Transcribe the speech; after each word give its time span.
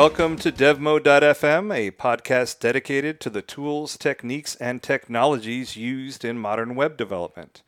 Welcome 0.00 0.36
to 0.36 0.50
DevMode.fm, 0.50 1.76
a 1.76 1.90
podcast 1.90 2.58
dedicated 2.58 3.20
to 3.20 3.28
the 3.28 3.42
tools, 3.42 3.98
techniques, 3.98 4.56
and 4.56 4.82
technologies 4.82 5.76
used 5.76 6.24
in 6.24 6.38
modern 6.38 6.74
web 6.74 6.96
development. 6.96 7.62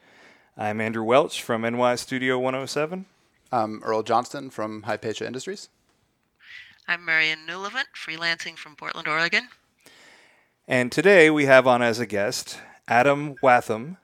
I'm 0.56 0.80
Andrew 0.80 1.04
Welch 1.04 1.42
from 1.42 1.60
NY 1.60 1.94
Studio 1.96 2.38
107. 2.38 3.04
I'm 3.52 3.82
Earl 3.82 4.02
Johnston 4.02 4.48
from 4.48 4.84
Hypatia 4.84 5.26
Industries. 5.26 5.68
I'm 6.88 7.04
Marion 7.04 7.40
Newlevant, 7.46 7.88
freelancing 7.94 8.56
from 8.56 8.76
Portland, 8.76 9.08
Oregon. 9.08 9.48
And 10.66 10.90
today 10.90 11.28
we 11.28 11.44
have 11.44 11.66
on 11.66 11.82
as 11.82 12.00
a 12.00 12.06
guest 12.06 12.58
Adam 12.88 13.34
Wathan, 13.42 13.98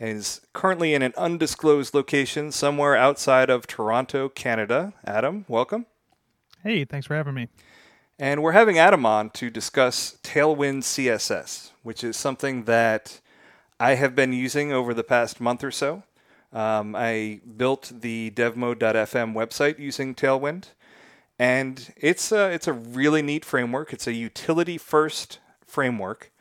and 0.00 0.08
is 0.08 0.40
currently 0.54 0.92
in 0.92 1.02
an 1.02 1.14
undisclosed 1.16 1.94
location 1.94 2.50
somewhere 2.50 2.96
outside 2.96 3.48
of 3.48 3.68
Toronto, 3.68 4.28
Canada. 4.28 4.92
Adam, 5.06 5.44
welcome. 5.46 5.86
Hey, 6.64 6.86
thanks 6.86 7.06
for 7.06 7.14
having 7.14 7.34
me. 7.34 7.48
And 8.18 8.42
we're 8.42 8.52
having 8.52 8.78
Adam 8.78 9.04
on 9.04 9.28
to 9.30 9.50
discuss 9.50 10.16
Tailwind 10.22 10.78
CSS, 10.78 11.72
which 11.82 12.02
is 12.02 12.16
something 12.16 12.64
that 12.64 13.20
I 13.78 13.96
have 13.96 14.14
been 14.14 14.32
using 14.32 14.72
over 14.72 14.94
the 14.94 15.04
past 15.04 15.42
month 15.42 15.62
or 15.62 15.70
so. 15.70 16.04
Um, 16.54 16.96
I 16.96 17.42
built 17.58 17.92
the 18.00 18.32
devmode.fm 18.34 19.34
website 19.34 19.78
using 19.78 20.14
Tailwind, 20.14 20.68
and 21.38 21.92
it's 21.98 22.32
a, 22.32 22.50
it's 22.50 22.66
a 22.66 22.72
really 22.72 23.20
neat 23.20 23.44
framework. 23.44 23.92
It's 23.92 24.06
a 24.06 24.14
utility 24.14 24.78
first 24.78 25.40
framework, 25.66 26.32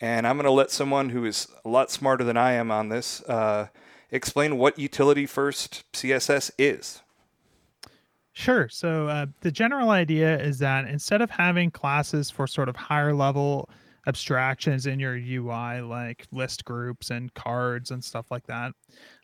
and 0.00 0.26
I'm 0.26 0.34
going 0.34 0.46
to 0.46 0.50
let 0.50 0.72
someone 0.72 1.10
who 1.10 1.24
is 1.24 1.46
a 1.64 1.68
lot 1.68 1.92
smarter 1.92 2.24
than 2.24 2.36
I 2.36 2.54
am 2.54 2.72
on 2.72 2.88
this 2.88 3.22
uh, 3.28 3.68
explain 4.10 4.58
what 4.58 4.80
utility 4.80 5.26
first 5.26 5.84
CSS 5.92 6.50
is. 6.58 7.02
Sure. 8.32 8.68
So 8.68 9.08
uh, 9.08 9.26
the 9.40 9.50
general 9.50 9.90
idea 9.90 10.38
is 10.38 10.58
that 10.60 10.86
instead 10.86 11.20
of 11.20 11.30
having 11.30 11.70
classes 11.70 12.30
for 12.30 12.46
sort 12.46 12.68
of 12.68 12.76
higher 12.76 13.12
level 13.12 13.68
abstractions 14.06 14.86
in 14.86 14.98
your 15.00 15.14
UI, 15.16 15.80
like 15.82 16.26
list 16.32 16.64
groups 16.64 17.10
and 17.10 17.32
cards 17.34 17.90
and 17.90 18.02
stuff 18.02 18.30
like 18.30 18.46
that, 18.46 18.72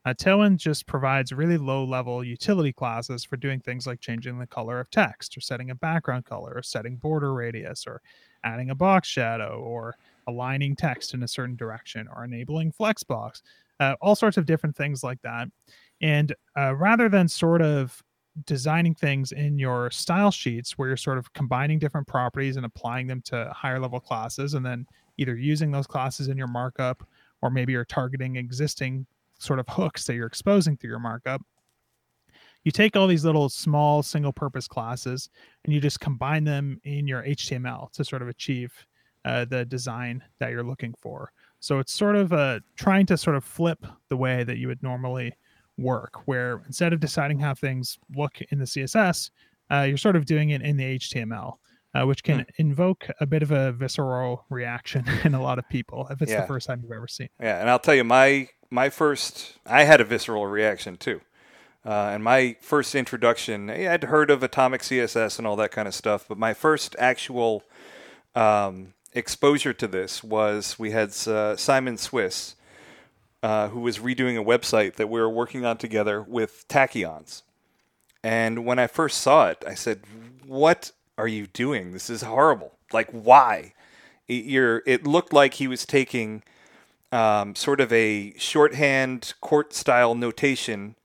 uh, 0.05 0.13
Tailwind 0.15 0.57
just 0.59 0.87
provides 0.87 1.33
really 1.33 1.57
low 1.57 1.85
level 1.85 2.23
utility 2.25 2.73
classes 2.73 3.25
for 3.25 3.37
doing 3.37 3.61
things 3.61 3.87
like 3.87 4.01
changing 4.01 4.39
the 4.39 4.47
color 4.47 4.81
of 4.81 4.91
text 4.91 5.37
or 5.37 5.41
setting 5.41 5.71
a 5.71 5.75
background 5.75 6.25
color 6.25 6.53
or 6.57 6.63
setting 6.63 6.97
border 6.97 7.33
radius 7.33 7.87
or 7.87 8.03
adding 8.45 8.71
a 8.71 8.75
box 8.75 9.09
shadow 9.09 9.61
or 9.65 9.95
aligning 10.27 10.75
text 10.77 11.15
in 11.15 11.23
a 11.23 11.29
certain 11.29 11.57
direction 11.57 12.09
or 12.15 12.25
enabling 12.25 12.73
flexbox, 12.73 13.41
uh, 13.81 13.95
all 14.01 14.17
sorts 14.17 14.37
of 14.37 14.47
different 14.47 14.77
things 14.77 15.03
like 15.05 15.23
that. 15.23 15.49
And 16.03 16.35
uh, 16.59 16.75
rather 16.75 17.09
than 17.09 17.29
sort 17.29 17.63
of 17.63 18.03
designing 18.45 18.95
things 18.95 19.33
in 19.33 19.59
your 19.59 19.91
style 19.91 20.31
sheets 20.31 20.77
where 20.77 20.89
you're 20.89 20.97
sort 20.97 21.19
of 21.19 21.33
combining 21.33 21.79
different 21.79 22.07
properties 22.07 22.57
and 22.57 22.67
applying 22.67 23.07
them 23.07 23.23
to 23.23 23.51
higher 23.55 23.81
level 23.81 24.01
classes 24.01 24.55
and 24.55 24.65
then 24.65 24.87
either 25.17 25.37
using 25.37 25.71
those 25.71 25.87
classes 25.87 26.29
in 26.29 26.37
your 26.37 26.47
markup 26.47 27.07
or 27.43 27.51
maybe 27.51 27.73
you're 27.73 27.85
targeting 27.85 28.37
existing 28.37 29.07
sort 29.39 29.59
of 29.59 29.69
hooks 29.69 30.05
that 30.05 30.15
you're 30.15 30.27
exposing 30.27 30.77
through 30.77 30.91
your 30.91 30.99
markup. 30.99 31.43
You 32.65 32.73
take 32.73 32.97
all 32.97 33.07
these 33.07 33.25
little 33.25 33.49
small 33.49 34.03
single 34.03 34.33
purpose 34.33 34.67
classes 34.67 35.31
and 35.65 35.73
you 35.73 35.81
just 35.81 36.01
combine 36.01 36.45
them 36.45 36.81
in 36.85 37.07
your 37.07 37.23
html 37.23 37.93
to 37.93 38.05
sort 38.05 38.23
of 38.23 38.29
achieve 38.29 38.73
uh, 39.25 39.45
the 39.45 39.65
design 39.65 40.23
that 40.41 40.51
you're 40.51 40.65
looking 40.65 40.95
for. 40.99 41.33
So 41.61 41.79
it's 41.79 41.93
sort 41.93 42.17
of 42.17 42.33
uh, 42.33 42.61
trying 42.77 43.07
to 43.07 43.17
sort 43.17 43.37
of 43.37 43.45
flip 43.45 43.85
the 44.09 44.17
way 44.17 44.45
that 44.45 44.59
you 44.59 44.69
would 44.69 44.83
normally 44.83 45.33
work 45.79 46.27
where 46.27 46.63
instead 46.67 46.93
of 46.93 47.01
deciding 47.01 47.39
how 47.39 47.55
things 47.55 47.99
look 48.15 48.41
in 48.51 48.59
the 48.59 48.65
css 48.65 49.31
uh, 49.71 49.81
you're 49.81 49.97
sort 49.97 50.17
of 50.17 50.25
doing 50.25 50.51
it 50.51 50.63
in 50.63 50.77
the 50.77 50.99
html 50.99 51.57
uh, 51.95 52.05
which 52.05 52.23
can 52.23 52.41
hmm. 52.41 52.45
invoke 52.59 53.09
a 53.21 53.27
bit 53.27 53.43
of 53.43 53.51
a 53.51 53.73
visceral 53.73 54.45
reaction 54.51 55.05
in 55.25 55.35
a 55.35 55.43
lot 55.43 55.59
of 55.59 55.69
people 55.69 56.07
if 56.11 56.23
it's 56.23 56.31
yeah. 56.31 56.41
the 56.41 56.47
first 56.47 56.67
time 56.67 56.81
you've 56.83 56.93
ever 56.93 57.09
seen 57.09 57.29
yeah 57.41 57.61
and 57.61 57.69
i'll 57.69 57.79
tell 57.79 57.95
you 57.95 58.05
my 58.05 58.49
my 58.71 58.89
first 58.89 59.59
i 59.67 59.85
had 59.85 60.01
a 60.01 60.05
visceral 60.05 60.47
reaction 60.47 60.97
too 60.97 61.21
uh, 61.85 62.11
and 62.13 62.25
my 62.25 62.57
first 62.61 62.95
introduction 62.95 63.71
i'd 63.71 64.05
heard 64.05 64.31
of 64.31 64.43
atomic 64.43 64.81
css 64.81 65.39
and 65.39 65.47
all 65.47 65.57
that 65.57 65.71
kind 65.71 65.87
of 65.87 65.95
stuff 65.95 66.27
but 66.29 66.39
my 66.39 66.55
first 66.55 66.97
actual 66.99 67.63
um, 68.35 68.93
exposure 69.13 69.73
to 69.73 69.87
this 69.87 70.23
was 70.25 70.79
we 70.79 70.91
had 70.91 71.11
uh, 71.27 71.57
simon 71.57 71.97
swiss 71.97 72.55
uh, 73.47 73.69
who 73.69 73.79
was 73.79 74.01
redoing 74.01 74.37
a 74.37 74.45
website 74.45 74.95
that 74.95 75.09
we 75.09 75.21
were 75.21 75.31
working 75.31 75.65
on 75.65 75.77
together 75.77 76.21
with 76.21 76.67
tachyons. 76.67 77.43
And 78.25 78.65
when 78.65 78.81
I 78.81 78.89
first 78.89 79.19
saw 79.19 79.47
it, 79.47 79.63
I 79.65 79.75
said, 79.75 80.01
"What 80.45 80.91
are 81.17 81.29
you 81.29 81.47
doing? 81.47 81.93
This 81.93 82.11
is 82.11 82.23
horrible. 82.23 82.73
Like, 82.93 83.09
why?" 83.13 83.73
It, 84.27 84.47
you're, 84.47 84.83
it 84.85 85.07
looked 85.07 85.33
like 85.33 85.55
he 85.55 85.69
was 85.69 85.87
taking 85.87 86.43
um, 87.13 87.55
sort 87.55 87.81
of 87.81 87.93
a 87.93 88.37
shorthand 88.37 89.35
court 89.41 89.73
style 89.73 90.17
notation 90.17 90.97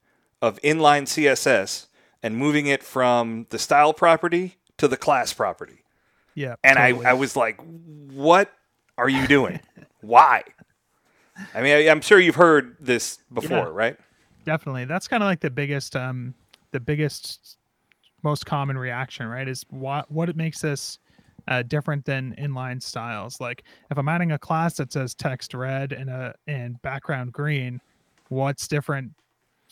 of 0.42 0.60
inline 0.64 1.04
CSS 1.04 1.86
and 2.24 2.36
moving 2.36 2.66
it 2.66 2.82
from 2.82 3.46
the 3.52 3.60
style 3.60 3.94
property 3.94 4.56
to 4.78 4.88
the 4.88 4.98
class 4.98 5.32
property. 5.32 5.84
Yeah. 6.34 6.56
And 6.64 6.78
totally. 6.78 7.06
I, 7.06 7.12
I 7.12 7.14
was 7.14 7.36
like, 7.36 7.60
what 8.12 8.52
are 8.98 9.10
you 9.10 9.28
doing? 9.28 9.60
Why? 10.02 10.42
I 11.54 11.62
mean, 11.62 11.74
I, 11.74 11.84
am 11.86 12.02
sure 12.02 12.20
you've 12.20 12.36
heard 12.36 12.76
this 12.80 13.20
before, 13.34 13.58
yeah, 13.58 13.70
right? 13.72 13.98
Definitely. 14.46 14.86
That's 14.86 15.08
kind 15.08 15.24
of 15.24 15.28
like 15.28 15.40
the 15.40 15.50
biggest, 15.50 15.96
um, 15.96 16.34
the 16.72 16.80
biggest, 16.80 17.58
most 18.24 18.46
common 18.46 18.78
reaction, 18.78 19.28
right? 19.28 19.48
Is 19.48 19.66
what 19.70 20.12
what 20.12 20.30
it 20.30 20.36
makes 20.36 20.62
this 20.62 21.00
uh, 21.48 21.64
different 21.64 22.06
than 22.06 22.36
inline 22.38 22.82
styles. 22.82 23.40
Like 23.40 23.64
if 23.90 23.98
I'm 23.98 24.08
adding 24.08 24.32
a 24.32 24.40
class 24.40 24.76
that 24.76 24.94
says 24.94 25.14
text 25.14 25.54
red 25.54 25.92
and 25.92 26.10
a 26.10 26.36
and 26.48 26.82
background 26.82 27.34
green, 27.34 27.82
what's 28.30 28.68
different 28.68 29.12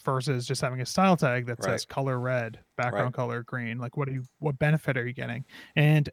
versus 0.04 0.48
just 0.48 0.62
having 0.62 0.82
a 0.82 0.86
style 0.86 1.18
tag 1.18 1.46
that 1.48 1.60
right. 1.60 1.72
says 1.72 1.86
color 1.86 2.20
red, 2.20 2.60
background 2.78 3.06
right. 3.06 3.14
color 3.14 3.44
green? 3.44 3.78
Like 3.78 3.98
what 3.98 4.08
are 4.08 4.14
you 4.14 4.24
what 4.40 4.58
benefit 4.60 4.98
are 4.98 5.06
you 5.06 5.14
getting? 5.14 5.46
And 5.76 6.10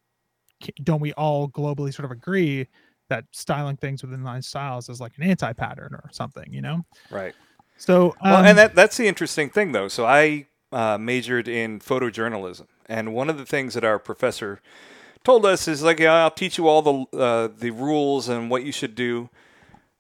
don't 0.82 1.00
we 1.00 1.12
all 1.14 1.48
globally 1.48 1.92
sort 1.92 2.04
of 2.04 2.10
agree 2.10 2.66
that 3.08 3.24
styling 3.32 3.76
things 3.76 4.02
within 4.02 4.22
line 4.22 4.42
styles 4.42 4.88
is 4.88 5.00
like 5.00 5.12
an 5.16 5.24
anti-pattern 5.24 5.94
or 5.94 6.08
something, 6.12 6.52
you 6.52 6.60
know? 6.60 6.84
Right. 7.10 7.34
So, 7.78 8.14
um, 8.20 8.30
well, 8.30 8.38
and 8.38 8.48
um, 8.48 8.56
that 8.56 8.74
that's 8.74 8.96
the 8.96 9.06
interesting 9.06 9.50
thing, 9.50 9.72
though. 9.72 9.88
So 9.88 10.06
I 10.06 10.46
uh, 10.72 10.98
majored 10.98 11.48
in 11.48 11.80
photojournalism, 11.80 12.66
and 12.86 13.14
one 13.14 13.28
of 13.28 13.38
the 13.38 13.46
things 13.46 13.74
that 13.74 13.84
our 13.84 13.98
professor 13.98 14.60
told 15.24 15.44
us 15.44 15.68
is 15.68 15.82
like, 15.82 15.98
yeah, 15.98 16.14
I'll 16.14 16.30
teach 16.30 16.58
you 16.58 16.68
all 16.68 16.82
the 16.82 17.18
uh, 17.18 17.48
the 17.56 17.70
rules 17.70 18.28
and 18.28 18.50
what 18.50 18.64
you 18.64 18.72
should 18.72 18.94
do, 18.94 19.28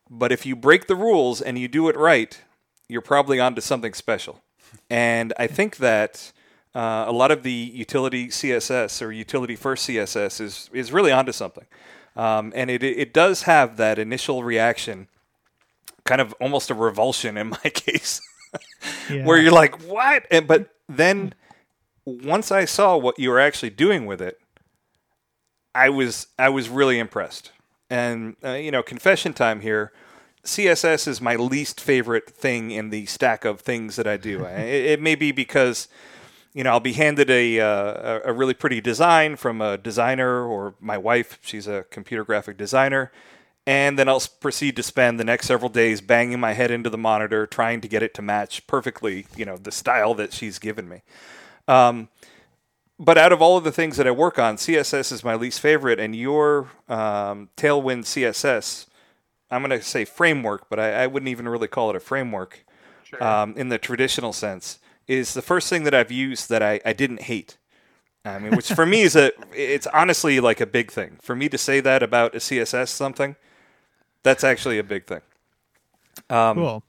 but 0.08 0.32
if 0.32 0.46
you 0.46 0.56
break 0.56 0.86
the 0.86 0.96
rules 0.96 1.42
and 1.42 1.58
you 1.58 1.68
do 1.68 1.88
it 1.88 1.96
right, 1.96 2.40
you're 2.88 3.02
probably 3.02 3.38
onto 3.40 3.60
something 3.60 3.94
special. 3.94 4.42
And 4.90 5.32
I 5.38 5.46
think 5.46 5.76
that. 5.78 6.32
Uh, 6.74 7.06
a 7.08 7.10
lot 7.12 7.30
of 7.30 7.42
the 7.42 7.50
utility 7.50 8.28
CSS 8.28 9.00
or 9.00 9.10
utility 9.10 9.56
first 9.56 9.88
CSS 9.88 10.42
is 10.42 10.68
is 10.74 10.92
really 10.92 11.10
onto 11.10 11.32
something. 11.32 11.64
Um, 12.16 12.52
and 12.56 12.70
it, 12.70 12.82
it 12.82 13.12
does 13.12 13.42
have 13.42 13.76
that 13.76 13.98
initial 13.98 14.42
reaction, 14.42 15.08
kind 16.04 16.20
of 16.20 16.34
almost 16.40 16.70
a 16.70 16.74
revulsion 16.74 17.36
in 17.36 17.48
my 17.64 17.70
case, 17.70 18.20
yeah. 19.10 19.24
where 19.24 19.38
you're 19.38 19.52
like, 19.52 19.82
what? 19.82 20.24
And, 20.30 20.46
but 20.46 20.70
then 20.88 21.34
once 22.06 22.50
I 22.50 22.64
saw 22.64 22.96
what 22.96 23.18
you 23.18 23.30
were 23.30 23.40
actually 23.40 23.70
doing 23.70 24.06
with 24.06 24.22
it, 24.22 24.38
I 25.74 25.90
was 25.90 26.28
I 26.38 26.48
was 26.48 26.70
really 26.70 26.98
impressed. 26.98 27.52
And 27.90 28.36
uh, 28.42 28.52
you 28.52 28.70
know, 28.70 28.82
confession 28.82 29.34
time 29.34 29.60
here. 29.60 29.92
CSS 30.42 31.08
is 31.08 31.20
my 31.20 31.34
least 31.34 31.80
favorite 31.80 32.30
thing 32.30 32.70
in 32.70 32.90
the 32.90 33.06
stack 33.06 33.44
of 33.44 33.60
things 33.60 33.96
that 33.96 34.06
I 34.06 34.16
do. 34.16 34.44
it, 34.46 34.84
it 34.84 35.02
may 35.02 35.16
be 35.16 35.32
because 35.32 35.88
you 36.56 36.64
know, 36.64 36.70
I'll 36.70 36.80
be 36.80 36.94
handed 36.94 37.28
a, 37.28 37.60
uh, 37.60 38.20
a 38.24 38.32
really 38.32 38.54
pretty 38.54 38.80
design 38.80 39.36
from 39.36 39.60
a 39.60 39.76
designer 39.76 40.42
or 40.42 40.74
my 40.80 40.96
wife. 40.96 41.38
She's 41.42 41.66
a 41.66 41.84
computer 41.90 42.24
graphic 42.24 42.56
designer. 42.56 43.12
And 43.66 43.98
then 43.98 44.08
I'll 44.08 44.22
proceed 44.40 44.74
to 44.76 44.82
spend 44.82 45.20
the 45.20 45.24
next 45.24 45.48
several 45.48 45.68
days 45.68 46.00
banging 46.00 46.40
my 46.40 46.54
head 46.54 46.70
into 46.70 46.88
the 46.88 46.96
monitor, 46.96 47.46
trying 47.46 47.82
to 47.82 47.88
get 47.88 48.02
it 48.02 48.14
to 48.14 48.22
match 48.22 48.66
perfectly, 48.66 49.26
you 49.36 49.44
know, 49.44 49.58
the 49.58 49.70
style 49.70 50.14
that 50.14 50.32
she's 50.32 50.58
given 50.58 50.88
me. 50.88 51.02
Um, 51.68 52.08
but 52.98 53.18
out 53.18 53.32
of 53.32 53.42
all 53.42 53.58
of 53.58 53.64
the 53.64 53.72
things 53.72 53.98
that 53.98 54.06
I 54.06 54.10
work 54.12 54.38
on, 54.38 54.56
CSS 54.56 55.12
is 55.12 55.22
my 55.22 55.34
least 55.34 55.60
favorite. 55.60 56.00
And 56.00 56.16
your 56.16 56.70
um, 56.88 57.50
Tailwind 57.58 58.04
CSS, 58.04 58.86
I'm 59.50 59.60
going 59.62 59.78
to 59.78 59.84
say 59.84 60.06
framework, 60.06 60.70
but 60.70 60.80
I, 60.80 61.02
I, 61.02 61.06
wouldn't 61.06 61.28
even 61.28 61.50
really 61.50 61.68
call 61.68 61.90
it 61.90 61.96
a 61.96 62.00
framework 62.00 62.64
sure. 63.04 63.22
um, 63.22 63.52
in 63.58 63.68
the 63.68 63.76
traditional 63.76 64.32
sense 64.32 64.78
is 65.08 65.34
the 65.34 65.42
first 65.42 65.68
thing 65.68 65.84
that 65.84 65.94
I've 65.94 66.12
used 66.12 66.48
that 66.48 66.62
I, 66.62 66.80
I 66.84 66.92
didn't 66.92 67.22
hate. 67.22 67.56
I 68.24 68.38
mean, 68.38 68.56
which 68.56 68.72
for 68.72 68.84
me 68.84 69.02
is 69.02 69.14
a, 69.14 69.30
it's 69.54 69.86
honestly 69.88 70.40
like 70.40 70.60
a 70.60 70.66
big 70.66 70.90
thing. 70.90 71.18
For 71.22 71.36
me 71.36 71.48
to 71.48 71.58
say 71.58 71.80
that 71.80 72.02
about 72.02 72.34
a 72.34 72.38
CSS 72.38 72.88
something, 72.88 73.36
that's 74.22 74.42
actually 74.42 74.78
a 74.78 74.84
big 74.84 75.06
thing. 75.06 75.20
Um, 76.28 76.56
cool. 76.56 76.82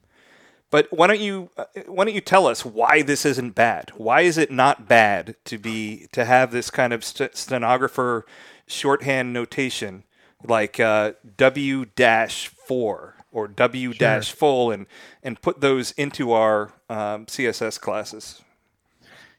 But 0.70 0.88
why 0.90 1.06
don't 1.06 1.20
you 1.20 1.50
uh, 1.56 1.64
why 1.86 2.04
don't 2.04 2.14
you 2.14 2.20
tell 2.20 2.46
us 2.46 2.64
why 2.64 3.02
this 3.02 3.24
isn't 3.24 3.54
bad? 3.54 3.90
Why 3.96 4.22
is 4.22 4.36
it 4.36 4.50
not 4.50 4.86
bad 4.86 5.36
to 5.46 5.56
be 5.56 6.08
to 6.12 6.24
have 6.24 6.50
this 6.50 6.70
kind 6.70 6.92
of 6.92 7.04
st- 7.04 7.36
stenographer 7.36 8.26
shorthand 8.66 9.32
notation 9.32 10.04
like 10.44 10.78
uh, 10.78 11.12
W 11.38 11.86
dash 11.96 12.48
four 12.48 13.16
or 13.32 13.48
W 13.48 13.92
dash 13.94 14.32
full 14.32 14.70
and 14.70 14.86
and 15.22 15.40
put 15.40 15.60
those 15.60 15.92
into 15.92 16.32
our 16.32 16.72
um, 16.88 17.26
CSS 17.26 17.80
classes? 17.80 18.42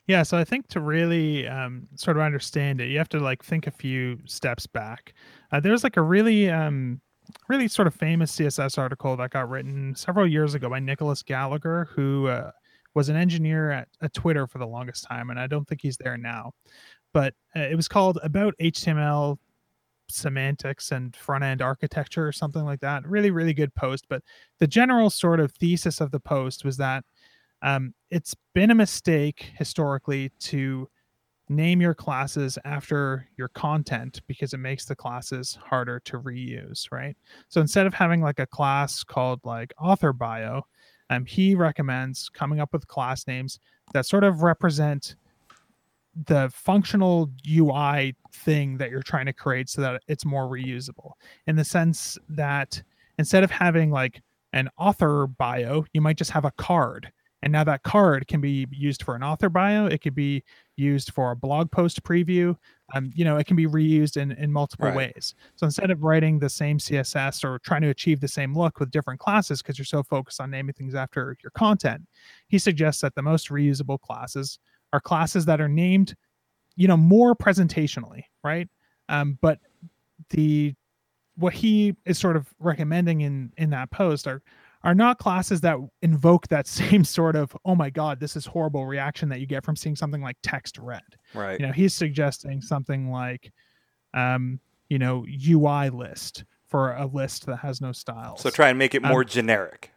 Yeah, 0.09 0.23
so 0.23 0.39
I 0.39 0.43
think 0.43 0.67
to 0.69 0.79
really 0.79 1.47
um, 1.47 1.87
sort 1.95 2.17
of 2.17 2.23
understand 2.23 2.81
it, 2.81 2.87
you 2.87 2.97
have 2.97 3.09
to 3.09 3.19
like 3.19 3.43
think 3.43 3.67
a 3.67 3.71
few 3.71 4.17
steps 4.25 4.65
back. 4.65 5.13
Uh, 5.51 5.59
there's 5.59 5.83
like 5.83 5.97
a 5.97 6.01
really, 6.01 6.49
um, 6.49 6.99
really 7.47 7.67
sort 7.67 7.87
of 7.87 7.93
famous 7.93 8.35
CSS 8.35 8.79
article 8.79 9.15
that 9.17 9.29
got 9.29 9.47
written 9.47 9.93
several 9.93 10.27
years 10.27 10.55
ago 10.55 10.67
by 10.67 10.79
Nicolas 10.79 11.21
Gallagher, 11.21 11.89
who 11.91 12.25
uh, 12.25 12.49
was 12.95 13.09
an 13.09 13.17
engineer 13.17 13.69
at, 13.69 13.87
at 14.01 14.11
Twitter 14.15 14.47
for 14.47 14.57
the 14.57 14.65
longest 14.65 15.03
time, 15.03 15.29
and 15.29 15.39
I 15.39 15.45
don't 15.45 15.67
think 15.67 15.81
he's 15.83 15.97
there 15.97 16.17
now. 16.17 16.53
But 17.13 17.35
uh, 17.55 17.59
it 17.59 17.75
was 17.75 17.87
called 17.87 18.17
About 18.23 18.55
HTML 18.59 19.37
Semantics 20.11 20.91
and 20.91 21.15
Front 21.15 21.43
End 21.43 21.61
Architecture 21.61 22.27
or 22.27 22.31
something 22.31 22.63
like 22.63 22.81
that. 22.81 23.07
Really, 23.07 23.31
really 23.31 23.53
good 23.53 23.73
post. 23.75 24.05
But 24.09 24.23
the 24.59 24.67
general 24.67 25.09
sort 25.09 25.39
of 25.39 25.51
thesis 25.53 26.01
of 26.01 26.11
the 26.11 26.19
post 26.19 26.65
was 26.65 26.77
that 26.77 27.03
um, 27.61 27.93
it's 28.09 28.35
been 28.53 28.71
a 28.71 28.75
mistake 28.75 29.51
historically 29.57 30.31
to 30.39 30.87
name 31.49 31.81
your 31.81 31.95
classes 31.95 32.57
after 32.63 33.27
your 33.37 33.47
content 33.49 34.21
because 34.27 34.53
it 34.53 34.59
makes 34.59 34.85
the 34.85 34.95
classes 34.95 35.57
harder 35.63 35.99
to 36.01 36.19
reuse, 36.19 36.91
right? 36.91 37.17
So 37.49 37.59
instead 37.59 37.87
of 37.87 37.93
having 37.93 38.21
like 38.21 38.39
a 38.39 38.45
class 38.45 39.03
called 39.03 39.39
like 39.43 39.73
author 39.79 40.13
bio, 40.13 40.63
um, 41.09 41.25
he 41.25 41.55
recommends 41.55 42.29
coming 42.29 42.59
up 42.59 42.71
with 42.71 42.87
class 42.87 43.25
names 43.25 43.59
that 43.93 44.05
sort 44.05 44.23
of 44.23 44.43
represent 44.43 45.15
the 46.25 46.49
functional 46.53 47.29
UI 47.49 48.15
thing 48.33 48.77
that 48.77 48.89
you're 48.89 49.03
trying 49.03 49.25
to 49.25 49.33
create 49.33 49.69
so 49.69 49.81
that 49.81 50.01
it's 50.07 50.25
more 50.25 50.47
reusable 50.47 51.13
in 51.47 51.55
the 51.55 51.63
sense 51.63 52.17
that 52.29 52.81
instead 53.17 53.43
of 53.43 53.51
having 53.51 53.91
like 53.91 54.21
an 54.53 54.69
author 54.77 55.27
bio, 55.27 55.85
you 55.93 56.01
might 56.01 56.17
just 56.17 56.31
have 56.31 56.45
a 56.45 56.51
card 56.51 57.11
and 57.41 57.53
now 57.53 57.63
that 57.63 57.83
card 57.83 58.27
can 58.27 58.41
be 58.41 58.67
used 58.71 59.03
for 59.03 59.15
an 59.15 59.23
author 59.23 59.49
bio. 59.49 59.85
It 59.85 60.01
could 60.01 60.15
be 60.15 60.43
used 60.75 61.13
for 61.13 61.31
a 61.31 61.35
blog 61.35 61.71
post 61.71 62.03
preview. 62.03 62.55
Um, 62.93 63.11
you 63.15 63.23
know, 63.23 63.37
it 63.37 63.45
can 63.45 63.55
be 63.55 63.67
reused 63.67 64.17
in, 64.17 64.31
in 64.33 64.51
multiple 64.51 64.87
right. 64.87 64.95
ways. 64.95 65.35
So 65.55 65.65
instead 65.65 65.91
of 65.91 66.03
writing 66.03 66.39
the 66.39 66.49
same 66.49 66.79
CSS 66.79 67.43
or 67.43 67.59
trying 67.59 67.81
to 67.81 67.89
achieve 67.89 68.19
the 68.19 68.27
same 68.27 68.57
look 68.57 68.79
with 68.79 68.91
different 68.91 69.19
classes 69.19 69.61
because 69.61 69.77
you're 69.77 69.85
so 69.85 70.03
focused 70.03 70.41
on 70.41 70.51
naming 70.51 70.73
things 70.73 70.95
after 70.95 71.37
your 71.41 71.51
content, 71.51 72.01
he 72.47 72.57
suggests 72.59 73.01
that 73.01 73.15
the 73.15 73.21
most 73.21 73.49
reusable 73.49 73.99
classes 73.99 74.59
are 74.93 74.99
classes 74.99 75.45
that 75.45 75.61
are 75.61 75.69
named, 75.69 76.15
you 76.75 76.87
know, 76.87 76.97
more 76.97 77.35
presentationally, 77.35 78.23
right? 78.43 78.67
Um, 79.07 79.37
but 79.41 79.59
the 80.29 80.75
what 81.35 81.53
he 81.53 81.95
is 82.05 82.17
sort 82.17 82.35
of 82.35 82.53
recommending 82.59 83.21
in 83.21 83.51
in 83.57 83.69
that 83.71 83.89
post 83.91 84.27
are 84.27 84.41
are 84.83 84.95
not 84.95 85.17
classes 85.17 85.61
that 85.61 85.77
invoke 86.01 86.47
that 86.49 86.67
same 86.67 87.03
sort 87.03 87.35
of 87.35 87.55
oh 87.65 87.75
my 87.75 87.89
god 87.89 88.19
this 88.19 88.35
is 88.35 88.45
horrible 88.45 88.85
reaction 88.85 89.29
that 89.29 89.39
you 89.39 89.45
get 89.45 89.63
from 89.63 89.75
seeing 89.75 89.95
something 89.95 90.21
like 90.21 90.37
text 90.43 90.77
red 90.77 91.01
right. 91.33 91.59
You 91.59 91.67
know 91.67 91.73
he's 91.73 91.93
suggesting 91.93 92.61
something 92.61 93.09
like 93.09 93.51
um 94.13 94.59
you 94.89 94.99
know 94.99 95.25
ui 95.49 95.89
list 95.89 96.43
for 96.67 96.93
a 96.97 97.05
list 97.07 97.47
that 97.47 97.57
has 97.57 97.81
no 97.81 97.91
styles. 97.91 98.41
So 98.41 98.51
try 98.51 98.69
and 98.69 98.77
make 98.77 98.93
it 98.93 99.01
more 99.01 99.21
um, 99.21 99.27
generic. 99.27 99.91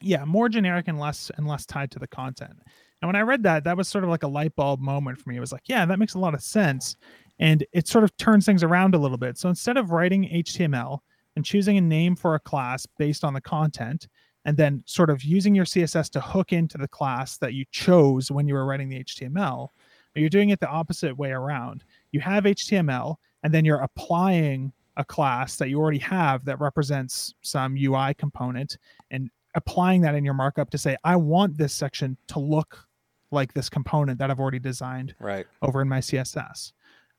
Yeah 0.00 0.24
more 0.24 0.48
generic 0.48 0.88
and 0.88 0.98
less 0.98 1.30
and 1.36 1.46
less 1.46 1.66
tied 1.66 1.90
to 1.92 1.98
the 1.98 2.08
content 2.08 2.56
and 3.00 3.08
when 3.08 3.16
i 3.16 3.20
read 3.20 3.42
that 3.42 3.64
that 3.64 3.76
was 3.76 3.88
sort 3.88 4.04
of 4.04 4.10
like 4.10 4.22
a 4.22 4.28
light 4.28 4.54
bulb 4.56 4.80
moment 4.80 5.18
for 5.18 5.30
me. 5.30 5.36
It 5.36 5.40
was 5.40 5.52
like 5.52 5.68
yeah 5.68 5.86
that 5.86 5.98
makes 5.98 6.14
a 6.14 6.18
lot 6.18 6.34
of 6.34 6.42
sense. 6.42 6.96
And 7.38 7.64
it 7.72 7.88
sort 7.88 8.04
of 8.04 8.14
turns 8.18 8.44
things 8.44 8.62
around 8.62 8.94
a 8.94 8.98
little 8.98 9.16
bit. 9.16 9.38
So 9.38 9.48
instead 9.48 9.76
of 9.76 9.90
writing 9.90 10.24
html 10.24 11.00
and 11.36 11.44
choosing 11.44 11.78
a 11.78 11.80
name 11.80 12.16
for 12.16 12.34
a 12.34 12.40
class 12.40 12.86
based 12.98 13.24
on 13.24 13.34
the 13.34 13.40
content 13.40 14.08
and 14.44 14.56
then 14.56 14.82
sort 14.86 15.10
of 15.10 15.22
using 15.22 15.54
your 15.54 15.64
css 15.64 16.10
to 16.10 16.20
hook 16.20 16.52
into 16.52 16.78
the 16.78 16.88
class 16.88 17.38
that 17.38 17.54
you 17.54 17.64
chose 17.70 18.30
when 18.30 18.48
you 18.48 18.54
were 18.54 18.66
writing 18.66 18.88
the 18.88 19.02
html 19.04 19.68
you're 20.16 20.28
doing 20.28 20.50
it 20.50 20.58
the 20.58 20.68
opposite 20.68 21.16
way 21.16 21.30
around. 21.30 21.84
You 22.12 22.20
have 22.20 22.44
html 22.44 23.16
and 23.42 23.54
then 23.54 23.64
you're 23.64 23.80
applying 23.80 24.72
a 24.96 25.04
class 25.04 25.56
that 25.56 25.68
you 25.68 25.78
already 25.78 25.98
have 25.98 26.44
that 26.44 26.60
represents 26.60 27.34
some 27.42 27.76
ui 27.76 28.14
component 28.14 28.76
and 29.10 29.30
applying 29.54 30.00
that 30.02 30.14
in 30.14 30.24
your 30.24 30.34
markup 30.34 30.70
to 30.70 30.78
say 30.78 30.96
i 31.04 31.16
want 31.16 31.56
this 31.56 31.72
section 31.72 32.16
to 32.28 32.38
look 32.38 32.86
like 33.30 33.52
this 33.52 33.68
component 33.68 34.18
that 34.18 34.30
i've 34.30 34.40
already 34.40 34.58
designed 34.58 35.14
right 35.20 35.46
over 35.62 35.80
in 35.80 35.88
my 35.88 36.00
css 36.00 36.72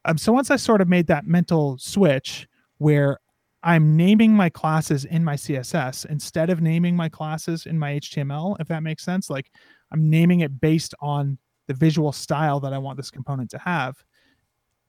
um, 0.06 0.18
so 0.18 0.32
once 0.32 0.52
i 0.52 0.56
sort 0.56 0.82
of 0.82 0.88
made 0.88 1.08
that 1.08 1.26
mental 1.26 1.78
switch 1.78 2.48
where 2.78 3.20
I'm 3.64 3.96
naming 3.96 4.34
my 4.34 4.50
classes 4.50 5.06
in 5.06 5.24
my 5.24 5.36
CSS 5.36 6.08
instead 6.08 6.50
of 6.50 6.62
naming 6.62 6.96
my 6.96 7.10
classes 7.10 7.68
in 7.68 7.78
my 7.78 8.00
HTML, 8.00 8.60
if 8.60 8.68
that 8.70 8.82
makes 8.82 9.04
sense. 9.04 9.30
Like 9.30 9.52
I'm 9.92 10.10
naming 10.10 10.40
it 10.40 10.60
based 10.60 10.96
on 11.00 11.38
the 11.68 11.74
visual 11.76 12.12
style 12.12 12.60
that 12.62 12.74
I 12.74 12.80
want 12.80 12.98
this 12.98 13.12
component 13.12 13.52
to 13.52 13.60
have. 13.60 14.04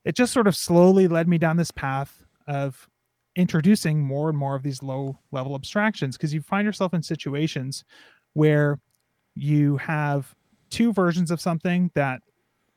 It 0.05 0.17
just 0.17 0.33
sort 0.33 0.47
of 0.47 0.57
slowly 0.57 1.07
led 1.07 1.29
me 1.29 1.37
down 1.39 1.57
this 1.57 1.71
path 1.71 2.25
of 2.47 2.89
introducing 3.37 4.01
more 4.01 4.31
and 4.31 4.39
more 4.39 4.57
of 4.57 4.63
these 4.63 4.83
low 4.83 5.19
level 5.33 5.55
abstractions 5.55 6.17
because 6.17 6.33
you 6.33 6.41
find 6.41 6.65
yourself 6.65 6.95
in 6.95 7.03
situations 7.03 7.85
where 8.33 8.79
you 9.35 9.77
have 9.77 10.35
two 10.73 10.93
versions 10.93 11.31
of 11.31 11.41
something 11.41 11.91
that 11.95 12.23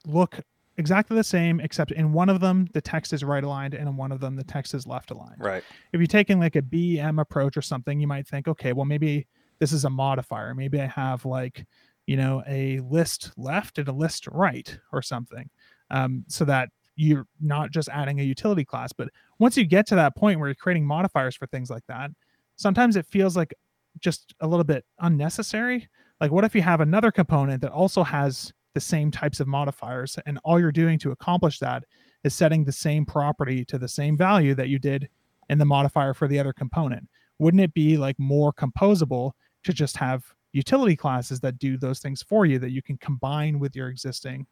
look 0.05 0.39
exactly 0.77 1.15
the 1.15 1.23
same, 1.23 1.59
except 1.61 1.91
in 1.91 2.11
one 2.11 2.29
of 2.29 2.41
them 2.41 2.67
the 2.73 2.81
text 2.81 3.13
is 3.13 3.23
right 3.23 3.43
aligned, 3.43 3.73
and 3.73 3.87
in 3.87 3.95
one 3.95 4.11
of 4.11 4.19
them 4.19 4.35
the 4.35 4.43
text 4.43 4.73
is 4.73 4.85
left 4.85 5.09
aligned. 5.11 5.39
Right. 5.39 5.63
If 5.93 5.99
you're 5.99 6.07
taking 6.07 6.39
like 6.39 6.55
a 6.55 6.61
BEM 6.61 7.17
approach 7.19 7.57
or 7.57 7.61
something, 7.61 7.99
you 7.99 8.07
might 8.07 8.27
think, 8.27 8.47
okay, 8.47 8.73
well 8.73 8.85
maybe 8.85 9.25
this 9.59 9.71
is 9.71 9.85
a 9.85 9.89
modifier. 9.89 10.53
Maybe 10.53 10.79
I 10.79 10.87
have 10.87 11.25
like 11.25 11.65
you 12.05 12.17
know 12.17 12.43
a 12.47 12.79
list 12.81 13.31
left 13.37 13.79
and 13.79 13.87
a 13.87 13.93
list 13.93 14.27
right 14.27 14.77
or 14.91 15.01
something, 15.01 15.49
um, 15.89 16.25
so 16.27 16.45
that 16.45 16.69
you're 16.97 17.27
not 17.41 17.71
just 17.71 17.89
adding 17.89 18.19
a 18.19 18.23
utility 18.23 18.65
class. 18.65 18.93
But 18.93 19.09
once 19.39 19.57
you 19.57 19.65
get 19.65 19.87
to 19.87 19.95
that 19.95 20.15
point 20.15 20.39
where 20.39 20.49
you're 20.49 20.55
creating 20.55 20.85
modifiers 20.85 21.35
for 21.35 21.47
things 21.47 21.69
like 21.69 21.85
that, 21.87 22.11
sometimes 22.57 22.95
it 22.95 23.05
feels 23.05 23.35
like 23.35 23.53
just 23.99 24.33
a 24.41 24.47
little 24.47 24.63
bit 24.63 24.85
unnecessary. 24.99 25.87
Like, 26.21 26.31
what 26.31 26.45
if 26.45 26.55
you 26.55 26.61
have 26.61 26.81
another 26.81 27.11
component 27.11 27.61
that 27.61 27.71
also 27.71 28.03
has 28.03 28.53
the 28.75 28.81
same 28.81 29.09
types 29.09 29.39
of 29.39 29.47
modifiers. 29.47 30.19
And 30.27 30.37
all 30.43 30.59
you're 30.59 30.71
doing 30.71 30.99
to 30.99 31.11
accomplish 31.11 31.57
that 31.59 31.85
is 32.23 32.35
setting 32.35 32.63
the 32.63 32.71
same 32.71 33.05
property 33.05 33.65
to 33.65 33.79
the 33.79 33.87
same 33.87 34.15
value 34.15 34.53
that 34.53 34.69
you 34.69 34.77
did 34.77 35.09
in 35.49 35.57
the 35.57 35.65
modifier 35.65 36.13
for 36.13 36.27
the 36.27 36.37
other 36.37 36.53
component. 36.53 37.07
Wouldn't 37.39 37.63
it 37.63 37.73
be 37.73 37.97
like 37.97 38.19
more 38.19 38.53
composable 38.53 39.31
to 39.63 39.73
just 39.73 39.97
have 39.97 40.23
utility 40.51 40.95
classes 40.95 41.39
that 41.39 41.57
do 41.57 41.77
those 41.77 41.99
things 41.99 42.21
for 42.21 42.45
you 42.45 42.59
that 42.59 42.71
you 42.71 42.81
can 42.81 42.97
combine 42.97 43.59
with 43.59 43.75
your 43.75 43.87
existing 43.87 44.45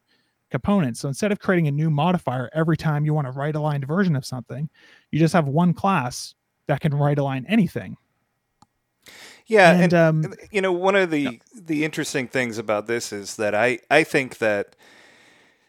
components? 0.49 1.01
So 1.01 1.09
instead 1.09 1.31
of 1.31 1.39
creating 1.39 1.67
a 1.67 1.71
new 1.71 1.89
modifier 1.89 2.49
every 2.53 2.77
time 2.77 3.05
you 3.05 3.13
want 3.13 3.27
a 3.27 3.31
right 3.31 3.55
aligned 3.55 3.85
version 3.85 4.15
of 4.15 4.25
something, 4.25 4.69
you 5.11 5.19
just 5.19 5.33
have 5.33 5.47
one 5.47 5.73
class 5.73 6.33
that 6.67 6.79
can 6.79 6.93
right 6.93 7.19
align 7.19 7.45
anything 7.49 7.97
yeah, 9.47 9.71
and, 9.71 9.93
and 9.93 9.93
um, 9.93 10.33
you 10.51 10.61
know, 10.61 10.71
one 10.71 10.95
of 10.95 11.09
the 11.11 11.19
yeah. 11.19 11.31
the 11.53 11.83
interesting 11.83 12.27
things 12.27 12.57
about 12.57 12.87
this 12.87 13.11
is 13.11 13.35
that 13.35 13.53
I 13.53 13.79
I 13.89 14.03
think 14.03 14.37
that 14.37 14.75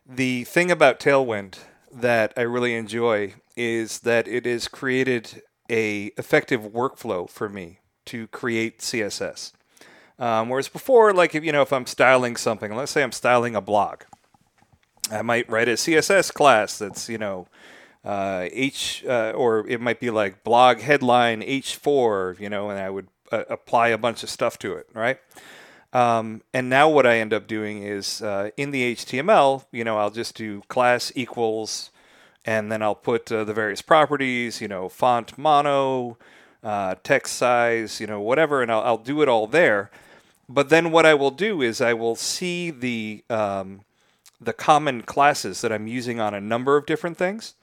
the 0.07 0.45
thing 0.45 0.71
about 0.71 1.01
Tailwind 1.01 1.59
that 1.93 2.33
I 2.37 2.43
really 2.43 2.75
enjoy 2.75 3.35
is 3.57 4.01
that 4.01 4.29
it 4.29 4.47
has 4.47 4.69
created 4.69 5.43
a 5.71 6.07
effective 6.19 6.63
workflow 6.63 7.29
for 7.29 7.49
me 7.49 7.79
to 8.07 8.27
create 8.29 8.81
CSS. 8.81 9.53
Um, 10.19 10.49
whereas 10.49 10.69
before, 10.69 11.13
like 11.13 11.35
if 11.35 11.45
you 11.45 11.53
know, 11.53 11.63
if 11.63 11.73
I'm 11.73 11.87
styling 11.87 12.37
something, 12.37 12.75
let's 12.75 12.93
say 12.93 13.03
I'm 13.03 13.13
styling 13.13 13.57
a 13.57 13.61
blog, 13.61 14.03
I 15.11 15.23
might 15.23 15.49
write 15.51 15.69
a 15.69 15.73
CSS 15.73 16.33
class 16.33 16.79
that's 16.79 17.09
you 17.09 17.19
know 17.19 17.49
uh, 18.05 18.49
H, 18.53 19.05
uh, 19.09 19.33
or 19.35 19.67
it 19.67 19.81
might 19.81 19.99
be 19.99 20.11
like 20.11 20.45
blog 20.45 20.81
headline 20.81 21.41
H4, 21.41 22.39
you 22.39 22.49
know, 22.49 22.71
and 22.71 22.79
I 22.79 22.91
would 22.91 23.09
uh, 23.33 23.45
apply 23.49 23.89
a 23.89 23.99
bunch 23.99 24.23
of 24.23 24.31
stuff 24.31 24.59
to 24.61 24.75
it, 24.75 24.89
right? 24.93 25.19
Um, 25.95 26.43
and 26.53 26.69
now 26.69 26.89
what 26.89 27.07
I 27.07 27.19
end 27.19 27.33
up 27.33 27.47
doing 27.47 27.85
is 27.85 28.21
uh, 28.21 28.51
in 28.57 28.73
the 28.73 28.95
HTML, 28.97 29.65
you 29.71 29.85
know, 29.85 29.97
I'll 29.97 30.11
just 30.11 30.35
do 30.35 30.63
class 30.63 31.13
equals, 31.15 31.91
and 32.45 32.71
then 32.71 32.83
I'll 32.83 32.97
put 32.97 33.31
uh, 33.31 33.45
the 33.45 33.55
various 33.55 33.81
properties, 33.81 34.61
you 34.61 34.67
know, 34.67 34.89
font 34.89 35.39
mono, 35.39 36.19
uh, 36.65 36.97
text 37.05 37.37
size, 37.37 38.01
you 38.01 38.09
know, 38.09 38.21
whatever, 38.21 38.61
and 38.61 38.73
I'll, 38.73 38.81
I'll, 38.81 38.99
do 38.99 39.23
it 39.23 39.29
all 39.29 39.47
there. 39.47 39.91
But 40.49 40.69
then 40.69 40.91
what 40.91 41.07
I 41.07 41.15
will 41.15 41.31
do 41.31 41.63
is 41.63 41.81
I 41.81 41.95
will 41.95 42.17
see 42.17 42.71
the 42.71 43.23
um, 43.31 43.83
the 44.41 44.53
common 44.53 45.03
classes 45.03 45.61
that 45.61 45.73
I'm 45.73 45.87
using 45.87 46.21
on 46.21 46.35
a 46.35 46.41
number 46.41 46.77
of 46.77 46.87
different 46.87 47.17
things, 47.17 47.55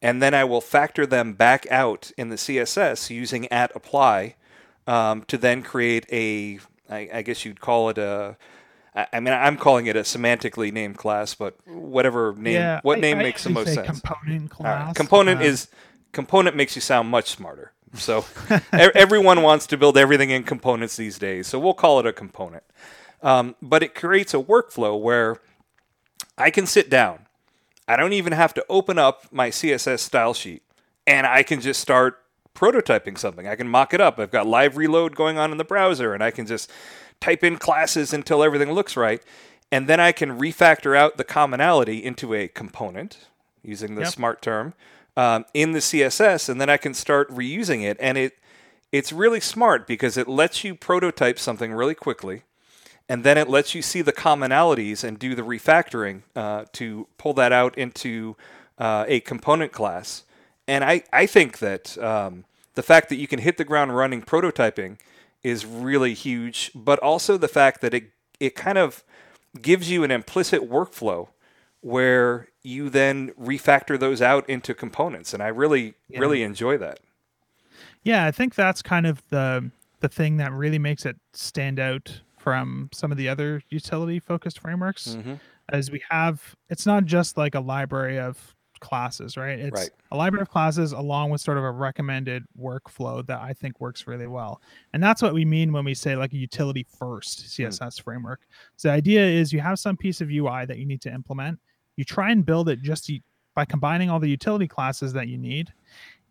and 0.00 0.22
then 0.22 0.34
I 0.34 0.44
will 0.44 0.62
factor 0.62 1.04
them 1.04 1.34
back 1.34 1.66
out 1.70 2.12
in 2.16 2.30
the 2.30 2.36
CSS 2.36 3.10
using 3.10 3.46
at 3.52 3.74
apply 3.76 4.36
um, 4.86 5.22
to 5.24 5.38
then 5.38 5.62
create 5.62 6.06
a 6.12 6.58
I, 6.90 7.08
I 7.14 7.22
guess 7.22 7.44
you'd 7.44 7.60
call 7.60 7.88
it 7.88 7.98
a, 7.98 8.36
I 8.94 9.18
mean, 9.20 9.34
I'm 9.34 9.56
calling 9.56 9.86
it 9.86 9.96
a 9.96 10.00
semantically 10.00 10.72
named 10.72 10.98
class, 10.98 11.34
but 11.34 11.56
whatever 11.66 12.32
name, 12.36 12.54
yeah, 12.54 12.80
what 12.82 12.98
I- 12.98 13.00
name 13.00 13.18
I 13.18 13.22
makes 13.22 13.42
the 13.44 13.50
most 13.50 13.72
sense? 13.74 13.86
Component 14.00 14.52
All 14.60 14.64
right. 14.66 14.82
class. 14.84 14.96
Component 14.96 15.40
uh, 15.40 15.44
is 15.44 15.68
component 16.12 16.54
makes 16.56 16.76
you 16.76 16.80
sound 16.82 17.08
much 17.08 17.30
smarter. 17.30 17.72
So 17.94 18.24
everyone 18.72 19.42
wants 19.42 19.66
to 19.68 19.76
build 19.76 19.96
everything 19.96 20.30
in 20.30 20.42
components 20.44 20.96
these 20.96 21.18
days. 21.18 21.46
So 21.46 21.58
we'll 21.58 21.74
call 21.74 22.00
it 22.00 22.06
a 22.06 22.12
component. 22.12 22.64
Um, 23.22 23.54
but 23.62 23.82
it 23.82 23.94
creates 23.94 24.34
a 24.34 24.38
workflow 24.38 25.00
where 25.00 25.38
I 26.36 26.50
can 26.50 26.66
sit 26.66 26.90
down. 26.90 27.26
I 27.86 27.96
don't 27.96 28.12
even 28.12 28.32
have 28.32 28.52
to 28.54 28.64
open 28.68 28.98
up 28.98 29.32
my 29.32 29.50
CSS 29.50 30.00
style 30.00 30.34
sheet, 30.34 30.62
and 31.06 31.26
I 31.26 31.42
can 31.42 31.60
just 31.60 31.80
start 31.80 32.18
prototyping 32.54 33.18
something. 33.18 33.46
I 33.46 33.56
can 33.56 33.68
mock 33.68 33.92
it 33.94 34.00
up. 34.00 34.18
I've 34.18 34.30
got 34.30 34.46
live 34.46 34.76
reload 34.76 35.16
going 35.16 35.38
on 35.38 35.50
in 35.52 35.58
the 35.58 35.64
browser, 35.64 36.14
and 36.14 36.22
I 36.22 36.30
can 36.30 36.46
just 36.46 36.70
type 37.20 37.42
in 37.44 37.56
classes 37.56 38.12
until 38.12 38.42
everything 38.42 38.72
looks 38.72 38.96
right. 38.96 39.22
And 39.72 39.86
then 39.88 39.98
I 40.00 40.12
can 40.12 40.38
refactor 40.38 40.96
out 40.96 41.16
the 41.16 41.24
commonality 41.24 42.04
into 42.04 42.34
a 42.34 42.48
component 42.48 43.26
using 43.62 43.94
the 43.94 44.02
Yep. 44.02 44.12
smart 44.12 44.42
term 44.42 44.74
um, 45.16 45.44
in 45.54 45.72
the 45.72 45.80
CSS, 45.80 46.48
and 46.48 46.60
then 46.60 46.68
I 46.70 46.76
can 46.76 46.94
start 46.94 47.28
reusing 47.30 47.82
it. 47.82 47.96
And 48.00 48.16
it 48.18 48.38
it's 48.92 49.12
really 49.12 49.40
smart 49.40 49.88
because 49.88 50.16
it 50.16 50.28
lets 50.28 50.62
you 50.62 50.74
prototype 50.76 51.38
something 51.40 51.72
really 51.72 51.96
quickly, 51.96 52.42
and 53.08 53.24
then 53.24 53.36
it 53.36 53.48
lets 53.48 53.74
you 53.74 53.82
see 53.82 54.02
the 54.02 54.12
commonalities 54.12 55.02
and 55.02 55.18
do 55.18 55.34
the 55.34 55.42
refactoring 55.42 56.22
uh, 56.36 56.66
to 56.74 57.08
pull 57.18 57.34
that 57.34 57.50
out 57.50 57.76
into 57.76 58.36
uh, 58.78 59.04
a 59.08 59.18
component 59.20 59.72
class. 59.72 60.22
And 60.66 60.84
I, 60.84 61.02
I 61.12 61.26
think 61.26 61.58
that 61.58 61.98
um, 61.98 62.44
the 62.74 62.82
fact 62.82 63.08
that 63.10 63.16
you 63.16 63.26
can 63.26 63.40
hit 63.40 63.58
the 63.58 63.64
ground 63.64 63.96
running 63.96 64.22
prototyping 64.22 64.98
is 65.42 65.66
really 65.66 66.14
huge, 66.14 66.70
but 66.74 66.98
also 67.00 67.36
the 67.36 67.48
fact 67.48 67.80
that 67.82 67.92
it, 67.92 68.10
it 68.40 68.54
kind 68.54 68.78
of 68.78 69.04
gives 69.60 69.90
you 69.90 70.02
an 70.04 70.10
implicit 70.10 70.68
workflow 70.68 71.28
where 71.80 72.48
you 72.62 72.88
then 72.88 73.30
refactor 73.32 73.98
those 74.00 74.22
out 74.22 74.48
into 74.48 74.74
components. 74.74 75.34
And 75.34 75.42
I 75.42 75.48
really, 75.48 75.94
really 76.16 76.42
enjoy 76.42 76.78
that. 76.78 77.00
Yeah, 78.02 78.24
I 78.24 78.30
think 78.30 78.54
that's 78.54 78.82
kind 78.82 79.06
of 79.06 79.22
the 79.30 79.70
the 80.00 80.08
thing 80.08 80.36
that 80.36 80.52
really 80.52 80.78
makes 80.78 81.06
it 81.06 81.16
stand 81.32 81.80
out 81.80 82.20
from 82.38 82.90
some 82.92 83.10
of 83.10 83.16
the 83.16 83.26
other 83.26 83.62
utility 83.70 84.18
focused 84.18 84.58
frameworks. 84.58 85.16
Mm-hmm. 85.16 85.34
As 85.70 85.90
we 85.90 86.02
have, 86.10 86.54
it's 86.68 86.84
not 86.84 87.06
just 87.06 87.38
like 87.38 87.54
a 87.54 87.60
library 87.60 88.18
of 88.18 88.53
classes, 88.84 89.36
right? 89.36 89.58
It's 89.58 89.80
Right. 89.80 89.90
a 90.12 90.16
library 90.16 90.42
of 90.42 90.50
classes 90.50 90.92
along 90.92 91.30
with 91.30 91.40
sort 91.40 91.56
of 91.56 91.64
a 91.64 91.70
recommended 91.70 92.44
workflow 92.60 93.26
that 93.26 93.40
I 93.40 93.54
think 93.54 93.80
works 93.80 94.06
really 94.06 94.26
well. 94.26 94.60
And 94.92 95.02
that's 95.02 95.22
what 95.22 95.32
we 95.32 95.44
mean 95.44 95.72
when 95.72 95.84
we 95.84 95.94
say 95.94 96.14
like 96.14 96.32
a 96.34 96.36
utility 96.36 96.86
first 96.98 97.40
hmm. 97.40 97.62
CSS 97.64 98.00
framework. 98.02 98.42
So 98.76 98.88
the 98.88 98.94
idea 98.94 99.24
is 99.26 99.52
you 99.52 99.60
have 99.60 99.78
some 99.78 99.96
piece 99.96 100.20
of 100.20 100.30
UI 100.30 100.66
that 100.66 100.78
you 100.78 100.84
need 100.84 101.00
to 101.00 101.12
implement. 101.12 101.58
You 101.96 102.04
try 102.04 102.30
and 102.30 102.44
build 102.44 102.68
it 102.68 102.82
just 102.82 103.10
by 103.54 103.64
combining 103.64 104.10
all 104.10 104.20
the 104.20 104.28
utility 104.28 104.68
classes 104.68 105.12
that 105.14 105.28
you 105.28 105.38
need. 105.38 105.72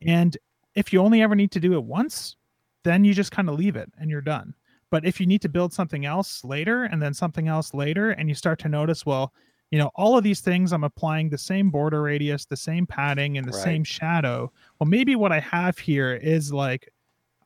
And 0.04 0.38
if 0.76 0.94
you 0.94 1.02
only 1.02 1.22
ever 1.22 1.36
need 1.36 1.52
to 1.52 1.60
do 1.60 1.74
it 1.74 1.84
once, 1.84 2.36
then 2.84 3.04
you 3.04 3.14
just 3.14 3.32
kind 3.32 3.50
of 3.50 3.58
leave 3.58 3.76
it 3.76 3.92
and 4.00 4.10
you're 4.12 4.22
done. 4.22 4.54
But 4.92 5.06
if 5.06 5.20
you 5.20 5.26
need 5.26 5.42
to 5.42 5.50
build 5.50 5.74
something 5.74 6.06
else 6.06 6.44
later 6.44 6.84
and 6.84 7.02
then 7.02 7.16
something 7.16 7.48
else 7.48 7.74
later, 7.74 8.12
and 8.12 8.30
you 8.30 8.36
start 8.36 8.60
to 8.60 8.70
notice, 8.70 9.08
well, 9.08 9.34
you 9.74 9.80
know, 9.80 9.90
all 9.96 10.16
of 10.16 10.24
these 10.24 10.40
things, 10.40 10.72
I'm 10.72 10.84
applying 10.84 11.30
the 11.32 11.38
same 11.40 11.72
border 11.72 12.04
radius, 12.04 12.46
the 12.46 12.56
same 12.56 12.86
padding, 12.86 13.40
and 13.40 13.48
the 13.48 13.52
Right. 13.54 13.64
same 13.64 13.84
shadow. 13.84 14.52
Well, 14.78 14.88
maybe 14.88 15.16
what 15.16 15.32
I 15.32 15.40
have 15.40 15.80
here 15.80 16.14
is 16.14 16.54
like 16.54 16.94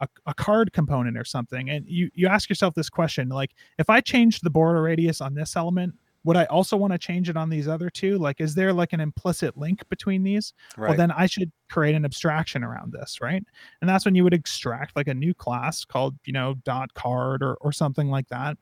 a, 0.01 0.10
a 0.25 0.34
card 0.34 0.74
component 0.74 1.17
or 1.17 1.24
something. 1.24 1.69
And 1.69 1.88
you, 1.88 2.10
you 2.15 2.27
ask 2.27 2.50
yourself 2.50 2.74
this 2.74 2.89
question 2.89 3.29
like, 3.29 3.51
if 3.79 3.89
I 3.89 4.01
changed 4.01 4.43
the 4.43 4.50
border 4.50 4.81
radius 4.81 5.22
on 5.22 5.36
this 5.36 5.55
element, 5.55 5.96
would 6.25 6.36
I 6.36 6.43
also 6.46 6.75
want 6.75 6.91
to 6.91 7.00
change 7.00 7.29
it 7.29 7.38
on 7.38 7.50
these 7.50 7.69
other 7.69 7.89
two? 7.89 8.17
Like, 8.17 8.41
is 8.41 8.53
there 8.53 8.74
like 8.74 8.91
an 8.91 9.00
implicit 9.00 9.55
link 9.57 9.88
between 9.88 10.24
these? 10.24 10.51
Right. 10.75 10.89
well 10.89 10.98
then 10.98 11.12
i 11.12 11.27
should 11.27 11.50
create 11.69 11.96
an 11.96 12.03
abstraction 12.03 12.62
around 12.63 12.91
this 12.91 13.22
right 13.22 13.43
and 13.79 13.89
that's 13.89 14.03
when 14.03 14.15
you 14.15 14.24
would 14.25 14.34
extract 14.34 14.96
like 14.98 15.07
a 15.07 15.13
new 15.13 15.34
class 15.34 15.86
called 15.86 16.15
you 16.25 16.34
know 16.34 16.55
dot 16.65 16.93
card 16.93 17.41
or, 17.41 17.55
or 17.62 17.72
something 17.72 18.10
like 18.10 18.27
that 18.27 18.57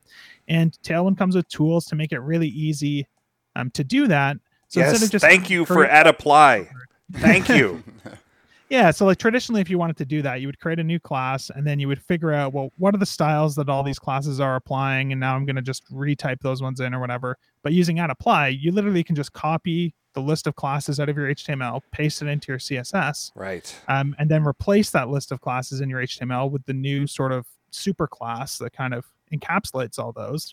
and 0.47 0.77
tailwind 0.83 1.17
comes 1.17 1.35
with 1.35 1.47
tools 1.47 1.85
to 1.85 1.95
make 1.95 2.11
it 2.11 2.19
really 2.19 2.47
easy 2.49 3.07
um, 3.55 3.69
to 3.71 3.83
do 3.83 4.07
that 4.07 4.37
so 4.67 4.79
yes, 4.79 4.91
instead 4.91 5.05
of 5.05 5.11
just 5.11 5.25
thank 5.25 5.49
you 5.49 5.65
for 5.65 5.85
at 5.85 6.07
apply. 6.07 6.69
Thank 7.13 7.49
you. 7.49 7.83
yeah 8.69 8.89
so 8.89 9.05
like 9.05 9.19
traditionally 9.19 9.61
if 9.61 9.69
you 9.69 9.77
wanted 9.77 9.95
to 9.95 10.05
do 10.05 10.23
that 10.23 10.41
you 10.41 10.47
would 10.47 10.59
create 10.59 10.79
a 10.79 10.83
new 10.83 10.99
class 10.99 11.51
and 11.51 11.67
then 11.67 11.79
you 11.79 11.87
would 11.87 12.01
figure 12.01 12.31
out 12.31 12.51
well 12.51 12.71
what 12.77 12.95
are 12.95 12.97
the 12.97 13.05
styles 13.05 13.55
that 13.55 13.69
all 13.69 13.83
these 13.83 13.99
classes 13.99 14.39
are 14.39 14.55
applying 14.55 15.11
and 15.11 15.21
now 15.21 15.35
i'm 15.35 15.45
going 15.45 15.55
to 15.55 15.61
just 15.61 15.85
retype 15.93 16.39
those 16.41 16.63
ones 16.63 16.79
in 16.79 16.95
or 16.95 16.99
whatever 16.99 17.37
but 17.61 17.73
using 17.73 17.99
at 17.99 18.09
apply 18.09 18.47
you 18.47 18.71
literally 18.71 19.03
can 19.03 19.15
just 19.15 19.33
copy 19.33 19.93
the 20.13 20.19
list 20.19 20.47
of 20.47 20.55
classes 20.55 20.99
out 20.99 21.09
of 21.09 21.15
your 21.15 21.27
html 21.27 21.79
paste 21.91 22.23
it 22.23 22.27
into 22.27 22.51
your 22.51 22.57
css 22.57 23.31
right. 23.35 23.79
um, 23.87 24.15
and 24.17 24.31
then 24.31 24.43
replace 24.43 24.89
that 24.89 25.09
list 25.09 25.31
of 25.31 25.41
classes 25.41 25.79
in 25.79 25.87
your 25.87 26.01
HTML 26.01 26.49
with 26.49 26.65
the 26.65 26.73
new 26.73 27.07
sort 27.07 27.31
of 27.31 27.45
super 27.71 28.07
class 28.07 28.57
that 28.57 28.73
kind 28.73 28.93
of 28.93 29.05
encapsulates 29.33 29.99
all 29.99 30.11
those. 30.11 30.51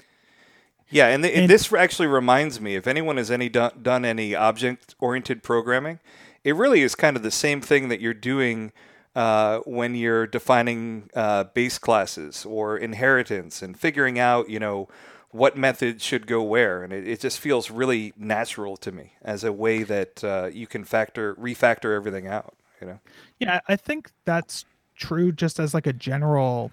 Yeah, 0.92 1.08
and, 1.08 1.24
th- 1.24 1.36
And- 1.36 1.50
this 1.50 1.72
actually 1.72 2.06
reminds 2.08 2.60
me 2.60 2.76
if 2.76 2.86
anyone 2.86 3.16
has 3.16 3.30
any 3.30 3.48
done, 3.48 3.72
done 3.82 4.04
any 4.04 4.34
object 4.34 4.94
oriented 5.00 5.42
programming, 5.42 5.98
it 6.44 6.54
really 6.54 6.82
is 6.82 6.94
kind 6.94 7.16
of 7.16 7.22
the 7.22 7.30
same 7.30 7.60
thing 7.60 7.88
that 7.88 8.00
you're 8.00 8.14
doing 8.14 8.72
uh, 9.16 9.58
when 9.60 9.94
you're 9.94 10.26
defining 10.26 11.08
uh, 11.14 11.44
base 11.44 11.78
classes 11.78 12.44
or 12.46 12.76
inheritance 12.76 13.62
and 13.62 13.78
figuring 13.78 14.18
out, 14.18 14.48
you 14.48 14.58
know, 14.58 14.88
what 15.30 15.56
method 15.56 16.02
should 16.02 16.26
go 16.26 16.42
where, 16.42 16.82
and 16.84 16.92
it, 16.92 17.08
it 17.08 17.20
just 17.20 17.40
feels 17.40 17.70
really 17.70 18.12
natural 18.18 18.76
to 18.76 18.92
me 18.92 19.14
as 19.22 19.44
a 19.44 19.52
way 19.52 19.82
that 19.82 20.22
uh, 20.22 20.50
you 20.52 20.66
can 20.66 20.84
factor 20.84 21.34
refactor 21.36 21.96
everything 21.96 22.26
out. 22.26 22.54
You 22.80 22.86
know, 22.86 23.00
Yeah, 23.38 23.60
I 23.68 23.76
think 23.76 24.10
that's 24.24 24.64
true 24.96 25.32
just 25.32 25.58
as 25.58 25.72
like 25.72 25.86
a 25.86 25.92
general 25.92 26.70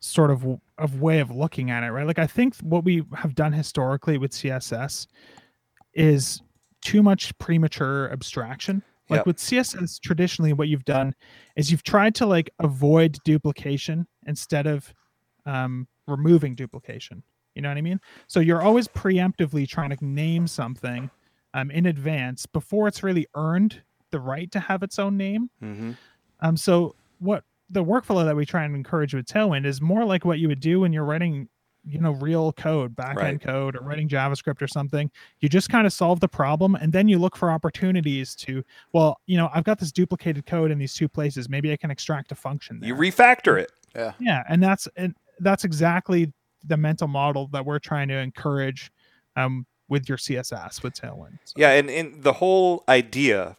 sort 0.00 0.30
of 0.30 0.46
of 0.78 1.00
way 1.00 1.20
of 1.20 1.30
looking 1.30 1.70
at 1.70 1.82
it, 1.82 1.90
right? 1.90 2.06
Like 2.06 2.18
I 2.18 2.26
think 2.26 2.56
what 2.58 2.84
we 2.84 3.04
have 3.14 3.34
done 3.34 3.52
historically 3.52 4.18
with 4.18 4.32
CSS 4.32 5.06
is 5.94 6.42
too 6.82 7.02
much 7.02 7.36
premature 7.38 8.10
abstraction. 8.10 8.82
Like 9.08 9.18
Yep. 9.18 9.26
with 9.26 9.36
CSS 9.38 10.00
traditionally 10.00 10.52
what 10.52 10.68
you've 10.68 10.84
done 10.84 11.14
is 11.56 11.70
you've 11.70 11.82
tried 11.82 12.14
to 12.16 12.26
like 12.26 12.48
avoid 12.60 13.18
duplication 13.24 14.06
instead 14.26 14.66
of 14.66 14.94
um, 15.46 15.88
removing 16.06 16.54
duplication. 16.54 17.22
You 17.54 17.62
know 17.62 17.68
what 17.68 17.76
I 17.78 17.82
mean? 17.82 18.00
So 18.28 18.38
you're 18.40 18.62
always 18.62 18.86
preemptively 18.86 19.68
trying 19.68 19.90
to 19.90 20.04
name 20.04 20.46
something 20.46 21.10
um, 21.54 21.70
in 21.72 21.86
advance 21.86 22.46
before 22.46 22.86
it's 22.86 23.02
really 23.02 23.26
earned 23.34 23.82
the 24.10 24.20
right 24.20 24.50
to 24.52 24.60
have 24.60 24.82
its 24.82 24.98
own 24.98 25.16
name. 25.16 25.50
mm-hmm. 25.62 25.92
Um, 26.40 26.56
so 26.56 26.94
what 27.18 27.44
the 27.70 27.84
workflow 27.84 28.24
that 28.24 28.34
we 28.36 28.44
try 28.44 28.64
and 28.64 28.74
encourage 28.74 29.14
with 29.14 29.26
Tailwind 29.26 29.64
is 29.64 29.80
more 29.80 30.04
like 30.04 30.24
what 30.24 30.38
you 30.38 30.48
would 30.48 30.60
do 30.60 30.80
when 30.80 30.92
you're 30.92 31.04
writing, 31.04 31.48
you 31.86 32.00
know, 32.00 32.10
real 32.12 32.52
code, 32.52 32.94
backend 32.96 33.16
Right. 33.16 33.40
code, 33.40 33.76
or 33.76 33.80
writing 33.80 34.08
JavaScript 34.08 34.60
or 34.60 34.66
something. 34.68 35.10
You 35.40 35.48
just 35.48 35.68
kind 35.70 35.86
of 35.86 35.92
solve 35.92 36.20
the 36.20 36.28
problem, 36.28 36.74
and 36.74 36.92
then 36.92 37.08
you 37.08 37.18
look 37.18 37.36
for 37.36 37.50
opportunities 37.50 38.34
to, 38.36 38.64
well, 38.92 39.20
you 39.26 39.36
know, 39.36 39.48
I've 39.54 39.64
got 39.64 39.78
this 39.78 39.92
duplicated 39.92 40.46
code 40.46 40.70
in 40.70 40.78
these 40.78 40.94
two 40.94 41.08
places. 41.08 41.48
Maybe 41.48 41.72
I 41.72 41.76
can 41.76 41.90
extract 41.90 42.32
a 42.32 42.34
function. 42.34 42.80
There. 42.80 42.88
you 42.88 42.94
refactor 42.96 43.58
it. 43.60 43.70
Yeah. 43.94 44.12
Yeah, 44.20 44.42
and 44.48 44.62
that's 44.62 44.88
and 44.96 45.14
that's 45.40 45.64
exactly 45.64 46.32
the 46.66 46.76
mental 46.76 47.08
model 47.08 47.46
that 47.52 47.64
we're 47.64 47.78
trying 47.78 48.08
to 48.08 48.14
encourage 48.18 48.90
um, 49.36 49.64
with 49.88 50.08
your 50.08 50.18
CSS 50.18 50.82
with 50.82 50.94
Tailwind. 50.94 51.38
So- 51.44 51.54
Yeah, 51.56 51.70
and, 51.70 51.88
and 51.88 52.22
the 52.22 52.34
whole 52.34 52.84
idea 52.88 53.56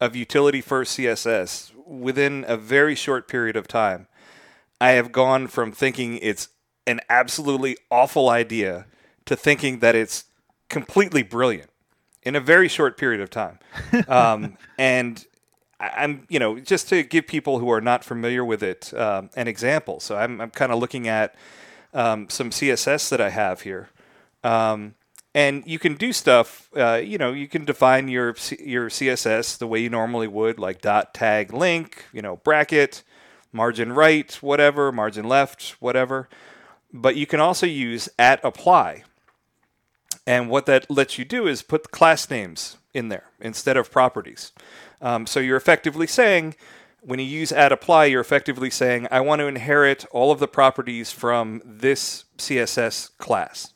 of 0.00 0.16
utility 0.16 0.60
first 0.60 0.98
CSS 0.98 1.72
within 1.86 2.44
a 2.48 2.56
very 2.56 2.94
short 2.94 3.28
period 3.28 3.56
of 3.56 3.68
time, 3.68 4.06
I 4.80 4.90
have 4.92 5.12
gone 5.12 5.46
from 5.46 5.72
thinking 5.72 6.18
it's 6.18 6.48
an 6.86 7.00
absolutely 7.10 7.76
awful 7.90 8.28
idea 8.28 8.86
to 9.26 9.36
thinking 9.36 9.80
that 9.80 9.94
it's 9.94 10.24
completely 10.68 11.22
brilliant 11.22 11.70
in 12.22 12.34
a 12.34 12.40
very 12.40 12.68
short 12.68 12.96
period 12.96 13.20
of 13.20 13.30
time. 13.30 13.58
Um, 14.08 14.56
and 14.78 15.24
I'm, 15.78 16.26
you 16.28 16.38
know, 16.38 16.58
just 16.58 16.88
to 16.88 17.02
give 17.02 17.26
people 17.26 17.58
who 17.58 17.70
are 17.70 17.80
not 17.80 18.04
familiar 18.04 18.44
with 18.44 18.62
it 18.62 18.92
um, 18.94 19.30
an 19.36 19.48
example. 19.48 20.00
So 20.00 20.16
I'm, 20.16 20.40
I'm 20.40 20.50
kind 20.50 20.72
of 20.72 20.78
looking 20.78 21.08
at 21.08 21.34
um, 21.94 22.28
some 22.28 22.50
CSS 22.50 23.08
that 23.10 23.20
I 23.20 23.30
have 23.30 23.62
here. 23.62 23.88
Um, 24.44 24.94
and 25.34 25.62
you 25.66 25.78
can 25.78 25.94
do 25.94 26.12
stuff. 26.12 26.68
Uh, 26.76 27.00
you 27.02 27.18
know, 27.18 27.32
you 27.32 27.48
can 27.48 27.64
define 27.64 28.08
your 28.08 28.34
your 28.58 28.88
CSS 28.88 29.58
the 29.58 29.66
way 29.66 29.80
you 29.80 29.88
normally 29.88 30.28
would, 30.28 30.58
like 30.58 30.80
dot 30.80 31.14
tag 31.14 31.52
link, 31.52 32.06
you 32.12 32.22
know, 32.22 32.36
bracket, 32.36 33.02
margin 33.52 33.92
right, 33.92 34.32
whatever, 34.42 34.92
margin 34.92 35.28
left, 35.28 35.76
whatever. 35.80 36.28
But 36.92 37.16
you 37.16 37.26
can 37.26 37.40
also 37.40 37.66
use 37.66 38.08
at 38.18 38.44
apply. 38.44 39.04
And 40.26 40.50
what 40.50 40.66
that 40.66 40.90
lets 40.90 41.18
you 41.18 41.24
do 41.24 41.46
is 41.46 41.62
put 41.62 41.90
class 41.90 42.28
names 42.30 42.76
in 42.92 43.08
there 43.08 43.24
instead 43.40 43.76
of 43.76 43.90
properties. 43.90 44.52
Um, 45.00 45.26
so 45.26 45.40
you're 45.40 45.56
effectively 45.56 46.06
saying, 46.06 46.56
when 47.00 47.18
you 47.18 47.24
use 47.24 47.52
at 47.52 47.72
apply, 47.72 48.06
you're 48.06 48.20
effectively 48.20 48.70
saying, 48.70 49.08
I 49.10 49.20
want 49.20 49.40
to 49.40 49.46
inherit 49.46 50.04
all 50.10 50.30
of 50.30 50.38
the 50.38 50.48
properties 50.48 51.10
from 51.10 51.62
this 51.64 52.24
CSS 52.36 53.16
class. 53.16 53.72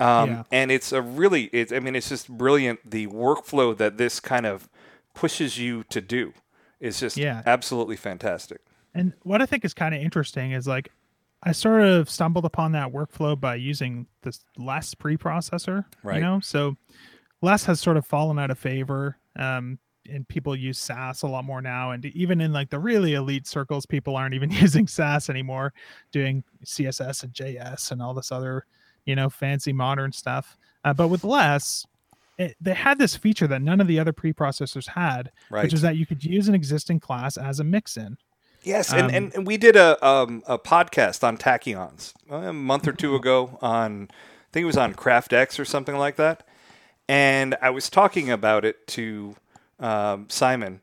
Um, 0.00 0.30
Yeah. 0.30 0.42
And 0.50 0.70
it's 0.70 0.92
a 0.92 1.02
really, 1.02 1.44
it's, 1.52 1.72
I 1.72 1.78
mean, 1.80 1.94
it's 1.94 2.08
just 2.08 2.28
brilliant. 2.28 2.90
The 2.90 3.06
workflow 3.08 3.76
that 3.76 3.98
this 3.98 4.20
kind 4.20 4.46
of 4.46 4.68
pushes 5.14 5.58
you 5.58 5.84
to 5.90 6.00
do 6.00 6.32
is 6.80 7.00
just 7.00 7.16
Yeah. 7.16 7.42
absolutely 7.46 7.96
fantastic. 7.96 8.60
And 8.94 9.12
what 9.22 9.40
I 9.42 9.46
think 9.46 9.64
is 9.64 9.74
kind 9.74 9.94
of 9.94 10.00
interesting 10.00 10.52
is 10.52 10.66
like 10.66 10.90
I 11.42 11.52
sort 11.52 11.82
of 11.82 12.10
stumbled 12.10 12.44
upon 12.44 12.72
that 12.72 12.92
workflow 12.92 13.38
by 13.38 13.54
using 13.54 14.06
this 14.22 14.44
less 14.58 14.94
preprocessor. 14.94 15.84
Right. 16.02 16.16
You 16.16 16.22
know, 16.22 16.40
so 16.40 16.76
less 17.40 17.64
has 17.64 17.80
sort 17.80 17.96
of 17.96 18.04
fallen 18.06 18.38
out 18.38 18.50
of 18.50 18.58
favor. 18.58 19.16
Um, 19.36 19.78
and 20.08 20.26
people 20.28 20.56
use 20.56 20.78
Sass 20.78 21.22
a 21.22 21.26
lot 21.28 21.44
more 21.44 21.62
now. 21.62 21.92
And 21.92 22.04
even 22.06 22.40
in 22.40 22.52
like 22.52 22.68
the 22.70 22.78
really 22.78 23.14
elite 23.14 23.46
circles, 23.46 23.86
people 23.86 24.16
aren't 24.16 24.34
even 24.34 24.50
using 24.50 24.86
Sass 24.86 25.30
anymore, 25.30 25.72
doing 26.12 26.42
CSS 26.64 27.22
and 27.22 27.32
JS 27.32 27.92
and 27.92 28.02
all 28.02 28.12
this 28.12 28.32
other, 28.32 28.66
you 29.04 29.14
know, 29.16 29.28
fancy 29.30 29.72
modern 29.72 30.12
stuff. 30.12 30.56
Uh, 30.84 30.92
but 30.94 31.08
with 31.08 31.24
less, 31.24 31.86
it, 32.38 32.56
they 32.60 32.74
had 32.74 32.98
this 32.98 33.16
feature 33.16 33.46
that 33.46 33.60
none 33.62 33.80
of 33.80 33.86
the 33.86 33.98
other 33.98 34.12
preprocessors 34.12 34.88
had, 34.88 35.30
Right. 35.50 35.62
which 35.64 35.74
is 35.74 35.82
that 35.82 35.96
you 35.96 36.06
could 36.06 36.24
use 36.24 36.48
an 36.48 36.54
existing 36.54 37.00
class 37.00 37.36
as 37.36 37.60
a 37.60 37.64
mix-in. 37.64 38.16
Yes, 38.62 38.92
and, 38.92 39.02
Um, 39.02 39.10
and, 39.14 39.34
and 39.34 39.46
we 39.46 39.56
did 39.56 39.74
a 39.76 40.02
um, 40.06 40.42
a 40.46 40.58
podcast 40.58 41.24
on 41.26 41.38
tachyons 41.38 42.12
a 42.30 42.52
month 42.52 42.86
or 42.86 42.92
two 42.92 43.14
ago 43.20 43.58
on 43.62 44.08
I 44.10 44.48
think 44.52 44.62
it 44.64 44.66
was 44.66 44.76
on 44.76 44.94
CraftX 44.94 45.58
or 45.58 45.64
something 45.64 45.96
like 45.96 46.16
that, 46.16 46.46
and 47.08 47.56
I 47.62 47.70
was 47.70 47.88
talking 47.88 48.30
about 48.30 48.64
it 48.64 48.86
to 48.88 49.36
um, 49.78 50.26
Simon, 50.28 50.80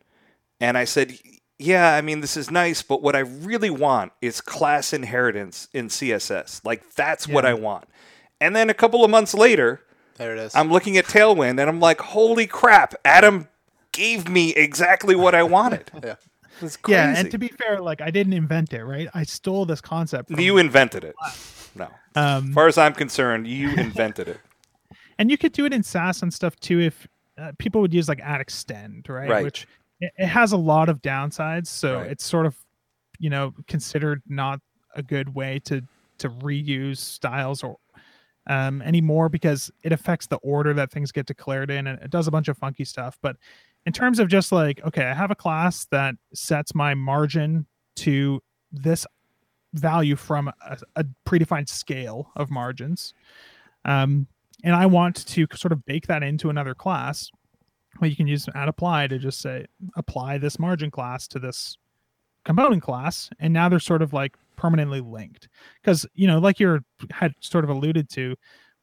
and 0.60 0.78
I 0.78 0.86
said, 0.86 1.18
"Yeah, 1.60 1.94
I 1.94 2.02
mean 2.02 2.22
this 2.22 2.38
is 2.38 2.50
nice, 2.52 2.82
but 2.82 3.02
what 3.02 3.16
I 3.16 3.20
really 3.20 3.70
want 3.70 4.12
is 4.22 4.42
class 4.42 4.94
inheritance 4.94 5.68
in 5.74 5.88
CSS. 5.90 6.62
Like 6.66 6.94
that's 6.96 7.28
what 7.28 7.46
I 7.46 7.54
want." 7.54 7.86
And 8.40 8.56
then 8.56 8.70
a 8.70 8.74
couple 8.74 9.04
of 9.04 9.10
months 9.10 9.34
later, 9.34 9.82
There 10.18 10.34
it 10.36 10.40
is. 10.40 10.56
I'm 10.56 10.72
looking 10.72 10.98
at 10.98 11.06
Tailwind, 11.06 11.60
and 11.60 11.62
I'm 11.62 11.80
like, 11.80 12.02
"Holy 12.02 12.48
crap! 12.48 12.94
Adam 13.04 13.48
gave 13.92 14.30
me 14.30 14.54
exactly 14.54 15.16
what 15.16 15.34
I 15.36 15.44
wanted." 15.44 15.90
yeah. 16.04 16.16
It's 16.62 16.76
crazy. 16.78 16.96
Yeah, 16.98 17.16
and 17.18 17.30
to 17.32 17.38
be 17.38 17.50
fair, 17.50 17.80
like 17.82 18.02
I 18.02 18.10
didn't 18.12 18.34
invent 18.34 18.74
it, 18.74 18.84
right? 18.84 19.08
I 19.14 19.24
stole 19.24 19.66
this 19.66 19.82
concept. 19.82 20.30
From, 20.30 20.40
You 20.40 20.58
invented 20.58 21.04
it. 21.04 21.16
No. 21.76 21.86
um, 22.16 22.50
As 22.50 22.54
far 22.56 22.68
as 22.68 22.78
I'm 22.80 22.94
concerned, 22.94 23.48
you 23.48 23.70
invented 23.76 24.28
it. 24.28 24.40
and 25.20 25.30
you 25.30 25.38
could 25.38 25.52
do 25.52 25.66
it 25.66 25.74
in 25.74 25.84
Sass 25.84 26.24
and 26.24 26.34
stuff 26.34 26.60
too 26.60 26.80
if 26.80 27.08
uh, 27.38 27.52
people 27.60 27.82
would 27.82 27.94
use 27.94 28.10
like 28.10 28.22
at 28.22 28.42
extend, 28.42 29.08
right? 29.08 29.30
Right. 29.30 29.44
Which 29.44 29.68
it, 30.00 30.12
it 30.18 30.28
has 30.28 30.52
a 30.52 30.58
lot 30.58 30.90
of 30.90 31.02
downsides, 31.02 31.68
so 31.68 31.98
Right. 32.00 32.12
it's 32.12 32.26
sort 32.26 32.46
of 32.46 32.56
you 33.20 33.30
know 33.30 33.54
considered 33.68 34.22
not 34.28 34.60
a 34.96 35.04
good 35.04 35.34
way 35.34 35.60
to 35.66 35.82
to 36.20 36.30
reuse 36.30 36.98
styles 36.98 37.64
or 37.64 37.78
um, 38.48 38.82
anymore 38.82 39.28
because 39.30 39.70
it 39.84 39.92
affects 39.92 40.28
the 40.28 40.38
order 40.38 40.74
that 40.74 40.92
things 40.92 41.12
get 41.12 41.26
declared 41.26 41.70
in, 41.70 41.88
and 41.88 42.02
it 42.02 42.10
does 42.12 42.28
a 42.28 42.32
bunch 42.32 42.48
of 42.48 42.58
funky 42.58 42.86
stuff. 42.86 43.18
But 43.22 43.36
in 43.86 43.94
terms 43.94 44.20
of 44.20 44.28
just 44.30 44.52
like, 44.52 44.82
okay, 44.86 45.06
I 45.06 45.14
have 45.14 45.32
a 45.32 45.36
class 45.36 45.86
that 45.92 46.16
sets 46.34 46.74
my 46.74 46.94
margin 46.94 47.66
to 47.98 48.42
this 48.72 49.06
value 49.74 50.16
from 50.16 50.48
a, 50.48 50.78
a 50.96 51.06
predefined 51.28 51.70
scale 51.70 52.32
of 52.36 52.50
margins. 52.50 53.14
Um, 53.86 54.28
and 54.64 54.76
I 54.76 54.86
want 54.86 55.26
to 55.28 55.46
sort 55.54 55.72
of 55.72 55.86
bake 55.86 56.08
that 56.08 56.24
into 56.24 56.50
another 56.50 56.74
class. 56.74 57.30
Well, 58.00 58.10
you 58.10 58.16
can 58.16 58.28
use 58.28 58.48
at 58.54 58.68
apply 58.68 59.08
to 59.08 59.18
just 59.18 59.42
say 59.42 59.66
apply 59.96 60.38
this 60.38 60.60
margin 60.60 60.92
class 60.92 61.28
to 61.30 61.40
this 61.40 61.78
component 62.44 62.84
class, 62.84 63.30
and 63.40 63.54
now 63.54 63.70
they're 63.70 63.80
sort 63.80 64.02
of 64.02 64.14
like 64.14 64.36
permanently 64.56 65.02
linked. 65.02 65.50
Because 65.82 66.06
you 66.14 66.28
know, 66.28 66.40
like 66.40 66.60
you 66.60 66.80
had 67.12 67.34
sort 67.40 67.64
of 67.64 67.70
alluded 67.70 68.10
to, 68.12 68.36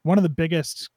one 0.03 0.17
of 0.17 0.23
the 0.23 0.29
biggest 0.29 0.89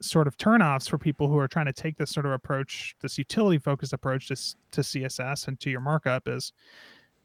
sort 0.00 0.26
of 0.26 0.36
turnoffs 0.36 0.88
for 0.88 0.98
people 0.98 1.28
who 1.28 1.38
are 1.38 1.48
trying 1.48 1.66
to 1.66 1.72
take 1.72 1.96
this 1.96 2.10
sort 2.10 2.26
of 2.26 2.32
approach, 2.32 2.94
this 3.00 3.18
utility 3.18 3.58
focused 3.58 3.92
approach 3.92 4.28
to, 4.28 4.36
to 4.70 4.80
CSS 4.80 5.48
and 5.48 5.58
to 5.60 5.70
your 5.70 5.80
markup 5.80 6.28
is 6.28 6.52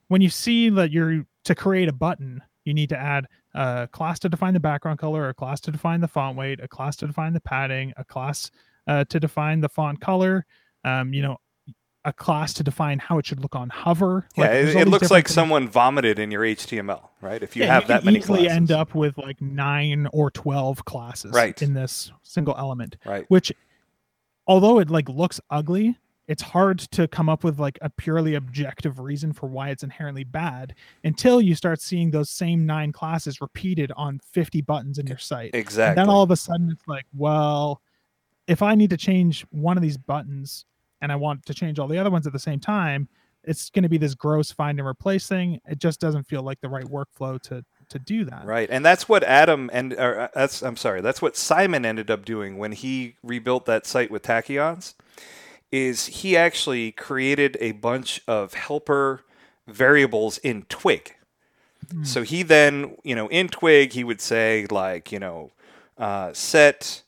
when 0.07 0.21
you 0.21 0.29
see 0.29 0.69
that 0.69 0.91
you're 0.91 1.25
to 1.45 1.55
create 1.55 1.89
a 1.89 1.93
button, 1.93 2.41
you 2.65 2.73
need 2.73 2.89
to 2.89 2.97
add 2.97 3.25
a 3.53 3.87
class 3.91 4.19
to 4.19 4.29
define 4.29 4.53
the 4.53 4.59
background 4.59 4.99
color, 4.99 5.29
a 5.29 5.33
class 5.33 5.59
to 5.61 5.71
define 5.71 6.01
the 6.01 6.07
font 6.07 6.37
weight, 6.37 6.59
a 6.61 6.67
class 6.67 6.95
to 6.97 7.07
define 7.07 7.33
the 7.33 7.41
padding, 7.41 7.93
a 7.97 8.03
class 8.03 8.51
uh, 8.89 9.03
to 9.05 9.19
define 9.19 9.61
the 9.61 9.69
font 9.69 10.01
color, 10.01 10.45
um, 10.83 11.13
you 11.13 11.21
know, 11.21 11.37
a 12.05 12.13
class 12.13 12.53
to 12.53 12.63
define 12.63 12.97
how 12.97 13.17
it 13.19 13.25
should 13.25 13.41
look 13.41 13.55
on 13.55 13.69
hover. 13.69 14.25
Yeah, 14.35 14.43
Like, 14.45 14.51
it, 14.51 14.75
it 14.75 14.87
looks 14.87 15.11
like 15.11 15.27
things. 15.27 15.35
someone 15.35 15.67
vomited 15.67 16.17
in 16.17 16.31
your 16.31 16.43
HTML, 16.43 17.09
right? 17.21 17.43
If 17.43 17.55
you 17.55 17.63
Yeah, 17.63 17.73
have 17.73 17.83
you 17.83 17.87
that 17.89 18.05
many 18.05 18.17
easily 18.19 18.39
classes. 18.39 18.55
end 18.55 18.71
up 18.71 18.95
with 18.95 19.17
like 19.17 19.39
nine 19.41 20.07
or 20.13 20.31
twelve 20.31 20.85
classes 20.85 21.33
Right. 21.33 21.61
in 21.61 21.73
this 21.73 22.11
single 22.23 22.55
element 22.57 22.95
Right. 23.05 23.25
which 23.27 23.51
although 24.47 24.79
it 24.79 24.89
like 24.89 25.07
looks 25.09 25.39
ugly 25.49 25.97
it's 26.27 26.43
hard 26.43 26.77
to 26.79 27.07
come 27.07 27.27
up 27.27 27.43
with 27.43 27.59
like 27.59 27.77
a 27.81 27.89
purely 27.89 28.35
objective 28.35 28.99
reason 28.99 29.33
for 29.33 29.47
why 29.47 29.69
it's 29.69 29.81
inherently 29.83 30.23
bad 30.23 30.75
until 31.03 31.41
you 31.41 31.55
start 31.55 31.81
seeing 31.81 32.11
those 32.11 32.29
same 32.29 32.65
nine 32.65 32.91
classes 32.91 33.41
repeated 33.41 33.91
on 33.97 34.19
50 34.31 34.61
buttons 34.61 34.99
in 34.99 35.07
your 35.07 35.17
site 35.17 35.51
and 35.53 35.59
Exactly. 35.61 36.01
then 36.01 36.09
all 36.09 36.23
of 36.23 36.31
a 36.31 36.35
sudden 36.37 36.69
it's 36.71 36.87
like 36.87 37.05
well 37.15 37.81
if 38.49 38.61
i 38.61 38.75
need 38.75 38.89
to 38.89 38.97
change 38.97 39.45
one 39.51 39.77
of 39.77 39.83
these 39.83 39.97
buttons 39.97 40.65
and 41.01 41.11
i 41.11 41.15
want 41.15 41.45
to 41.45 41.53
change 41.53 41.79
all 41.79 41.87
the 41.87 41.97
other 41.97 42.09
ones 42.09 42.27
at 42.27 42.33
the 42.33 42.39
same 42.39 42.59
time 42.59 43.07
it's 43.45 43.69
going 43.69 43.83
to 43.83 43.89
be 43.89 43.97
this 43.97 44.15
gross 44.15 44.51
find 44.51 44.79
and 44.79 44.87
replace 44.87 45.27
thing 45.27 45.59
it 45.67 45.79
just 45.79 46.01
doesn't 46.01 46.23
feel 46.23 46.43
like 46.43 46.59
the 46.59 46.69
right 46.69 46.85
workflow 46.85 47.41
to 47.41 47.63
to 47.89 47.97
do 47.99 48.23
that 48.23 48.45
Right, 48.45 48.69
and 48.69 48.85
that's 48.85 49.09
what 49.09 49.23
Adam 49.23 49.69
and 49.73 49.93
or, 49.93 50.19
uh, 50.19 50.27
that's 50.35 50.61
I'm 50.61 50.77
sorry, 50.77 51.01
that's 51.01 51.21
what 51.23 51.35
Simon 51.35 51.85
ended 51.85 52.11
up 52.11 52.23
doing 52.23 52.59
when 52.59 52.71
he 52.71 53.15
rebuilt 53.23 53.65
that 53.65 53.87
site 53.87 54.11
with 54.11 54.21
tachyons. 54.21 54.93
Is 55.71 56.05
he 56.05 56.37
actually 56.37 56.91
created 56.91 57.57
a 57.59 57.71
bunch 57.73 58.21
of 58.27 58.53
helper 58.53 59.21
variables 59.67 60.37
in 60.39 60.63
Twig? 60.69 61.15
So 62.03 62.21
he 62.21 62.43
then, 62.43 62.95
you 63.03 63.15
know, 63.15 63.27
in 63.29 63.47
Twig, 63.47 63.93
he 63.93 64.03
would 64.03 64.21
say 64.21 64.67
like, 64.69 65.11
you 65.11 65.17
know, 65.17 65.51
uh, 65.97 66.31
set, 66.33 67.01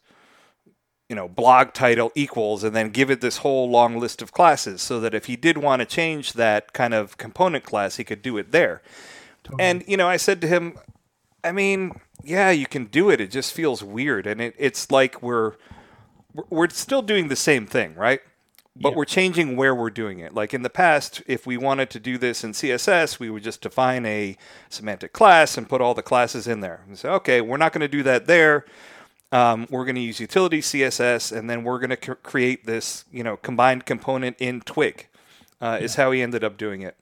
you 1.12 1.16
know, 1.16 1.28
blog 1.28 1.74
title 1.74 2.10
equals, 2.16 2.64
and 2.64 2.74
then 2.74 2.90
give 2.90 3.12
it 3.12 3.20
this 3.20 3.38
whole 3.44 3.70
long 3.70 4.00
list 4.00 4.22
of 4.22 4.32
classes, 4.32 4.82
so 4.82 5.02
that 5.02 5.14
if 5.14 5.26
he 5.26 5.36
did 5.36 5.58
want 5.58 5.82
to 5.82 5.86
change 5.86 6.34
that 6.34 6.72
kind 6.72 6.94
of 6.94 7.18
component 7.18 7.66
class, 7.66 7.98
he 7.98 8.06
could 8.06 8.22
do 8.22 8.38
it 8.38 8.54
there. 8.54 8.82
And 9.60 9.84
you 9.88 9.98
know, 9.98 10.08
I 10.08 10.16
said 10.18 10.40
to 10.42 10.48
him, 10.48 10.78
I 11.44 11.52
mean, 11.52 12.00
yeah, 12.24 12.50
you 12.52 12.66
can 12.66 12.86
do 12.86 13.10
it. 13.10 13.20
It 13.20 13.30
just 13.30 13.52
feels 13.54 13.84
weird, 13.84 14.26
and 14.26 14.40
it, 14.40 14.56
it's 14.58 14.90
like 14.90 15.22
we're 15.22 15.56
we're- 16.34 16.48
we're 16.50 16.70
still 16.70 17.02
doing 17.02 17.28
the 17.28 17.36
same 17.36 17.66
thing, 17.68 17.94
right? 17.96 18.22
But 18.74 18.92
Yeah. 18.92 18.96
we're 19.00 19.06
changing 19.20 19.58
where 19.58 19.76
we're 19.76 19.90
doing 19.90 20.20
it. 20.20 20.34
Like 20.34 20.54
in 20.54 20.62
the 20.62 20.70
past, 20.70 21.22
if 21.28 21.46
we 21.46 21.58
wanted 21.58 21.90
to 21.90 22.00
do 22.00 22.18
this 22.18 22.42
in 22.46 22.54
CSS, 22.54 23.20
we 23.20 23.30
would 23.30 23.44
just 23.44 23.60
define 23.60 24.06
a 24.06 24.38
semantic 24.70 25.12
class 25.12 25.58
and 25.58 25.68
put 25.68 25.82
all 25.82 25.94
the 25.94 26.02
classes 26.12 26.48
in 26.48 26.62
there. 26.62 26.80
And 26.88 26.98
say, 26.98 27.10
okay, 27.10 27.42
we're 27.42 27.58
not 27.58 27.74
going 27.74 27.82
to 27.82 27.98
do 27.98 28.02
that 28.04 28.28
there. 28.28 28.64
Um, 29.32 29.66
we're 29.70 29.86
going 29.86 29.96
to 29.96 30.02
use 30.02 30.20
utility 30.20 30.60
CSS, 30.62 31.36
and 31.36 31.50
then 31.50 31.64
we're 31.64 31.80
going 31.80 31.96
to 31.96 31.98
c- 32.06 32.20
create 32.22 32.66
this, 32.66 33.06
you 33.12 33.24
know, 33.24 33.38
combined 33.38 33.86
component 33.86 34.36
in 34.40 34.62
Twig. 34.62 35.08
Uh, 35.62 35.78
Is 35.80 35.94
how 35.96 36.12
he 36.12 36.22
ended 36.24 36.44
up 36.44 36.58
doing 36.58 36.82
it. 36.82 36.98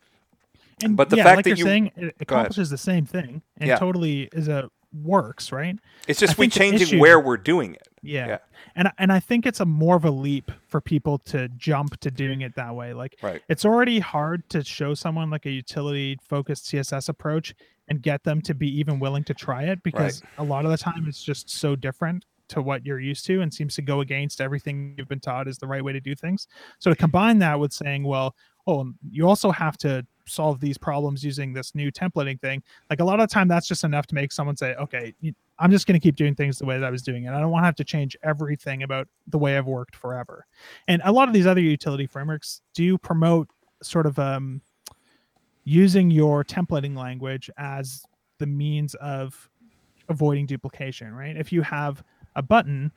And 0.84 0.96
But 0.98 1.10
the 1.10 1.18
yeah, 1.18 1.24
fact 1.24 1.36
like 1.38 1.44
that 1.46 1.50
you're 1.52 1.58
you- 1.60 1.64
saying, 1.64 1.92
it 1.96 2.16
accomplishes 2.20 2.70
the 2.70 2.78
same 2.78 3.06
thing 3.06 3.42
and 3.58 3.68
Yeah. 3.70 3.78
totally 3.78 4.30
is 4.34 4.48
a 4.50 4.70
works, 4.94 5.52
right? 5.52 5.78
It's 6.08 6.20
just 6.20 6.38
we 6.38 6.48
changing 6.48 6.88
issue- 6.88 7.00
where 7.00 7.20
we're 7.20 7.38
doing 7.38 7.76
it. 7.76 7.88
Yeah. 8.02 8.28
Yeah. 8.28 8.38
And 8.76 8.92
and 8.98 9.12
I 9.12 9.20
think 9.20 9.46
it's 9.46 9.60
a 9.60 9.66
more 9.66 9.96
of 9.96 10.06
a 10.06 10.12
leap 10.12 10.52
for 10.68 10.80
people 10.82 11.18
to 11.20 11.50
jump 11.50 12.00
to 12.00 12.10
doing 12.12 12.42
it 12.42 12.56
that 12.56 12.74
way. 12.76 12.94
Like 12.94 13.18
Right. 13.22 13.42
it's 13.50 13.66
already 13.66 14.00
hard 14.00 14.50
to 14.52 14.64
show 14.64 14.94
someone 14.94 15.30
like 15.30 15.46
a 15.46 15.52
utility 15.52 16.18
focused 16.22 16.66
CSS 16.68 17.10
approach 17.10 17.54
and 17.88 18.02
get 18.02 18.24
them 18.24 18.42
to 18.44 18.54
be 18.54 18.68
even 18.80 19.00
willing 19.00 19.24
to 19.26 19.34
try 19.34 19.64
it 19.64 19.84
because 19.84 20.22
a 20.38 20.44
lot 20.44 20.64
of 20.66 20.72
the 20.72 20.78
time 20.78 21.06
it's 21.08 21.24
just 21.24 21.50
so 21.50 21.76
different 21.76 22.24
to 22.48 22.62
what 22.62 22.84
you're 22.86 23.00
used 23.00 23.26
to 23.28 23.42
and 23.42 23.54
seems 23.54 23.76
to 23.76 23.82
go 23.82 24.02
against 24.02 24.42
everything 24.42 24.96
you've 24.98 25.08
been 25.08 25.20
taught 25.20 25.48
is 25.48 25.58
the 25.60 25.68
right 25.68 25.84
way 25.84 25.94
to 25.94 26.00
do 26.00 26.16
things. 26.16 26.48
So 26.80 26.90
to 26.90 26.96
combine 26.96 27.38
that 27.40 27.60
with 27.60 27.72
saying, 27.74 28.04
well, 28.04 28.36
oh, 28.70 28.94
you 29.10 29.28
also 29.28 29.52
have 29.52 29.78
to 29.78 30.06
solve 30.26 30.60
these 30.60 30.78
problems 30.78 31.24
using 31.24 31.54
this 31.54 31.74
new 31.74 31.92
templating 31.92 32.40
thing. 32.40 32.62
Like 32.90 33.00
a 33.00 33.04
lot 33.04 33.20
of 33.20 33.30
time 33.30 33.48
that's 33.48 33.68
just 33.68 33.84
enough 33.84 34.06
to 34.08 34.16
make 34.16 34.32
someone 34.32 34.56
say, 34.56 34.76
okay, 34.76 35.14
I'm 35.58 35.72
just 35.72 35.88
going 35.88 36.00
to 36.00 36.04
keep 36.04 36.16
doing 36.16 36.36
things 36.36 36.60
the 36.60 36.66
way 36.66 36.78
that 36.78 36.86
I 36.86 36.92
was 36.92 37.02
doing 37.02 37.26
it. 37.26 37.32
I 37.32 37.40
don't 37.40 37.50
want 37.50 37.64
to 37.64 37.66
have 37.66 37.76
to 37.78 37.84
change 37.84 38.16
everything 38.24 38.84
about 38.84 39.08
the 39.28 39.40
way 39.40 39.58
I've 39.58 39.66
worked 39.66 39.96
forever. 39.96 40.46
And 40.88 41.02
a 41.04 41.12
lot 41.12 41.28
of 41.28 41.34
these 41.34 41.48
other 41.48 41.62
utility 41.62 42.06
frameworks 42.06 42.62
do 42.74 42.98
promote 42.98 43.50
sort 43.82 44.06
of 44.06 44.20
um, 44.20 44.62
using 45.64 46.12
your 46.12 46.44
templating 46.44 46.96
language 46.96 47.50
as 47.58 48.04
the 48.38 48.46
means 48.46 48.94
of 48.96 49.50
avoiding 50.10 50.46
duplication, 50.46 51.14
right? 51.14 51.36
If 51.36 51.52
you 51.52 51.62
have 51.64 52.04
a 52.36 52.42
button 52.42 52.92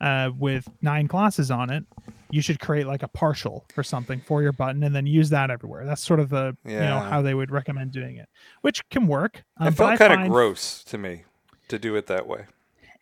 uh, 0.00 0.30
with 0.38 0.68
nine 0.82 1.08
classes 1.08 1.50
on 1.50 1.70
it, 1.70 1.84
you 2.30 2.42
should 2.42 2.58
create 2.60 2.86
like 2.86 3.02
a 3.02 3.08
partial 3.08 3.64
or 3.76 3.82
something 3.82 4.20
for 4.20 4.42
your 4.42 4.52
button 4.52 4.82
and 4.82 4.94
then 4.94 5.06
use 5.06 5.30
that 5.30 5.50
everywhere. 5.50 5.84
That's 5.86 6.02
sort 6.04 6.20
of 6.20 6.28
the 6.28 6.56
you 6.64 6.86
know 6.86 7.00
how 7.10 7.22
they 7.22 7.34
would 7.34 7.50
recommend 7.50 7.92
doing 7.92 8.16
it, 8.16 8.28
which 8.62 8.86
can 8.90 9.06
work. 9.06 9.42
Um, 9.58 9.68
it 9.68 9.76
felt 9.76 9.98
kind 9.98 10.12
of 10.12 10.28
gross 10.30 10.82
to 10.84 10.98
me 10.98 11.24
to 11.68 11.78
do 11.78 11.94
it 11.96 12.06
that 12.06 12.26
way. 12.26 12.44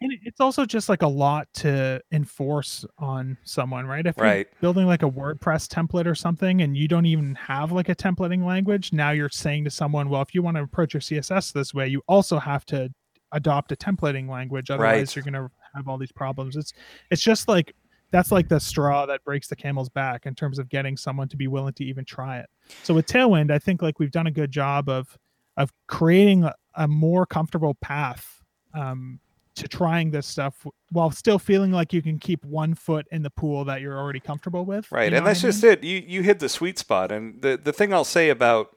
and 0.01 0.13
it's 0.25 0.41
also 0.41 0.67
just 0.67 0.89
like 0.89 1.03
a 1.03 1.09
lot 1.09 1.49
to 1.55 2.01
enforce 2.13 2.85
on 2.99 3.37
someone, 3.45 3.87
right? 3.87 4.07
If 4.07 4.19
Right. 4.19 4.47
you're 4.51 4.61
building 4.61 4.87
like 4.87 5.03
a 5.03 5.11
WordPress 5.11 5.69
template 5.69 6.07
or 6.07 6.15
something 6.15 6.61
and 6.63 6.77
you 6.77 6.87
don't 6.89 7.07
even 7.07 7.35
have 7.37 7.73
like 7.73 7.89
a 7.89 7.95
templating 7.95 8.45
language, 8.45 8.93
now 8.93 9.11
you're 9.13 9.29
saying 9.31 9.65
to 9.65 9.71
someone, 9.71 10.11
well, 10.11 10.21
if 10.23 10.35
you 10.35 10.43
want 10.43 10.57
to 10.59 10.63
approach 10.63 10.93
your 10.95 11.01
CSS 11.01 11.53
this 11.53 11.73
way, 11.73 11.87
you 11.89 12.03
also 12.09 12.39
have 12.39 12.67
to 12.67 12.91
adopt 13.33 13.73
a 13.73 13.77
templating 13.77 14.29
language. 14.29 14.71
Otherwise, 14.71 14.93
Right. 14.93 15.17
you're 15.17 15.23
going 15.33 15.49
to 15.49 15.51
have 15.75 15.89
all 15.89 15.99
these 15.99 16.13
problems. 16.13 16.57
It's 16.57 16.73
it's 17.11 17.23
just 17.23 17.49
like 17.49 17.75
that's 18.11 18.31
like 18.31 18.49
the 18.49 18.61
straw 18.61 19.07
that 19.07 19.25
breaks 19.25 19.49
the 19.49 19.57
camel's 19.57 19.89
back 19.89 20.27
in 20.27 20.35
terms 20.35 20.59
of 20.59 20.69
getting 20.69 20.97
someone 20.97 21.29
to 21.29 21.37
be 21.37 21.49
willing 21.49 21.75
to 21.75 21.85
even 21.85 22.05
try 22.05 22.39
it. 22.39 22.47
So 22.85 22.95
with 22.95 23.07
Tailwind, 23.07 23.51
I 23.51 23.59
think 23.59 23.83
like 23.83 23.99
we've 23.99 24.13
done 24.13 24.27
a 24.27 24.31
good 24.31 24.51
job 24.51 24.89
of 24.89 25.19
of 25.57 25.73
creating 25.87 26.45
a, 26.45 26.55
a 26.77 26.89
more 26.89 27.27
comfortable 27.27 27.75
path 27.75 28.43
um, 28.73 29.21
to 29.57 29.69
trying 29.69 30.11
this 30.11 30.27
stuff 30.27 30.67
while 30.91 31.11
still 31.11 31.39
feeling 31.39 31.71
like 31.71 31.93
you 31.93 32.03
can 32.03 32.19
keep 32.19 32.45
one 32.45 32.75
foot 32.75 33.07
in 33.13 33.23
the 33.23 33.31
pool 33.31 33.65
that 33.65 33.81
you're 33.81 33.99
already 33.99 34.21
comfortable 34.21 34.65
with. 34.65 34.91
Right, 34.91 35.05
you 35.05 35.11
know 35.11 35.19
and 35.19 35.27
that's 35.27 35.45
I 35.45 35.49
just 35.49 35.65
it. 35.65 35.85
You 35.85 36.03
you 36.07 36.23
hit 36.23 36.39
the 36.41 36.49
sweet 36.49 36.79
spot, 36.79 37.13
and 37.13 37.41
the 37.43 37.57
the 37.57 37.73
thing 37.73 37.93
I'll 37.93 38.05
say 38.05 38.31
about 38.31 38.77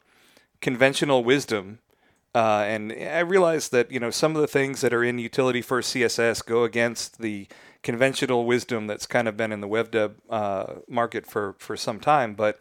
conventional 0.62 1.24
wisdom, 1.24 1.80
uh, 2.38 2.64
and 2.74 2.92
I 2.92 3.20
realize 3.22 3.70
that 3.70 3.92
you 3.92 4.00
know 4.00 4.12
some 4.12 4.36
of 4.36 4.42
the 4.42 4.48
things 4.58 4.82
that 4.82 4.94
are 4.94 5.04
in 5.04 5.18
utility 5.20 5.62
first 5.62 5.94
CSS 5.96 6.46
go 6.46 6.64
against 6.64 7.20
the 7.20 7.48
conventional 7.84 8.46
wisdom 8.46 8.88
that's 8.88 9.06
kind 9.08 9.28
of 9.28 9.36
been 9.38 9.52
in 9.52 9.62
the 9.62 9.68
web 9.68 9.92
dev 9.92 10.12
uh, 10.30 10.66
market 10.88 11.26
for 11.26 11.56
for 11.58 11.76
some 11.78 12.00
time, 12.00 12.34
but. 12.36 12.60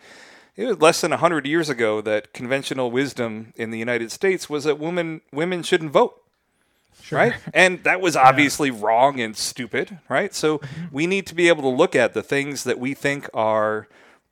It 0.58 0.64
was 0.64 0.80
less 0.80 1.02
than 1.02 1.12
hundred 1.12 1.46
years 1.46 1.68
ago 1.68 2.00
that 2.00 2.32
conventional 2.32 2.90
wisdom 2.90 3.52
in 3.56 3.70
the 3.72 3.78
United 3.78 4.10
States 4.10 4.48
was 4.48 4.64
that 4.64 4.78
women 4.78 5.20
women 5.30 5.62
shouldn't 5.62 5.92
vote 5.92 6.14
Sure. 7.02 7.18
right? 7.18 7.34
And 7.54 7.84
that 7.84 8.00
was 8.00 8.16
obviously 8.16 8.70
wrong 8.70 9.20
and 9.20 9.36
stupid, 9.36 9.98
right? 10.08 10.34
So 10.34 10.60
we 10.90 11.06
need 11.06 11.26
to 11.26 11.34
be 11.34 11.48
able 11.48 11.62
to 11.70 11.76
look 11.82 11.94
at 11.94 12.14
the 12.14 12.22
things 12.22 12.64
that 12.64 12.78
we 12.78 12.94
think 12.94 13.28
are, 13.34 13.86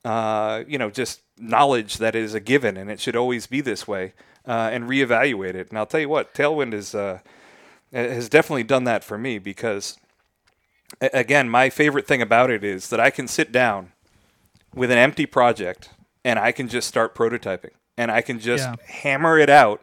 uh, 0.04 0.64
you 0.66 0.78
know, 0.78 0.90
just 0.90 1.20
knowledge 1.38 1.98
that 1.98 2.14
is 2.16 2.35
a 2.35 2.40
given, 2.40 2.76
and 2.76 2.90
it 2.90 3.00
should 3.00 3.16
always 3.16 3.46
be 3.46 3.61
this 3.61 3.87
way, 3.87 4.14
uh, 4.46 4.70
and 4.72 4.85
reevaluate 4.85 5.54
it. 5.54 5.68
And 5.70 5.78
I'll 5.78 5.87
tell 5.87 6.00
you 6.00 6.09
what, 6.09 6.35
Tailwind 6.35 6.74
is 6.74 6.94
uh, 6.94 7.20
has 7.92 8.28
definitely 8.28 8.64
done 8.64 8.85
that 8.85 9.04
for 9.04 9.16
me 9.16 9.38
because, 9.38 9.98
again, 11.00 11.48
my 11.48 11.70
favorite 11.70 12.07
thing 12.07 12.20
about 12.22 12.50
it 12.50 12.64
is 12.64 12.88
that 12.90 13.00
I 13.00 13.11
can 13.11 13.28
sit 13.28 13.52
down 13.52 13.92
with 14.74 14.90
an 14.90 14.98
empty 14.98 15.26
project 15.26 15.90
and 16.24 16.38
I 16.38 16.50
can 16.52 16.68
just 16.68 16.88
start 16.88 17.14
prototyping 17.14 17.70
and 17.96 18.11
I 18.11 18.20
can 18.20 18.40
just 18.40 18.64
Yeah. 18.64 18.74
hammer 18.87 19.38
it 19.38 19.48
out 19.50 19.80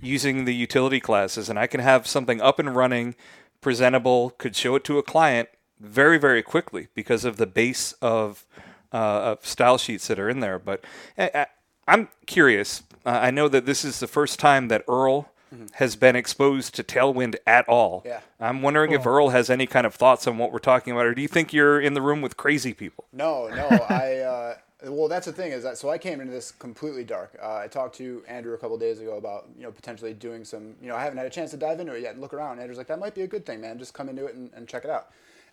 using 0.00 0.44
the 0.44 0.54
utility 0.54 1.00
classes 1.00 1.48
and 1.48 1.58
I 1.58 1.66
can 1.66 1.80
have 1.80 2.06
something 2.06 2.40
up 2.40 2.58
and 2.60 2.74
running, 2.76 3.16
presentable, 3.60 4.30
could 4.30 4.54
show 4.54 4.76
it 4.76 4.84
to 4.84 4.98
a 4.98 5.02
client 5.02 5.48
very, 5.80 6.18
very 6.18 6.42
quickly 6.42 6.86
because 6.94 7.24
of 7.24 7.36
the 7.36 7.46
base 7.46 7.92
of, 8.00 8.46
uh, 8.92 8.96
of 8.96 9.44
style 9.44 9.78
sheets 9.78 10.06
that 10.06 10.20
are 10.20 10.28
in 10.28 10.38
there. 10.38 10.58
But 10.60 10.84
I, 11.16 11.46
I'm 11.88 12.08
curious. 12.26 12.82
Uh, 13.04 13.18
I 13.22 13.30
know 13.30 13.48
that 13.48 13.66
this 13.66 13.84
is 13.84 13.98
the 14.00 14.06
first 14.06 14.38
time 14.38 14.68
that 14.68 14.84
Earl 14.88 15.28
has 15.72 15.96
been 15.96 16.14
exposed 16.14 16.74
to 16.74 16.82
Tailwind 16.82 17.36
at 17.46 17.66
all. 17.68 18.02
Yeah. 18.04 18.20
I'm 18.38 18.60
wondering 18.60 18.92
if 18.92 19.06
Earl 19.06 19.30
has 19.30 19.48
any 19.48 19.66
kind 19.66 19.86
of 19.86 19.94
thoughts 19.94 20.26
on 20.26 20.36
what 20.36 20.52
we're 20.52 20.58
talking 20.58 20.92
about, 20.92 21.06
or 21.06 21.14
do 21.14 21.22
you 21.22 21.28
think 21.28 21.52
you're 21.52 21.80
in 21.80 21.94
the 21.94 22.02
room 22.02 22.20
with 22.20 22.36
crazy 22.36 22.74
people? 22.74 23.06
No, 23.12 23.48
no. 23.48 23.66
I 23.88 24.18
uh, 24.18 24.54
well, 24.84 25.08
that's 25.08 25.26
the 25.26 25.32
thing 25.32 25.52
is 25.52 25.62
that 25.64 25.76
so 25.76 25.90
I 25.90 25.98
came 25.98 26.20
into 26.20 26.32
this 26.32 26.52
completely 26.52 27.02
dark. 27.02 27.36
Uh, 27.42 27.56
I 27.56 27.66
talked 27.66 27.96
to 27.96 28.22
Andrew 28.28 28.54
a 28.54 28.58
couple 28.58 28.78
days 28.78 29.00
ago 29.00 29.16
about 29.16 29.48
you 29.56 29.62
know 29.62 29.72
potentially 29.72 30.14
doing 30.14 30.44
some. 30.44 30.74
You 30.80 30.88
know, 30.88 30.96
I 30.96 31.02
haven't 31.02 31.18
had 31.18 31.26
a 31.26 31.30
chance 31.30 31.50
to 31.52 31.56
dive 31.56 31.80
into 31.80 31.94
it 31.94 32.02
yet 32.02 32.12
and 32.12 32.20
look 32.20 32.34
around. 32.34 32.60
Andrew's 32.60 32.78
like, 32.78 32.86
that 32.88 32.98
might 32.98 33.14
be 33.14 33.22
a 33.22 33.26
good 33.26 33.44
thing, 33.44 33.60
man. 33.60 33.78
Just 33.78 33.94
come 33.94 34.08
into 34.08 34.26
it 34.26 34.34
and, 34.34 34.50
and 34.54 34.68
check 34.68 34.84
it 34.84 34.90
out. 34.90 35.08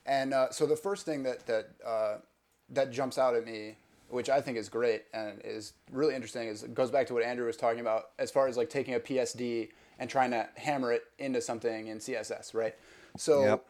And 0.06 0.34
uh, 0.34 0.52
so 0.52 0.68
the 0.68 0.76
first 0.76 1.06
thing 1.06 1.24
that 1.24 1.46
that 1.48 1.70
uh, 1.86 2.18
that 2.70 2.92
jumps 2.92 3.18
out 3.18 3.36
at 3.36 3.46
me, 3.46 3.78
which 4.10 4.30
I 4.30 4.42
think 4.42 4.58
is 4.58 4.70
great 4.70 5.04
and 5.14 5.42
is 5.44 5.74
really 5.92 6.16
interesting, 6.16 6.48
is 6.48 6.64
it 6.64 6.74
goes 6.74 6.92
back 6.92 7.08
to 7.08 7.14
what 7.14 7.24
Andrew 7.24 7.46
was 7.46 7.58
talking 7.58 7.82
about 7.82 8.10
as 8.20 8.32
far 8.32 8.48
as 8.48 8.58
like 8.58 8.70
taking 8.70 8.94
a 8.96 9.00
PSD 9.00 9.70
and 10.00 10.10
trying 10.10 10.32
to 10.32 10.48
hammer 10.56 10.92
it 10.92 11.04
into 11.20 11.42
something 11.42 11.88
in 11.88 12.00
CSS, 12.00 12.54
right? 12.54 12.76
So 13.18 13.44
Yep. 13.44 13.66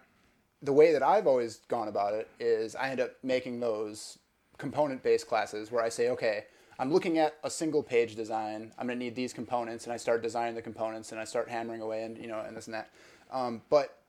the 0.63 0.73
way 0.73 0.91
that 0.91 1.03
I've 1.03 1.27
always 1.27 1.57
gone 1.67 1.87
about 1.87 2.13
it 2.13 2.29
is 2.39 2.75
I 2.75 2.89
end 2.89 2.99
up 2.99 3.11
making 3.23 3.59
those 3.59 4.17
component 4.57 5.03
based 5.03 5.27
classes 5.27 5.71
where 5.71 5.83
I 5.83 5.89
say, 5.89 6.09
okay, 6.09 6.45
I'm 6.77 6.91
looking 6.91 7.17
at 7.17 7.35
a 7.43 7.49
single 7.49 7.83
page 7.83 8.15
design. 8.15 8.73
I'm 8.77 8.87
going 8.87 8.99
to 8.99 9.03
need 9.03 9.15
these 9.15 9.33
components, 9.33 9.85
and 9.85 9.93
I 9.93 9.97
start 9.97 10.21
designing 10.21 10.55
the 10.55 10.61
components, 10.61 11.11
and 11.11 11.21
I 11.21 11.23
start 11.23 11.49
hammering 11.49 11.81
away, 11.81 12.03
and 12.03 12.17
you 12.17 12.27
know, 12.27 12.41
and 12.41 12.55
this 12.55 12.67
and 12.67 12.73
that. 12.73 12.89
Um, 13.31 13.61
but 13.69 13.99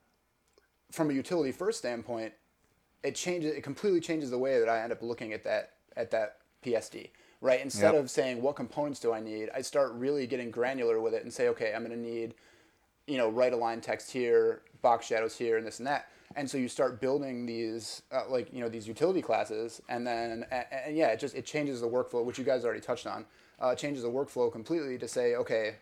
from 0.91 1.09
a 1.09 1.13
utility 1.13 1.51
first 1.51 1.79
standpoint, 1.79 2.33
it 3.03 3.15
changes. 3.15 3.55
It 3.55 3.61
completely 3.61 4.01
changes 4.01 4.31
the 4.31 4.37
way 4.37 4.59
that 4.59 4.67
I 4.67 4.81
end 4.81 4.91
up 4.91 5.01
looking 5.01 5.31
at 5.31 5.45
that 5.45 5.73
at 5.97 6.11
that 6.11 6.37
PSD. 6.63 7.09
Right. 7.39 7.61
Instead 7.61 7.93
Yep. 7.93 8.03
of 8.03 8.09
saying 8.09 8.41
what 8.41 8.55
components 8.55 8.99
do 8.99 9.13
I 9.13 9.19
need, 9.19 9.49
I 9.53 9.61
start 9.61 9.91
really 9.93 10.25
getting 10.25 10.49
granular 10.49 10.99
with 10.99 11.13
it 11.13 11.23
and 11.23 11.31
say, 11.31 11.49
okay, 11.49 11.73
I'm 11.73 11.85
going 11.85 11.91
to 11.91 12.09
need 12.09 12.33
you 13.07 13.17
know, 13.17 13.29
right 13.29 13.53
align 13.53 13.79
text 13.81 14.11
here, 14.11 14.61
box 14.81 15.07
shadows 15.07 15.37
here, 15.37 15.57
and 15.57 15.65
this 15.65 15.79
and 15.79 15.87
that. 15.87 16.09
And 16.35 16.49
so 16.49 16.57
you 16.57 16.67
start 16.67 16.99
building 16.99 17.45
these, 17.45 18.01
uh, 18.11 18.23
like 18.29 18.53
you 18.53 18.59
know, 18.59 18.67
these 18.69 18.85
utility 18.87 19.21
classes, 19.21 19.81
and 19.87 20.05
then 20.05 20.45
and, 20.51 20.65
and 20.85 20.95
yeah, 20.95 21.07
it 21.07 21.19
just 21.19 21.33
it 21.33 21.45
changes 21.45 21.79
the 21.79 21.87
workflow, 21.87 22.23
which 22.23 22.37
you 22.37 22.43
guys 22.43 22.65
already 22.65 22.81
touched 22.81 23.07
on. 23.07 23.25
Uh, 23.59 23.73
changes 23.73 24.03
the 24.03 24.09
workflow 24.09 24.51
completely 24.51 24.97
to 24.97 25.07
say, 25.07 25.35
okay, 25.35 25.75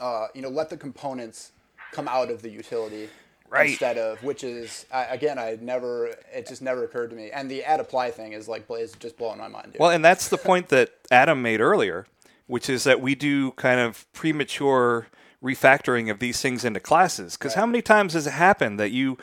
uh, 0.00 0.28
you 0.32 0.40
know, 0.40 0.48
let 0.48 0.70
the 0.70 0.76
components 0.76 1.52
come 1.92 2.08
out 2.08 2.30
of 2.30 2.40
the 2.40 2.48
utility 2.48 3.08
Right. 3.50 3.70
instead 3.70 3.96
of 3.96 4.22
which 4.22 4.44
is 4.44 4.84
I, 4.92 5.04
again, 5.04 5.38
I 5.38 5.56
never, 5.60 6.14
it 6.34 6.46
just 6.46 6.60
never 6.60 6.84
occurred 6.84 7.10
to 7.10 7.16
me. 7.16 7.30
And 7.30 7.50
the 7.50 7.64
at 7.64 7.80
apply 7.80 8.10
thing 8.10 8.32
is 8.32 8.48
like 8.48 8.66
is 8.70 8.92
just 9.00 9.16
blowing 9.16 9.38
my 9.38 9.48
mind. 9.48 9.72
Dude. 9.72 9.80
Well, 9.80 9.90
and 9.90 10.04
that's 10.04 10.28
the 10.28 10.38
point 10.38 10.68
that 10.68 10.90
Adam 11.10 11.40
made 11.40 11.60
earlier, 11.60 12.06
which 12.46 12.68
is 12.68 12.84
that 12.84 13.00
we 13.00 13.14
do 13.14 13.52
kind 13.52 13.80
of 13.80 14.10
premature 14.12 15.08
refactoring 15.42 16.10
of 16.10 16.18
these 16.18 16.40
things 16.40 16.64
into 16.64 16.80
classes. 16.80 17.36
Because 17.36 17.54
how 17.54 17.66
many 17.66 17.80
times 17.80 18.12
has 18.14 18.26
it 18.26 18.32
happened 18.32 18.78
that 18.80 18.90
you 18.90 19.18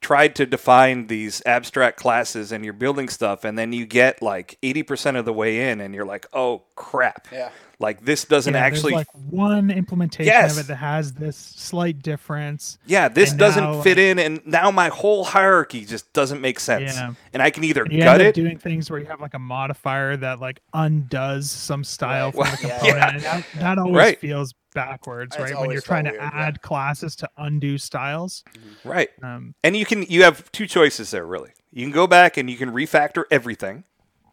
tried 0.00 0.34
to 0.36 0.46
define 0.46 1.08
these 1.08 1.42
abstract 1.44 1.98
classes 1.98 2.52
and 2.52 2.64
you're 2.64 2.72
building 2.72 3.08
stuff, 3.08 3.44
and 3.44 3.58
then 3.58 3.72
you 3.72 3.84
get 3.84 4.22
like 4.22 4.58
80% 4.62 5.18
of 5.18 5.24
the 5.24 5.32
way 5.32 5.70
in, 5.70 5.80
and 5.80 5.94
you're 5.94 6.06
like, 6.06 6.26
oh 6.32 6.62
crap. 6.74 7.28
Yeah. 7.32 7.50
Like 7.80 8.04
this 8.04 8.24
doesn't 8.24 8.54
Yeah, 8.54 8.62
there's, 8.68 8.78
actually. 8.78 8.92
like 8.94 9.06
one 9.30 9.70
implementation 9.70 10.26
Yes. 10.32 10.58
of 10.58 10.64
it 10.64 10.66
that 10.68 10.76
has 10.76 11.12
this 11.12 11.36
slight 11.36 12.02
difference. 12.02 12.76
yeah, 12.86 13.06
this 13.08 13.32
doesn't 13.32 13.62
now, 13.62 13.82
fit 13.82 13.98
in, 14.00 14.18
and 14.18 14.44
now 14.44 14.72
my 14.72 14.88
whole 14.88 15.22
hierarchy 15.22 15.84
just 15.84 16.12
doesn't 16.12 16.40
make 16.40 16.58
sense. 16.58 16.96
Yeah. 16.96 17.14
And 17.32 17.40
I 17.40 17.50
can 17.50 17.62
either 17.62 17.84
And 17.84 17.92
you 17.92 18.00
gut 18.00 18.14
end 18.20 18.22
up 18.22 18.26
it. 18.30 18.34
doing 18.34 18.58
things 18.58 18.90
where 18.90 18.98
you 18.98 19.06
have 19.06 19.20
like 19.20 19.34
a 19.34 19.38
modifier 19.38 20.16
that 20.16 20.40
like 20.40 20.58
undoes 20.74 21.50
some 21.52 21.84
style 21.84 22.32
Right. 22.32 22.48
from 22.58 22.68
the 22.68 22.74
component. 22.78 22.96
yeah. 22.96 23.10
And 23.14 23.22
that, 23.22 23.46
that 23.60 23.78
always 23.78 23.94
Right. 23.96 24.18
feels 24.20 24.54
backwards, 24.74 25.36
It's 25.36 25.42
right? 25.52 25.60
When 25.60 25.70
you're 25.70 25.80
trying 25.80 26.04
felt 26.06 26.16
to 26.16 26.20
weird, 26.20 26.32
yeah. 26.34 26.40
add 26.46 26.62
classes 26.62 27.14
to 27.16 27.28
undo 27.38 27.78
styles. 27.78 28.42
right. 28.84 29.10
Um, 29.22 29.54
And 29.62 29.76
you 29.76 29.86
can 29.86 30.02
you 30.02 30.24
have 30.24 30.50
two 30.50 30.66
choices 30.66 31.12
there 31.12 31.24
really. 31.24 31.50
You 31.72 31.84
can 31.84 31.92
go 31.92 32.08
back 32.08 32.36
and 32.36 32.50
you 32.50 32.56
can 32.56 32.72
refactor 32.72 33.22
everything, 33.30 33.84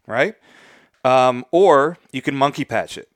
right? 0.04 0.34
Um, 1.04 1.44
or 1.52 1.98
you 2.10 2.22
can 2.22 2.34
monkey 2.34 2.64
patch 2.64 2.98
it. 2.98 3.08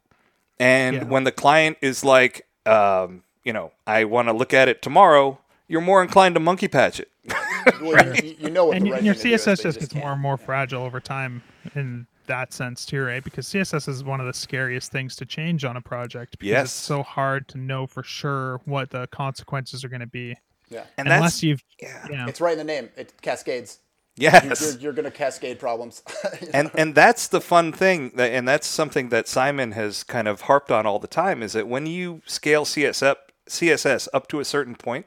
And 0.61 0.97
Yeah. 0.97 1.05
when 1.05 1.25
the 1.25 1.33
client 1.33 1.79
is 1.81 2.05
like, 2.05 2.47
um, 2.67 3.25
you 3.45 3.53
know, 3.53 3.73
I 3.87 4.05
want 4.05 4.29
to 4.29 4.33
look 4.33 4.55
at 4.55 4.69
it 4.69 4.83
tomorrow, 4.83 5.39
you're 5.67 5.81
more 5.81 6.03
inclined 6.03 6.35
to 6.37 6.41
monkey 6.41 6.69
patch 6.69 7.01
it. 7.01 7.09
well, 7.83 8.15
you, 8.17 8.37
you 8.39 8.51
know 8.51 8.67
what 8.67 8.77
and, 8.77 8.87
the 8.87 8.91
right 8.91 8.99
and 8.99 9.07
your 9.07 9.15
thing 9.15 9.23
to 9.23 9.29
do 9.31 9.35
is, 9.35 9.45
CSS 9.59 9.63
just 9.63 9.81
gets 9.81 9.95
more 9.95 10.13
and 10.13 10.21
more 10.21 10.37
fragile 10.37 10.83
over 10.83 11.01
time 11.01 11.43
in 11.75 12.07
that 12.27 12.53
sense 12.53 12.85
too, 12.87 13.03
right? 13.03 13.25
Because 13.25 13.47
CSS 13.49 13.89
is 13.89 14.05
one 14.05 14.21
of 14.21 14.27
the 14.27 14.33
scariest 14.35 14.93
things 14.93 15.17
to 15.17 15.25
change 15.27 15.65
on 15.65 15.77
a 15.77 15.81
project 15.81 16.39
because 16.39 16.49
Yes. 16.51 16.65
it's 16.67 16.73
so 16.75 17.03
hard 17.03 17.49
to 17.49 17.59
know 17.59 17.87
for 17.87 18.03
sure 18.03 18.61
what 18.67 18.91
the 18.91 19.07
consequences 19.09 19.83
are 19.85 19.89
going 19.89 20.01
to 20.01 20.07
be. 20.07 20.37
Yeah. 20.69 20.85
And 20.99 21.09
Unless 21.09 21.23
that's 21.23 21.43
you've 21.43 21.65
yeah. 21.81 22.07
yeah. 22.11 22.29
It's 22.29 22.41
right 22.41 22.53
in 22.53 22.59
the 22.59 22.65
name. 22.73 22.89
It 22.97 23.13
cascades. 23.23 23.79
You're, 24.17 24.33
you're, 24.33 24.43
Yes. 24.45 24.79
you're 24.81 24.93
going 24.93 25.05
to 25.05 25.11
cascade 25.11 25.59
problems. 25.59 26.03
You 26.41 26.47
know? 26.49 26.51
and 26.55 26.71
and 26.75 26.95
that's 26.95 27.29
the 27.29 27.41
fun 27.41 27.73
thing 27.73 28.13
that, 28.17 28.33
and 28.33 28.47
that's 28.47 28.67
something 28.67 29.09
that 29.11 29.29
Simon 29.29 29.73
has 29.73 30.05
kind 30.05 30.29
of 30.29 30.43
harped 30.43 30.71
on 30.71 30.87
all 30.87 30.99
the 30.99 31.09
time 31.09 31.43
is 31.43 31.53
that 31.55 31.69
when 31.69 31.87
you 31.87 32.23
scale 32.27 32.65
CS 32.65 33.03
up, 33.03 33.33
CSS 33.49 34.09
up 34.13 34.29
to 34.29 34.41
a 34.41 34.45
certain 34.45 34.75
point 34.75 35.07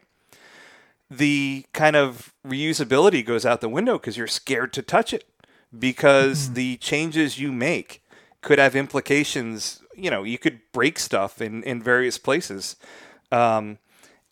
the 1.09 1.65
kind 1.73 1.95
of 1.95 2.33
reusability 2.45 3.23
goes 3.25 3.45
out 3.45 3.61
the 3.61 3.69
window 3.69 3.97
because 3.99 4.17
you're 4.17 4.27
scared 4.27 4.73
to 4.73 4.81
touch 4.81 5.13
it 5.13 5.25
because 5.77 6.53
the 6.53 6.77
changes 6.77 7.39
you 7.39 7.51
make 7.51 8.03
could 8.41 8.59
have 8.59 8.75
implications 8.75 9.81
you 9.95 10.09
know 10.09 10.23
you 10.23 10.37
could 10.37 10.59
break 10.71 10.97
stuff 10.99 11.41
in 11.41 11.63
in 11.63 11.81
various 11.81 12.17
places 12.17 12.75
um, 13.31 13.77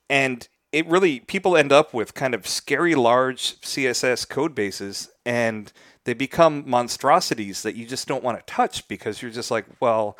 and 0.09 0.47
it 0.71 0.87
really 0.87 1.19
people 1.19 1.57
end 1.57 1.71
up 1.71 1.93
with 1.93 2.13
kind 2.13 2.33
of 2.33 2.47
scary 2.47 2.95
large 2.95 3.59
CSS 3.61 4.27
code 4.27 4.55
bases 4.55 5.09
and 5.25 5.71
they 6.03 6.13
become 6.13 6.63
monstrosities 6.67 7.63
that 7.63 7.75
you 7.75 7.85
just 7.85 8.07
don't 8.07 8.23
want 8.23 8.39
to 8.39 8.45
touch 8.45 8.87
because 8.87 9.21
you're 9.21 9.31
just 9.31 9.51
like, 9.51 9.65
well, 9.79 10.17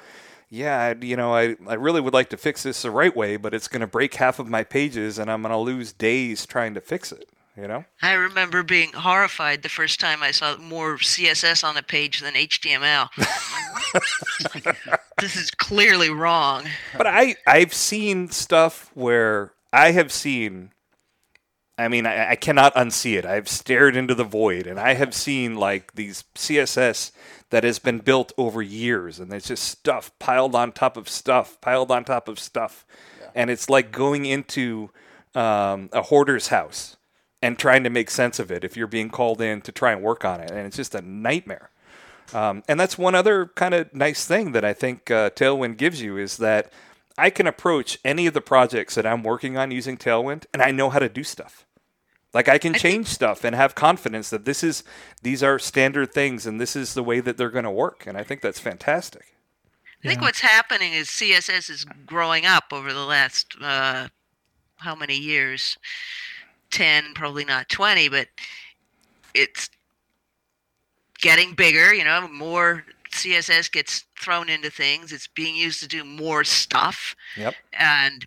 yeah, 0.50 0.94
you 1.02 1.16
know, 1.16 1.34
I, 1.34 1.56
I 1.68 1.76
really 1.76 2.02
would 2.02 2.14
like 2.14 2.30
to 2.30 2.38
fix 2.38 2.64
this 2.64 2.82
the 2.82 2.92
right 2.92 3.16
way, 3.16 3.38
but 3.38 3.54
it's 3.54 3.68
going 3.68 3.82
to 3.82 3.88
break 3.88 4.16
half 4.16 4.38
of 4.38 4.48
my 4.48 4.64
pages 4.64 5.18
and 5.18 5.32
I'm 5.32 5.42
going 5.42 5.54
to 5.54 5.58
lose 5.58 5.94
days 5.94 6.46
trying 6.46 6.74
to 6.76 6.82
fix 6.82 7.12
it, 7.12 7.30
you 7.56 7.68
know? 7.68 7.86
I 8.02 8.14
remember 8.14 8.62
being 8.62 8.92
horrified 8.92 9.64
the 9.64 9.70
first 9.70 10.00
time 10.00 10.22
I 10.22 10.32
saw 10.32 10.58
more 10.58 10.98
CSS 10.98 11.64
on 11.64 11.78
a 11.78 11.82
page 11.82 12.20
than 12.20 12.34
HTML. 12.34 13.10
this 15.20 15.36
is 15.38 15.50
clearly 15.52 16.10
wrong. 16.10 16.66
But 16.96 17.08
I, 17.08 17.38
I've 17.48 17.74
seen 17.74 18.30
stuff 18.30 18.92
where 18.94 19.54
I 19.74 19.92
have 19.92 20.12
seen 20.12 20.72
I 21.82 21.88
mean, 21.88 22.06
I, 22.06 22.32
I, 22.32 22.36
cannot 22.36 22.76
unsee 22.76 23.18
it. 23.18 23.26
I've 23.26 23.48
stared 23.48 23.96
into 23.96 24.14
the 24.14 24.24
void, 24.24 24.68
and 24.68 24.80
I 24.80 24.94
have 24.94 25.16
seen 25.16 25.56
like 25.56 25.94
these 25.94 26.24
CSS 26.36 27.12
that 27.50 27.64
has 27.64 27.80
been 27.80 28.00
built 28.00 28.34
over 28.38 28.62
years, 28.62 29.20
and 29.20 29.32
there's 29.32 29.48
just 29.48 29.64
stuff 29.64 30.12
piled 30.20 30.54
on 30.54 30.74
top 30.74 30.96
of 30.96 31.10
stuff, 31.10 31.60
piled 31.60 31.90
on 31.90 32.04
top 32.04 32.28
of 32.28 32.40
stuff, 32.40 32.86
yeah. 33.20 33.30
and 33.34 33.50
it's 33.50 33.68
like 33.68 33.92
going 33.92 34.26
into 34.26 34.92
um, 35.34 35.90
a 35.92 36.04
hoarder's 36.04 36.50
house 36.50 36.98
and 37.42 37.58
trying 37.58 37.84
to 37.84 37.90
make 37.90 38.12
sense 38.12 38.38
of 38.38 38.52
it 38.52 38.64
if 38.64 38.78
you're 38.78 38.86
being 38.86 39.10
called 39.10 39.42
in 39.42 39.62
to 39.62 39.72
try 39.72 39.92
and 39.92 40.04
work 40.04 40.24
on 40.24 40.40
it, 40.40 40.52
and 40.52 40.60
it's 40.60 40.78
just 40.78 40.94
a 40.94 41.02
nightmare. 41.02 41.72
Um, 42.32 42.64
and 42.68 42.80
that's 42.80 42.98
one 42.98 43.16
other 43.16 43.48
kind 43.56 43.74
of 43.74 43.94
nice 43.94 44.26
thing 44.26 44.52
that 44.52 44.64
I 44.64 44.74
think 44.74 45.10
uh, 45.10 45.32
Tailwind 45.32 45.78
gives 45.78 46.02
you 46.02 46.18
is 46.18 46.38
that 46.38 46.72
I 47.18 47.30
can 47.30 47.48
approach 47.48 48.00
any 48.04 48.28
of 48.28 48.34
the 48.34 48.42
projects 48.42 48.96
that 48.96 49.06
I'm 49.06 49.24
working 49.24 49.58
on 49.58 49.72
using 49.72 49.98
Tailwind, 49.98 50.46
and 50.54 50.62
I 50.62 50.72
know 50.72 50.90
how 50.90 51.00
to 51.00 51.10
do 51.10 51.24
stuff. 51.24 51.66
Like 52.34 52.48
I 52.48 52.58
can 52.58 52.74
change 52.74 53.08
stuff 53.08 53.44
and 53.44 53.56
have 53.56 53.76
confidence 53.76 54.30
that 54.30 54.46
this 54.46 54.64
is 54.64 54.84
these 55.22 55.44
are 55.44 55.60
standard 55.60 56.14
things 56.14 56.46
and 56.46 56.62
this 56.62 56.78
is 56.78 56.94
the 56.94 57.04
way 57.04 57.20
that 57.20 57.38
they're 57.38 57.50
going 57.50 57.66
to 57.66 57.72
work, 57.72 58.06
and 58.08 58.18
I 58.18 58.24
think 58.24 58.42
that's 58.42 58.60
fantastic. 58.60 59.36
I 60.04 60.08
think 60.08 60.22
what's 60.22 60.40
happening 60.40 60.94
is 60.94 61.10
CSS 61.10 61.70
is 61.70 61.86
growing 62.08 62.46
up 62.46 62.66
over 62.72 62.92
the 62.92 63.06
last 63.06 63.56
uh, 63.62 64.08
how 64.78 64.96
many 64.96 65.16
years? 65.16 65.78
Ten, 66.72 67.14
probably 67.14 67.46
not 67.46 67.70
twenty, 67.70 68.10
but 68.10 68.28
it's 69.34 69.70
getting 71.20 71.54
bigger. 71.54 71.94
You 71.94 72.06
know, 72.06 72.28
more 72.30 72.84
CSS 73.12 73.72
gets 73.72 74.06
thrown 74.20 74.50
into 74.50 74.70
things. 74.70 75.12
It's 75.12 75.28
being 75.28 75.56
used 75.56 75.82
to 75.82 75.88
do 75.88 76.04
more 76.04 76.44
stuff. 76.44 77.16
Yep. 77.38 77.56
And 77.74 78.26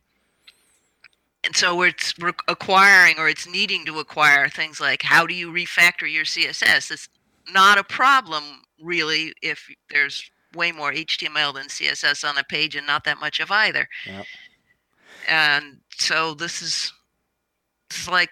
and 1.45 1.55
so 1.55 1.83
it's 1.83 2.19
we're 2.19 2.33
acquiring 2.49 3.19
or 3.19 3.29
it's 3.29 3.47
needing 3.47 3.85
to 3.85 3.99
acquire 3.99 4.49
things 4.49 4.81
like 4.81 5.03
how 5.03 5.27
do 5.27 5.35
you 5.35 5.53
refactor 5.53 6.11
your 6.11 6.25
css 6.25 6.91
it's 6.91 7.09
not 7.53 7.79
a 7.79 7.85
problem 7.85 8.63
really 8.83 9.35
if 9.43 9.69
there's 9.91 10.31
way 10.55 10.73
more 10.73 10.93
html 10.93 11.55
than 11.55 11.67
css 11.67 12.29
on 12.29 12.39
a 12.39 12.45
page 12.45 12.75
and 12.75 12.87
not 12.87 13.05
that 13.05 13.21
much 13.21 13.41
of 13.41 13.51
either 13.51 13.87
yep. 14.07 14.25
and 15.29 15.79
so 15.97 16.35
this 16.35 16.63
is 16.63 16.93
this 17.91 18.01
is 18.01 18.09
like 18.09 18.31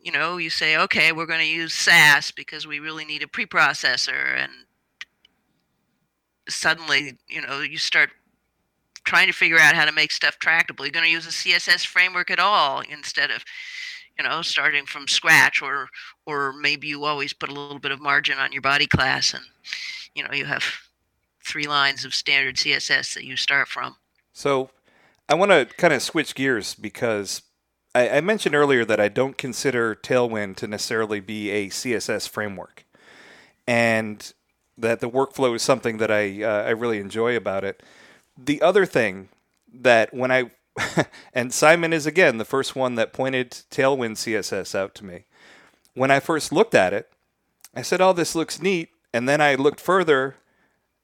you 0.00 0.10
know 0.10 0.36
you 0.38 0.50
say 0.50 0.76
okay 0.76 1.12
we're 1.12 1.26
going 1.26 1.40
to 1.40 1.46
use 1.46 1.74
sass 1.74 2.30
because 2.30 2.66
we 2.66 2.78
really 2.78 3.04
need 3.04 3.22
a 3.22 3.26
preprocessor 3.26 4.36
and 4.36 4.52
suddenly 6.48 7.18
you 7.28 7.40
know 7.42 7.60
you 7.60 7.78
start 7.78 8.10
trying 9.04 9.26
to 9.26 9.32
figure 9.32 9.58
out 9.58 9.74
how 9.74 9.84
to 9.84 9.92
make 9.92 10.10
stuff 10.10 10.38
tractable. 10.38 10.84
You're 10.84 10.92
going 10.92 11.04
to 11.04 11.10
use 11.10 11.26
a 11.26 11.30
CSS 11.30 11.86
framework 11.86 12.30
at 12.30 12.40
all 12.40 12.80
instead 12.80 13.30
of, 13.30 13.44
you 14.18 14.24
know, 14.24 14.42
starting 14.42 14.86
from 14.86 15.06
scratch, 15.06 15.62
or 15.62 15.88
or 16.26 16.52
maybe 16.52 16.88
you 16.88 17.04
always 17.04 17.32
put 17.32 17.50
a 17.50 17.52
little 17.52 17.78
bit 17.78 17.92
of 17.92 18.00
margin 18.00 18.38
on 18.38 18.52
your 18.52 18.62
body 18.62 18.86
class, 18.86 19.34
and 19.34 19.44
you 20.14 20.22
know 20.22 20.32
you 20.32 20.44
have 20.44 20.64
three 21.44 21.66
lines 21.66 22.04
of 22.04 22.14
standard 22.14 22.56
CSS 22.56 23.14
that 23.14 23.24
you 23.24 23.36
start 23.36 23.68
from. 23.68 23.96
So, 24.32 24.70
I 25.28 25.34
want 25.34 25.50
to 25.50 25.66
kind 25.76 25.92
of 25.92 26.00
switch 26.00 26.34
gears 26.34 26.74
because 26.74 27.42
I, 27.94 28.08
I 28.08 28.20
mentioned 28.20 28.54
earlier 28.54 28.84
that 28.84 29.00
I 29.00 29.08
don't 29.08 29.36
consider 29.36 29.94
Tailwind 29.94 30.56
to 30.56 30.68
necessarily 30.68 31.20
be 31.20 31.50
a 31.50 31.68
CSS 31.68 32.28
framework, 32.28 32.84
and 33.66 34.32
that 34.76 35.00
the 35.00 35.10
workflow 35.10 35.54
is 35.54 35.62
something 35.62 35.98
that 35.98 36.10
I 36.10 36.42
uh, 36.42 36.62
I 36.64 36.70
really 36.70 36.98
enjoy 36.98 37.36
about 37.36 37.64
it 37.64 37.82
the 38.36 38.62
other 38.62 38.86
thing 38.86 39.28
that 39.72 40.12
when 40.12 40.30
I 40.30 40.50
and 41.34 41.52
Simon 41.52 41.92
is 41.92 42.06
again 42.06 42.38
the 42.38 42.44
first 42.44 42.74
one 42.74 42.96
that 42.96 43.12
pointed 43.12 43.50
Tailwind 43.70 44.16
CSS 44.16 44.74
out 44.74 44.94
to 44.96 45.04
me. 45.04 45.24
When 45.94 46.10
I 46.10 46.18
first 46.18 46.52
looked 46.52 46.74
at 46.74 46.92
it, 46.92 47.08
I 47.74 47.82
said, 47.82 48.00
"Oh, 48.00 48.12
this 48.12 48.34
looks 48.34 48.60
neat." 48.60 48.90
And 49.12 49.28
then 49.28 49.40
I 49.40 49.54
looked 49.54 49.80
further 49.80 50.36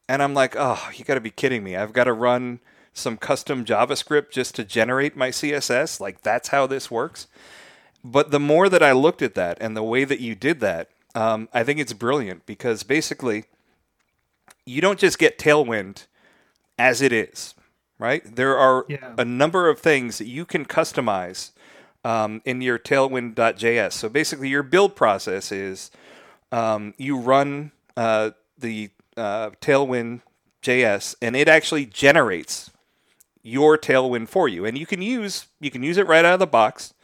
and 0.09 0.23
I'm 0.23 0.35
like, 0.35 0.57
"Oh, 0.59 0.91
you 0.95 1.05
got 1.05 1.15
to 1.15 1.21
be 1.21 1.31
kidding 1.31 1.63
me. 1.63 1.77
I've 1.77 1.93
got 1.93 2.05
to 2.05 2.13
run 2.13 2.61
some 2.93 3.17
custom 3.17 3.65
JavaScript 3.65 4.33
just 4.33 4.57
to 4.57 4.65
generate 4.65 5.17
my 5.17 5.29
CSS? 5.29 6.01
Like 6.01 6.23
that's 6.23 6.49
how 6.49 6.67
this 6.67 6.91
works?" 6.91 7.29
But 8.03 8.31
the 8.31 8.41
more 8.41 8.69
that 8.69 8.83
I 8.83 8.93
looked 8.93 9.23
at 9.23 9.35
that 9.35 9.59
and 9.61 9.77
the 9.77 9.83
way 9.83 10.05
that 10.05 10.21
you 10.21 10.35
did 10.35 10.61
that, 10.61 10.89
um, 11.15 11.49
I 11.53 11.63
think 11.63 11.79
it's 11.79 11.93
brilliant 11.93 12.47
because 12.47 12.83
basically 12.83 13.45
you 14.71 14.81
don't 14.81 14.99
just 14.99 15.19
get 15.19 15.39
Tailwind 15.39 16.07
as 16.79 17.03
it 17.03 17.13
is, 17.13 17.55
right? 17.99 18.23
There 18.25 18.57
are 18.57 18.87
yeah. 18.89 19.15
a 19.19 19.25
number 19.25 19.69
of 19.69 19.81
things 19.81 20.19
that 20.19 20.27
you 20.27 20.45
can 20.45 20.65
customize 20.65 21.51
um, 22.05 22.41
in 22.45 22.63
your 22.63 22.79
Tailwind.js. 22.79 23.93
So 23.93 24.09
basically, 24.09 24.49
your 24.49 24.63
build 24.63 24.97
process 24.97 25.53
is 25.53 25.91
um, 26.53 26.95
you 26.97 27.19
run 27.19 27.73
uh, 27.97 28.31
the 28.57 28.91
uh, 29.17 29.51
Tailwind 29.61 30.23
JS, 30.63 31.17
and 31.21 31.35
it 31.35 31.49
actually 31.49 31.87
generates 31.87 32.71
your 33.43 33.77
Tailwind 33.77 34.29
for 34.29 34.49
you. 34.49 34.65
And 34.65 34.79
you 34.79 34.87
can 34.87 35.03
use 35.03 35.47
you 35.61 35.71
can 35.71 35.83
use 35.83 35.99
it 35.99 36.07
right 36.07 36.25
out 36.25 36.35
of 36.35 36.41
the 36.41 36.47
box, 36.47 36.95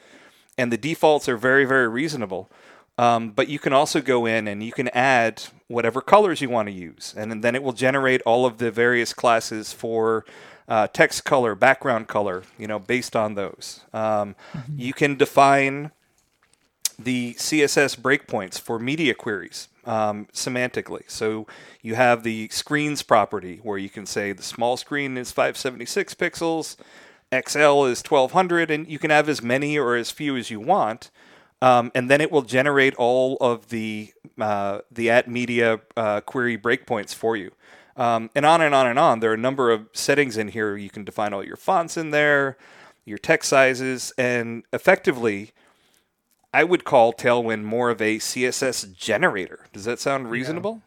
and 0.56 0.72
the 0.72 0.78
defaults 0.78 1.28
are 1.28 1.36
very 1.36 1.64
very 1.64 1.88
reasonable. 1.88 2.50
Um, 2.98 3.30
but 3.30 3.48
you 3.48 3.58
can 3.58 3.74
also 3.74 4.00
go 4.00 4.24
in 4.24 4.48
and 4.48 4.62
you 4.62 4.72
can 4.72 4.88
add 4.88 5.42
whatever 5.68 6.00
colors 6.00 6.40
you 6.40 6.48
want 6.48 6.68
to 6.68 6.72
use, 6.72 7.14
and 7.16 7.42
then 7.42 7.54
it 7.54 7.62
will 7.62 7.72
generate 7.72 8.22
all 8.22 8.46
of 8.46 8.58
the 8.58 8.70
various 8.70 9.12
classes 9.12 9.72
for 9.72 10.24
uh, 10.68 10.86
text 10.88 11.24
color, 11.24 11.54
background 11.54 12.08
color, 12.08 12.42
you 12.58 12.66
know, 12.66 12.78
based 12.78 13.14
on 13.14 13.34
those. 13.34 13.80
Um, 13.92 14.34
mm-hmm. 14.52 14.72
You 14.76 14.92
can 14.92 15.16
define 15.16 15.92
the 16.98 17.34
CSS 17.34 17.98
breakpoints 17.98 18.60
for 18.60 18.78
media 18.78 19.14
queries 19.14 19.68
um, 19.84 20.26
semantically. 20.32 21.02
So 21.08 21.46
you 21.82 21.94
have 21.94 22.22
the 22.22 22.48
screens 22.48 23.02
property 23.02 23.60
where 23.62 23.78
you 23.78 23.88
can 23.88 24.06
say 24.06 24.32
the 24.32 24.42
small 24.42 24.76
screen 24.76 25.16
is 25.16 25.30
576 25.30 26.14
pixels, 26.14 26.76
XL 27.32 27.84
is 27.84 28.02
1200, 28.02 28.70
and 28.70 28.88
you 28.88 28.98
can 28.98 29.10
have 29.10 29.28
as 29.28 29.42
many 29.42 29.78
or 29.78 29.96
as 29.96 30.10
few 30.10 30.36
as 30.36 30.50
you 30.50 30.60
want. 30.60 31.10
Um, 31.62 31.90
and 31.94 32.10
then 32.10 32.20
it 32.20 32.30
will 32.30 32.42
generate 32.42 32.94
all 32.96 33.36
of 33.40 33.68
the 33.68 34.12
uh, 34.38 34.80
the 34.90 35.10
at 35.10 35.28
media 35.28 35.80
uh, 35.96 36.20
query 36.20 36.58
breakpoints 36.58 37.14
for 37.14 37.36
you. 37.36 37.52
Um, 37.96 38.30
and 38.34 38.44
on 38.44 38.60
and 38.60 38.74
on 38.74 38.86
and 38.86 38.98
on. 38.98 39.20
There 39.20 39.30
are 39.30 39.34
a 39.34 39.38
number 39.38 39.70
of 39.70 39.88
settings 39.94 40.36
in 40.36 40.48
here. 40.48 40.76
You 40.76 40.90
can 40.90 41.04
define 41.04 41.32
all 41.32 41.42
your 41.42 41.56
fonts 41.56 41.96
in 41.96 42.10
there, 42.10 42.58
your 43.06 43.16
text 43.16 43.48
sizes, 43.48 44.12
and 44.18 44.64
effectively, 44.70 45.52
I 46.52 46.62
would 46.62 46.84
call 46.84 47.14
Tailwind 47.14 47.62
more 47.62 47.88
of 47.88 48.02
a 48.02 48.18
CSS 48.18 48.94
generator. 48.94 49.60
Does 49.72 49.86
that 49.86 49.98
sound 49.98 50.30
reasonable? 50.30 50.82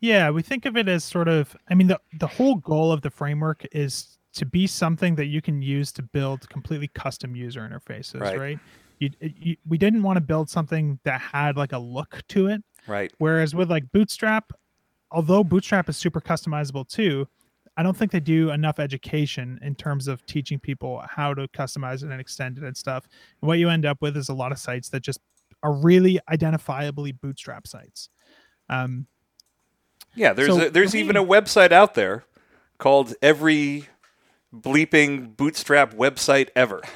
Yeah. 0.00 0.24
yeah, 0.26 0.30
we 0.30 0.42
think 0.42 0.66
of 0.66 0.76
it 0.76 0.88
as 0.88 1.04
sort 1.04 1.28
of. 1.28 1.56
I 1.70 1.74
mean, 1.74 1.86
the 1.86 2.00
the 2.18 2.26
whole 2.26 2.56
goal 2.56 2.90
of 2.90 3.02
the 3.02 3.10
framework 3.10 3.64
is 3.70 4.18
to 4.34 4.44
be 4.44 4.66
something 4.66 5.14
that 5.14 5.26
you 5.26 5.40
can 5.40 5.62
use 5.62 5.92
to 5.92 6.02
build 6.02 6.48
completely 6.50 6.88
custom 6.88 7.36
user 7.36 7.60
interfaces, 7.60 8.20
right? 8.20 8.38
right? 8.38 8.58
You, 8.98 9.10
you, 9.20 9.56
we 9.68 9.78
didn't 9.78 10.02
want 10.02 10.16
to 10.16 10.20
build 10.20 10.48
something 10.48 10.98
that 11.04 11.20
had 11.20 11.56
like 11.56 11.72
a 11.72 11.78
look 11.78 12.22
to 12.28 12.48
it. 12.48 12.62
Right. 12.86 13.12
Whereas 13.18 13.54
with 13.54 13.70
like 13.70 13.90
Bootstrap, 13.92 14.52
although 15.10 15.44
Bootstrap 15.44 15.88
is 15.88 15.96
super 15.96 16.20
customizable 16.20 16.88
too, 16.88 17.26
I 17.76 17.82
don't 17.82 17.96
think 17.96 18.10
they 18.10 18.20
do 18.20 18.50
enough 18.50 18.78
education 18.78 19.58
in 19.62 19.74
terms 19.74 20.08
of 20.08 20.24
teaching 20.24 20.58
people 20.58 21.02
how 21.08 21.34
to 21.34 21.46
customize 21.48 22.02
it 22.02 22.10
and 22.10 22.20
extend 22.20 22.56
it 22.56 22.64
and 22.64 22.76
stuff. 22.76 23.06
And 23.42 23.48
what 23.48 23.58
you 23.58 23.68
end 23.68 23.84
up 23.84 24.00
with 24.00 24.16
is 24.16 24.30
a 24.30 24.34
lot 24.34 24.50
of 24.50 24.58
sites 24.58 24.88
that 24.90 25.00
just 25.00 25.20
are 25.62 25.72
really 25.72 26.18
identifiably 26.30 27.18
Bootstrap 27.20 27.66
sites. 27.66 28.08
Um, 28.68 29.06
yeah, 30.14 30.32
there's 30.32 30.48
so 30.48 30.66
a, 30.66 30.70
there's 30.70 30.94
even 30.94 31.16
a 31.16 31.24
website 31.24 31.72
out 31.72 31.94
there 31.94 32.24
called 32.78 33.14
every 33.20 33.88
bleeping 34.54 35.36
Bootstrap 35.36 35.94
website 35.94 36.48
ever. 36.56 36.82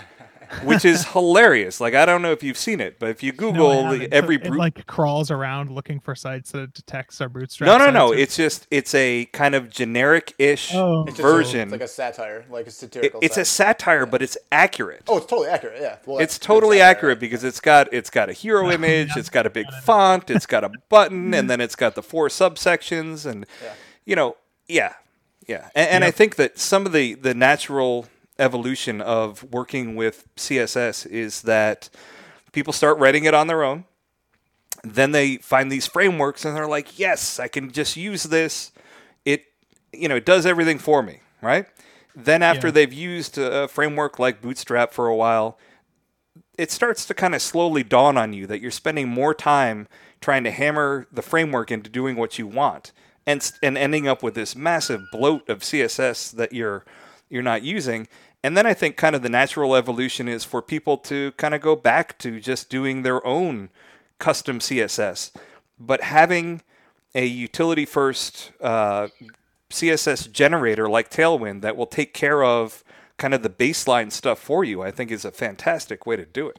which 0.65 0.85
is 0.85 1.07
hilarious. 1.09 1.81
Like 1.81 1.95
I 1.95 2.05
don't 2.07 2.23
know 2.23 2.33
if 2.33 2.43
you've 2.43 2.59
seen 2.59 2.81
it, 2.81 2.99
but 2.99 3.11
if 3.11 3.23
you 3.23 3.33
Google 3.33 3.87
I 3.87 3.97
the, 3.99 4.13
every 4.13 4.37
So 4.37 4.43
it, 4.43 4.49
brute 4.49 4.59
like 4.59 4.87
crawls 4.87 5.31
around 5.31 5.71
looking 5.71 6.01
for 6.01 6.15
sites 6.15 6.51
that 6.53 6.63
it 6.63 6.75
detects 6.75 7.21
our 7.21 7.29
bootstrap. 7.29 7.67
no, 7.67 7.79
no, 7.87 7.91
no. 7.91 8.09
or- 8.09 8.15
It's 8.17 8.37
just 8.37 8.67
it's 8.71 8.95
a 8.95 9.27
kind 9.33 9.55
of 9.55 9.71
generic-ish 9.71 10.75
Oh. 10.75 11.03
It's 11.03 11.17
just 11.17 11.21
a- 11.21 11.23
version. 11.23 11.71
like 11.71 11.81
a 11.81 11.89
satire, 11.89 12.45
like 12.51 12.67
a 12.67 12.69
It- 12.69 12.73
satirical. 12.73 13.21
it's 13.23 13.37
a 13.37 13.45
satire. 13.45 13.71
satire, 14.01 14.07
but 14.07 14.23
it's 14.23 14.37
accurate. 14.51 15.03
Oh, 15.09 15.17
it's 15.19 15.27
totally 15.27 15.49
accurate. 15.49 15.81
Yeah. 15.81 15.97
Well, 16.07 16.19
it's 16.19 16.39
totally 16.39 16.79
satire, 16.79 16.91
accurate 16.91 17.17
right? 17.17 17.21
because 17.21 17.45
it's 17.45 17.61
got 17.61 17.93
it's 17.93 18.11
got 18.11 18.29
a 18.29 18.33
hero 18.33 18.71
image, 18.77 19.11
it's 19.17 19.31
got 19.31 19.47
a 19.47 19.51
big 19.51 19.67
font, 19.85 20.31
it's 20.31 20.47
got 20.47 20.65
a 20.65 20.71
button, 20.89 21.33
and 21.35 21.49
then 21.49 21.61
it's 21.61 21.77
got 21.77 21.95
the 21.95 22.03
four 22.03 22.29
subsections, 22.41 23.25
and 23.27 23.47
Yeah. 23.63 23.73
you 24.05 24.17
know, 24.17 24.37
yeah, 24.69 24.95
yeah. 25.47 25.69
And, 25.75 25.89
and 25.91 26.05
I 26.05 26.11
think 26.11 26.37
that 26.37 26.59
some 26.59 26.87
of 26.87 26.93
the 26.93 27.15
the 27.15 27.35
natural 27.35 28.07
evolution 28.41 29.01
of 29.01 29.45
working 29.53 29.97
with 29.97 30.27
CSS 30.37 31.07
is 31.07 31.43
that 31.43 31.91
people 32.53 32.73
start 32.73 32.99
writing 32.99 33.25
it 33.25 33.35
on 33.35 33.47
their 33.47 33.63
own. 33.63 33.85
Then 34.83 35.13
they 35.13 35.37
find 35.37 35.71
these 35.71 35.87
frameworks 35.87 36.45
and 36.45 36.57
they're 36.57 36.67
like, 36.67 36.99
"Yes, 36.99 37.39
I 37.39 37.49
can 37.49 37.71
just 37.71 37.97
use 37.97 38.25
this. 38.25 38.73
It 39.25 39.45
you 39.93 40.09
know, 40.09 40.17
it 40.17 40.25
does 40.25 40.47
everything 40.47 40.79
for 40.79 41.03
me, 41.03 41.21
right?" 41.43 41.67
Then 42.17 42.43
after 42.43 42.69
Yeah. 42.69 42.73
they've 42.73 42.93
used 42.93 43.39
a 43.39 43.69
framework 43.69 44.19
like 44.19 44.41
Bootstrap 44.41 44.93
for 44.93 45.07
a 45.07 45.15
while, 45.15 45.59
it 46.59 46.71
starts 46.71 47.05
to 47.07 47.15
kind 47.15 47.35
of 47.35 47.43
slowly 47.43 47.83
dawn 47.83 48.17
on 48.17 48.33
you 48.33 48.47
that 48.47 48.61
you're 48.61 48.71
spending 48.71 49.09
more 49.09 49.35
time 49.35 49.87
trying 50.21 50.45
to 50.45 50.51
hammer 50.51 51.07
the 51.13 51.23
framework 51.23 51.71
into 51.71 51.89
doing 51.91 52.17
what 52.17 52.39
you 52.39 52.47
want 52.47 52.93
and 53.27 53.51
and 53.63 53.77
ending 53.79 54.09
up 54.09 54.23
with 54.23 54.35
this 54.35 54.57
massive 54.57 55.03
bloat 55.13 55.49
of 55.49 55.63
CSS 55.63 56.31
that 56.31 56.53
you're 56.53 56.85
you're 57.29 57.43
not 57.43 57.63
using. 57.63 58.09
And 58.43 58.57
then 58.57 58.67
I 58.67 58.73
think 58.75 58.97
kind 58.97 59.15
of 59.15 59.23
the 59.23 59.29
natural 59.29 59.75
evolution 59.77 60.29
is 60.29 60.45
for 60.45 60.63
people 60.63 60.97
to 60.99 61.33
kind 61.33 61.55
of 61.55 61.61
go 61.61 61.77
back 61.77 62.17
to 62.19 62.41
just 62.41 62.71
doing 62.71 63.03
their 63.03 63.25
own 63.27 63.69
custom 64.19 64.59
CSS, 64.61 65.31
but 65.79 66.01
having 66.03 66.63
a 67.15 67.27
utility 67.27 67.85
first 67.85 68.53
uh, 68.61 69.09
CSS 69.71 70.31
generator 70.33 70.89
like 70.89 71.11
Tailwind 71.11 71.61
that 71.63 71.77
will 71.77 71.87
take 71.87 72.15
care 72.15 72.43
of 72.43 72.83
kind 73.19 73.35
of 73.35 73.43
the 73.43 73.51
baseline 73.51 74.11
stuff 74.11 74.39
for 74.39 74.65
you, 74.65 74.81
I 74.83 74.91
think 74.91 75.11
is 75.11 75.25
a 75.25 75.31
fantastic 75.31 76.07
way 76.07 76.17
to 76.17 76.25
do 76.25 76.49
it. 76.49 76.59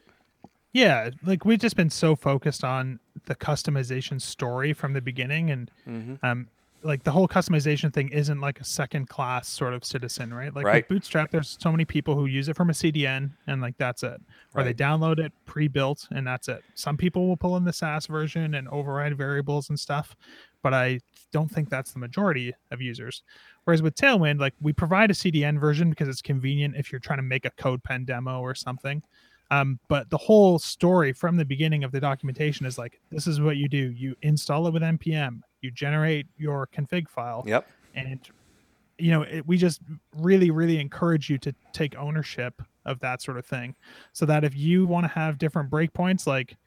Yeah, 0.73 1.09
like 1.25 1.43
we've 1.43 1.59
just 1.59 1.75
been 1.75 1.89
so 1.89 2.15
focused 2.15 2.63
on 2.63 2.99
the 3.25 3.35
customization 3.35 4.21
story 4.21 4.71
from 4.71 4.93
the 4.93 5.01
beginning, 5.01 5.49
and 5.49 5.71
Mm-hmm. 5.87 6.25
um, 6.25 6.47
like 6.83 7.03
the 7.03 7.11
whole 7.11 7.27
customization 7.27 7.93
thing 7.93 8.09
isn't 8.09 8.39
like 8.41 8.59
a 8.59 8.63
second 8.63 9.07
class 9.07 9.47
sort 9.47 9.73
of 9.73 9.85
citizen, 9.85 10.33
right? 10.33 10.53
Like 10.55 10.65
Right. 10.65 10.75
with 10.83 10.87
Bootstrap, 10.87 11.31
there's 11.31 11.57
so 11.59 11.71
many 11.71 11.85
people 11.85 12.15
who 12.15 12.25
use 12.25 12.49
it 12.49 12.55
from 12.55 12.69
a 12.69 12.73
CDN, 12.73 13.31
and 13.47 13.61
like 13.61 13.77
that's 13.77 14.03
it, 14.03 14.21
or 14.55 14.63
they 14.63 14.73
download 14.73 15.19
it 15.19 15.31
pre-built, 15.45 16.07
and 16.11 16.25
that's 16.25 16.47
it. 16.47 16.63
Some 16.75 16.97
people 16.97 17.27
will 17.27 17.37
pull 17.37 17.57
in 17.57 17.63
the 17.63 17.73
Sass 17.73 18.07
version 18.07 18.55
and 18.55 18.67
override 18.69 19.17
variables 19.17 19.69
and 19.69 19.79
stuff, 19.79 20.15
but 20.61 20.73
I 20.73 20.99
don't 21.31 21.49
think 21.49 21.69
that's 21.69 21.91
the 21.93 21.99
majority 21.99 22.53
of 22.71 22.81
users. 22.81 23.23
Whereas 23.63 23.81
with 23.81 23.95
Tailwind, 23.95 24.39
like 24.39 24.53
we 24.59 24.73
provide 24.73 25.11
a 25.11 25.13
CDN 25.13 25.59
version 25.59 25.89
because 25.89 26.07
it's 26.07 26.21
convenient 26.21 26.75
if 26.75 26.91
you're 26.91 26.99
trying 26.99 27.19
to 27.19 27.23
make 27.23 27.45
a 27.45 27.51
CodePen 27.51 28.05
demo 28.05 28.39
or 28.39 28.55
something. 28.55 29.03
Um, 29.51 29.79
but 29.89 30.09
the 30.09 30.17
whole 30.17 30.59
story 30.59 31.11
from 31.11 31.35
the 31.35 31.43
beginning 31.43 31.83
of 31.83 31.91
the 31.91 31.99
documentation 31.99 32.65
is 32.65 32.77
like, 32.77 33.01
this 33.11 33.27
is 33.27 33.41
what 33.41 33.57
you 33.57 33.67
do. 33.67 33.91
You 33.91 34.15
install 34.21 34.65
it 34.67 34.73
with 34.73 34.81
npm. 34.81 35.41
You 35.61 35.71
generate 35.71 36.27
your 36.37 36.67
config 36.67 37.07
file, 37.07 37.43
Yep. 37.47 37.67
and 37.95 38.19
you 38.97 39.11
know 39.11 39.21
it, 39.23 39.45
we 39.47 39.57
just 39.57 39.81
really, 40.17 40.51
really 40.51 40.79
encourage 40.79 41.29
you 41.29 41.37
to 41.39 41.53
take 41.73 41.95
ownership 41.95 42.61
of 42.85 42.99
that 42.99 43.21
sort 43.21 43.37
of 43.37 43.45
thing, 43.45 43.75
so 44.11 44.25
that 44.25 44.43
if 44.43 44.55
you 44.55 44.85
want 44.85 45.03
to 45.03 45.07
have 45.09 45.37
different 45.37 45.69
breakpoints, 45.69 46.25
like 46.25 46.57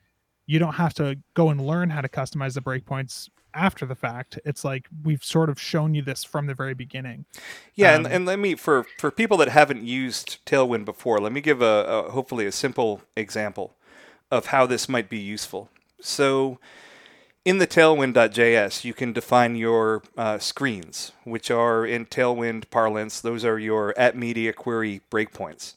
you 0.47 0.59
don't 0.59 0.75
have 0.75 0.95
to 0.95 1.17
go 1.35 1.51
and 1.51 1.61
learn 1.67 1.91
how 1.91 2.01
to 2.01 2.09
customize 2.09 2.55
the 2.55 2.61
breakpoints 2.61 3.29
after 3.55 3.87
the 3.87 3.95
fact. 3.95 4.39
It's 4.45 4.65
like 4.65 4.89
we've 5.05 5.25
sort 5.25 5.49
of 5.49 5.61
shown 5.61 5.95
you 5.95 6.03
this 6.03 6.23
from 6.25 6.47
the 6.47 6.55
very 6.55 6.75
beginning. 6.75 7.25
Yeah, 7.75 7.95
and, 7.95 8.07
Um, 8.07 8.13
and 8.13 8.27
let 8.27 8.39
me 8.39 8.55
for 8.55 8.85
for 8.99 9.11
people 9.11 9.37
that 9.39 9.49
haven't 9.49 9.83
used 9.83 10.45
Tailwind 10.45 10.85
before, 10.85 11.19
let 11.21 11.33
me 11.33 11.41
give 11.41 11.63
a, 11.63 11.85
a 11.87 12.11
hopefully 12.11 12.47
a 12.47 12.53
simple 12.53 13.03
example 13.17 13.75
of 14.31 14.47
how 14.47 14.67
this 14.67 14.89
might 14.89 15.09
be 15.09 15.19
useful. 15.19 15.71
So, 16.01 16.59
in 17.45 17.59
the 17.59 17.67
Tailwind.js, 17.67 18.85
you 18.85 18.95
can 18.95 19.13
define 19.13 19.55
your 19.55 20.03
uh, 20.17 20.39
screens, 20.39 21.13
which 21.25 21.51
are 21.51 21.85
in 21.85 22.07
Tailwind 22.07 22.71
parlance. 22.71 23.21
Those 23.21 23.45
are 23.45 23.59
your 23.59 23.97
at 23.99 24.17
media 24.17 24.53
query 24.53 25.03
breakpoints, 25.11 25.75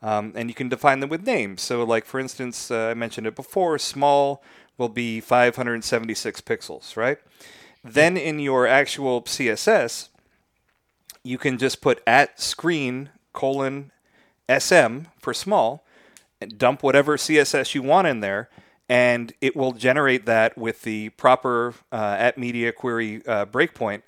um, 0.00 0.32
and 0.36 0.48
you 0.48 0.54
can 0.54 0.68
define 0.68 1.00
them 1.00 1.10
with 1.10 1.26
names. 1.26 1.62
So, 1.62 1.82
like 1.82 2.04
for 2.04 2.20
instance, 2.20 2.70
uh, 2.70 2.88
I 2.90 2.94
mentioned 2.94 3.26
it 3.26 3.34
before. 3.34 3.78
Small 3.78 4.42
will 4.76 4.88
be 4.88 5.20
576 5.20 6.40
pixels, 6.42 6.96
right? 6.96 7.18
Then 7.82 8.16
in 8.16 8.38
your 8.38 8.66
actual 8.66 9.22
CSS, 9.22 10.08
you 11.24 11.36
can 11.36 11.58
just 11.58 11.80
put 11.80 12.00
at 12.06 12.40
screen 12.40 13.10
colon 13.32 13.90
sm 14.58 15.00
for 15.20 15.34
small 15.34 15.84
and 16.40 16.56
dump 16.56 16.82
whatever 16.82 17.18
css 17.18 17.74
you 17.74 17.82
want 17.82 18.06
in 18.06 18.20
there 18.20 18.48
and 18.88 19.32
it 19.40 19.54
will 19.54 19.72
generate 19.72 20.26
that 20.26 20.56
with 20.56 20.82
the 20.82 21.10
proper 21.10 21.74
uh, 21.92 22.16
at 22.18 22.38
media 22.38 22.72
query 22.72 23.22
uh, 23.26 23.44
breakpoint. 23.46 24.02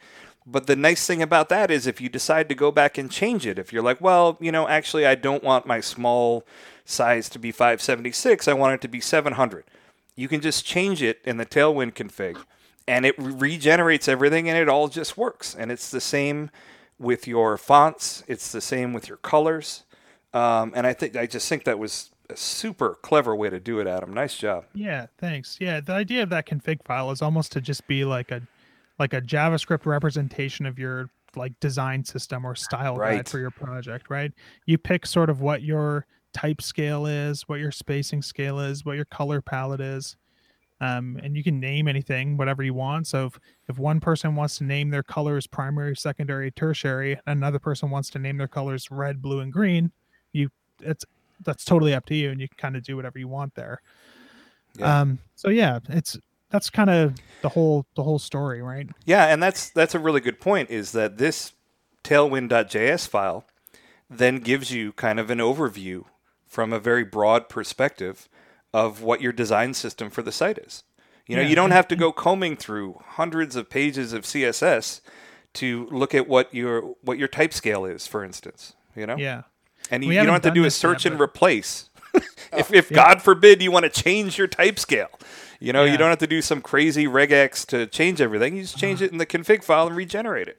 But 0.47 0.66
the 0.66 0.77
nice 0.77 1.07
thing 1.07 1.23
about 1.23 1.49
that 1.51 1.71
is 1.71 1.87
if 1.87 2.01
you 2.01 2.09
decide 2.09 2.49
to 2.49 2.55
go 2.55 2.73
back 2.73 2.99
and 2.99 3.11
change 3.11 3.47
it 3.47 3.59
if 3.59 3.73
you're 3.73 3.83
like 3.83 4.01
well 4.01 4.37
you 4.40 4.51
know 4.51 4.66
actually 4.66 5.07
i 5.07 5.14
don't 5.14 5.45
want 5.45 5.66
my 5.66 5.81
small 5.81 6.45
size 6.85 7.29
to 7.29 7.38
be 7.38 7.53
576 7.53 8.49
i 8.49 8.53
want 8.53 8.75
it 8.75 8.81
to 8.81 8.88
be 8.88 9.01
700 9.01 9.64
you 10.16 10.27
can 10.27 10.40
just 10.40 10.64
change 10.64 11.03
it 11.03 11.21
in 11.25 11.37
the 11.37 11.47
tailwind 11.47 11.93
config 11.93 12.37
and 12.90 13.07
it 13.07 13.14
regenerates 13.19 14.09
everything 14.09 14.49
and 14.49 14.59
it 14.59 14.69
all 14.69 14.88
just 14.88 15.16
works. 15.16 15.55
And 15.55 15.71
it's 15.71 15.93
the 15.93 16.01
same 16.01 16.51
with 16.99 17.25
your 17.25 17.57
fonts. 17.57 18.25
It's 18.27 18.51
the 18.51 18.61
same 18.61 18.93
with 18.93 19.07
your 19.07 19.19
colors. 19.19 19.85
Um, 20.33 20.73
and 20.77 20.87
i 20.87 20.93
think 20.93 21.16
i 21.16 21.27
just 21.27 21.49
think 21.49 21.64
that 21.64 21.77
was 21.77 22.11
a 22.31 22.37
super 22.37 22.95
clever 23.03 23.35
way 23.35 23.51
to 23.51 23.61
do 23.61 23.81
it 23.81 23.87
adam 23.87 24.12
nice 24.14 24.37
job 24.37 24.64
Yeah, 24.75 25.07
thanks. 25.19 25.57
Yeah, 25.61 25.81
the 25.81 25.93
idea 25.93 26.23
of 26.23 26.31
that 26.31 26.47
config 26.47 26.85
file 26.85 27.11
is 27.11 27.23
almost 27.23 27.53
to 27.53 27.61
just 27.61 27.87
be 27.87 28.05
like 28.05 28.31
a 28.31 28.43
like 28.99 29.12
a 29.14 29.21
JavaScript 29.21 29.87
representation 29.87 30.66
of 30.66 30.79
your 30.79 31.11
like 31.37 31.59
design 31.61 32.05
system 32.05 32.45
or 32.45 32.55
style 32.55 32.97
Right. 32.97 33.16
guide 33.16 33.29
for 33.29 33.38
your 33.38 33.51
project, 33.51 34.11
right? 34.11 34.33
You 34.66 34.79
pick 34.79 35.07
sort 35.07 35.31
of 35.31 35.40
what 35.40 35.62
your 35.62 36.07
type 36.33 36.61
scale 36.61 37.07
is, 37.07 37.43
what 37.49 37.61
your 37.61 37.71
spacing 37.73 38.23
scale 38.23 38.61
is, 38.61 38.85
what 38.85 38.97
your 38.97 39.05
color 39.07 39.40
palette 39.40 39.81
is. 39.81 40.16
Um, 40.83 41.19
and 41.23 41.37
you 41.37 41.45
can 41.45 41.61
name 41.61 41.88
anything, 41.88 42.37
whatever 42.38 42.62
you 42.62 42.73
want. 42.73 43.07
So 43.07 43.27
if, 43.27 43.38
if 43.69 43.79
one 43.79 44.01
person 44.01 44.35
wants 44.35 44.57
to 44.59 44.64
name 44.64 44.88
their 44.88 45.03
colors 45.03 45.47
primary, 45.47 45.95
secondary, 45.95 46.51
tertiary, 46.51 47.19
another 47.27 47.59
person 47.59 47.90
wants 47.90 48.09
to 48.11 48.19
name 48.19 48.38
their 48.38 48.49
colors 48.49 48.90
red, 48.90 49.21
blue, 49.21 49.40
and 49.40 49.53
green, 49.53 49.93
you 50.33 50.49
it's 50.81 51.05
that's 51.44 51.64
totally 51.64 51.94
up 51.94 52.07
to 52.07 52.14
you, 52.14 52.31
and 52.31 52.40
you 52.40 52.48
can 52.48 52.57
kind 52.57 52.76
of 52.76 52.83
do 52.83 52.96
whatever 52.96 53.18
you 53.18 53.29
want 53.29 53.55
there. 53.55 53.81
Yeah. 54.79 55.00
Um, 55.00 55.18
so 55.35 55.50
yeah, 55.50 55.81
it's 55.88 56.18
that's 56.50 56.70
kind 56.70 56.90
of 56.90 57.14
the 57.42 57.48
whole 57.48 57.87
the 57.96 58.03
whole 58.03 58.18
story, 58.18 58.62
right? 58.62 58.88
Yeah, 59.05 59.26
and 59.26 59.42
that's 59.42 59.70
that's 59.70 59.94
a 59.94 59.98
really 59.98 60.20
good 60.20 60.40
point. 60.40 60.70
Is 60.70 60.92
that 60.92 61.18
this 61.18 61.53
tailwind.js 62.05 63.09
file 63.09 63.44
then 64.09 64.38
gives 64.38 64.72
you 64.72 64.92
kind 64.92 65.20
of 65.20 65.31
an 65.31 65.38
overview 65.38 66.05
from 66.46 66.72
a 66.72 66.81
very 66.81 67.05
broad 67.05 67.48
perspective 67.48 68.29
of 68.72 69.03
what 69.03 69.20
your 69.20 69.33
design 69.33 69.74
system 69.74 70.11
for 70.11 70.22
the 70.22 70.33
site 70.33 70.59
is. 70.59 70.83
You 71.26 71.37
know, 71.37 71.42
Yeah, 71.42 71.48
you 71.48 71.55
don't 71.55 71.70
have 71.70 71.87
to 71.88 71.96
go 71.96 72.11
combing 72.11 72.57
through 72.57 73.00
hundreds 73.05 73.55
of 73.55 73.70
pages 73.70 74.12
of 74.12 74.24
CSS 74.24 75.00
to 75.55 75.87
look 75.90 76.14
at 76.14 76.29
what 76.29 76.53
your 76.53 76.94
what 77.03 77.18
your 77.18 77.29
type 77.29 77.53
scale 77.53 77.85
is, 77.85 78.07
for 78.07 78.24
instance. 78.24 78.74
You 78.96 79.07
know, 79.07 79.16
Yeah. 79.16 79.42
And 79.90 80.05
you, 80.05 80.11
you 80.11 80.16
don't 80.18 80.26
haven't 80.29 80.42
to 80.42 80.50
do 80.55 80.61
a 80.62 80.64
this 80.64 80.76
yet, 80.83 80.88
search 80.90 81.07
and 81.07 81.20
replace. 81.20 81.90
if 82.53 82.72
if 82.72 82.90
God 82.90 83.22
forbid 83.22 83.62
you 83.62 83.70
want 83.70 83.85
to 83.85 84.03
change 84.03 84.37
your 84.38 84.46
type 84.48 84.79
scale, 84.79 85.11
you 85.61 85.72
know, 85.72 85.85
you 85.85 85.96
don't 85.96 86.09
have 86.11 86.18
to 86.18 86.26
do 86.26 86.42
some 86.42 86.61
crazy 86.61 87.07
regex 87.07 87.64
to 87.66 87.87
change 87.87 88.20
everything. 88.20 88.57
You 88.57 88.62
just 88.62 88.79
change 88.79 89.00
Uh-huh. 89.00 89.07
it 89.07 89.12
in 89.12 89.18
the 89.18 89.26
config 89.26 89.62
file 89.62 89.87
and 89.87 89.96
regenerate 89.96 90.49
it. 90.49 90.59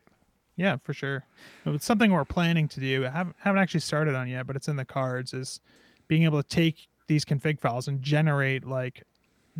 Yeah, 0.56 0.78
for 0.84 0.94
sure. 0.94 1.26
It's 1.66 1.86
something 1.86 2.12
we're 2.12 2.26
planning 2.26 2.68
to 2.70 2.80
do. 2.80 3.06
I 3.06 3.10
haven't, 3.10 3.36
haven't 3.40 3.62
actually 3.62 3.80
started 3.80 4.16
on 4.16 4.28
yet, 4.30 4.46
but 4.48 4.56
it's 4.56 4.68
in 4.68 4.76
the 4.76 4.86
cards. 4.86 5.34
Is 5.34 5.60
being 6.08 6.24
able 6.24 6.42
to 6.42 6.48
take 6.48 6.88
these 7.08 7.26
config 7.26 7.60
files 7.60 7.88
and 7.88 8.02
generate 8.02 8.66
like 8.66 9.04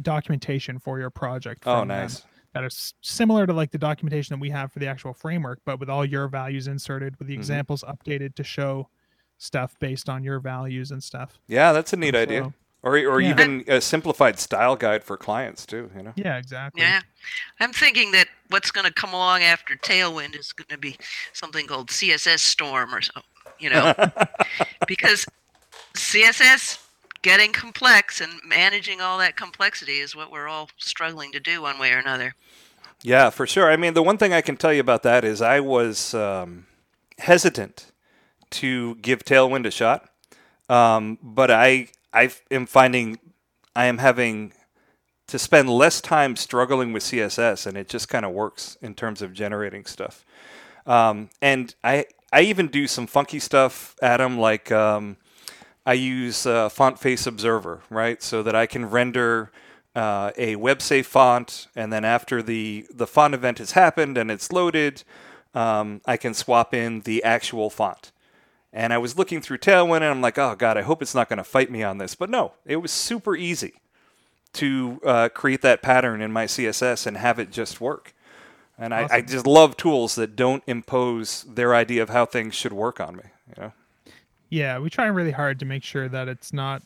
documentation 0.02 0.80
for 0.80 1.00
your 1.00 1.10
project. 1.10 1.64
Oh, 1.66 1.80
from 1.80 1.88
them 1.90 2.02
nice. 2.04 2.24
That 2.54 2.64
is 2.66 2.94
similar 3.02 3.48
to 3.48 3.54
like 3.54 3.72
the 3.72 3.78
documentation 3.78 4.36
that 4.36 4.42
we 4.42 4.50
have 4.50 4.72
for 4.72 4.80
the 4.80 4.88
actual 4.88 5.14
framework, 5.14 5.60
but 5.66 5.80
with 5.80 5.90
all 5.90 6.04
your 6.06 6.28
values 6.28 6.68
inserted, 6.68 7.18
with 7.18 7.28
the 7.30 7.34
Mhm. 7.36 7.40
examples 7.40 7.84
updated 7.88 8.36
to 8.36 8.44
show 8.44 8.90
stuff 9.42 9.76
based 9.80 10.08
on 10.08 10.24
your 10.24 10.40
values 10.40 10.92
and 10.92 11.04
stuff. 11.04 11.40
Yeah, 11.48 11.72
that's 11.74 11.92
a 11.94 11.98
neat 11.98 12.14
So- 12.14 12.22
idea. 12.22 12.54
Or 12.84 12.94
or 12.98 13.22
Yeah. 13.22 13.30
even 13.30 13.64
a 13.68 13.80
simplified 13.80 14.40
style 14.40 14.76
guide 14.76 15.04
for 15.04 15.16
clients 15.16 15.68
too. 15.68 15.92
You 15.96 16.02
know. 16.02 16.14
Yeah, 16.16 16.38
exactly. 16.38 16.82
Yeah. 16.82 17.02
I'm 17.60 17.74
thinking 17.74 18.12
that 18.14 18.28
what's 18.50 18.72
going 18.72 18.88
to 18.88 18.94
come 18.94 19.14
along 19.14 19.44
after 19.44 19.76
Tailwind 19.76 20.36
is 20.36 20.52
going 20.52 20.68
to 20.70 20.80
be 20.80 20.98
something 21.32 21.68
called 21.68 21.90
CSS 21.92 22.40
Storm 22.40 22.92
or 22.96 23.02
so, 23.02 23.22
you 23.60 23.70
know, 23.70 23.94
because 24.88 25.28
CSS 25.94 26.80
getting 27.22 27.52
complex 27.54 28.20
and 28.20 28.32
managing 28.48 29.00
all 29.00 29.20
that 29.20 29.36
complexity 29.36 30.00
is 30.00 30.16
what 30.16 30.32
we're 30.32 30.48
all 30.48 30.68
struggling 30.78 31.32
to 31.34 31.40
do 31.40 31.62
one 31.62 31.78
way 31.78 31.92
or 31.94 32.00
another. 32.00 32.34
Yeah, 33.04 33.30
for 33.30 33.46
sure. 33.46 33.72
I 33.72 33.78
mean, 33.78 33.94
the 33.94 34.02
one 34.02 34.18
thing 34.18 34.34
I 34.34 34.42
can 34.42 34.58
tell 34.58 34.74
you 34.74 34.82
about 34.82 35.04
that 35.04 35.24
is 35.24 35.40
I 35.40 35.60
was 35.60 36.16
um, 36.16 36.66
hesitant 37.20 37.91
to 38.52 38.96
give 38.96 39.24
Tailwind 39.26 39.66
a 39.66 39.72
shot, 39.72 40.10
um, 40.70 41.18
but 41.22 41.52
I 41.52 41.90
I 42.14 42.32
am 42.50 42.66
finding 42.66 43.20
I 43.76 43.86
am 43.86 43.98
having 43.98 44.54
to 45.28 45.40
spend 45.40 45.70
less 45.70 46.02
time 46.02 46.36
struggling 46.36 46.92
with 46.94 47.04
CSS, 47.04 47.66
and 47.66 47.78
it 47.78 47.88
just 47.88 48.10
kind 48.10 48.26
of 48.26 48.32
works 48.34 48.78
in 48.82 48.94
terms 48.94 49.22
of 49.22 49.34
generating 49.34 49.86
stuff. 49.86 50.26
Um, 50.86 51.30
and 51.42 51.74
I 51.84 52.06
I 52.34 52.42
even 52.42 52.68
do 52.68 52.88
some 52.88 53.08
funky 53.08 53.40
stuff, 53.40 53.96
Adam, 54.02 54.38
like 54.40 54.72
um, 54.72 55.18
I 55.86 55.94
use 55.94 56.46
uh, 56.46 56.70
Font 56.70 57.00
Face 57.00 57.28
Observer, 57.28 57.82
right, 57.90 58.22
so 58.22 58.44
that 58.44 58.56
I 58.56 58.66
can 58.66 58.90
render 58.90 59.52
uh, 59.96 60.32
a 60.38 60.56
WebSafe 60.56 61.06
font, 61.06 61.68
and 61.76 61.92
then 61.92 62.06
after 62.06 62.42
the 62.42 62.86
the 62.94 63.08
font 63.08 63.34
event 63.34 63.58
has 63.58 63.72
happened 63.72 64.18
and 64.18 64.32
it's 64.32 64.52
loaded, 64.52 65.04
um, 65.54 66.02
I 66.06 66.18
can 66.18 66.34
swap 66.34 66.74
in 66.74 67.02
the 67.02 67.24
actual 67.24 67.70
font. 67.70 68.12
And 68.74 68.94
I 68.94 68.98
was 68.98 69.18
looking 69.18 69.42
through 69.42 69.58
Tailwind, 69.58 69.98
and 69.98 70.06
I'm 70.06 70.22
like, 70.22 70.38
oh 70.38 70.56
god, 70.56 70.78
I 70.78 70.82
hope 70.82 71.02
it's 71.02 71.16
not 71.16 71.28
going 71.30 71.38
to 71.38 71.44
fight 71.44 71.70
me 71.70 71.84
on 71.84 71.98
this. 71.98 72.16
But 72.16 72.30
no, 72.30 72.54
it 72.66 72.78
was 72.78 72.92
super 72.92 73.36
easy 73.36 73.74
to 74.54 75.02
uh, 75.06 75.30
create 75.30 75.62
that 75.62 75.82
pattern 75.82 76.22
in 76.22 76.32
my 76.32 76.46
CSS 76.46 77.08
and 77.08 77.18
have 77.18 77.40
it 77.40 77.52
just 77.52 77.82
work. 77.82 78.14
And 78.78 78.94
awesome. 78.94 79.10
I, 79.12 79.18
I, 79.18 79.22
just 79.22 79.46
love 79.46 79.78
tools 79.78 80.16
that 80.16 80.36
don't 80.36 80.64
impose 80.66 81.44
their 81.44 81.76
idea 81.76 82.02
of 82.02 82.10
how 82.10 82.26
things 82.26 82.56
should 82.56 82.74
work 82.74 83.00
on 83.00 83.16
me. 83.16 83.24
You 83.50 83.64
know? 83.64 83.74
Yeah, 84.50 84.80
we 84.80 84.90
try 84.90 85.06
really 85.06 85.32
hard 85.32 85.60
to 85.60 85.66
make 85.66 85.84
sure 85.84 86.10
that 86.10 86.28
it's 86.28 86.52
not 86.52 86.82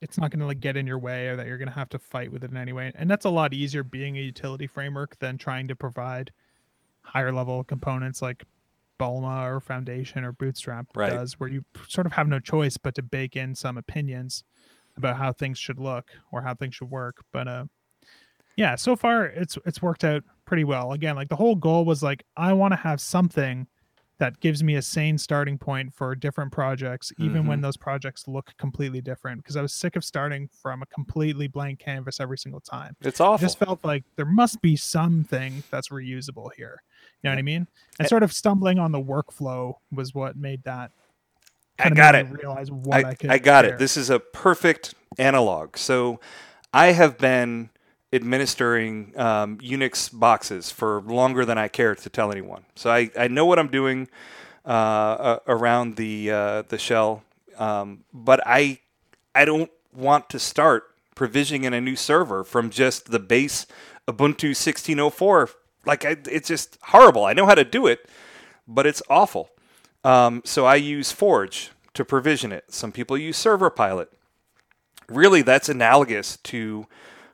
it's 0.00 0.18
not 0.18 0.30
going 0.30 0.40
to 0.40 0.46
like 0.46 0.60
get 0.60 0.76
in 0.76 0.86
your 0.86 0.98
way 0.98 1.28
or 1.28 1.36
that 1.36 1.46
you're 1.46 1.56
going 1.56 1.68
to 1.68 1.74
have 1.74 1.88
to 1.88 1.98
fight 1.98 2.30
with 2.30 2.44
it 2.44 2.50
in 2.50 2.58
any 2.58 2.74
way. 2.74 2.92
And 2.94 3.10
that's 3.10 3.24
a 3.24 3.30
lot 3.30 3.54
easier 3.54 3.82
being 3.82 4.18
a 4.18 4.20
utility 4.20 4.66
framework 4.66 5.18
than 5.18 5.38
trying 5.38 5.66
to 5.68 5.74
provide 5.74 6.30
higher 7.00 7.32
level 7.32 7.64
components 7.64 8.20
like 8.20 8.44
Bulma 8.98 9.50
or 9.50 9.60
Foundation 9.60 10.24
or 10.24 10.32
Bootstrap 10.32 10.86
right. 10.94 11.10
does, 11.10 11.38
where 11.40 11.48
you 11.48 11.64
sort 11.88 12.06
of 12.06 12.12
have 12.12 12.28
no 12.28 12.38
choice 12.38 12.76
but 12.76 12.94
to 12.96 13.02
bake 13.02 13.36
in 13.36 13.54
some 13.54 13.76
opinions 13.76 14.44
about 14.96 15.16
how 15.16 15.32
things 15.32 15.58
should 15.58 15.78
look 15.78 16.10
or 16.32 16.42
how 16.42 16.54
things 16.54 16.74
should 16.74 16.90
work. 16.90 17.24
But 17.32 17.48
uh, 17.48 17.64
yeah, 18.56 18.76
so 18.76 18.96
far 18.96 19.26
it's 19.26 19.58
it's 19.66 19.82
worked 19.82 20.04
out 20.04 20.22
pretty 20.44 20.64
well. 20.64 20.92
Again, 20.92 21.16
like 21.16 21.28
the 21.28 21.36
whole 21.36 21.56
goal 21.56 21.84
was 21.84 22.02
like 22.02 22.24
I 22.36 22.52
want 22.52 22.72
to 22.72 22.76
have 22.76 23.00
something 23.00 23.66
that 24.18 24.38
gives 24.38 24.62
me 24.62 24.76
a 24.76 24.82
sane 24.82 25.18
starting 25.18 25.58
point 25.58 25.92
for 25.92 26.14
different 26.14 26.52
projects, 26.52 27.12
even 27.18 27.40
mm-hmm. 27.40 27.48
when 27.48 27.60
those 27.60 27.76
projects 27.76 28.28
look 28.28 28.52
completely 28.58 29.00
different. 29.00 29.42
Because 29.42 29.56
I 29.56 29.62
was 29.62 29.74
sick 29.74 29.96
of 29.96 30.04
starting 30.04 30.48
from 30.62 30.82
a 30.82 30.86
completely 30.86 31.48
blank 31.48 31.80
canvas 31.80 32.20
every 32.20 32.38
single 32.38 32.60
time. 32.60 32.96
It's 33.00 33.20
awful. 33.20 33.44
I 33.44 33.46
just 33.46 33.58
felt 33.58 33.84
like 33.84 34.04
there 34.16 34.24
must 34.24 34.62
be 34.62 34.76
something 34.76 35.64
that's 35.70 35.88
reusable 35.88 36.50
here. 36.56 36.82
You 37.24 37.30
know 37.30 37.36
what 37.36 37.38
I 37.38 37.42
mean? 37.42 37.66
And 37.98 38.06
sort 38.06 38.22
of 38.22 38.34
stumbling 38.34 38.78
on 38.78 38.92
the 38.92 39.00
workflow 39.00 39.76
was 39.90 40.14
what 40.14 40.36
made 40.36 40.62
that 40.64 40.90
I 41.78 41.88
got 41.88 42.14
it. 42.14 42.26
Realize 42.30 42.70
what 42.70 43.02
I, 43.02 43.08
I, 43.08 43.16
I 43.34 43.38
got 43.38 43.64
share. 43.64 43.74
it. 43.74 43.78
This 43.78 43.96
is 43.96 44.10
a 44.10 44.20
perfect 44.20 44.94
analog. 45.18 45.78
So 45.78 46.20
I 46.74 46.92
have 46.92 47.16
been 47.16 47.70
administering 48.12 49.18
um, 49.18 49.56
Unix 49.58 50.10
boxes 50.12 50.70
for 50.70 51.00
longer 51.00 51.46
than 51.46 51.56
I 51.56 51.68
care 51.68 51.94
to 51.94 52.10
tell 52.10 52.30
anyone. 52.30 52.66
So 52.76 52.90
I, 52.90 53.10
I 53.18 53.28
know 53.28 53.46
what 53.46 53.58
I'm 53.58 53.68
doing 53.68 54.08
uh, 54.66 54.68
uh, 54.68 55.38
around 55.46 55.96
the 55.96 56.30
uh, 56.30 56.62
the 56.68 56.76
shell, 56.78 57.24
um, 57.56 58.04
but 58.12 58.40
I 58.44 58.80
I 59.34 59.46
don't 59.46 59.70
want 59.94 60.28
to 60.30 60.38
start 60.38 60.84
provisioning 61.14 61.64
in 61.64 61.72
a 61.72 61.80
new 61.80 61.96
server 61.96 62.44
from 62.44 62.68
just 62.68 63.10
the 63.10 63.18
base 63.18 63.66
Ubuntu 64.06 64.48
1604. 64.48 65.48
Like 65.86 66.04
I, 66.04 66.16
it's 66.30 66.48
just 66.48 66.78
horrible. 66.82 67.24
I 67.24 67.32
know 67.32 67.46
how 67.46 67.54
to 67.54 67.64
do 67.64 67.86
it, 67.86 68.08
but 68.66 68.86
it's 68.86 69.02
awful. 69.08 69.50
Um, 70.02 70.42
so 70.44 70.66
I 70.66 70.76
use 70.76 71.12
Forge 71.12 71.70
to 71.94 72.04
provision 72.04 72.52
it. 72.52 72.72
Some 72.72 72.92
people 72.92 73.16
use 73.16 73.36
Server 73.36 73.70
Pilot. 73.70 74.12
Really, 75.08 75.42
that's 75.42 75.68
analogous 75.68 76.36
to 76.38 76.86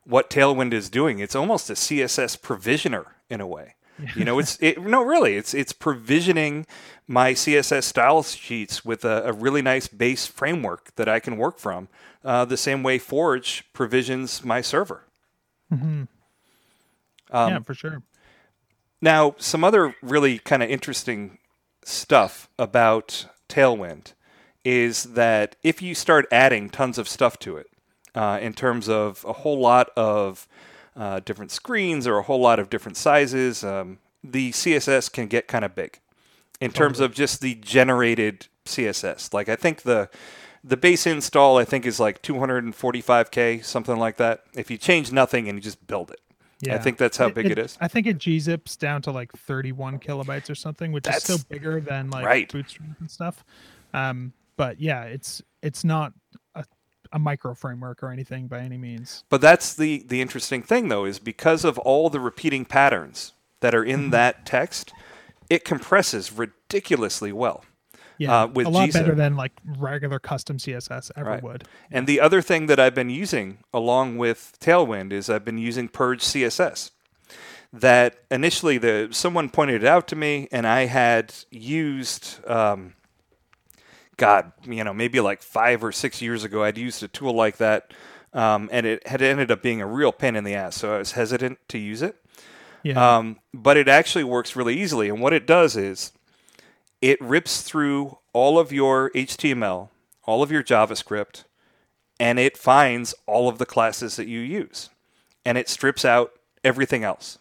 what 0.05 0.31
Tailwind 0.31 0.73
is 0.73 0.89
doing. 0.89 1.19
It's 1.19 1.37
almost 1.37 1.71
a 1.71 1.75
CSS 1.75 2.41
provisioner 2.41 3.17
in 3.29 3.41
a 3.41 3.47
way. 3.47 3.75
You 4.17 4.25
know, 4.25 4.39
it's 4.39 4.57
it, 4.63 4.81
no, 4.81 5.03
really, 5.03 5.37
it's 5.37 5.53
it's 5.53 5.75
provisioning 5.75 6.67
my 7.07 7.35
CSS 7.35 7.85
style 7.85 8.23
sheets 8.23 8.83
with 8.83 9.05
a, 9.05 9.25
a 9.27 9.33
really 9.35 9.61
nice 9.61 9.89
base 9.89 10.27
framework 10.27 10.95
that 10.97 11.07
I 11.07 11.21
can 11.21 11.37
work 11.37 11.59
from. 11.59 11.89
Uh, 12.25 12.47
the 12.47 12.57
same 12.57 12.83
way 12.83 12.99
Forge 12.99 13.65
provisions 13.75 14.43
my 14.43 14.63
server. 14.63 15.05
Mm-hmm. 15.71 16.05
Um, 17.31 17.53
yeah, 17.53 17.59
for 17.59 17.75
sure. 17.75 18.03
Now, 19.01 19.35
some 19.39 19.65
other 19.65 19.95
really 20.03 20.39
kind 20.39 20.63
of 20.63 20.71
interesting 20.71 21.39
stuff 21.85 22.49
about 22.59 23.27
Tailwind 23.49 24.13
is 24.65 25.05
that 25.05 25.57
if 25.63 25.81
you 25.81 25.95
start 25.95 26.27
adding 26.31 26.69
tons 26.69 26.99
of 26.99 27.09
stuff 27.09 27.39
to 27.41 27.57
it, 27.57 27.67
uh, 28.15 28.39
in 28.43 28.53
terms 28.53 28.89
of 28.89 29.25
a 29.27 29.33
whole 29.33 29.59
lot 29.59 29.91
of 29.97 30.49
uh, 30.97 31.21
different 31.21 31.51
screens 31.51 32.07
or 32.07 32.19
a 32.19 32.23
whole 32.23 32.41
lot 32.41 32.59
of 32.59 32.69
different 32.69 32.97
sizes, 32.97 33.65
um, 33.65 33.99
the 34.23 34.51
CSS 34.51 35.11
can 35.11 35.29
get 35.29 35.49
kind 35.49 35.65
of 35.65 35.75
big 35.75 35.99
in 36.61 36.71
terms 36.73 37.01
of 37.01 37.15
just 37.15 37.41
the 37.41 37.55
generated 37.55 38.49
CSS. 38.67 39.33
Like 39.33 39.49
I 39.49 39.57
think 39.57 39.83
the 39.83 40.11
the 40.63 40.77
base 40.77 41.07
install 41.07 41.57
I 41.57 41.65
think 41.65 41.87
is 41.87 41.99
like 41.99 42.21
245k, 42.23 43.65
something 43.65 43.97
like 43.97 44.19
that. 44.19 44.43
If 44.55 44.71
you 44.71 44.77
change 44.77 45.11
nothing 45.11 45.49
and 45.49 45.57
you 45.57 45.63
just 45.63 45.87
build 45.87 46.11
it. 46.11 46.21
Yeah. 46.61 46.75
I 46.75 46.79
think 46.79 46.99
that's 46.99 47.17
how 47.17 47.31
big 47.31 47.47
it, 47.47 47.53
it 47.53 47.59
is. 47.59 47.79
I 47.81 47.89
think 47.89 48.07
it 48.07 48.19
gzips 48.19 48.77
down 48.77 49.03
to 49.03 49.11
like 49.11 49.33
31 49.33 49.99
kilobytes 49.99 50.51
or 50.51 50.55
something, 50.55 50.93
which 50.93 51.05
that's, 51.05 51.19
is 51.19 51.23
still 51.23 51.39
bigger 51.49 51.81
than 51.81 52.11
like 52.11 52.25
right. 52.25 52.53
Bootstrap 52.53 53.01
and 53.01 53.11
stuff. 53.11 53.45
Um, 53.95 54.33
but 54.57 54.81
yeah, 54.81 55.05
it's 55.05 55.43
it's 55.63 55.85
not 55.85 56.13
a, 56.55 56.65
a 57.13 57.19
micro 57.19 57.55
framework 57.55 58.03
or 58.03 58.11
anything 58.11 58.47
by 58.47 58.61
any 58.61 58.77
means. 58.77 59.25
But 59.31 59.41
that's 59.41 59.75
the 59.75 60.05
the 60.07 60.21
interesting 60.21 60.63
thing 60.63 60.89
though 60.89 61.07
is 61.07 61.19
because 61.19 61.65
of 61.65 61.79
all 61.79 62.11
the 62.11 62.21
repeating 62.21 62.67
patterns 62.67 63.33
that 63.61 63.75
are 63.75 63.85
in 63.85 64.01
mm-hmm. 64.01 64.11
that 64.11 64.45
text, 64.45 64.93
it 65.49 65.65
compresses 65.65 66.33
ridiculously 66.33 67.33
well. 67.33 67.65
Yeah, 68.21 68.43
uh, 68.43 68.47
with 68.49 68.67
a 68.67 68.71
lot 68.71 68.93
better 68.93 69.15
than 69.15 69.35
like 69.35 69.53
regular 69.65 70.19
custom 70.19 70.59
CSS 70.59 71.11
ever 71.17 71.31
right. 71.31 71.43
would. 71.43 71.65
And 71.91 72.07
the 72.07 72.21
other 72.21 72.43
thing 72.43 72.67
that 72.67 72.79
I've 72.79 72.95
been 72.95 73.09
using 73.09 73.61
along 73.73 74.19
with 74.19 74.59
Tailwind 74.61 75.11
is 75.11 75.31
I've 75.31 75.45
been 75.45 75.57
using 75.57 75.89
Purge 75.89 76.21
CSS. 76.21 76.91
That 77.73 78.19
initially 78.31 78.77
the 78.77 79.09
someone 79.11 79.49
pointed 79.49 79.83
it 79.83 79.89
out 79.89 80.07
to 80.09 80.17
me, 80.17 80.49
and 80.53 80.67
I 80.67 80.85
had 80.85 81.35
used. 81.51 82.47
Um, 82.47 82.93
God, 84.19 84.53
you 84.67 84.85
know, 84.85 84.93
maybe 84.93 85.19
like 85.21 85.41
five 85.41 85.83
or 85.83 85.91
six 85.91 86.21
years 86.21 86.45
ago, 86.45 86.63
I'd 86.63 86.77
used 86.77 87.03
a 87.03 87.09
tool 87.09 87.33
like 87.33 87.57
that, 87.57 87.95
um, 88.35 88.69
and 88.71 88.85
it 88.85 89.07
had 89.07 89.23
ended 89.23 89.51
up 89.51 89.63
being 89.63 89.81
a 89.81 89.87
real 89.87 90.13
pain 90.13 90.37
in 90.37 90.45
the 90.45 90.55
ass. 90.55 90.77
So 90.77 90.95
I 90.95 90.99
was 90.99 91.13
hesitant 91.13 91.59
to 91.69 91.79
use 91.79 92.03
it. 92.03 92.17
Yeah. 92.83 93.17
Um, 93.17 93.39
but 93.55 93.79
it 93.79 93.89
actually 93.89 94.25
works 94.25 94.57
really 94.57 94.79
easily. 94.79 95.09
And 95.09 95.23
what 95.23 95.33
it 95.33 95.47
does 95.47 95.75
is 95.75 96.13
it 97.01 97.21
rips 97.21 97.63
through 97.63 98.19
all 98.33 98.59
of 98.59 98.73
your 98.73 99.11
HTML, 99.11 99.89
all 100.25 100.43
of 100.43 100.53
your 100.53 100.63
JavaScript, 100.63 101.45
and 102.19 102.39
it 102.39 102.57
finds 102.57 103.15
all 103.27 103.49
of 103.49 103.59
the 103.59 103.67
classes 103.67 104.17
that 104.17 104.27
you 104.29 104.41
use. 104.41 104.91
And 105.45 105.57
it 105.57 105.69
strips 105.69 106.05
out 106.05 106.33
everything 106.63 107.03
else. 107.03 107.39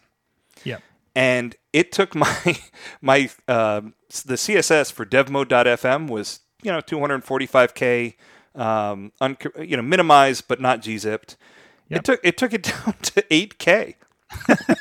Yeah. 0.64 0.78
And 1.14 1.54
it 1.72 1.92
took 1.92 2.14
my 2.14 2.58
my 3.00 3.30
uh, 3.46 3.82
the 4.24 4.34
CSS 4.34 4.92
for 4.92 5.04
devmode.fm 5.04 6.08
was 6.08 6.40
you 6.62 6.72
know 6.72 6.80
245k 6.80 8.14
um, 8.54 9.12
un- 9.20 9.36
you 9.60 9.76
know 9.76 9.82
minimized 9.82 10.48
but 10.48 10.60
not 10.60 10.80
gzipped. 10.80 11.36
Yep. 11.88 11.98
It 11.98 12.04
took 12.04 12.20
it 12.24 12.36
took 12.38 12.52
it 12.52 12.62
down 12.84 12.94
to 13.02 13.22
8k. 13.22 13.94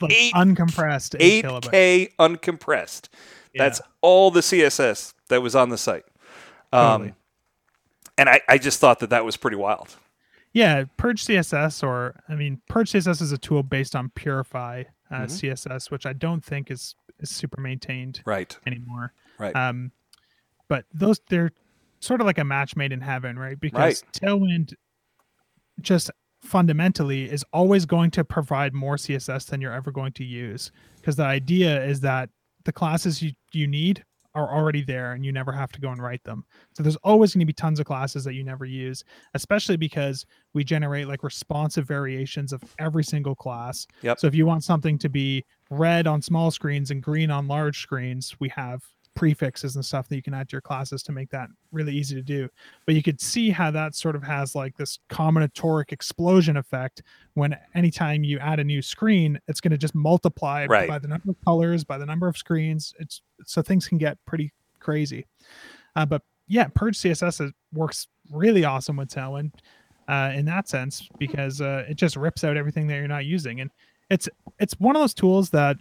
like 0.00 0.12
Eight, 0.12 0.34
uncompressed 0.34 1.16
8 1.18 1.44
8k 1.44 2.14
uncompressed. 2.18 3.08
Yeah. 3.54 3.64
That's 3.64 3.80
all 4.00 4.30
the 4.30 4.40
CSS 4.40 5.14
that 5.28 5.42
was 5.42 5.54
on 5.54 5.68
the 5.68 5.78
site. 5.78 6.04
Um, 6.72 6.80
totally. 6.80 7.14
And 8.18 8.28
I, 8.28 8.40
I 8.48 8.58
just 8.58 8.78
thought 8.80 9.00
that 9.00 9.10
that 9.10 9.24
was 9.24 9.36
pretty 9.36 9.56
wild. 9.56 9.96
Yeah, 10.52 10.84
Purge 10.96 11.24
CSS, 11.24 11.82
or 11.82 12.20
I 12.28 12.36
mean, 12.36 12.60
Purge 12.68 12.92
CSS 12.92 13.20
is 13.20 13.32
a 13.32 13.38
tool 13.38 13.64
based 13.64 13.96
on 13.96 14.10
Purify 14.10 14.84
uh, 15.10 15.14
mm-hmm. 15.14 15.24
CSS, 15.26 15.90
which 15.90 16.06
I 16.06 16.12
don't 16.12 16.44
think 16.44 16.70
is 16.70 16.94
is 17.20 17.30
super 17.30 17.60
maintained 17.60 18.22
right 18.24 18.56
anymore. 18.66 19.12
Right. 19.38 19.54
Um, 19.54 19.90
but 20.68 20.84
those 20.92 21.20
they're 21.28 21.50
sort 22.00 22.20
of 22.20 22.26
like 22.26 22.38
a 22.38 22.44
match 22.44 22.76
made 22.76 22.92
in 22.92 23.00
heaven, 23.00 23.36
right? 23.36 23.58
Because 23.58 24.04
right. 24.04 24.12
Tailwind 24.12 24.74
just 25.80 26.10
fundamentally 26.40 27.24
is 27.24 27.44
always 27.52 27.86
going 27.86 28.10
to 28.12 28.24
provide 28.24 28.74
more 28.74 28.96
CSS 28.96 29.46
than 29.46 29.60
you're 29.60 29.72
ever 29.72 29.90
going 29.90 30.12
to 30.12 30.24
use. 30.24 30.70
Because 30.96 31.16
the 31.16 31.24
idea 31.24 31.84
is 31.84 32.00
that 32.00 32.28
the 32.64 32.72
classes 32.72 33.22
you, 33.22 33.32
you 33.52 33.66
need 33.66 34.04
are 34.34 34.52
already 34.52 34.82
there 34.82 35.12
and 35.12 35.24
you 35.24 35.30
never 35.32 35.52
have 35.52 35.70
to 35.72 35.80
go 35.80 35.90
and 35.90 36.02
write 36.02 36.22
them. 36.24 36.44
So 36.72 36.82
there's 36.82 36.96
always 36.96 37.32
going 37.32 37.40
to 37.40 37.46
be 37.46 37.52
tons 37.52 37.78
of 37.78 37.86
classes 37.86 38.24
that 38.24 38.34
you 38.34 38.42
never 38.42 38.64
use, 38.64 39.04
especially 39.34 39.76
because 39.76 40.26
we 40.54 40.64
generate 40.64 41.06
like 41.06 41.22
responsive 41.22 41.86
variations 41.86 42.52
of 42.52 42.62
every 42.78 43.04
single 43.04 43.36
class. 43.36 43.86
Yep. 44.02 44.18
So 44.18 44.26
if 44.26 44.34
you 44.34 44.44
want 44.44 44.64
something 44.64 44.98
to 44.98 45.08
be 45.08 45.44
red 45.70 46.06
on 46.06 46.20
small 46.20 46.50
screens 46.50 46.90
and 46.90 47.02
green 47.02 47.30
on 47.30 47.46
large 47.46 47.80
screens, 47.80 48.34
we 48.40 48.48
have 48.48 48.82
prefixes 49.14 49.76
and 49.76 49.84
stuff 49.84 50.08
that 50.08 50.16
you 50.16 50.22
can 50.22 50.34
add 50.34 50.48
to 50.48 50.54
your 50.54 50.60
classes 50.60 51.02
to 51.04 51.12
make 51.12 51.30
that 51.30 51.48
really 51.72 51.94
easy 51.94 52.14
to 52.14 52.22
do. 52.22 52.48
But 52.86 52.94
you 52.94 53.02
could 53.02 53.20
see 53.20 53.50
how 53.50 53.70
that 53.70 53.94
sort 53.94 54.16
of 54.16 54.22
has 54.22 54.54
like 54.54 54.76
this 54.76 54.98
combinatoric 55.10 55.92
explosion 55.92 56.56
effect 56.56 57.02
when 57.34 57.56
anytime 57.74 58.24
you 58.24 58.38
add 58.38 58.60
a 58.60 58.64
new 58.64 58.82
screen, 58.82 59.38
it's 59.48 59.60
going 59.60 59.70
to 59.72 59.78
just 59.78 59.94
multiply 59.94 60.66
Right. 60.68 60.88
by 60.88 60.98
the 60.98 61.08
number 61.08 61.30
of 61.30 61.36
colors, 61.44 61.84
by 61.84 61.98
the 61.98 62.06
number 62.06 62.26
of 62.28 62.36
screens. 62.36 62.94
It's 62.98 63.22
so 63.44 63.62
things 63.62 63.86
can 63.88 63.98
get 63.98 64.18
pretty 64.26 64.52
crazy. 64.80 65.26
Uh, 65.96 66.06
but 66.06 66.22
yeah, 66.48 66.66
Purge 66.74 66.98
CSS 66.98 67.44
is, 67.46 67.52
works 67.72 68.08
really 68.30 68.64
awesome 68.64 68.96
with 68.96 69.08
Tailwind 69.08 69.52
uh, 70.08 70.32
in 70.34 70.44
that 70.46 70.68
sense 70.68 71.08
because 71.18 71.60
uh, 71.60 71.84
it 71.88 71.94
just 71.94 72.16
rips 72.16 72.44
out 72.44 72.56
everything 72.56 72.86
that 72.88 72.96
you're 72.96 73.08
not 73.08 73.24
using, 73.24 73.60
and 73.60 73.70
it's 74.10 74.28
it's 74.58 74.74
one 74.78 74.94
of 74.94 75.00
those 75.00 75.14
tools 75.14 75.48
that 75.50 75.78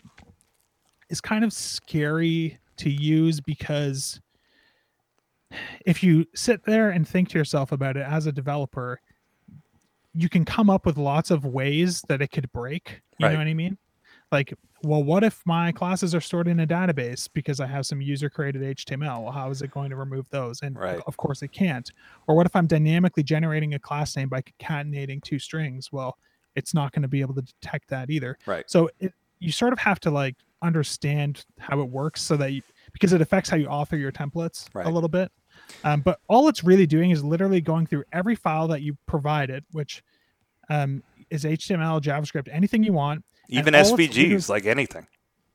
is 1.10 1.20
kind 1.20 1.44
of 1.44 1.52
scary 1.52 2.58
to 2.78 2.90
use 2.90 3.40
because 3.40 4.20
if 5.86 6.04
you 6.04 6.26
sit 6.34 6.64
there 6.64 6.90
and 6.90 7.08
think 7.08 7.30
to 7.30 7.38
yourself 7.38 7.72
about 7.72 7.98
it 7.98 8.06
as 8.06 8.26
a 8.26 8.32
developer, 8.32 9.00
you 10.14 10.30
can 10.30 10.46
come 10.46 10.70
up 10.70 10.86
with 10.86 10.98
lots 10.98 11.32
of 11.32 11.46
ways 11.46 12.02
that 12.08 12.22
it 12.22 12.28
could 12.32 12.52
break. 12.52 13.02
You 13.20 13.26
Right. 13.28 13.34
know 13.34 13.40
what 13.40 13.48
I 13.48 13.54
mean? 13.54 13.78
Like, 14.32 14.54
well, 14.84 15.04
what 15.04 15.24
if 15.24 15.42
my 15.46 15.72
classes 15.72 16.14
are 16.16 16.22
stored 16.22 16.48
in 16.48 16.60
a 16.60 16.68
database 16.68 17.30
because 17.32 17.60
I 17.60 17.68
have 17.68 17.86
some 17.86 18.02
user 18.02 18.30
created 18.30 18.64
HTML? 18.64 19.24
Well, 19.24 19.32
how 19.32 19.50
is 19.50 19.62
it 19.62 19.72
going 19.72 19.90
to 19.92 19.96
remove 19.96 20.28
those? 20.30 20.62
And 20.62 20.76
Right. 20.78 21.00
of 21.08 21.18
course, 21.18 21.42
it 21.44 21.52
can't. 21.52 21.90
Or 22.28 22.36
what 22.36 22.46
if 22.46 22.56
I'm 22.56 22.68
dynamically 22.68 23.24
generating 23.24 23.76
a 23.76 23.80
class 23.80 24.16
name 24.16 24.30
by 24.30 24.42
concatenating 24.42 25.22
two 25.22 25.40
strings? 25.40 25.92
Well, 25.92 26.18
it's 26.56 26.74
not 26.74 26.92
going 26.92 27.04
to 27.04 27.08
be 27.08 27.22
able 27.22 27.36
to 27.36 27.42
detect 27.44 27.90
that 27.90 28.10
either. 28.10 28.38
Right. 28.46 28.70
So 28.70 28.90
it, 29.00 29.14
you 29.40 29.52
sort 29.52 29.74
of 29.74 29.80
have 29.80 30.00
to 30.02 30.12
like 30.12 30.36
understand 30.64 31.46
how 31.60 31.80
it 31.82 31.90
works 31.90 32.22
so 32.22 32.36
that 32.38 32.52
you 32.54 32.62
because 32.94 33.14
it 33.14 33.22
affects 33.22 33.50
how 33.50 33.58
you 33.58 33.68
author 33.68 33.98
your 33.98 34.12
templates 34.12 34.68
Right. 34.74 34.86
a 34.86 34.90
little 34.90 35.10
bit. 35.10 35.32
Um, 35.84 36.02
but 36.02 36.20
all 36.28 36.48
it's 36.48 36.64
really 36.64 36.86
doing 36.88 37.12
is 37.12 37.24
literally 37.24 37.62
going 37.62 37.86
through 37.86 38.04
every 38.12 38.36
file 38.36 38.68
that 38.70 38.82
you 38.82 38.98
provided, 39.06 39.64
which 39.72 40.04
um, 40.70 41.04
is 41.30 41.44
HTML, 41.44 42.02
JavaScript, 42.02 42.48
anything 42.52 42.84
you 42.84 42.94
want, 42.94 43.24
Even 43.50 43.74
SVGs, 43.74 44.50
like 44.50 44.66
anything. 44.66 45.06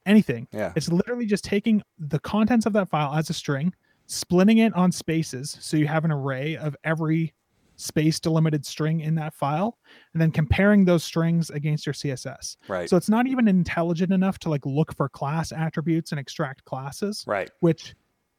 anything. 0.06 0.46
Yeah. 0.52 0.72
It's 0.76 0.88
literally 0.90 1.26
just 1.26 1.44
taking 1.44 1.82
the 1.98 2.18
contents 2.20 2.66
of 2.66 2.72
that 2.74 2.88
file 2.88 3.14
as 3.14 3.30
a 3.30 3.34
string, 3.34 3.72
splitting 4.06 4.59
it 4.59 4.72
on 4.74 4.90
spaces 4.92 5.56
so 5.61 5.76
you 5.76 5.86
have 5.86 6.04
an 6.04 6.11
array 6.12 6.56
of 6.56 6.76
every 6.84 7.34
space 7.79 8.18
delimited 8.20 8.66
string 8.66 9.01
in 9.01 9.14
that 9.14 9.33
file, 9.33 9.79
and 10.12 10.20
then 10.20 10.31
comparing 10.31 10.85
those 10.85 11.05
strings 11.05 11.49
against 11.51 11.87
your 11.87 11.93
CSS. 11.95 12.57
Right. 12.66 12.91
So 12.91 12.97
it's 12.97 13.09
not 13.09 13.26
even 13.26 13.49
intelligent 13.49 14.12
enough 14.12 14.39
to 14.41 14.51
like 14.51 14.66
look 14.66 14.95
for 14.95 15.09
class 15.09 15.53
attributes 15.53 16.11
and 16.11 16.18
extract 16.18 16.64
classes, 16.64 17.24
right. 17.26 17.51
which 17.61 17.95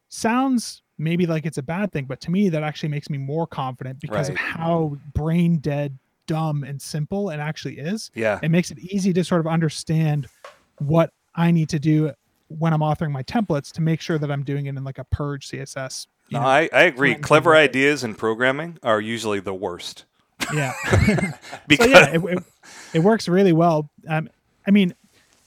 sounds 0.10 0.84
maybe 0.98 1.26
like 1.26 1.46
it's 1.46 1.58
a 1.58 1.64
bad 1.64 1.92
thing, 1.92 2.06
but 2.06 2.20
to 2.22 2.32
me 2.32 2.50
that 2.50 2.62
actually 2.62 2.90
makes 2.90 3.10
me 3.10 3.18
more 3.18 3.48
confident 3.48 4.00
because 4.02 4.28
of 4.28 4.36
how 4.36 4.98
brain 5.14 5.58
dead, 5.60 5.98
dumb, 6.28 6.64
and 6.66 6.82
simple 6.82 7.30
it 7.30 7.40
actually 7.40 7.80
is 7.80 8.12
Yeah. 8.14 8.40
it 8.44 8.50
makes 8.52 8.70
it 8.70 8.80
easy 8.80 9.14
to 9.14 9.24
sort 9.24 9.40
of 9.40 9.48
understand 9.48 10.28
what 10.80 11.12
I 11.36 11.52
need 11.52 11.70
to 11.70 11.80
do 11.80 12.12
when 12.50 12.74
I'm 12.74 12.82
authoring 12.82 13.12
my 13.12 13.24
templates 13.24 13.72
to 13.74 13.82
make 13.82 14.02
sure 14.02 14.18
that 14.18 14.30
I'm 14.30 14.44
doing 14.44 14.66
it 14.66 14.76
in 14.76 14.84
like 14.84 14.98
a 14.98 15.06
purge 15.06 15.48
CSS. 15.48 16.08
No, 16.32 16.39
know? 16.41 16.45
I, 16.45 16.69
I 16.71 16.84
agree. 16.84 17.15
Clever 17.15 17.55
ideas 17.55 18.03
in 18.03 18.15
programming 18.15 18.77
are 18.84 19.01
usually 19.01 19.39
the 19.39 19.53
worst. 19.53 20.05
yeah. 20.53 20.73
Because 21.67 21.86
so 21.86 21.91
yeah, 21.91 22.09
it, 22.11 22.23
it, 22.23 22.43
it 22.93 22.99
works 22.99 23.27
really 23.27 23.53
well. 23.53 23.89
Um, 24.07 24.30
I 24.65 24.71
mean, 24.71 24.93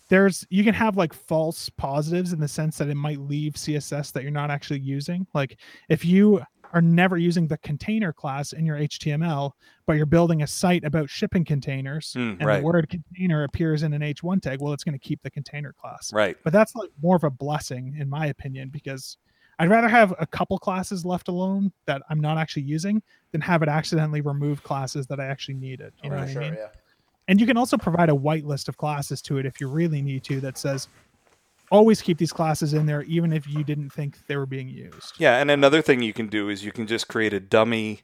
there's 0.09 0.47
you 0.51 0.63
can 0.65 0.75
have 0.75 0.97
like 0.97 1.15
false 1.15 1.69
positives 1.71 2.33
in 2.33 2.41
the 2.41 2.49
sense 2.49 2.77
that 2.79 2.89
it 2.89 2.95
might 2.97 3.19
leave 3.19 3.55
CSS 3.55 4.13
that 4.13 4.23
you're 4.23 4.33
not 4.33 4.51
actually 4.51 4.81
using. 4.81 5.27
Like 5.33 5.57
if 5.89 6.05
you 6.05 6.43
are 6.75 6.83
never 6.83 7.17
using 7.19 7.47
the 7.47 7.59
container 7.59 8.13
class 8.13 8.53
in 8.53 8.65
your 8.65 8.77
HTML, 8.79 9.53
but 9.87 9.95
you're 9.95 10.07
building 10.07 10.43
a 10.43 10.47
site 10.47 10.85
about 10.85 11.11
shipping 11.11 11.45
containers, 11.45 12.15
Mm, 12.15 12.39
and 12.39 12.47
right. 12.47 12.59
the 12.61 12.65
word 12.65 12.89
container 12.89 13.45
appears 13.45 13.83
in 13.83 13.93
an 13.93 14.01
H1 14.01 14.41
tag, 14.41 14.61
well, 14.61 14.73
it's 14.73 14.85
going 14.85 14.99
to 14.99 14.99
keep 14.99 15.23
the 15.23 15.31
container 15.31 15.73
class. 15.73 16.13
right. 16.13 16.37
but 16.45 16.53
that's 16.53 16.75
like 16.75 16.91
more 17.03 17.17
of 17.17 17.25
a 17.25 17.31
blessing 17.31 17.95
in 17.99 18.09
my 18.09 18.27
opinion 18.27 18.69
because 18.71 19.19
i'd 19.59 19.71
rather 19.71 19.89
have 19.89 20.15
a 20.19 20.27
couple 20.27 20.59
classes 20.59 21.05
left 21.05 21.29
alone 21.29 21.73
that 21.87 22.03
i'm 22.11 22.21
not 22.21 22.39
actually 22.39 22.63
using 22.63 23.03
than 23.33 23.41
have 23.41 23.63
it 23.63 23.69
accidentally 23.69 24.21
remove 24.21 24.63
classes 24.63 25.07
that 25.07 25.21
i 25.21 25.27
actually 25.27 25.55
needed 25.55 25.93
you 26.03 26.11
know 26.11 26.17
Right. 26.17 26.23
what 26.25 26.33
sure, 26.33 26.43
i 26.43 26.51
mean 26.51 26.55
yeah. 26.59 26.69
and 27.29 27.41
you 27.41 27.47
can 27.47 27.57
also 27.57 27.77
provide 27.77 28.09
a 28.09 28.15
whitelist 28.15 28.69
of 28.69 28.77
classes 28.77 29.21
to 29.23 29.39
it 29.39 29.47
if 29.47 29.61
you 29.61 29.69
really 29.69 30.03
need 30.03 30.25
to 30.25 30.41
that 30.41 30.59
says 30.59 30.89
always 31.71 32.03
keep 32.03 32.19
these 32.19 32.33
classes 32.33 32.75
in 32.75 32.85
there 32.87 33.03
even 33.03 33.33
if 33.33 33.47
you 33.49 33.65
didn't 33.65 33.91
think 33.91 34.19
they 34.27 34.37
were 34.37 34.47
being 34.47 34.69
used 34.69 35.15
Yeah, 35.19 35.39
and 35.39 35.51
another 35.51 35.81
thing 35.81 36.03
you 36.03 36.13
can 36.13 36.27
do 36.29 36.49
is 36.51 36.65
you 36.65 36.71
can 36.73 36.87
just 36.87 37.09
create 37.09 37.33
a 37.33 37.41
dummy, 37.41 38.03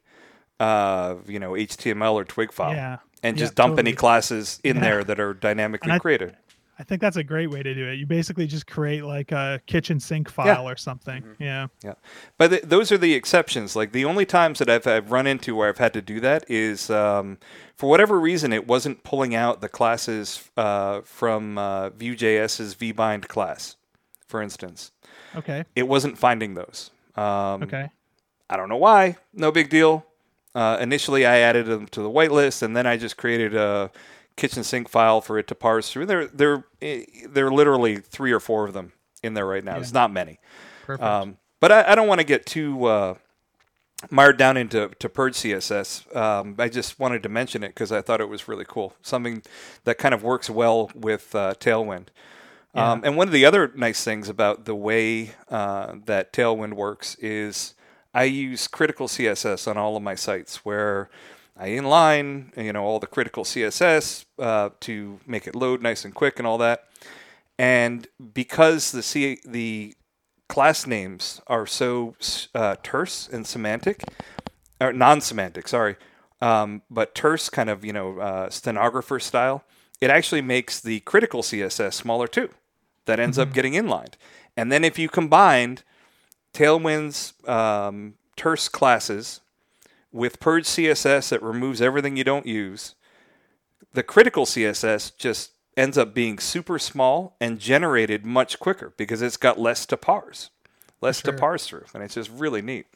uh, 0.58 1.16
you 1.26 1.38
know, 1.38 1.52
HTML 1.52 2.14
or 2.14 2.24
Twig 2.24 2.50
file, 2.52 2.74
yeah 2.74 2.96
and 3.22 3.36
Yeah, 3.36 3.44
just 3.44 3.56
dump 3.56 3.78
any 3.78 3.92
classes 3.92 4.58
in 4.64 4.76
Yeah. 4.76 4.82
there 4.82 5.04
that 5.04 5.20
are 5.20 5.34
dynamically 5.34 5.90
I- 5.92 5.98
created. 5.98 6.36
I 6.78 6.82
think 6.84 7.00
that's 7.00 7.16
a 7.16 7.24
great 7.24 7.50
way 7.50 7.62
to 7.62 7.74
do 7.74 7.86
it 7.88 7.94
you 7.96 8.06
basically 8.06 8.46
just 8.46 8.66
create 8.66 9.04
like 9.04 9.32
a 9.32 9.60
kitchen 9.66 9.98
sink 10.00 10.28
file 10.30 10.68
or 10.68 10.76
something 10.76 11.22
yeah 11.38 11.66
Yeah. 11.82 11.94
But 12.36 12.48
th- 12.48 12.62
those 12.62 12.92
are 12.92 12.98
the 12.98 13.14
exceptions. 13.14 13.74
Like 13.76 13.92
the 13.92 14.04
only 14.04 14.24
times 14.26 14.58
that 14.60 14.68
I've, 14.70 14.86
I've 14.86 15.10
run 15.10 15.26
into 15.26 15.54
where 15.56 15.68
I've 15.68 15.78
had 15.78 15.92
to 15.94 16.02
do 16.02 16.20
that 16.20 16.44
is 16.48 16.88
um, 16.90 17.38
for 17.76 17.88
whatever 17.88 18.18
reason 18.20 18.52
it 18.52 18.66
wasn't 18.66 19.02
pulling 19.02 19.34
out 19.34 19.60
the 19.60 19.68
classes 19.68 20.48
uh, 20.56 21.00
from 21.02 21.58
uh, 21.58 21.90
Vue.js's 21.90 22.74
vbind 22.74 23.28
class, 23.28 23.76
for 24.26 24.40
instance. 24.42 24.92
okay 25.36 25.64
It 25.74 25.88
wasn't 25.88 26.16
finding 26.18 26.54
those. 26.54 26.90
Um, 27.16 27.62
okay 27.64 27.90
I 28.50 28.56
don't 28.56 28.68
know 28.68 28.76
why. 28.76 29.16
No 29.34 29.50
big 29.52 29.68
deal. 29.68 30.06
Uh, 30.54 30.78
initially, 30.80 31.26
I 31.26 31.38
added 31.38 31.66
them 31.66 31.86
to 31.88 32.00
the 32.00 32.08
whitelist, 32.10 32.62
and 32.62 32.74
then 32.76 32.86
I 32.86 32.96
just 32.96 33.16
created 33.16 33.54
a 33.54 33.90
kitchen 34.38 34.64
sink 34.64 34.88
file 34.88 35.20
for 35.20 35.38
it 35.38 35.46
to 35.48 35.54
parse 35.54 35.90
through. 35.90 36.06
There, 36.06 36.26
there, 36.26 36.64
eh, 36.80 37.04
there 37.28 37.46
are 37.46 37.52
literally 37.52 37.96
three 37.96 38.32
or 38.32 38.40
four 38.40 38.66
of 38.66 38.72
them 38.72 38.92
in 39.22 39.34
there 39.34 39.46
right 39.46 39.64
now. 39.64 39.74
Yeah. 39.74 39.80
It's 39.80 39.92
not 39.92 40.10
many. 40.10 40.38
perfect 40.86 41.04
Um, 41.04 41.36
but 41.60 41.72
I, 41.72 41.92
I 41.92 41.94
don't 41.94 42.08
want 42.08 42.20
to 42.20 42.26
get 42.26 42.46
too 42.46 42.84
uh, 42.86 43.14
mired 44.10 44.38
down 44.38 44.56
into 44.56 44.90
to 44.98 45.08
Purge 45.08 45.34
CSS. 45.34 46.16
Um, 46.16 46.54
I 46.58 46.68
just 46.68 46.98
wanted 46.98 47.22
to 47.24 47.28
mention 47.28 47.62
it 47.62 47.68
because 47.68 47.92
I 47.92 48.00
thought 48.00 48.20
it 48.20 48.28
was 48.28 48.48
really 48.48 48.64
cool. 48.66 48.94
Something 49.02 49.42
that 49.84 49.98
kind 49.98 50.14
of 50.14 50.22
works 50.22 50.48
well 50.48 50.90
with 50.94 51.34
uh, 51.34 51.54
Tailwind. 51.54 52.08
Um, 52.74 53.02
and 53.02 53.16
one 53.16 53.26
of 53.26 53.32
the 53.32 53.44
other 53.44 53.72
nice 53.74 54.04
things 54.04 54.28
about 54.28 54.64
the 54.64 54.74
way 54.74 55.32
uh, 55.50 55.96
that 56.04 56.32
Tailwind 56.32 56.74
works 56.74 57.16
is 57.16 57.74
I 58.14 58.24
use 58.24 58.68
critical 58.68 59.08
CSS 59.08 59.66
on 59.66 59.76
all 59.76 59.96
of 59.96 60.02
my 60.02 60.14
sites 60.14 60.64
where 60.64 61.10
I 61.58 61.70
inline, 61.70 62.56
you 62.56 62.72
know, 62.72 62.84
all 62.84 63.00
the 63.00 63.08
critical 63.08 63.42
CSS 63.42 64.24
uh, 64.38 64.70
to 64.80 65.18
make 65.26 65.46
it 65.48 65.56
load 65.56 65.82
nice 65.82 66.04
and 66.04 66.14
quick 66.14 66.38
and 66.38 66.46
all 66.46 66.58
that. 66.58 66.84
And 67.58 68.06
because 68.32 68.92
the 68.92 69.02
C- 69.02 69.40
the 69.44 69.94
class 70.48 70.86
names 70.86 71.40
are 71.48 71.66
so 71.66 72.14
uh, 72.54 72.76
terse 72.84 73.28
and 73.28 73.44
semantic, 73.44 74.04
or 74.80 74.92
non-semantic, 74.92 75.66
sorry, 75.66 75.96
um, 76.40 76.82
but 76.88 77.16
terse, 77.16 77.48
kind 77.48 77.68
of 77.68 77.84
you 77.84 77.92
know 77.92 78.20
uh, 78.20 78.50
stenographer 78.50 79.18
style. 79.18 79.64
It 80.00 80.10
actually 80.10 80.42
makes 80.42 80.80
the 80.80 81.00
critical 81.00 81.42
CSS 81.42 81.94
smaller 81.94 82.28
too. 82.28 82.50
That 83.06 83.18
ends 83.18 83.36
up 83.36 83.52
getting 83.52 83.74
inlined. 83.74 84.16
And 84.56 84.70
then 84.70 84.84
if 84.84 84.96
you 84.96 85.08
combined 85.08 85.82
Tailwind's 86.52 87.32
um, 87.48 88.14
terse 88.36 88.68
classes 88.68 89.40
with 90.18 90.40
Purge 90.40 90.64
CSS 90.64 91.28
that 91.28 91.42
removes 91.42 91.80
everything 91.80 92.16
you 92.16 92.24
don't 92.24 92.44
use, 92.44 92.96
the 93.94 94.02
critical 94.02 94.44
CSS 94.44 95.16
just 95.16 95.52
ends 95.76 95.96
up 95.96 96.12
being 96.12 96.40
super 96.40 96.78
small 96.78 97.36
and 97.40 97.60
generated 97.60 98.26
much 98.26 98.58
quicker 98.58 98.92
because 98.96 99.22
it's 99.22 99.36
got 99.36 99.60
less 99.60 99.86
to 99.86 99.96
parse, 99.96 100.50
less 101.00 101.20
sure. 101.20 101.32
to 101.32 101.38
parse 101.38 101.68
through, 101.68 101.84
and 101.94 102.02
it's 102.02 102.14
just 102.14 102.30
really 102.30 102.60
neat. 102.60 102.86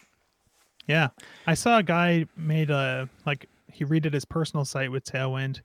Yeah, 0.88 1.08
I 1.46 1.54
saw 1.54 1.78
a 1.78 1.82
guy 1.84 2.26
made 2.36 2.70
a 2.70 3.08
like 3.24 3.48
he 3.72 3.84
redid 3.84 4.12
his 4.12 4.24
personal 4.24 4.64
site 4.64 4.90
with 4.90 5.04
Tailwind, 5.04 5.60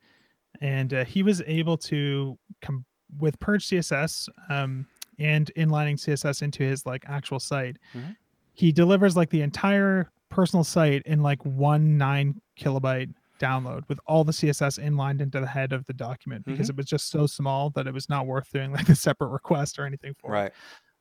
and 0.61 0.93
uh, 0.93 1.05
he 1.05 1.23
was 1.23 1.41
able 1.47 1.77
to 1.77 2.37
come 2.61 2.85
with 3.19 3.39
Purge 3.39 3.67
CSS 3.67 4.29
um, 4.49 4.85
and 5.17 5.51
inlining 5.57 5.95
CSS 5.95 6.43
into 6.43 6.61
his 6.61 6.85
like 6.85 7.03
actual 7.07 7.39
site. 7.39 7.77
Mhm. 7.95 8.15
He 8.53 8.71
delivers 8.71 9.17
like 9.17 9.31
the 9.31 9.41
entire 9.41 10.11
personal 10.29 10.63
site 10.63 11.03
in 11.05 11.23
like 11.23 11.43
one 11.45 11.97
nine 11.97 12.41
kilobyte 12.59 13.13
download 13.39 13.87
with 13.87 13.99
all 14.07 14.23
the 14.23 14.31
CSS 14.31 14.79
inlined 14.79 15.21
into 15.21 15.39
the 15.39 15.47
head 15.47 15.71
of 15.71 15.85
the 15.85 15.93
document 15.93 16.43
because 16.45 16.69
it 16.69 16.75
was 16.75 16.85
just 16.85 17.09
so 17.09 17.27
small 17.27 17.69
that 17.71 17.87
it 17.87 17.93
was 17.93 18.09
not 18.09 18.25
worth 18.25 18.51
doing 18.51 18.71
like 18.71 18.89
a 18.89 18.95
separate 18.95 19.29
request 19.29 19.79
or 19.79 19.85
anything 19.85 20.13
for. 20.19 20.31
it. 20.31 20.39
Right. 20.39 20.51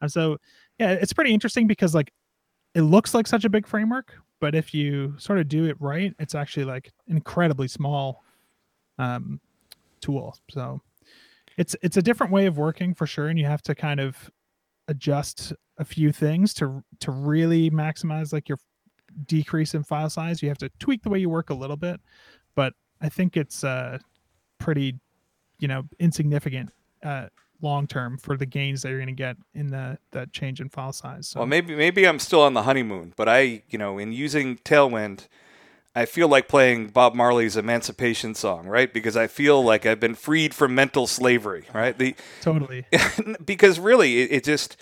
And 0.01 0.13
so 0.13 0.37
yeah, 0.79 0.93
it's 0.93 1.13
pretty 1.13 1.33
interesting 1.33 1.67
because 1.67 1.95
like 1.95 2.13
it 2.75 2.83
looks 2.83 3.15
like 3.15 3.27
such 3.27 3.45
a 3.45 3.49
big 3.49 3.67
framework, 3.67 4.13
but 4.41 4.55
if 4.55 4.75
you 4.75 5.15
sort 5.19 5.39
of 5.39 5.49
do 5.49 5.65
it 5.65 5.77
right, 5.81 6.15
it's 6.19 6.35
actually 6.35 6.65
like 6.65 6.93
incredibly 7.07 7.69
small 7.69 8.23
um, 8.99 9.41
tool. 10.01 10.37
So 10.51 10.81
it's 11.57 11.75
it's 11.83 11.97
a 11.97 12.03
different 12.03 12.33
way 12.33 12.47
of 12.47 12.59
working 12.59 12.95
for 12.95 13.07
sure, 13.07 13.29
and 13.29 13.39
you 13.39 13.47
have 13.47 13.63
to 13.63 13.75
kind 13.75 14.01
of 14.01 14.31
adjust 14.89 15.53
a 15.79 15.85
few 15.85 16.13
things 16.13 16.53
to 16.55 16.83
to 17.01 17.11
really 17.11 17.71
maximize 17.71 18.33
like 18.33 18.49
your 18.49 18.59
decrease 19.27 19.75
in 19.75 19.83
file 19.83 20.11
size. 20.11 20.43
You 20.43 20.49
have 20.49 20.59
to 20.59 20.71
tweak 20.79 21.03
the 21.03 21.11
way 21.11 21.19
you 21.19 21.29
work 21.29 21.51
a 21.51 21.55
little 21.55 21.77
bit, 21.77 22.01
but 22.55 22.75
I 23.01 23.09
think 23.09 23.37
it's 23.37 23.65
uh 23.65 23.99
pretty, 24.59 24.99
you 25.59 25.69
know, 25.69 25.85
insignificant 25.99 26.71
uh 27.03 27.29
long 27.63 27.87
term 27.87 28.19
for 28.19 28.37
the 28.37 28.47
gains 28.47 28.83
that 28.83 28.91
you're 28.91 28.99
going 28.99 29.09
to 29.09 29.15
get 29.15 29.37
in 29.55 29.69
the 29.69 29.99
that 30.13 30.33
change 30.33 30.61
in 30.61 30.69
file 30.69 30.93
size. 30.93 31.29
So 31.29 31.41
Well, 31.41 31.47
maybe 31.47 31.75
maybe 31.75 32.07
I'm 32.07 32.19
still 32.19 32.43
on 32.43 32.55
the 32.55 32.63
honeymoon, 32.63 33.13
but 33.17 33.29
I, 33.29 33.63
you 33.69 33.79
know, 33.79 33.99
in 33.99 34.13
using 34.13 34.57
Tailwind, 34.59 35.27
I 35.95 36.05
feel 36.05 36.29
like 36.29 36.49
playing 36.49 36.89
Bob 36.89 37.15
Marley's 37.15 37.57
Emancipation 37.57 38.35
song, 38.35 38.67
right? 38.67 38.93
Because 38.93 39.17
I 39.17 39.27
feel 39.27 39.63
like 39.65 39.87
I've 39.87 40.01
been 40.01 40.15
freed 40.15 40.53
from 40.53 40.75
mental 40.75 41.07
slavery, 41.07 41.65
right? 41.73 41.97
The 41.97 42.15
totally. 42.43 42.87
because 43.45 43.79
really, 43.79 44.21
it, 44.21 44.33
it 44.33 44.45
just 44.45 44.77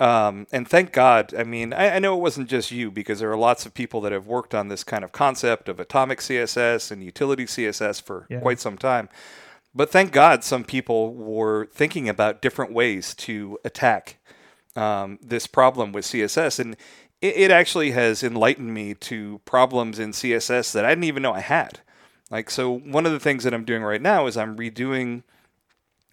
um, 0.00 0.46
and 0.52 0.68
thank 0.68 0.92
God. 0.92 1.32
I 1.36 1.44
mean, 1.44 1.72
I, 1.72 1.96
I 1.96 1.98
know 2.00 2.16
it 2.16 2.20
wasn't 2.20 2.48
just 2.48 2.70
you 2.70 2.90
because 2.90 3.20
there 3.20 3.30
are 3.30 3.36
lots 3.36 3.64
of 3.66 3.74
people 3.74 4.00
that 4.02 4.12
have 4.12 4.26
worked 4.26 4.54
on 4.54 4.68
this 4.68 4.84
kind 4.84 5.04
of 5.04 5.12
concept 5.12 5.68
of 5.68 5.78
atomic 5.78 6.18
CSS 6.18 6.90
and 6.90 7.02
utility 7.02 7.44
CSS 7.46 8.02
for 8.02 8.26
Yeah. 8.28 8.40
quite 8.40 8.60
some 8.60 8.76
time. 8.76 9.08
But 9.74 9.90
thank 9.90 10.12
God 10.12 10.44
some 10.44 10.64
people 10.64 11.14
were 11.14 11.66
thinking 11.66 12.08
about 12.08 12.42
different 12.42 12.72
ways 12.72 13.14
to 13.16 13.58
attack 13.64 14.18
um, 14.76 15.18
this 15.22 15.46
problem 15.46 15.92
with 15.92 16.04
CSS. 16.04 16.58
And 16.60 16.76
it, 17.20 17.36
it 17.36 17.50
actually 17.50 17.92
has 17.92 18.22
enlightened 18.22 18.72
me 18.74 18.94
to 18.94 19.40
problems 19.44 19.98
in 19.98 20.12
CSS 20.12 20.72
that 20.72 20.84
I 20.84 20.90
didn't 20.90 21.04
even 21.04 21.22
know 21.22 21.32
I 21.34 21.40
had. 21.40 21.80
Like, 22.30 22.50
so 22.50 22.70
one 22.78 23.06
of 23.06 23.12
the 23.12 23.20
things 23.20 23.44
that 23.44 23.54
I'm 23.54 23.64
doing 23.64 23.82
right 23.82 24.02
now 24.02 24.26
is 24.26 24.36
I'm 24.36 24.56
redoing 24.56 25.22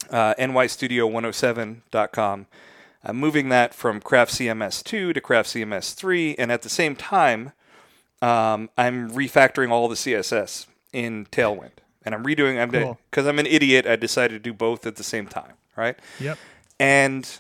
uh, 0.09 0.33
nystudio107.com. 0.35 2.47
I'm 3.03 3.17
moving 3.17 3.49
that 3.49 3.73
from 3.73 3.99
Craft 3.99 4.33
CMS 4.33 4.83
2 4.83 5.13
to 5.13 5.21
Craft 5.21 5.49
CMS 5.49 5.93
3, 5.93 6.35
and 6.37 6.51
at 6.51 6.61
the 6.61 6.69
same 6.69 6.95
time, 6.95 7.51
um, 8.21 8.69
I'm 8.77 9.09
refactoring 9.11 9.71
all 9.71 9.87
the 9.87 9.95
CSS 9.95 10.67
in 10.93 11.25
Tailwind, 11.31 11.71
and 12.05 12.13
I'm 12.13 12.23
redoing. 12.23 12.61
I'm 12.61 12.69
Cool. 12.71 12.99
because 13.09 13.25
I'm 13.25 13.39
an 13.39 13.47
idiot. 13.47 13.87
I 13.87 13.95
decided 13.95 14.35
to 14.35 14.39
do 14.39 14.53
both 14.53 14.85
at 14.85 14.97
the 14.97 15.03
same 15.03 15.25
time, 15.27 15.53
right? 15.75 15.97
Yep. 16.19 16.37
And 16.79 17.39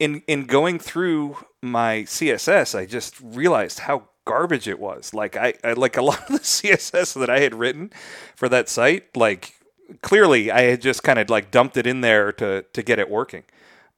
in 0.00 0.22
in 0.26 0.44
going 0.46 0.78
through 0.80 1.36
my 1.60 1.98
CSS, 2.02 2.76
I 2.76 2.86
just 2.86 3.14
realized 3.20 3.80
how 3.80 4.08
garbage 4.24 4.66
it 4.66 4.80
was. 4.80 5.14
Like 5.14 5.36
I, 5.36 5.54
I 5.62 5.74
like 5.74 5.96
a 5.96 6.02
lot 6.10 6.20
of 6.22 6.28
the 6.28 6.38
CSS 6.40 7.18
that 7.20 7.30
I 7.30 7.38
had 7.40 7.54
written 7.54 7.92
for 8.34 8.48
that 8.48 8.68
site, 8.68 9.16
like 9.16 9.54
clearly 10.00 10.50
I 10.50 10.62
had 10.62 10.80
just 10.80 11.02
kind 11.04 11.18
of 11.18 11.28
like 11.30 11.50
dumped 11.52 11.76
it 11.76 11.86
in 11.86 12.00
there 12.00 12.32
to 12.32 12.62
to 12.62 12.82
get 12.82 12.98
it 12.98 13.08
working. 13.08 13.44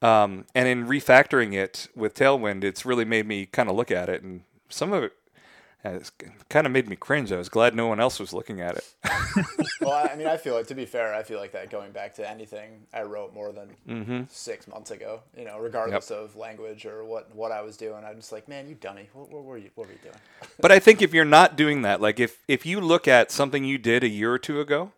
Um, 0.03 0.45
and 0.55 0.69
in 0.69 0.87
refactoring 0.87 1.55
it 1.55 1.89
with 1.95 2.15
Tailwind, 2.15 2.63
it's 2.63 2.85
really 2.85 3.05
made 3.05 3.27
me 3.27 3.47
kind 3.47 3.69
of 3.69 3.77
look 3.77 3.91
at 3.91 4.09
it, 4.09 4.23
and 4.23 4.43
some 4.69 4.93
of 4.93 5.03
it 5.03 5.13
has 5.85 6.11
kind 6.49 6.67
of 6.67 6.73
made 6.73 6.89
me 6.89 6.97
cringe. 6.97 7.31
I 7.31 7.37
was 7.37 7.51
glad 7.51 7.75
no 7.75 7.87
one 7.87 8.01
else 8.01 8.19
was 8.19 8.33
looking 8.33 8.61
at 8.61 8.77
it. 8.77 8.95
well, 9.83 10.09
I, 10.11 10.17
mean, 10.17 10.27
I 10.27 10.39
feel 10.39 10.55
like 10.55 10.67
to 10.69 10.75
be 10.75 10.87
fair, 10.87 11.13
I 11.13 11.23
feel 11.23 11.39
like 11.39 11.53
that 11.53 11.71
going 11.71 11.93
back 11.93 12.15
to 12.15 12.29
anything 12.29 12.87
I 12.93 13.03
wrote 13.03 13.35
more 13.35 13.53
than 13.53 14.27
six 14.31 14.67
months 14.67 14.91
ago, 14.91 15.21
you 15.37 15.45
know, 15.45 15.59
regardless 15.59 16.11
of 16.11 16.37
language 16.37 16.87
or 16.87 17.05
what 17.05 17.35
what 17.35 17.53
I 17.53 17.61
was 17.61 17.77
doing, 17.77 18.03
I'm 18.05 18.17
just 18.17 18.33
like, 18.33 18.49
man, 18.49 18.67
you 18.67 18.75
dummy, 18.75 19.11
what, 19.13 19.31
what 19.31 19.45
were 19.45 19.59
you 19.59 19.71
what 19.75 19.87
were 19.87 19.93
you 19.93 19.99
doing? 20.03 20.17
But 20.59 20.73
I 20.73 20.79
think 20.79 21.03
if 21.03 21.13
you're 21.13 21.25
not 21.27 21.55
doing 21.55 21.83
that, 21.83 22.01
like 22.01 22.19
if 22.19 22.39
if 22.49 22.65
you 22.65 22.81
look 22.81 23.07
at 23.07 23.31
something 23.31 23.65
you 23.65 23.77
did 23.77 24.03
a 24.03 24.09
year 24.09 24.33
or 24.33 24.39
two 24.39 24.61
ago, 24.61 24.93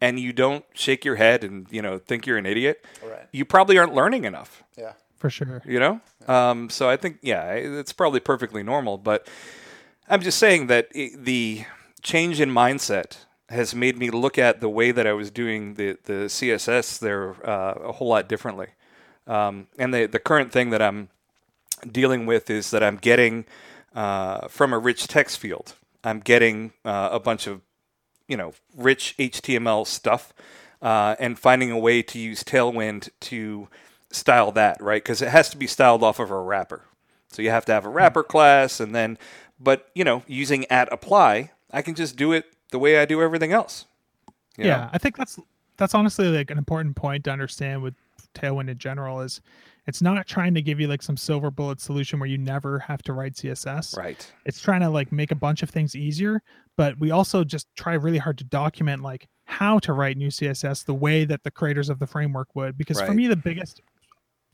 and 0.00 0.18
you 0.20 0.32
don't 0.32 0.64
shake 0.74 1.04
your 1.04 1.16
head 1.16 1.44
and 1.44 1.66
you 1.70 1.82
know 1.82 1.98
think 1.98 2.26
you're 2.26 2.38
an 2.38 2.46
idiot, 2.46 2.84
Right. 3.04 3.26
you 3.32 3.44
probably 3.44 3.78
aren't 3.78 3.94
learning 3.94 4.24
enough. 4.24 4.62
Yeah. 4.76 4.92
For 5.16 5.30
sure. 5.30 5.62
You 5.66 5.80
know, 5.80 6.00
um, 6.28 6.70
so 6.70 6.88
I 6.88 6.96
think 6.96 7.18
yeah, 7.22 7.52
it's 7.52 7.92
probably 7.92 8.20
perfectly 8.20 8.62
normal. 8.62 8.98
But 8.98 9.26
I'm 10.08 10.20
just 10.22 10.38
saying 10.38 10.68
that 10.68 10.88
i 10.94 11.10
the 11.16 11.64
change 12.02 12.40
in 12.40 12.50
mindset 12.50 13.24
has 13.48 13.74
made 13.74 13.98
me 13.98 14.10
look 14.10 14.38
at 14.38 14.60
the 14.60 14.68
way 14.68 14.92
that 14.92 15.06
I 15.08 15.12
was 15.14 15.30
doing 15.32 15.74
the 15.74 15.98
the 16.04 16.28
CSS 16.28 17.00
there 17.00 17.34
uh, 17.44 17.74
a 17.90 17.92
whole 17.92 18.08
lot 18.08 18.28
differently. 18.28 18.68
Um, 19.26 19.66
and 19.78 19.92
the 19.92 20.06
the 20.06 20.20
current 20.20 20.52
thing 20.52 20.70
that 20.70 20.80
I'm 20.80 21.08
dealing 21.90 22.24
with 22.24 22.48
is 22.48 22.70
that 22.70 22.82
I'm 22.84 22.96
getting 22.96 23.44
uh, 23.96 24.46
from 24.48 24.72
a 24.72 24.78
rich 24.78 25.08
text 25.08 25.38
field. 25.38 25.74
I'm 26.04 26.20
getting 26.20 26.72
uh, 26.84 27.08
a 27.10 27.18
bunch 27.18 27.46
of 27.48 27.60
you 28.28 28.36
know 28.36 28.52
rich 28.76 29.14
HTML 29.18 29.86
stuff 29.86 30.32
uh, 30.82 31.16
and 31.18 31.38
finding 31.38 31.70
a 31.70 31.78
way 31.78 32.02
to 32.02 32.18
use 32.18 32.44
Tailwind 32.44 33.08
to 33.20 33.68
style 34.10 34.52
that 34.52 34.80
right 34.80 35.02
because 35.02 35.20
it 35.20 35.28
has 35.28 35.48
to 35.50 35.56
be 35.56 35.66
styled 35.66 36.02
off 36.02 36.18
of 36.20 36.30
a 36.30 36.38
wrapper. 36.40 36.84
So 37.30 37.42
you 37.42 37.50
have 37.50 37.64
to 37.66 37.72
have 37.72 37.84
a 37.84 37.90
wrapper 37.90 38.22
class 38.22 38.80
and 38.80 38.94
then, 38.94 39.18
but 39.60 39.88
you 39.94 40.04
know, 40.04 40.22
using 40.26 40.64
at 40.70 40.90
apply, 40.92 41.50
I 41.70 41.82
can 41.82 41.94
just 41.94 42.16
do 42.16 42.32
it 42.32 42.46
the 42.70 42.78
way 42.78 42.98
I 42.98 43.04
do 43.04 43.20
everything 43.20 43.52
else. 43.52 43.84
you 44.56 44.64
know? 44.64 44.70
yeah 44.70 44.90
i 44.92 44.98
think 44.98 45.16
that's 45.16 45.38
that's 45.76 45.94
honestly 45.94 46.26
like 46.28 46.50
an 46.50 46.58
important 46.58 46.96
point 46.96 47.24
to 47.24 47.30
understand 47.30 47.82
with 47.82 47.94
tailwind 48.34 48.68
in 48.68 48.76
general 48.78 49.20
is 49.20 49.40
it's 49.86 50.02
not 50.02 50.26
trying 50.26 50.52
to 50.54 50.60
give 50.60 50.78
you 50.80 50.86
like 50.88 51.00
some 51.02 51.16
silver 51.16 51.50
bullet 51.50 51.80
solution 51.80 52.18
where 52.18 52.28
you 52.28 52.36
never 52.36 52.78
have 52.80 53.00
to 53.02 53.12
write 53.12 53.34
css 53.34 53.96
Right. 53.96 54.30
it's 54.44 54.60
trying 54.60 54.80
to 54.80 54.90
like 54.90 55.12
make 55.12 55.30
a 55.30 55.34
bunch 55.36 55.62
of 55.62 55.70
things 55.70 55.94
easier 55.94 56.42
but 56.78 56.98
we 56.98 57.10
also 57.10 57.44
just 57.44 57.66
try 57.76 57.94
really 57.94 58.16
hard 58.16 58.38
to 58.38 58.44
document 58.44 59.02
like 59.02 59.28
how 59.44 59.78
to 59.80 59.92
write 59.92 60.16
new 60.16 60.28
css 60.28 60.86
the 60.86 60.94
way 60.94 61.26
that 61.26 61.42
the 61.42 61.50
creators 61.50 61.90
of 61.90 61.98
the 61.98 62.06
framework 62.06 62.54
would 62.54 62.78
because 62.78 62.98
for 63.00 63.12
me 63.12 63.26
the 63.26 63.36
biggest 63.36 63.82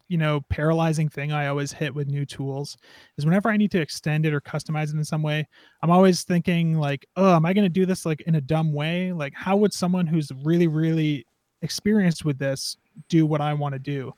you 0.08 0.18
know 0.18 0.40
paralyzing 0.48 1.08
thing 1.08 1.32
i 1.32 1.46
always 1.46 1.72
hit 1.72 1.94
with 1.94 2.08
new 2.08 2.26
tools 2.26 2.76
is 3.16 3.24
whenever 3.24 3.48
i 3.48 3.56
need 3.56 3.70
to 3.70 3.80
extend 3.80 4.26
it 4.26 4.34
or 4.34 4.40
customize 4.40 4.88
it 4.88 4.96
in 4.96 5.04
some 5.04 5.22
way 5.22 5.46
i'm 5.82 5.90
always 5.90 6.24
thinking 6.24 6.78
like 6.78 7.06
oh 7.16 7.36
am 7.36 7.46
i 7.46 7.52
going 7.52 7.64
to 7.64 7.68
do 7.68 7.86
this 7.86 8.04
like 8.04 8.22
in 8.22 8.34
a 8.34 8.40
dumb 8.40 8.72
way? 8.72 9.12
Like 9.12 9.34
how 9.34 9.56
would 9.56 9.72
someone 9.72 10.06
who's 10.06 10.30
really 10.42 10.66
really 10.66 11.26
experienced 11.62 12.24
with 12.24 12.38
this 12.38 12.76
do 13.08 13.26
what 13.26 13.40
i 13.40 13.54
want 13.54 13.74
to 13.74 13.78
do? 13.78 14.12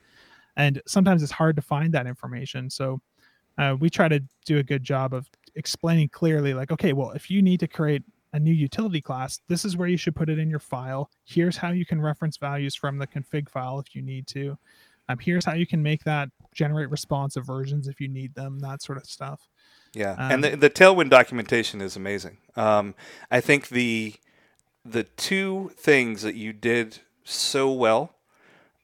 And 0.58 0.80
sometimes 0.86 1.22
it's 1.22 1.32
hard 1.32 1.54
to 1.56 1.62
find 1.62 1.92
that 1.92 2.06
information 2.06 2.70
so 2.70 3.00
uh, 3.58 3.76
we 3.78 3.88
try 3.88 4.08
to 4.08 4.22
do 4.44 4.58
a 4.58 4.62
good 4.62 4.82
job 4.82 5.14
of 5.14 5.28
explaining 5.56 6.08
clearly 6.08 6.54
like 6.54 6.70
okay 6.70 6.92
well 6.92 7.10
if 7.12 7.30
you 7.30 7.42
need 7.42 7.58
to 7.58 7.66
create 7.66 8.02
a 8.32 8.38
new 8.38 8.52
utility 8.52 9.00
class 9.00 9.40
this 9.48 9.64
is 9.64 9.76
where 9.76 9.88
you 9.88 9.96
should 9.96 10.14
put 10.14 10.28
it 10.28 10.38
in 10.38 10.50
your 10.50 10.58
file. 10.58 11.10
Here's 11.24 11.56
how 11.56 11.70
you 11.70 11.86
can 11.86 12.00
reference 12.00 12.36
values 12.36 12.74
from 12.74 12.98
the 12.98 13.06
config 13.06 13.48
file 13.48 13.78
if 13.78 13.94
you 13.94 14.02
need 14.02 14.26
to. 14.28 14.58
Um, 15.08 15.18
here's 15.20 15.44
how 15.44 15.54
you 15.54 15.66
can 15.66 15.82
make 15.82 16.04
that 16.04 16.28
generate 16.52 16.90
responsive 16.90 17.46
versions 17.46 17.88
if 17.88 18.00
you 18.00 18.08
need 18.08 18.34
them 18.34 18.58
that 18.60 18.82
sort 18.82 18.98
of 18.98 19.06
stuff. 19.06 19.48
Yeah, 19.94 20.12
Um, 20.12 20.32
and 20.32 20.44
the, 20.44 20.56
the 20.56 20.70
Tailwind 20.70 21.10
documentation 21.10 21.80
is 21.80 21.96
amazing. 21.96 22.38
Um, 22.56 22.94
I 23.30 23.40
think 23.40 23.68
the 23.68 24.14
the 24.84 25.04
two 25.04 25.72
things 25.76 26.22
that 26.22 26.34
you 26.34 26.52
did 26.52 27.00
so 27.24 27.72
well 27.72 28.14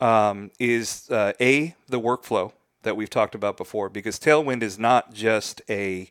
um, 0.00 0.50
is 0.58 1.10
uh, 1.10 1.32
a 1.40 1.74
the 1.88 2.00
workflow 2.00 2.52
that 2.82 2.96
we've 2.96 3.10
talked 3.10 3.34
about 3.34 3.56
before, 3.56 3.88
because 3.88 4.18
Tailwind 4.18 4.62
is 4.62 4.78
not 4.78 5.12
just 5.12 5.60
a 5.68 6.08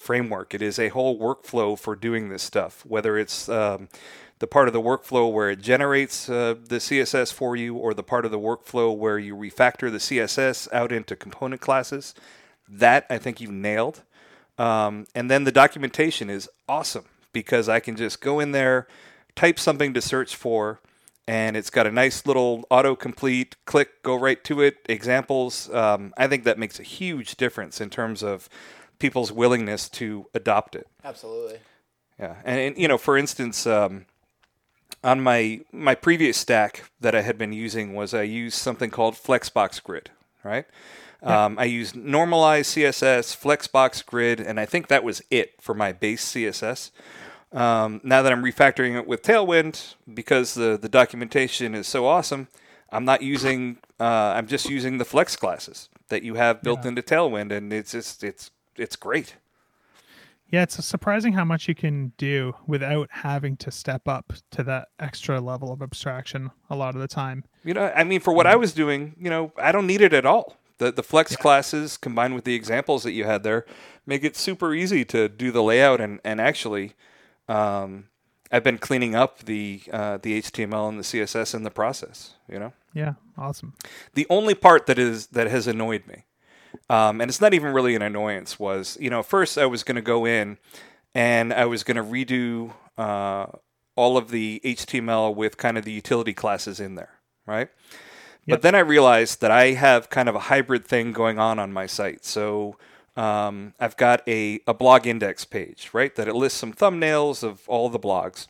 framework; 0.00 0.54
it 0.54 0.62
is 0.62 0.78
a 0.78 0.88
whole 0.88 1.18
workflow 1.18 1.78
for 1.78 1.94
doing 1.94 2.28
this 2.28 2.42
stuff. 2.42 2.84
Whether 2.84 3.16
it's 3.18 3.48
um, 3.48 3.88
the 4.40 4.46
part 4.46 4.66
of 4.66 4.72
the 4.72 4.80
workflow 4.80 5.30
where 5.30 5.50
it 5.50 5.60
generates 5.60 6.28
uh, 6.28 6.54
the 6.66 6.76
CSS 6.76 7.32
for 7.32 7.54
you, 7.54 7.76
or 7.76 7.94
the 7.94 8.02
part 8.02 8.24
of 8.24 8.30
the 8.30 8.38
workflow 8.38 8.96
where 8.96 9.18
you 9.18 9.36
refactor 9.36 9.92
the 9.92 9.98
CSS 9.98 10.66
out 10.72 10.90
into 10.90 11.14
component 11.14 11.60
classes, 11.60 12.14
that 12.68 13.06
I 13.08 13.18
think 13.18 13.40
you've 13.40 13.50
nailed. 13.50 14.02
Um, 14.58 15.06
and 15.14 15.30
then 15.30 15.44
the 15.44 15.52
documentation 15.52 16.28
is 16.28 16.48
awesome 16.68 17.04
because 17.32 17.68
I 17.68 17.80
can 17.80 17.96
just 17.96 18.20
go 18.20 18.40
in 18.40 18.52
there, 18.52 18.88
type 19.36 19.58
something 19.58 19.94
to 19.94 20.00
search 20.00 20.34
for, 20.34 20.80
and 21.26 21.56
it's 21.56 21.70
got 21.70 21.86
a 21.86 21.92
nice 21.92 22.26
little 22.26 22.64
autocomplete 22.70 23.52
click, 23.64 24.02
go 24.02 24.16
right 24.16 24.42
to 24.44 24.60
it, 24.62 24.78
examples. 24.86 25.72
Um, 25.72 26.12
I 26.16 26.26
think 26.26 26.44
that 26.44 26.58
makes 26.58 26.80
a 26.80 26.82
huge 26.82 27.36
difference 27.36 27.80
in 27.80 27.88
terms 27.88 28.22
of 28.22 28.48
people's 29.00 29.32
willingness 29.32 29.88
to 29.88 30.26
adopt 30.34 30.76
it. 30.76 30.86
Absolutely. 31.04 31.58
Yeah, 32.18 32.36
and, 32.44 32.60
and 32.60 32.78
you 32.78 32.86
know, 32.86 32.98
for 32.98 33.16
instance, 33.18 33.66
um, 33.66 34.06
on 35.02 35.20
my 35.20 35.60
my 35.72 35.94
previous 35.94 36.36
stack 36.36 36.90
that 37.00 37.14
I 37.14 37.22
had 37.22 37.36
been 37.38 37.52
using 37.52 37.94
was 37.94 38.14
I 38.14 38.22
used 38.22 38.56
something 38.58 38.90
called 38.90 39.14
Flexbox 39.14 39.82
Grid, 39.82 40.10
right? 40.44 40.66
Um, 41.22 41.58
I 41.58 41.64
used 41.64 41.96
normalized 41.96 42.74
CSS, 42.74 43.36
Flexbox 43.36 44.06
Grid, 44.06 44.40
and 44.40 44.58
I 44.58 44.64
think 44.64 44.88
that 44.88 45.04
was 45.04 45.20
it 45.30 45.52
for 45.60 45.74
my 45.74 45.92
base 45.92 46.24
CSS. 46.32 46.90
Um, 47.52 48.00
now 48.02 48.22
that 48.22 48.32
I'm 48.32 48.42
refactoring 48.42 48.96
it 48.98 49.06
with 49.06 49.22
Tailwind, 49.22 49.94
because 50.14 50.54
the 50.54 50.78
the 50.80 50.88
documentation 50.88 51.74
is 51.74 51.86
so 51.88 52.06
awesome, 52.06 52.48
I'm 52.90 53.04
not 53.04 53.20
using. 53.22 53.78
Uh, 53.98 54.32
I'm 54.36 54.46
just 54.46 54.70
using 54.70 54.96
the 54.98 55.04
Flex 55.04 55.36
classes, 55.36 55.88
that 56.08 56.22
you 56.22 56.34
have 56.36 56.62
built 56.62 56.80
Yeah. 56.84 56.88
into 56.88 57.02
Tailwind, 57.02 57.52
and 57.52 57.70
it's 57.72 57.92
just 57.92 58.24
it's 58.24 58.50
it's 58.76 58.96
great. 58.96 59.36
Yeah, 60.48 60.62
it's 60.62 60.84
surprising 60.84 61.34
how 61.34 61.44
much 61.44 61.68
you 61.68 61.76
can 61.76 62.12
do 62.18 62.54
without 62.66 63.08
having 63.12 63.56
to 63.58 63.70
step 63.70 64.08
up 64.08 64.32
to 64.50 64.64
that 64.64 64.88
extra 64.98 65.40
level 65.40 65.72
of 65.72 65.80
abstraction 65.80 66.50
a 66.68 66.74
lot 66.74 66.96
of 66.96 67.00
the 67.00 67.06
time. 67.06 67.44
You 67.64 67.72
know, 67.74 67.92
I 67.94 68.02
mean, 68.02 68.18
for 68.20 68.32
what 68.32 68.48
I 68.48 68.56
was 68.56 68.72
doing, 68.72 69.14
you 69.18 69.30
know, 69.30 69.52
I 69.56 69.70
don't 69.70 69.86
need 69.86 70.00
it 70.00 70.12
at 70.12 70.26
all. 70.26 70.56
The 70.78 70.90
the 70.90 71.02
flex 71.02 71.36
classes 71.36 71.96
combined 71.96 72.34
with 72.34 72.44
the 72.44 72.54
examples 72.54 73.04
that 73.04 73.12
you 73.12 73.24
had 73.24 73.42
there 73.42 73.64
make 74.06 74.24
it 74.24 74.34
super 74.34 74.74
easy 74.74 75.04
to 75.04 75.28
do 75.28 75.52
the 75.52 75.62
layout 75.62 76.00
and 76.00 76.20
and 76.24 76.40
actually, 76.40 76.94
um, 77.48 78.08
I've 78.50 78.64
been 78.64 78.78
cleaning 78.78 79.14
up 79.14 79.40
the 79.44 79.82
uh, 79.92 80.18
the 80.20 80.40
HTML 80.40 80.88
and 80.88 80.98
the 80.98 81.04
CSS 81.04 81.54
in 81.54 81.62
the 81.62 81.70
process. 81.70 82.34
You 82.50 82.58
know, 82.58 82.72
Yeah, 82.94 83.14
awesome. 83.38 83.74
the 84.14 84.26
only 84.30 84.54
part 84.54 84.86
that 84.86 84.98
is 84.98 85.28
that 85.28 85.46
has 85.48 85.66
annoyed 85.68 86.06
me, 86.08 86.24
um, 86.88 87.20
and 87.20 87.28
it's 87.28 87.40
not 87.40 87.54
even 87.54 87.72
really 87.72 87.94
an 87.94 88.02
annoyance, 88.02 88.58
was 88.58 88.96
you 89.00 89.10
know 89.10 89.22
first 89.22 89.58
I 89.58 89.66
was 89.66 89.82
going 89.82 89.96
to 89.96 90.02
go 90.02 90.26
in 90.26 90.58
and 91.14 91.52
I 91.52 91.66
was 91.66 91.82
going 91.82 91.96
to 91.96 92.04
redo 92.04 92.72
uh, 92.98 93.46
all 93.96 94.16
of 94.16 94.30
the 94.30 94.60
HTML 94.64 95.34
with 95.34 95.56
kind 95.56 95.76
of 95.76 95.84
the 95.84 95.92
utility 95.92 96.32
classes 96.32 96.80
in 96.80 96.94
there, 96.94 97.14
right? 97.46 97.68
But 98.46 98.62
then 98.62 98.74
I 98.74 98.80
realized 98.80 99.40
that 99.42 99.50
I 99.50 99.72
have 99.72 100.10
kind 100.10 100.28
of 100.28 100.34
a 100.34 100.40
hybrid 100.40 100.84
thing 100.84 101.12
going 101.12 101.38
on 101.38 101.58
on 101.58 101.72
my 101.72 101.86
site. 101.86 102.24
So 102.24 102.76
um, 103.16 103.74
I've 103.78 103.96
got 103.96 104.26
a, 104.26 104.60
a 104.66 104.74
blog 104.74 105.06
index 105.06 105.44
page, 105.44 105.90
right? 105.92 106.14
That 106.16 106.26
it 106.26 106.34
lists 106.34 106.58
some 106.58 106.72
thumbnails 106.72 107.42
of 107.42 107.68
all 107.68 107.88
the 107.88 107.98
blogs. 107.98 108.48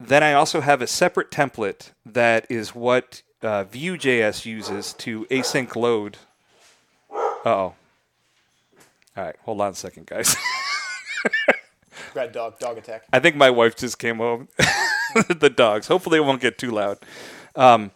Then 0.00 0.22
I 0.22 0.32
also 0.32 0.60
have 0.60 0.82
a 0.82 0.86
separate 0.86 1.30
template 1.30 1.92
that 2.04 2.46
is 2.50 2.74
what 2.74 3.22
uh, 3.42 3.64
Vue.js 3.64 4.44
uses 4.44 4.92
to 4.94 5.24
async 5.26 5.74
load. 5.74 6.18
Uh 7.48 7.52
oh. 7.52 7.74
All 9.16 9.24
right, 9.24 9.36
hold 9.44 9.60
on 9.62 9.72
a 9.72 9.74
second, 9.74 10.06
guys. 10.06 10.36
Red 12.14 12.32
dog, 12.32 12.58
dog 12.58 12.76
attack. 12.76 13.04
I 13.10 13.20
think 13.20 13.36
my 13.36 13.48
wife 13.48 13.74
just 13.74 13.98
came 13.98 14.18
home. 14.18 14.48
the 15.28 15.48
dogs. 15.48 15.88
Hopefully, 15.88 16.18
it 16.18 16.24
won't 16.24 16.42
get 16.42 16.58
too 16.58 16.70
loud. 16.70 16.98
Um, 17.56 17.90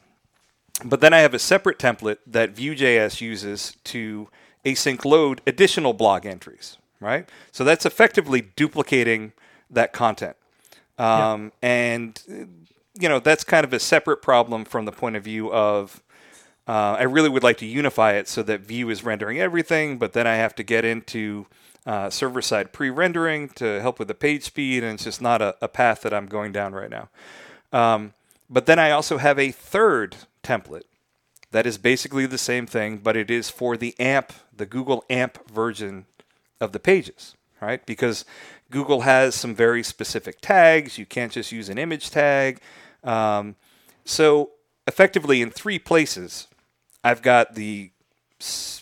but 0.82 1.02
then 1.02 1.12
I 1.12 1.18
have 1.18 1.34
a 1.34 1.38
separate 1.38 1.78
template 1.78 2.16
that 2.26 2.52
Vue.js 2.52 3.20
uses 3.20 3.76
to 3.84 4.28
async 4.64 5.04
load 5.04 5.42
additional 5.46 5.92
blog 5.92 6.24
entries, 6.24 6.78
right? 6.98 7.28
So 7.52 7.62
that's 7.62 7.84
effectively 7.84 8.40
duplicating 8.56 9.32
that 9.68 9.92
content. 9.92 10.36
Um, 10.98 11.52
And, 11.60 12.20
you 12.98 13.08
know, 13.08 13.20
that's 13.20 13.44
kind 13.44 13.64
of 13.64 13.74
a 13.74 13.78
separate 13.78 14.22
problem 14.22 14.64
from 14.64 14.86
the 14.86 14.92
point 14.92 15.16
of 15.16 15.24
view 15.24 15.52
of 15.52 16.02
uh, 16.68 16.96
I 16.98 17.02
really 17.02 17.28
would 17.28 17.42
like 17.42 17.58
to 17.58 17.66
unify 17.66 18.12
it 18.12 18.28
so 18.28 18.42
that 18.44 18.60
Vue 18.60 18.88
is 18.90 19.02
rendering 19.02 19.40
everything, 19.40 19.98
but 19.98 20.12
then 20.12 20.26
I 20.26 20.36
have 20.36 20.54
to 20.56 20.62
get 20.62 20.84
into 20.84 21.46
uh, 21.84 22.10
server 22.10 22.40
side 22.40 22.72
pre 22.72 22.90
rendering 22.90 23.48
to 23.50 23.80
help 23.80 23.98
with 23.98 24.08
the 24.08 24.14
page 24.14 24.44
speed, 24.44 24.84
and 24.84 24.94
it's 24.94 25.04
just 25.04 25.20
not 25.20 25.42
a, 25.42 25.56
a 25.60 25.68
path 25.68 26.02
that 26.02 26.14
I'm 26.14 26.26
going 26.26 26.52
down 26.52 26.72
right 26.72 26.90
now. 26.90 27.08
Um, 27.72 28.12
but 28.48 28.66
then 28.66 28.78
I 28.78 28.90
also 28.90 29.18
have 29.18 29.38
a 29.38 29.50
third 29.50 30.16
template 30.42 30.84
that 31.50 31.66
is 31.66 31.78
basically 31.78 32.26
the 32.26 32.38
same 32.38 32.66
thing, 32.66 32.98
but 32.98 33.16
it 33.16 33.30
is 33.30 33.50
for 33.50 33.76
the 33.76 33.98
AMP, 33.98 34.32
the 34.56 34.66
Google 34.66 35.04
AMP 35.10 35.50
version 35.50 36.06
of 36.60 36.72
the 36.72 36.78
pages, 36.78 37.34
right? 37.60 37.84
Because 37.84 38.24
Google 38.70 39.02
has 39.02 39.34
some 39.34 39.54
very 39.54 39.82
specific 39.82 40.40
tags. 40.40 40.96
You 40.96 41.06
can't 41.06 41.32
just 41.32 41.52
use 41.52 41.68
an 41.68 41.78
image 41.78 42.10
tag. 42.10 42.60
Um, 43.04 43.56
so, 44.04 44.50
effectively, 44.86 45.42
in 45.42 45.50
three 45.50 45.78
places, 45.78 46.48
I've 47.04 47.22
got 47.22 47.54
the 47.54 47.90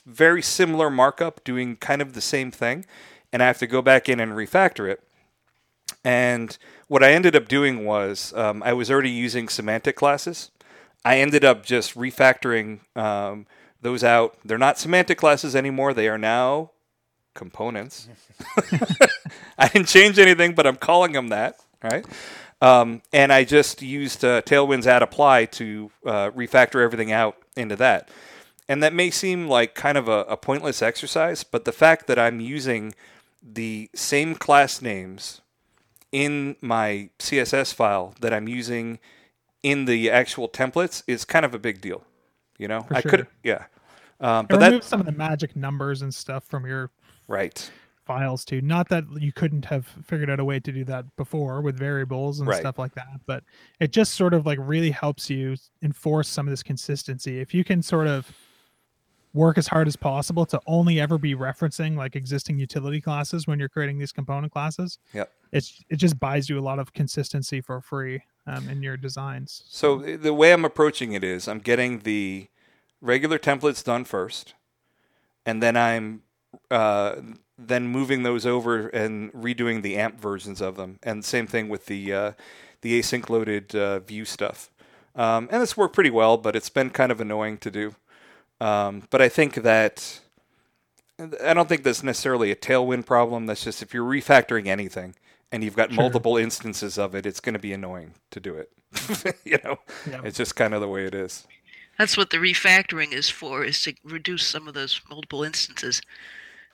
very 0.07 0.43
similar 0.43 0.91
markup 0.91 1.45
doing 1.45 1.77
kind 1.77 2.03
of 2.03 2.15
the 2.15 2.21
same 2.21 2.51
thing, 2.51 2.85
and 3.33 3.43
I 3.43 3.47
have 3.47 3.59
to 3.59 3.67
go 3.67 3.83
back 3.83 4.09
in 4.09 4.21
and 4.21 4.33
refactor 4.33 4.91
it. 4.91 5.03
And 6.05 6.57
what 6.89 7.03
I 7.03 7.13
ended 7.13 7.37
up 7.37 7.49
doing 7.49 7.85
was 7.85 8.33
um, 8.35 8.63
I 8.63 8.73
was 8.73 8.91
already 8.91 9.11
using 9.11 9.49
semantic 9.49 9.97
classes. 9.97 10.51
I 11.05 11.19
ended 11.19 11.45
up 11.45 11.65
just 11.65 11.95
refactoring 11.95 12.81
um, 12.97 13.47
those 13.81 14.05
out. 14.05 14.37
They're 14.45 14.59
not 14.59 14.79
semantic 14.79 15.19
classes 15.19 15.57
anymore. 15.57 15.95
They 15.95 16.09
are 16.09 16.19
now 16.19 16.73
components. 17.35 18.09
I 19.59 19.69
didn't 19.69 19.89
change 19.89 20.19
anything, 20.19 20.55
but 20.55 20.67
I'm 20.67 20.77
calling 20.77 21.13
them 21.13 21.29
that, 21.29 21.57
right? 21.83 22.05
Um, 22.61 23.03
and 23.13 23.33
I 23.33 23.45
just 23.45 23.81
used 23.81 24.25
uh, 24.25 24.43
Tailwind's 24.43 24.87
at 24.87 25.03
apply 25.03 25.47
to 25.47 25.91
uh, 26.05 26.31
refactor 26.31 26.83
everything 26.83 27.13
out 27.13 27.37
into 27.57 27.77
that. 27.77 28.09
And 28.69 28.83
that 28.83 28.93
may 28.93 29.11
seem 29.11 29.49
like 29.49 29.75
kind 29.75 29.99
of 29.99 30.09
a, 30.09 30.21
a 30.29 30.37
pointless 30.37 30.81
exercise, 30.81 31.43
but 31.43 31.65
the 31.65 31.73
fact 31.73 32.07
that 32.07 32.19
I'm 32.19 32.41
using 32.41 32.95
the 33.43 33.91
same 33.95 34.35
class 34.35 34.81
names 34.81 35.41
in 36.13 36.57
my 36.61 37.11
CSS 37.19 37.75
file 37.75 38.15
that 38.21 38.33
I'm 38.33 38.49
using 38.49 38.99
in 39.63 39.85
the 39.85 40.11
actual 40.11 40.49
templates 40.49 41.03
is 41.07 41.25
kind 41.25 41.45
of 41.45 41.55
a 41.55 41.59
big 41.59 41.81
deal. 41.81 42.05
You 42.59 42.69
know, 42.69 42.83
For 42.83 42.97
I 42.97 43.01
sure. 43.01 43.11
could, 43.11 43.27
yeah. 43.43 43.65
Um, 44.21 44.47
but 44.47 44.61
that, 44.61 44.67
removes 44.67 44.87
some 44.87 45.01
of 45.01 45.07
the 45.07 45.13
magic 45.13 45.57
numbers 45.57 46.03
and 46.03 46.15
stuff 46.15 46.45
from 46.45 46.67
your 46.67 46.91
right. 47.27 47.71
Files 48.05 48.45
too. 48.45 48.61
Not 48.61 48.89
that 48.89 49.05
you 49.19 49.33
couldn't 49.33 49.65
have 49.67 49.87
figured 50.05 50.31
out 50.31 50.41
a 50.41 50.45
way 50.45 50.59
to 50.61 50.73
do 50.73 50.85
that 50.85 51.05
before 51.17 51.61
with 51.61 51.79
variables 51.79 52.41
and 52.41 52.49
Right. 52.49 52.61
stuff 52.61 52.79
like 52.79 52.95
that, 52.95 53.21
but 53.27 53.45
it 53.79 53.93
just 53.93 54.15
sort 54.15 54.35
of 54.35 54.47
like 54.47 54.59
really 54.61 54.91
helps 54.91 55.31
you 55.31 55.57
enforce 55.83 56.29
some 56.29 56.47
of 56.47 56.51
this 56.51 56.63
consistency. 56.63 57.41
If 57.41 57.55
you 57.55 57.63
can 57.65 57.83
sort 57.83 58.07
of 58.07 58.31
work 59.33 59.57
as 59.59 59.69
hard 59.69 59.87
as 59.87 59.95
possible 59.95 60.45
to 60.45 60.61
only 60.67 61.01
ever 61.01 61.17
be 61.17 61.37
referencing 61.37 61.97
like 61.97 62.17
existing 62.17 62.59
utility 62.59 63.01
classes 63.01 63.47
when 63.47 63.61
you're 63.61 63.69
creating 63.69 63.97
these 63.99 64.11
component 64.13 64.53
classes, 64.53 64.99
Yep. 65.13 65.31
it's 65.53 65.85
it 65.89 65.97
just 65.97 66.19
buys 66.19 66.49
you 66.49 66.59
a 66.59 66.61
lot 66.61 66.79
of 66.81 66.93
consistency 66.93 67.61
for 67.61 67.81
free 67.81 68.23
um, 68.47 68.69
in 68.69 68.83
your 68.83 68.97
designs. 68.97 69.63
So 69.69 69.99
the 69.99 70.35
way 70.35 70.53
I'm 70.53 70.65
approaching 70.65 71.13
it 71.13 71.23
is 71.23 71.47
I'm 71.47 71.61
getting 71.61 72.01
the 72.01 72.49
regular 73.01 73.39
templates 73.39 73.85
done 73.85 74.05
first, 74.05 74.55
and 75.47 75.63
then 75.63 75.77
I'm 75.77 76.23
uh, 76.71 77.15
then 77.67 77.89
moving 77.89 78.23
those 78.23 78.47
over 78.47 78.89
and 78.89 79.33
redoing 79.33 79.83
the 79.83 79.97
AMP 79.97 80.21
versions 80.21 80.61
of 80.61 80.77
them, 80.77 80.99
and 81.03 81.25
same 81.25 81.47
thing 81.47 81.69
with 81.69 81.87
the 81.87 82.13
uh, 82.13 82.33
the 82.81 82.99
async 83.01 83.29
loaded 83.29 83.75
uh, 83.75 84.01
Vue 84.01 84.25
stuff. 84.25 84.71
Um, 85.15 85.49
and 85.51 85.63
it's 85.63 85.77
worked 85.77 85.95
pretty 85.95 86.11
well, 86.11 86.37
but 86.37 86.57
it's 86.57 86.71
been 86.71 86.91
kind 86.91 87.13
of 87.13 87.21
annoying 87.21 87.59
to 87.59 87.71
do. 87.71 87.95
Um, 88.61 89.03
but 89.11 89.21
I 89.21 89.29
think 89.29 89.55
that 89.57 90.21
I 91.45 91.53
don't 91.55 91.69
think 91.69 91.83
that's 91.83 92.03
necessarily 92.03 92.51
a 92.51 92.57
tailwind 92.57 93.07
problem. 93.07 93.47
That's 93.47 93.65
just 93.65 93.83
if 93.83 93.93
you're 93.93 94.09
refactoring 94.09 94.67
anything 94.67 95.15
and 95.53 95.63
you've 95.65 95.77
got 95.77 95.93
Sure. 95.93 96.03
multiple 96.03 96.37
instances 96.37 96.97
of 96.99 97.15
it, 97.15 97.27
it's 97.27 97.41
going 97.41 97.53
to 97.55 97.59
be 97.59 97.73
annoying 97.73 98.15
to 98.31 98.41
do 98.41 98.55
it. 98.55 98.71
you 99.45 99.59
know, 99.65 99.79
Yeah. 100.09 100.21
it's 100.25 100.37
just 100.39 100.57
kind 100.57 100.73
of 100.75 100.81
the 100.81 100.89
way 100.89 101.05
it 101.07 101.15
is. 101.15 101.47
That's 101.99 102.17
what 102.17 102.31
the 102.31 102.39
refactoring 102.39 103.13
is 103.13 103.29
for, 103.29 103.63
is 103.65 103.83
to 103.83 103.95
reduce 104.05 104.47
some 104.47 104.67
of 104.69 104.75
those 104.75 105.01
multiple 105.11 105.43
instances. 105.45 106.01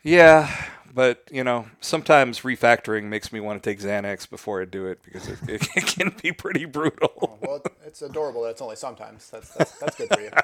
Yeah, 0.07 0.49
but 0.95 1.29
you 1.33 1.43
know, 1.43 1.67
sometimes 1.81 2.43
refactoring 2.43 3.05
makes 3.07 3.33
me 3.33 3.41
want 3.41 3.61
to 3.61 3.69
take 3.69 3.81
Xanax 3.81 4.31
before 4.31 4.63
I 4.63 4.65
do 4.65 4.87
it 4.87 5.01
because 5.05 5.27
it, 5.29 5.39
it, 5.49 5.87
can 5.87 6.15
be 6.23 6.31
pretty 6.31 6.65
brutal. 6.65 7.37
Well, 7.41 7.61
it's 7.85 8.03
adorable 8.03 8.45
that 8.45 8.51
it's 8.51 8.63
only 8.63 8.77
sometimes. 8.77 9.29
That's 9.31 9.53
that's, 9.53 9.73
that's 9.81 9.97
good 9.97 10.09
for 10.15 10.21
you. 10.21 10.31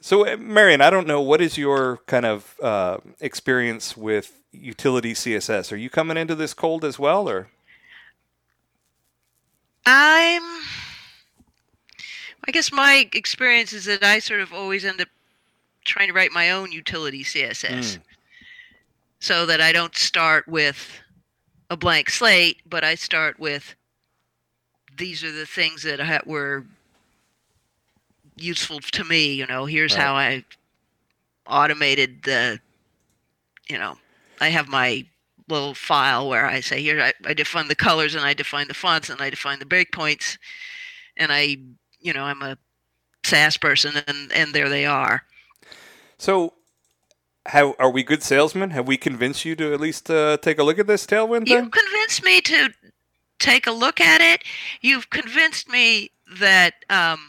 So, 0.00 0.26
uh, 0.26 0.36
Marion, 0.36 0.82
I 0.82 0.90
don't 0.90 1.06
know 1.06 1.20
what 1.20 1.40
is 1.40 1.56
your 1.58 1.98
kind 2.06 2.26
of 2.26 2.54
uh, 2.62 2.98
experience 3.20 3.96
with 3.96 4.40
utility 4.52 5.14
CSS. 5.14 5.72
Are 5.72 5.76
you 5.76 5.90
coming 5.90 6.16
into 6.16 6.34
this 6.34 6.54
cold 6.54 6.84
as 6.84 6.98
well, 6.98 7.28
or 7.28 7.48
I'm. 9.84 10.42
I 12.46 12.52
guess 12.52 12.70
my 12.70 13.08
experience 13.14 13.72
is 13.72 13.86
that 13.86 14.04
I 14.04 14.20
sort 14.20 14.40
of 14.40 14.52
always 14.52 14.84
end 14.84 15.00
up 15.00 15.08
trying 15.86 16.08
to 16.08 16.14
write 16.14 16.32
my 16.32 16.50
own 16.50 16.72
utility 16.72 17.24
CSS. 17.24 17.96
Mm. 17.96 17.98
So 19.18 19.46
that 19.46 19.60
I 19.60 19.72
don't 19.72 19.96
start 19.96 20.46
with 20.46 21.00
a 21.70 21.76
blank 21.76 22.10
slate, 22.10 22.58
but 22.68 22.84
I 22.84 22.94
start 22.94 23.38
with 23.40 23.74
these 24.96 25.24
are 25.24 25.32
the 25.32 25.46
things 25.46 25.82
that 25.82 26.00
ha- 26.00 26.20
were 26.26 26.64
useful 28.36 28.80
to 28.80 29.04
me. 29.04 29.32
You 29.34 29.46
know, 29.46 29.64
here's 29.64 29.94
Right. 29.96 30.02
how 30.02 30.14
I 30.14 30.44
automated 31.46 32.22
the, 32.24 32.60
you 33.68 33.78
know, 33.78 33.98
I 34.40 34.48
have 34.48 34.68
my 34.68 35.06
little 35.48 35.74
file 35.74 36.28
where 36.28 36.46
I 36.46 36.60
say 36.60 36.82
here 36.82 37.00
I, 37.00 37.12
I 37.24 37.34
define 37.34 37.68
the 37.68 37.74
colors 37.76 38.14
and 38.14 38.24
I 38.24 38.34
define 38.34 38.68
the 38.68 38.74
fonts 38.74 39.08
and 39.10 39.20
I 39.20 39.30
define 39.30 39.60
the 39.60 39.64
breakpoints 39.64 40.38
and 41.16 41.32
I 41.32 41.56
you 42.00 42.12
know 42.12 42.24
I'm 42.24 42.42
a 42.42 42.58
Sass 43.24 43.56
person 43.56 43.92
and 44.06 44.32
and 44.32 44.54
there 44.54 44.68
they 44.68 44.86
are. 44.86 45.22
So? 46.18 46.52
How 47.46 47.76
are 47.78 47.90
we 47.90 48.02
good 48.02 48.24
salesmen? 48.24 48.70
Have 48.70 48.88
we 48.88 48.96
convinced 48.96 49.44
you 49.44 49.54
to 49.54 49.72
at 49.72 49.78
least 49.80 50.10
uh, 50.10 50.36
take 50.38 50.58
a 50.58 50.64
look 50.64 50.80
at 50.80 50.88
this 50.88 51.06
tailwind 51.06 51.46
You 51.46 51.60
thing? 51.60 51.70
convinced 51.70 52.24
me 52.24 52.40
to 52.40 52.70
take 53.38 53.68
a 53.68 53.70
look 53.70 54.00
at 54.00 54.20
it. 54.20 54.42
You've 54.80 55.10
convinced 55.10 55.68
me 55.70 56.10
that 56.40 56.74
um, 56.90 57.20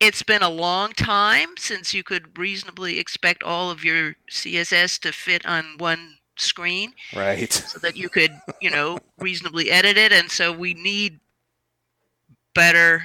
it's 0.00 0.22
been 0.22 0.42
a 0.42 0.48
long 0.48 0.92
time 0.92 1.50
since 1.58 1.92
you 1.92 2.02
could 2.02 2.38
reasonably 2.38 2.98
expect 2.98 3.42
all 3.42 3.70
of 3.70 3.84
your 3.84 4.16
CSS 4.30 4.98
to 5.00 5.12
fit 5.12 5.44
on 5.44 5.74
one 5.76 6.16
screen 6.36 6.94
Right. 7.14 7.52
so 7.52 7.78
that 7.80 7.94
you 7.94 8.08
could, 8.08 8.32
you 8.62 8.70
know, 8.70 8.98
reasonably 9.18 9.70
edit 9.70 9.98
it. 9.98 10.12
And 10.12 10.30
so 10.30 10.50
we 10.50 10.72
need 10.72 11.20
better 12.54 13.04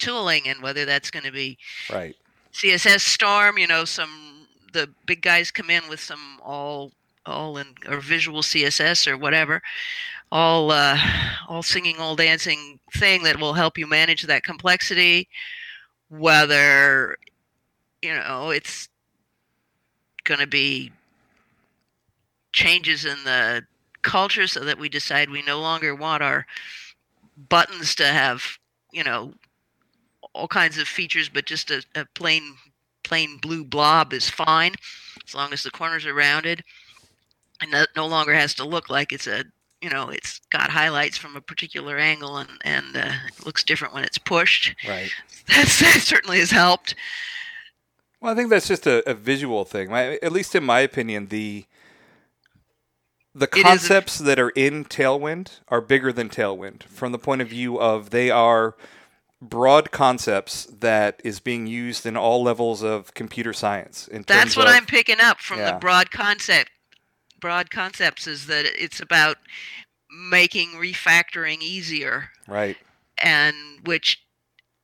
tooling, 0.00 0.48
and 0.48 0.62
whether 0.62 0.84
that's 0.84 1.10
going 1.10 1.24
to 1.24 1.32
be 1.32 1.56
Right. 1.92 2.16
CSS 2.52 3.00
Storm, 3.00 3.58
you 3.58 3.66
know, 3.66 3.84
some 3.84 4.46
the 4.72 4.88
big 5.06 5.22
guys 5.22 5.50
come 5.50 5.70
in 5.70 5.88
with 5.88 6.00
some 6.00 6.40
all 6.42 6.92
all 7.26 7.58
in 7.58 7.74
or 7.88 8.00
visual 8.00 8.42
CSS 8.42 9.06
or 9.06 9.16
whatever, 9.16 9.62
all 10.32 10.72
uh, 10.72 10.98
all 11.48 11.62
singing, 11.62 11.98
all 11.98 12.16
dancing 12.16 12.80
thing 12.94 13.22
that 13.22 13.38
will 13.38 13.54
help 13.54 13.78
you 13.78 13.86
manage 13.86 14.22
that 14.24 14.42
complexity. 14.42 15.28
Whether 16.08 17.16
you 18.02 18.14
know 18.14 18.50
it's 18.50 18.88
going 20.24 20.40
to 20.40 20.46
be 20.46 20.92
changes 22.52 23.04
in 23.04 23.16
the 23.24 23.62
culture 24.02 24.46
so 24.46 24.60
that 24.60 24.78
we 24.78 24.88
decide 24.88 25.30
we 25.30 25.42
no 25.42 25.60
longer 25.60 25.94
want 25.94 26.22
our 26.22 26.46
buttons 27.48 27.94
to 27.94 28.04
have 28.04 28.58
you 28.92 29.04
know 29.04 29.32
all 30.40 30.48
kinds 30.48 30.78
of 30.78 30.88
features 30.88 31.28
but 31.28 31.44
just 31.44 31.70
a, 31.70 31.82
a 31.94 32.06
plain 32.14 32.54
plain 33.04 33.36
blue 33.38 33.62
blob 33.64 34.12
is 34.12 34.28
fine 34.30 34.74
as 35.26 35.34
long 35.34 35.52
as 35.52 35.62
the 35.62 35.70
corners 35.70 36.06
are 36.06 36.14
rounded 36.14 36.62
and 37.60 37.72
that 37.72 37.88
no 37.94 38.06
longer 38.06 38.32
has 38.32 38.54
to 38.54 38.64
look 38.64 38.88
like 38.88 39.12
it's 39.12 39.26
a 39.26 39.44
you 39.82 39.90
know 39.90 40.08
it's 40.08 40.40
got 40.50 40.70
highlights 40.70 41.18
from 41.18 41.36
a 41.36 41.40
particular 41.40 41.98
angle 41.98 42.38
and 42.38 42.50
and 42.64 42.96
uh, 42.96 43.12
looks 43.44 43.62
different 43.62 43.92
when 43.92 44.04
it's 44.04 44.18
pushed 44.18 44.74
Right. 44.88 45.10
That's, 45.46 45.80
that 45.80 46.00
certainly 46.00 46.38
has 46.38 46.50
helped 46.50 46.94
Well, 48.20 48.32
I 48.32 48.36
think 48.36 48.50
that's 48.50 48.68
just 48.68 48.86
a, 48.86 49.08
a 49.08 49.14
visual 49.14 49.64
thing. 49.64 49.90
My, 49.90 50.18
at 50.22 50.30
least 50.32 50.54
in 50.54 50.62
my 50.64 50.80
opinion, 50.80 51.26
the 51.28 51.64
the 53.34 53.48
is 53.54 53.60
a- 53.60 53.62
concepts 53.62 54.18
that 54.18 54.38
are 54.38 54.50
in 54.50 54.84
Tailwind 54.84 55.60
are 55.68 55.80
bigger 55.80 56.12
than 56.12 56.28
Tailwind 56.28 56.82
from 56.84 57.12
the 57.12 57.18
point 57.18 57.42
of 57.42 57.48
view 57.48 57.80
of 57.80 58.10
they 58.10 58.30
are 58.30 58.76
broad 59.42 59.90
concepts 59.90 60.66
that 60.66 61.20
is 61.24 61.40
being 61.40 61.66
used 61.66 62.04
in 62.04 62.16
all 62.16 62.42
levels 62.42 62.82
of 62.82 63.14
computer 63.14 63.52
science. 63.52 64.06
In 64.08 64.24
That's 64.26 64.56
what 64.56 64.66
of- 64.68 64.74
I'm 64.74 64.86
picking 64.86 65.20
up 65.20 65.40
from 65.40 65.58
Yeah. 65.58 65.72
the 65.72 65.78
broad 65.78 66.10
concept. 66.10 66.70
Broad 67.40 67.70
concepts 67.70 68.26
is 68.26 68.46
that 68.46 68.66
it's 68.66 69.00
about 69.00 69.38
making 70.10 70.72
refactoring 70.72 71.62
easier, 71.62 72.30
right. 72.46 72.76
and 73.18 73.56
which 73.84 74.22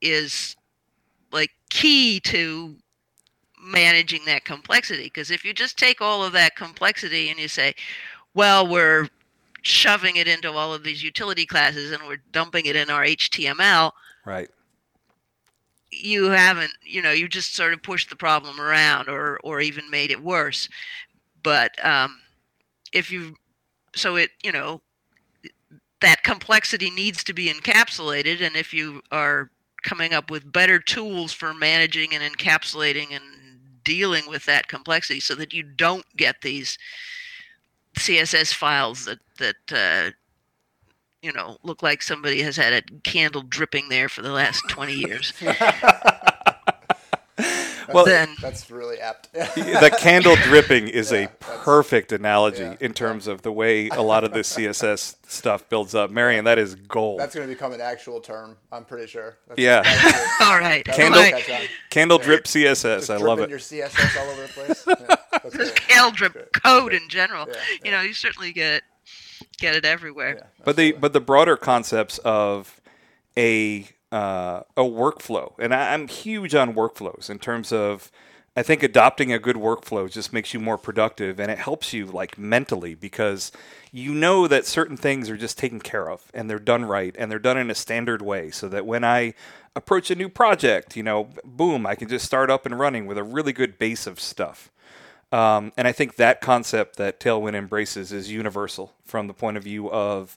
is 0.01 0.57
like 1.33 1.51
key 1.69 2.21
to 2.21 2.77
managing 3.61 4.25
that 4.25 4.45
complexity. 4.45 5.05
Because 5.05 5.31
if 5.31 5.45
you 5.45 5.53
just 5.53 5.77
take 5.77 6.01
all 6.01 6.25
of 6.25 6.33
that 6.33 6.57
complexity 6.57 7.29
and 7.29 7.39
you 7.39 7.49
say, 7.49 7.75
well, 8.33 8.67
we're 8.67 9.09
shoving 9.63 10.17
it 10.17 10.29
into 10.29 10.51
all 10.53 10.73
of 10.73 10.85
these 10.85 11.03
utility 11.03 11.45
classes 11.45 11.91
and 11.91 12.03
we're 12.07 12.23
dumping 12.33 12.67
it 12.67 12.77
in 12.77 12.89
our 12.89 13.05
HTML, 13.05 13.91
Right. 14.27 14.51
you 15.91 16.25
haven't 16.31 16.73
you 16.85 17.01
know 17.01 17.13
you 17.13 17.29
just 17.29 17.55
sort 17.55 17.73
of 17.73 17.83
pushed 17.83 18.11
the 18.11 18.17
problem 18.17 18.61
around 18.61 19.09
or 19.09 19.39
or 19.45 19.61
even 19.61 19.89
made 19.91 20.11
it 20.11 20.23
worse 20.23 20.69
but 21.43 21.73
um 21.85 22.21
if 22.93 23.11
you 23.13 23.37
so 23.95 24.17
it 24.17 24.31
you 24.43 24.53
know 24.53 24.83
that 26.03 26.23
complexity 26.25 26.91
needs 26.91 27.25
to 27.25 27.35
be 27.35 27.49
encapsulated 27.49 28.43
and 28.43 28.57
if 28.57 28.75
you 28.75 29.03
are 29.13 29.51
coming 29.83 30.13
up 30.13 30.31
with 30.31 30.53
better 30.53 30.79
tools 30.79 31.33
for 31.33 31.55
managing 31.55 32.15
and 32.15 32.23
encapsulating 32.23 33.13
and 33.13 33.25
dealing 33.85 34.29
with 34.29 34.45
that 34.47 34.69
complexity 34.69 35.21
so 35.21 35.35
that 35.35 35.55
you 35.55 35.63
don't 35.63 36.05
get 36.17 36.43
these 36.43 36.79
css 37.97 38.53
files 38.53 39.07
that 39.07 39.21
that 39.39 39.57
uh, 39.73 40.11
you 41.23 41.33
know 41.33 41.57
look 41.63 41.83
like 41.83 42.03
somebody 42.03 42.43
has 42.43 42.57
had 42.57 42.73
a 42.73 42.83
candle 43.03 43.43
dripping 43.43 43.89
there 43.89 44.09
for 44.09 44.23
the 44.23 44.33
last 44.33 44.63
20 44.69 44.93
years 44.95 45.33
Well, 47.93 48.05
then 48.05 48.31
That's 48.43 48.69
really 48.69 48.99
apt. 48.99 49.33
the 49.33 49.97
candle 50.01 50.35
dripping 50.43 50.89
is 50.89 51.13
Yeah, 51.13 51.19
a 51.21 51.29
perfect 51.29 52.11
analogy 52.11 52.63
yeah, 52.63 52.75
in 52.81 52.93
terms 52.93 53.29
of 53.29 53.43
the 53.43 53.53
way 53.53 53.89
a 53.91 54.03
lot 54.03 54.25
of 54.25 54.33
this 54.33 54.53
CSS 54.57 55.17
stuff 55.29 55.69
builds 55.69 55.95
up. 55.95 56.11
Marion, 56.11 56.47
that 56.47 56.59
is 56.59 56.75
gold. 56.75 57.21
That's 57.21 57.35
going 57.37 57.47
to 57.47 57.55
become 57.55 57.73
an 57.73 57.81
actual 57.81 58.21
term. 58.21 58.57
I'm 58.73 58.85
pretty 58.85 59.07
sure. 59.07 59.37
That's, 59.47 59.61
Yeah. 59.61 59.83
that's 59.83 60.41
all 60.41 60.59
right 60.59 60.85
That's 60.85 60.99
Candle- 60.99 61.21
what 61.21 61.33
All 61.33 61.39
I 61.39 61.59
right. 61.61 61.71
Candle 61.91 62.19
drip 62.19 62.45
CSS. 62.45 62.99
Just 62.99 63.11
I 63.11 63.19
love 63.19 63.39
it. 63.39 63.51
Your 63.51 63.61
CSS 63.61 64.21
all 64.21 64.31
over 64.31 64.43
the 64.43 64.49
place. 64.49 64.85
Yeah, 64.89 65.17
that's 65.31 65.57
There's 65.57 65.71
good. 65.71 66.15
Drip 66.15 66.53
code 66.55 66.93
in 66.93 67.09
general. 67.09 67.47
Yeah, 67.49 67.55
You 67.71 67.79
yeah. 67.85 67.91
know, 67.93 68.01
you 68.03 68.15
certainly 68.15 68.53
get 68.53 68.83
get 69.59 69.75
it 69.75 69.85
everywhere. 69.85 70.37
Yeah, 70.39 70.65
but 70.65 70.77
the 70.77 70.93
but 70.93 71.13
the 71.13 71.21
broader 71.21 71.57
concepts 71.57 72.19
of 72.19 72.81
a 73.37 73.89
uh, 74.13 74.63
a 74.77 74.83
workflow, 74.83 75.53
and 75.59 75.75
I, 75.75 75.95
I'm 75.95 76.09
huge 76.09 76.55
on 76.55 76.75
workflows 76.75 77.31
in 77.31 77.39
terms 77.39 77.73
of. 77.73 78.11
I 78.59 78.63
think 78.63 78.83
adopting 78.83 79.35
a 79.35 79.39
good 79.39 79.57
workflow 79.57 80.11
just 80.11 80.33
makes 80.33 80.55
you 80.55 80.61
more 80.61 80.79
productive, 80.79 81.39
and 81.39 81.51
it 81.51 81.59
helps 81.59 81.93
you 81.93 82.07
like 82.07 82.39
mentally 82.39 82.95
because 82.95 83.53
you 83.93 84.15
know 84.15 84.49
that 84.49 84.65
certain 84.65 84.97
things 84.97 85.29
are 85.29 85.37
just 85.37 85.59
taken 85.59 85.79
care 85.79 86.09
of 86.09 86.31
and 86.33 86.49
they're 86.49 86.59
done 86.59 86.87
right 86.87 87.15
and 87.19 87.31
they're 87.31 87.39
done 87.39 87.59
in 87.59 87.71
a 87.71 87.75
standard 87.75 88.23
way, 88.23 88.51
so 88.51 88.67
that 88.71 88.87
when 88.87 89.05
I 89.05 89.35
approach 89.75 90.11
a 90.11 90.15
new 90.15 90.31
project, 90.31 90.97
you 90.97 91.03
know, 91.03 91.29
boom, 91.45 91.87
I 91.87 91.95
can 91.97 92.09
just 92.09 92.25
start 92.25 92.49
up 92.49 92.65
and 92.65 92.79
running 92.79 93.05
with 93.05 93.19
a 93.19 93.23
really 93.23 93.53
good 93.53 93.79
base 93.79 94.07
of 94.07 94.19
stuff. 94.19 94.71
Um, 95.37 95.73
and 95.77 95.87
I 95.87 95.93
think 95.93 96.17
that 96.17 96.41
concept 96.41 96.97
that 96.97 97.21
Tailwind 97.21 97.55
embraces 97.55 98.11
is 98.11 98.33
universal 98.33 98.95
from 99.05 99.27
the 99.27 99.35
point 99.35 99.59
of 99.59 99.65
view 99.65 99.91
of, 99.91 100.35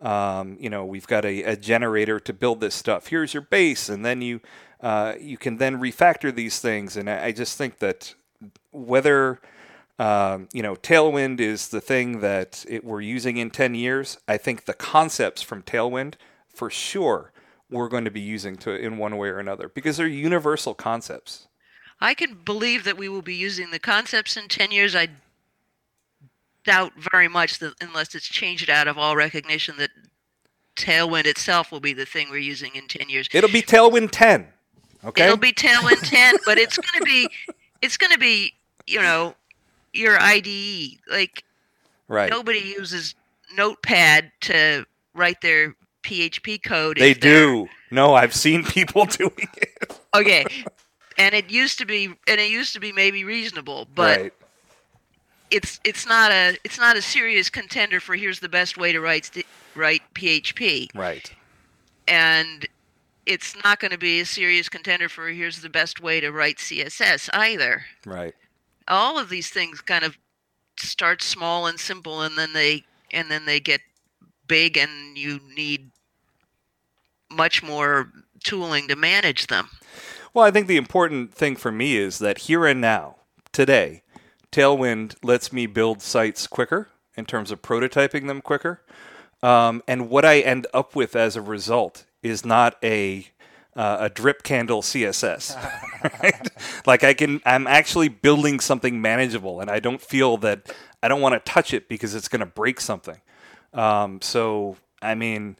um, 0.00 0.56
you 0.58 0.68
know, 0.68 0.84
we've 0.84 1.06
got 1.06 1.24
a, 1.24 1.44
a 1.44 1.56
generator 1.56 2.18
to 2.18 2.32
build 2.32 2.60
this 2.60 2.74
stuff. 2.74 3.06
Here's 3.06 3.32
your 3.32 3.42
base, 3.42 3.88
and 3.88 4.04
then 4.04 4.22
you 4.22 4.40
uh, 4.80 5.14
you 5.20 5.38
can 5.38 5.58
then 5.58 5.80
refactor 5.80 6.34
these 6.34 6.58
things. 6.58 6.96
And 6.96 7.08
I, 7.08 7.26
I 7.26 7.32
just 7.32 7.56
think 7.56 7.78
that 7.78 8.14
whether 8.72 9.40
um, 10.00 10.48
you 10.52 10.64
know 10.64 10.74
Tailwind 10.74 11.38
is 11.38 11.68
the 11.68 11.80
thing 11.80 12.18
that 12.18 12.64
it, 12.68 12.82
we're 12.82 13.02
using 13.02 13.36
in 13.36 13.50
ten 13.50 13.76
years, 13.76 14.18
I 14.26 14.36
think 14.36 14.64
the 14.64 14.74
concepts 14.74 15.42
from 15.42 15.62
Tailwind 15.62 16.14
for 16.48 16.70
sure 16.70 17.30
we're 17.70 17.88
going 17.88 18.04
to 18.04 18.10
be 18.10 18.20
using 18.20 18.56
to 18.56 18.74
in 18.74 18.98
one 18.98 19.16
way 19.16 19.28
or 19.28 19.38
another 19.38 19.68
because 19.68 19.96
they're 19.96 20.08
universal 20.08 20.74
concepts. 20.74 21.46
I 22.00 22.14
can 22.14 22.34
believe 22.34 22.84
that 22.84 22.96
we 22.96 23.08
will 23.08 23.22
be 23.22 23.34
using 23.34 23.70
the 23.70 23.78
concepts 23.78 24.36
in 24.36 24.48
10 24.48 24.70
years. 24.70 24.96
I 24.96 25.08
doubt 26.64 26.92
very 26.96 27.28
much 27.28 27.58
that 27.58 27.74
unless 27.80 28.14
it's 28.14 28.28
changed 28.28 28.70
out 28.70 28.88
of 28.88 28.98
all 28.98 29.16
recognition 29.16 29.76
that 29.78 29.90
Tailwind 30.76 31.26
itself 31.26 31.70
will 31.70 31.80
be 31.80 31.92
the 31.92 32.06
thing 32.06 32.30
we're 32.30 32.38
using 32.38 32.74
in 32.74 32.86
10 32.86 33.08
years. 33.08 33.28
It'll 33.32 33.50
be 33.50 33.62
Tailwind 33.62 34.10
ten. 34.12 34.46
Okay. 35.04 35.24
It'll 35.24 35.36
be 35.36 35.52
Tailwind 35.52 36.08
10, 36.08 36.36
but 36.44 36.58
it's 36.58 36.76
going 36.76 36.98
to 36.98 37.04
be 37.04 37.28
it's 37.82 37.96
going 37.96 38.12
to 38.12 38.18
be, 38.18 38.54
you 38.86 39.00
know, 39.00 39.34
your 39.92 40.18
IDE. 40.20 40.98
Like 41.10 41.44
right. 42.08 42.30
nobody 42.30 42.60
uses 42.60 43.14
Notepad 43.54 44.30
to 44.42 44.86
write 45.14 45.40
their 45.40 45.74
PHP 46.02 46.62
code. 46.62 46.98
They 46.98 47.14
do. 47.14 47.68
No, 47.90 48.14
I've 48.14 48.34
seen 48.34 48.64
people 48.64 49.04
doing 49.06 49.48
it. 49.56 50.00
Okay. 50.14 50.44
And 51.20 51.34
it 51.34 51.50
used 51.50 51.78
to 51.78 51.84
be 51.84 52.06
and 52.26 52.40
it 52.40 52.50
used 52.50 52.72
to 52.72 52.80
be 52.80 52.92
maybe 52.92 53.24
reasonable, 53.24 53.86
but 53.94 54.20
right. 54.20 54.34
it's 55.50 55.78
it's 55.84 56.06
not 56.06 56.32
a 56.32 56.56
it's 56.64 56.78
not 56.78 56.96
a 56.96 57.02
serious 57.02 57.50
contender 57.50 58.00
for 58.00 58.16
here's 58.16 58.40
the 58.40 58.48
best 58.48 58.78
way 58.78 58.90
to 58.90 59.00
write 59.00 59.26
st- 59.26 59.46
write 59.76 60.02
PHP, 60.14 60.88
Right. 60.94 61.30
and 62.08 62.66
it's 63.26 63.54
not 63.62 63.80
going 63.80 63.90
to 63.90 63.98
be 63.98 64.20
a 64.20 64.24
serious 64.24 64.68
contender 64.70 65.08
for 65.10 65.28
here's 65.28 65.60
the 65.60 65.68
best 65.68 66.00
way 66.00 66.20
to 66.20 66.30
write 66.32 66.56
CSS 66.56 67.28
either. 67.34 67.84
Right. 68.06 68.34
All 68.88 69.18
of 69.18 69.28
these 69.28 69.50
things 69.50 69.82
kind 69.82 70.04
of 70.04 70.16
start 70.78 71.22
small 71.22 71.66
and 71.66 71.78
simple, 71.78 72.22
and 72.22 72.36
then 72.38 72.54
they 72.54 72.84
and 73.12 73.30
then 73.30 73.44
they 73.44 73.60
get 73.60 73.82
big, 74.46 74.78
and 74.78 75.18
you 75.18 75.38
need 75.54 75.90
much 77.30 77.62
more 77.62 78.10
tooling 78.42 78.88
to 78.88 78.96
manage 78.96 79.46
them. 79.48 79.68
Well, 80.32 80.44
I 80.44 80.50
think 80.50 80.68
the 80.68 80.76
important 80.76 81.34
thing 81.34 81.56
for 81.56 81.72
me 81.72 81.96
is 81.96 82.18
that 82.20 82.38
here 82.38 82.64
and 82.64 82.80
now, 82.80 83.16
today, 83.52 84.02
Tailwind 84.52 85.16
lets 85.24 85.52
me 85.52 85.66
build 85.66 86.02
sites 86.02 86.46
quicker 86.46 86.88
in 87.16 87.24
terms 87.24 87.50
of 87.50 87.62
prototyping 87.62 88.28
them 88.28 88.40
quicker. 88.40 88.80
Um, 89.42 89.82
and 89.88 90.08
what 90.08 90.24
I 90.24 90.40
end 90.40 90.66
up 90.72 90.94
with 90.94 91.16
as 91.16 91.34
a 91.34 91.42
result 91.42 92.04
is 92.22 92.44
not 92.44 92.76
a 92.82 93.26
uh, 93.76 93.98
a 94.00 94.08
drip 94.10 94.42
candle 94.42 94.82
CSS. 94.82 95.56
right? 96.22 96.48
Like 96.86 97.04
I 97.04 97.14
can, 97.14 97.40
I'm 97.46 97.66
actually 97.66 98.08
building 98.08 98.60
something 98.60 99.00
manageable, 99.00 99.60
and 99.60 99.70
I 99.70 99.80
don't 99.80 100.00
feel 100.00 100.36
that 100.38 100.72
I 101.02 101.08
don't 101.08 101.20
want 101.20 101.34
to 101.34 101.50
touch 101.50 101.72
it 101.72 101.88
because 101.88 102.14
it's 102.14 102.28
going 102.28 102.40
to 102.40 102.46
break 102.46 102.80
something. 102.80 103.20
Um, 103.72 104.20
so, 104.20 104.76
I 105.00 105.14
mean, 105.14 105.56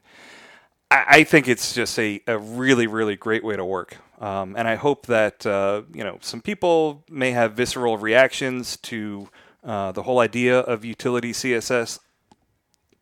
I, 0.91 1.05
I 1.07 1.23
think 1.23 1.47
it's 1.47 1.73
just 1.73 1.97
a, 1.97 2.21
a 2.27 2.37
really, 2.37 2.85
really 2.85 3.15
great 3.15 3.43
way 3.43 3.55
to 3.55 3.65
work. 3.65 3.97
Um, 4.21 4.55
and 4.55 4.67
I 4.67 4.75
hope 4.75 5.07
that, 5.07 5.45
uh, 5.47 5.81
you 5.91 6.03
know, 6.03 6.19
some 6.21 6.41
people 6.41 7.03
may 7.09 7.31
have 7.31 7.53
visceral 7.53 7.97
reactions 7.97 8.77
to 8.77 9.27
uh, 9.63 9.91
the 9.91 10.03
whole 10.03 10.19
idea 10.19 10.59
of 10.59 10.85
utility 10.85 11.33
CSS. 11.33 11.99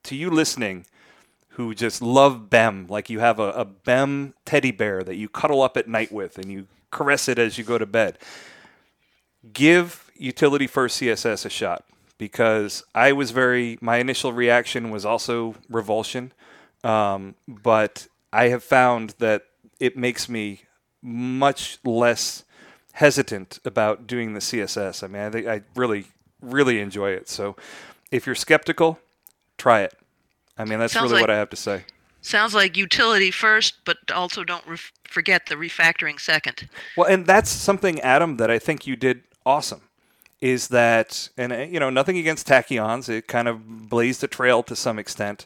To 0.03 0.15
you 0.15 0.29
listening, 0.29 0.85
who 1.49 1.75
just 1.75 2.01
love 2.01 2.49
BEM, 2.49 2.87
like 2.87 3.09
you 3.09 3.19
have 3.19 3.37
a, 3.37 3.51
a 3.51 3.65
BEM 3.65 4.33
teddy 4.45 4.71
bear 4.71 5.03
that 5.03 5.17
you 5.17 5.27
cuddle 5.27 5.61
up 5.61 5.75
at 5.75 5.89
night 5.89 6.09
with 6.09 6.37
and 6.37 6.49
you 6.49 6.67
caress 6.89 7.27
it 7.27 7.37
as 7.37 7.57
you 7.57 7.65
go 7.65 7.77
to 7.77 7.85
bed, 7.85 8.17
give 9.51 10.09
utility 10.15 10.67
first 10.67 11.01
CSS 11.01 11.45
a 11.45 11.49
shot 11.49 11.83
because 12.17 12.81
I 12.95 13.11
was 13.11 13.31
very, 13.31 13.77
my 13.81 13.97
initial 13.97 14.31
reaction 14.31 14.89
was 14.89 15.05
also 15.05 15.55
revulsion. 15.69 16.31
Um, 16.81 17.35
but 17.45 18.07
I 18.31 18.45
have 18.45 18.63
found 18.63 19.15
that 19.19 19.43
it 19.81 19.97
makes 19.97 20.29
me 20.29 20.61
much 21.01 21.79
less 21.83 22.43
hesitant 22.93 23.59
about 23.63 24.07
doing 24.07 24.33
the 24.33 24.39
CSS. 24.39 25.03
I 25.03 25.07
mean, 25.07 25.21
I, 25.21 25.29
think 25.29 25.47
I 25.47 25.61
really, 25.75 26.05
really 26.41 26.79
enjoy 26.79 27.11
it. 27.11 27.29
So 27.29 27.55
if 28.11 28.25
you're 28.25 28.35
skeptical, 28.35 28.99
try 29.57 29.81
it. 29.81 29.93
I 30.57 30.65
mean, 30.65 30.79
that's 30.79 30.93
Sounds 30.93 31.03
really 31.03 31.21
like- 31.21 31.21
what 31.21 31.29
I 31.29 31.37
have 31.37 31.49
to 31.51 31.55
say. 31.55 31.85
Sounds 32.21 32.53
like 32.53 32.75
utility 32.75 33.31
first, 33.31 33.75
but 33.85 33.97
also 34.13 34.43
don't 34.43 34.65
forget 35.07 35.45
the 35.45 35.55
refactoring 35.55 36.19
second. 36.19 36.67
Well, 36.97 37.07
and 37.07 37.25
that's 37.25 37.49
something, 37.49 37.99
Adam, 38.01 38.35
that 38.37 38.51
I 38.51 38.59
think 38.59 38.85
you 38.85 38.97
did 38.97 39.23
awesome. 39.45 39.83
Is 40.41 40.67
that, 40.69 41.29
and 41.37 41.53
uh, 41.53 41.57
you 41.59 41.79
know, 41.79 41.89
nothing 41.89 42.17
against 42.17 42.45
tachyons. 42.47 43.07
It 43.07 43.27
kind 43.27 43.47
of 43.47 43.89
blazed 43.89 44.21
a 44.23 44.27
trail 44.27 44.63
to 44.63 44.75
some 44.75 44.99
extent, 44.99 45.45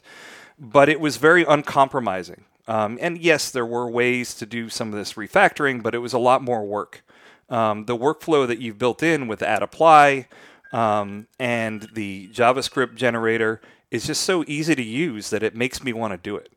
but 0.58 0.88
it 0.88 1.00
was 1.00 1.16
very 1.16 1.44
uncompromising. 1.44 2.44
Um, 2.66 2.98
and 3.00 3.18
yes, 3.18 3.50
there 3.50 3.66
were 3.66 3.90
ways 3.90 4.34
to 4.36 4.46
do 4.46 4.68
some 4.68 4.88
of 4.88 4.94
this 4.94 5.14
refactoring, 5.14 5.82
but 5.82 5.94
it 5.94 5.98
was 5.98 6.12
a 6.12 6.18
lot 6.18 6.42
more 6.42 6.64
work. 6.64 7.04
Um, 7.50 7.84
the 7.84 7.96
workflow 7.96 8.46
that 8.46 8.58
you've 8.58 8.78
built 8.78 9.02
in 9.02 9.26
with 9.28 9.42
at 9.42 9.62
apply 9.62 10.28
um, 10.72 11.26
and 11.38 11.88
the 11.92 12.28
JavaScript 12.28 12.94
generator 12.94 13.60
is 13.90 14.06
just 14.06 14.22
so 14.22 14.44
easy 14.46 14.74
to 14.74 14.82
use 14.82 15.30
that 15.30 15.42
it 15.42 15.54
makes 15.54 15.84
me 15.84 15.92
want 15.92 16.12
to 16.12 16.16
do 16.16 16.36
it 16.36 16.50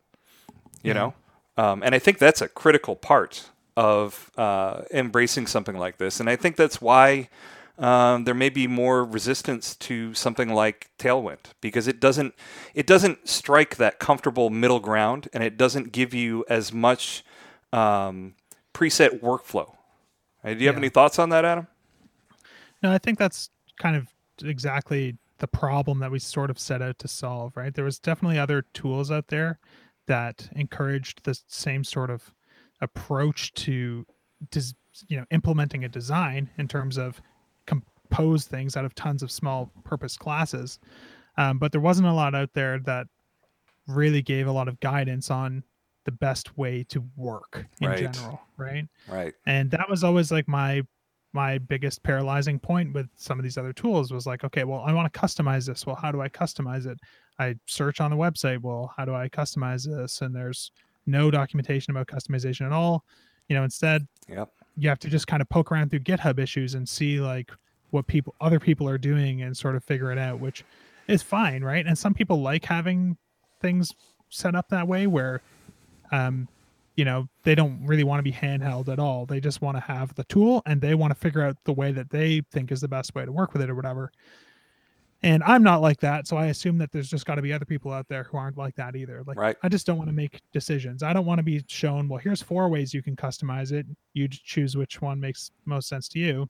you 0.84 0.94
know? 0.94 1.14
Um, 1.58 1.84
and 1.84 1.94
i 1.94 2.00
think 2.00 2.18
that's 2.18 2.42
a 2.42 2.48
critical 2.48 2.96
part 2.96 3.50
of 3.76 4.32
uh, 4.38 4.82
embracing 4.92 5.46
something 5.46 5.78
like 5.78 5.98
this. 5.98 6.20
And 6.20 6.30
i 6.30 6.36
think 6.36 6.56
that's 6.56 6.82
why 6.82 7.30
um, 7.78 8.24
there 8.24 8.34
may 8.34 8.50
be 8.50 8.68
more 8.68 9.04
resistance 9.06 9.76
to 9.76 10.14
something 10.14 10.50
like 10.50 10.90
tailwind 10.98 11.52
because 11.62 11.88
it 11.88 12.00
doesn't 12.00 12.34
it 12.74 12.88
doesn't 12.88 13.28
strike 13.28 13.76
that 13.78 14.00
comfortable 14.00 14.50
middle 14.50 14.80
ground 14.80 15.30
and 15.34 15.44
it 15.44 15.58
doesn't 15.58 15.92
give 15.92 16.14
you 16.14 16.44
as 16.50 16.74
much 16.74 17.24
um, 17.72 18.34
preset 18.74 19.22
workflow. 19.22 19.76
Uh, 20.44 20.54
do 20.54 20.60
you 20.60 20.68
have 20.68 20.78
any 20.78 20.90
thoughts 20.90 21.20
on 21.20 21.30
that 21.30 21.46
adam? 21.46 21.68
No, 22.82 22.92
I 22.92 22.98
think 22.98 23.20
that's 23.20 23.50
kind 23.80 23.96
of 23.96 24.08
exactly 24.44 25.18
the 25.40 25.48
problem 25.48 26.00
that 26.00 26.12
we 26.12 26.20
sort 26.20 26.50
of 26.50 26.58
set 26.58 26.82
out 26.82 26.98
to 27.00 27.08
solve, 27.08 27.56
right? 27.56 27.74
There 27.74 27.86
was 27.86 28.00
definitely 28.00 28.40
other 28.40 28.64
tools 28.74 29.12
out 29.12 29.28
there 29.28 29.60
that 30.08 30.50
encouraged 30.56 31.24
the 31.24 31.40
same 31.48 31.84
sort 31.84 32.10
of 32.10 32.34
approach 32.82 33.54
to 33.54 34.06
des- 34.52 34.76
you 35.08 35.18
know 35.18 35.26
implementing 35.32 35.84
a 35.84 35.90
design 35.90 36.50
in 36.58 36.68
terms 36.68 36.98
of 36.98 37.22
compose 38.10 38.46
things 38.46 38.76
out 38.78 38.86
of 38.86 38.96
tons 38.96 39.24
of 39.24 39.32
small 39.32 39.72
purpose 39.84 40.18
classes. 40.18 40.80
Um, 41.38 41.60
but 41.60 41.72
there 41.72 41.82
wasn't 41.82 42.08
a 42.08 42.14
lot 42.14 42.34
out 42.36 42.54
there 42.54 42.80
that 42.80 43.08
really 43.88 44.22
gave 44.22 44.48
a 44.48 44.52
lot 44.52 44.68
of 44.68 44.80
guidance 44.80 45.30
on 45.30 45.64
the 46.06 46.12
best 46.12 46.58
way 46.58 46.84
to 46.90 47.04
work 47.16 47.66
in 47.82 47.90
Right. 47.90 47.98
general, 48.12 48.40
right? 48.58 48.86
right. 49.08 49.34
And 49.46 49.70
that 49.72 49.90
was 49.90 50.04
always 50.04 50.32
like 50.32 50.48
my 50.48 50.84
my 51.34 51.58
biggest 51.58 52.02
paralyzing 52.04 52.58
point 52.58 52.94
with 52.94 53.08
some 53.16 53.38
of 53.38 53.44
these 53.44 53.58
other 53.58 53.74
tools 53.74 54.12
was 54.12 54.26
like 54.26 54.44
okay 54.46 54.64
well 54.64 54.80
i 54.88 54.94
want 54.94 55.12
to 55.14 55.20
customize 55.20 55.68
this. 55.68 55.86
Well 55.86 55.96
how 55.96 56.12
do 56.12 56.22
i 56.22 56.30
customize 56.30 56.88
it? 56.88 56.98
I 57.38 57.56
search 57.68 58.00
on 58.00 58.10
the 58.10 58.18
website. 58.18 58.62
Well 58.62 58.94
how 58.96 59.06
do 59.06 59.14
i 59.14 59.28
customize 59.28 59.86
this? 59.86 60.22
And 60.22 60.34
there's 60.34 60.72
no 61.06 61.30
documentation 61.30 61.92
about 61.92 62.08
customization 62.08 62.66
at 62.66 62.72
all. 62.72 63.04
You 63.50 63.56
know 63.58 63.64
instead 63.64 64.08
yep. 64.28 64.50
you 64.78 64.88
have 64.90 65.00
to 65.00 65.10
just 65.10 65.28
kind 65.28 65.42
of 65.42 65.50
poke 65.50 65.72
around 65.72 65.90
through 65.90 66.00
github 66.00 66.40
issues 66.40 66.74
and 66.74 66.88
see 66.88 67.20
like 67.20 67.52
what 67.92 68.08
people 68.08 68.36
other 68.42 68.60
people 68.60 68.88
are 68.88 68.98
doing 68.98 69.42
and 69.42 69.56
sort 69.56 69.76
of 69.76 69.84
figure 69.84 70.12
it 70.12 70.18
out 70.18 70.40
which 70.40 70.64
is 71.08 71.22
fine 71.24 71.64
right? 71.64 71.86
And 71.86 71.98
some 71.98 72.14
people 72.14 72.42
like 72.42 72.66
having 72.66 73.18
things 73.62 73.94
set 74.30 74.56
up 74.56 74.70
that 74.70 74.88
way 74.88 75.08
where 75.08 75.42
um 76.12 76.48
you 76.96 77.06
know 77.06 77.28
they 77.44 77.56
don't 77.56 77.86
really 77.86 78.04
want 78.04 78.20
to 78.20 78.24
be 78.24 78.32
handheld 78.32 78.90
at 78.90 79.00
all. 79.00 79.26
They 79.26 79.40
just 79.40 79.62
want 79.62 79.78
to 79.78 79.82
have 79.82 80.14
the 80.16 80.24
tool 80.26 80.64
and 80.66 80.82
they 80.82 80.96
want 80.96 81.12
to 81.12 81.16
figure 81.20 81.44
out 81.44 81.56
the 81.64 81.74
way 81.74 81.92
that 81.92 82.10
they 82.10 82.42
think 82.52 82.72
is 82.72 82.82
the 82.82 82.88
best 82.88 83.14
way 83.16 83.24
to 83.26 83.32
work 83.32 83.54
with 83.54 83.62
it 83.62 83.70
or 83.70 83.76
whatever. 83.76 84.12
And 85.24 85.44
i'm 85.44 85.64
not 85.64 85.82
like 85.82 86.00
that 86.02 86.28
so 86.28 86.38
i 86.38 86.46
assume 86.48 86.78
that 86.78 86.92
there's 86.92 87.10
just 87.10 87.26
got 87.26 87.36
to 87.36 87.42
be 87.42 87.52
other 87.52 87.66
people 87.66 87.92
out 87.92 88.08
there 88.08 88.24
who 88.24 88.38
aren't 88.38 88.58
like 88.58 88.76
that 88.76 88.96
either. 88.96 89.24
Like 89.26 89.38
Right. 89.38 89.56
i 89.64 89.70
just 89.70 89.88
don't 89.88 89.98
want 89.98 90.10
to 90.10 90.16
make 90.16 90.42
decisions. 90.54 91.02
I 91.02 91.14
don't 91.14 91.26
want 91.26 91.40
to 91.40 91.44
be 91.44 91.64
shown 91.68 92.08
well 92.08 92.20
here's 92.20 92.42
four 92.42 92.70
ways 92.70 92.94
you 92.94 93.02
can 93.02 93.16
customize 93.16 93.72
it. 93.72 93.86
You 94.14 94.28
choose 94.28 94.76
which 94.78 95.02
one 95.02 95.20
makes 95.20 95.52
most 95.66 95.88
sense 95.88 96.08
to 96.10 96.20
you 96.20 96.48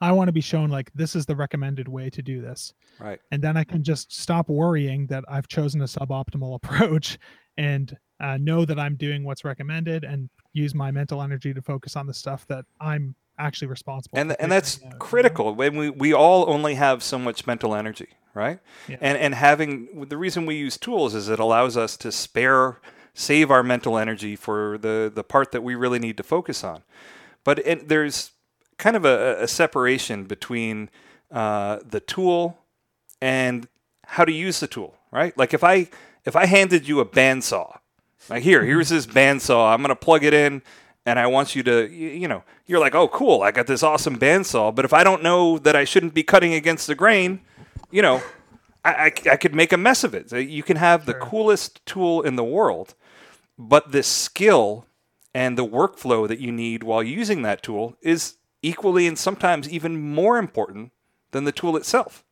i 0.00 0.10
want 0.12 0.28
to 0.28 0.32
be 0.32 0.40
shown 0.40 0.70
like 0.70 0.90
this 0.94 1.14
is 1.16 1.26
the 1.26 1.34
recommended 1.36 1.88
way 1.88 2.08
to 2.10 2.22
do 2.22 2.40
this 2.40 2.72
right 2.98 3.20
and 3.30 3.42
then 3.42 3.56
I 3.56 3.64
can 3.64 3.82
just 3.82 4.12
stop 4.12 4.48
worrying 4.48 5.06
that 5.08 5.24
I've 5.28 5.48
chosen 5.48 5.80
a 5.82 5.84
suboptimal 5.84 6.54
approach 6.62 7.18
and 7.56 7.96
uh, 8.20 8.36
know 8.36 8.64
that 8.66 8.78
I'm 8.78 8.96
doing 8.96 9.24
what's 9.24 9.44
recommended 9.44 10.04
and 10.04 10.28
use 10.52 10.74
my 10.74 10.90
mental 10.90 11.22
energy 11.22 11.54
to 11.54 11.62
focus 11.62 11.96
on 11.96 12.06
the 12.06 12.12
stuff 12.14 12.46
that 12.48 12.64
I'm 12.80 13.14
actually 13.38 13.68
responsible. 13.68 14.18
and 14.18 14.30
for 14.32 14.36
and 14.42 14.52
that's 14.52 14.76
out, 14.78 14.82
you 14.84 14.90
know? 14.90 14.96
critical 14.98 15.54
when 15.54 15.76
we 15.76 15.90
we 15.90 16.12
all 16.12 16.48
only 16.50 16.74
have 16.74 17.02
so 17.02 17.18
much 17.18 17.46
mental 17.46 17.74
energy 17.74 18.08
right 18.34 18.58
Yeah. 18.88 18.98
and 19.00 19.16
and 19.18 19.34
having 19.34 20.06
the 20.08 20.16
reason 20.18 20.44
we 20.46 20.56
use 20.56 20.76
tools 20.76 21.14
is 21.14 21.28
it 21.30 21.40
allows 21.40 21.76
us 21.76 21.96
to 21.98 22.12
spare 22.12 22.80
save 23.14 23.50
our 23.50 23.62
mental 23.62 23.96
energy 23.98 24.36
for 24.36 24.76
the 24.78 25.10
the 25.14 25.24
part 25.24 25.52
that 25.52 25.62
we 25.62 25.74
really 25.74 25.98
need 25.98 26.16
to 26.18 26.22
focus 26.22 26.62
on 26.62 26.82
but 27.44 27.58
it, 27.66 27.88
there's 27.88 28.32
kind 28.80 28.96
of 28.96 29.04
a, 29.04 29.42
a 29.42 29.48
separation 29.48 30.24
between 30.24 30.90
uh, 31.30 31.78
the 31.88 32.00
tool 32.00 32.58
and 33.22 33.68
how 34.06 34.24
to 34.24 34.32
use 34.32 34.60
the 34.60 34.66
tool 34.66 34.96
right? 35.12 35.36
Like 35.36 35.54
if 35.54 35.64
i 35.64 35.88
if 36.24 36.36
i 36.36 36.46
handed 36.46 36.86
you 36.86 37.00
a 37.00 37.06
bandsaw 37.06 37.78
like 38.28 38.42
here 38.42 38.64
here's 38.64 38.88
this 38.88 39.06
bandsaw 39.18 39.72
i'm 39.72 39.80
going 39.80 39.88
to 39.88 39.96
plug 39.96 40.24
it 40.24 40.34
in 40.34 40.62
and 41.06 41.18
i 41.18 41.26
want 41.26 41.56
you 41.56 41.62
to 41.62 41.90
you, 41.90 42.28
know 42.28 42.42
you're 42.66 42.80
like 42.80 42.94
oh 42.94 43.08
cool 43.08 43.42
i 43.42 43.50
got 43.50 43.66
this 43.66 43.82
awesome 43.82 44.18
bandsaw 44.18 44.74
but 44.74 44.84
if 44.84 44.92
i 44.92 45.02
don't 45.02 45.22
know 45.22 45.58
that 45.58 45.76
i 45.76 45.84
shouldn't 45.84 46.14
be 46.14 46.22
cutting 46.22 46.54
against 46.54 46.86
the 46.86 46.94
grain 46.94 47.40
you 47.90 48.02
know 48.02 48.22
i, 48.84 48.92
I, 48.92 49.30
I 49.32 49.36
could 49.36 49.54
make 49.54 49.72
a 49.72 49.76
mess 49.76 50.04
of 50.04 50.14
it. 50.14 50.30
So 50.30 50.36
you 50.36 50.62
can 50.62 50.76
have 50.76 51.06
the 51.06 51.14
coolest 51.14 51.84
tool 51.86 52.22
in 52.22 52.36
the 52.36 52.44
world 52.44 52.94
but 53.58 53.92
the 53.92 54.02
skill 54.02 54.86
and 55.34 55.56
the 55.56 55.66
workflow 55.66 56.26
that 56.26 56.38
you 56.38 56.50
need 56.50 56.82
while 56.82 57.02
using 57.02 57.42
that 57.42 57.62
tool 57.62 57.96
is 58.02 58.36
equally 58.62 59.06
and 59.06 59.18
sometimes 59.18 59.68
even 59.68 60.00
more 60.00 60.38
important 60.38 60.92
than 61.30 61.44
the 61.44 61.52
tool 61.52 61.76
itself 61.76 62.24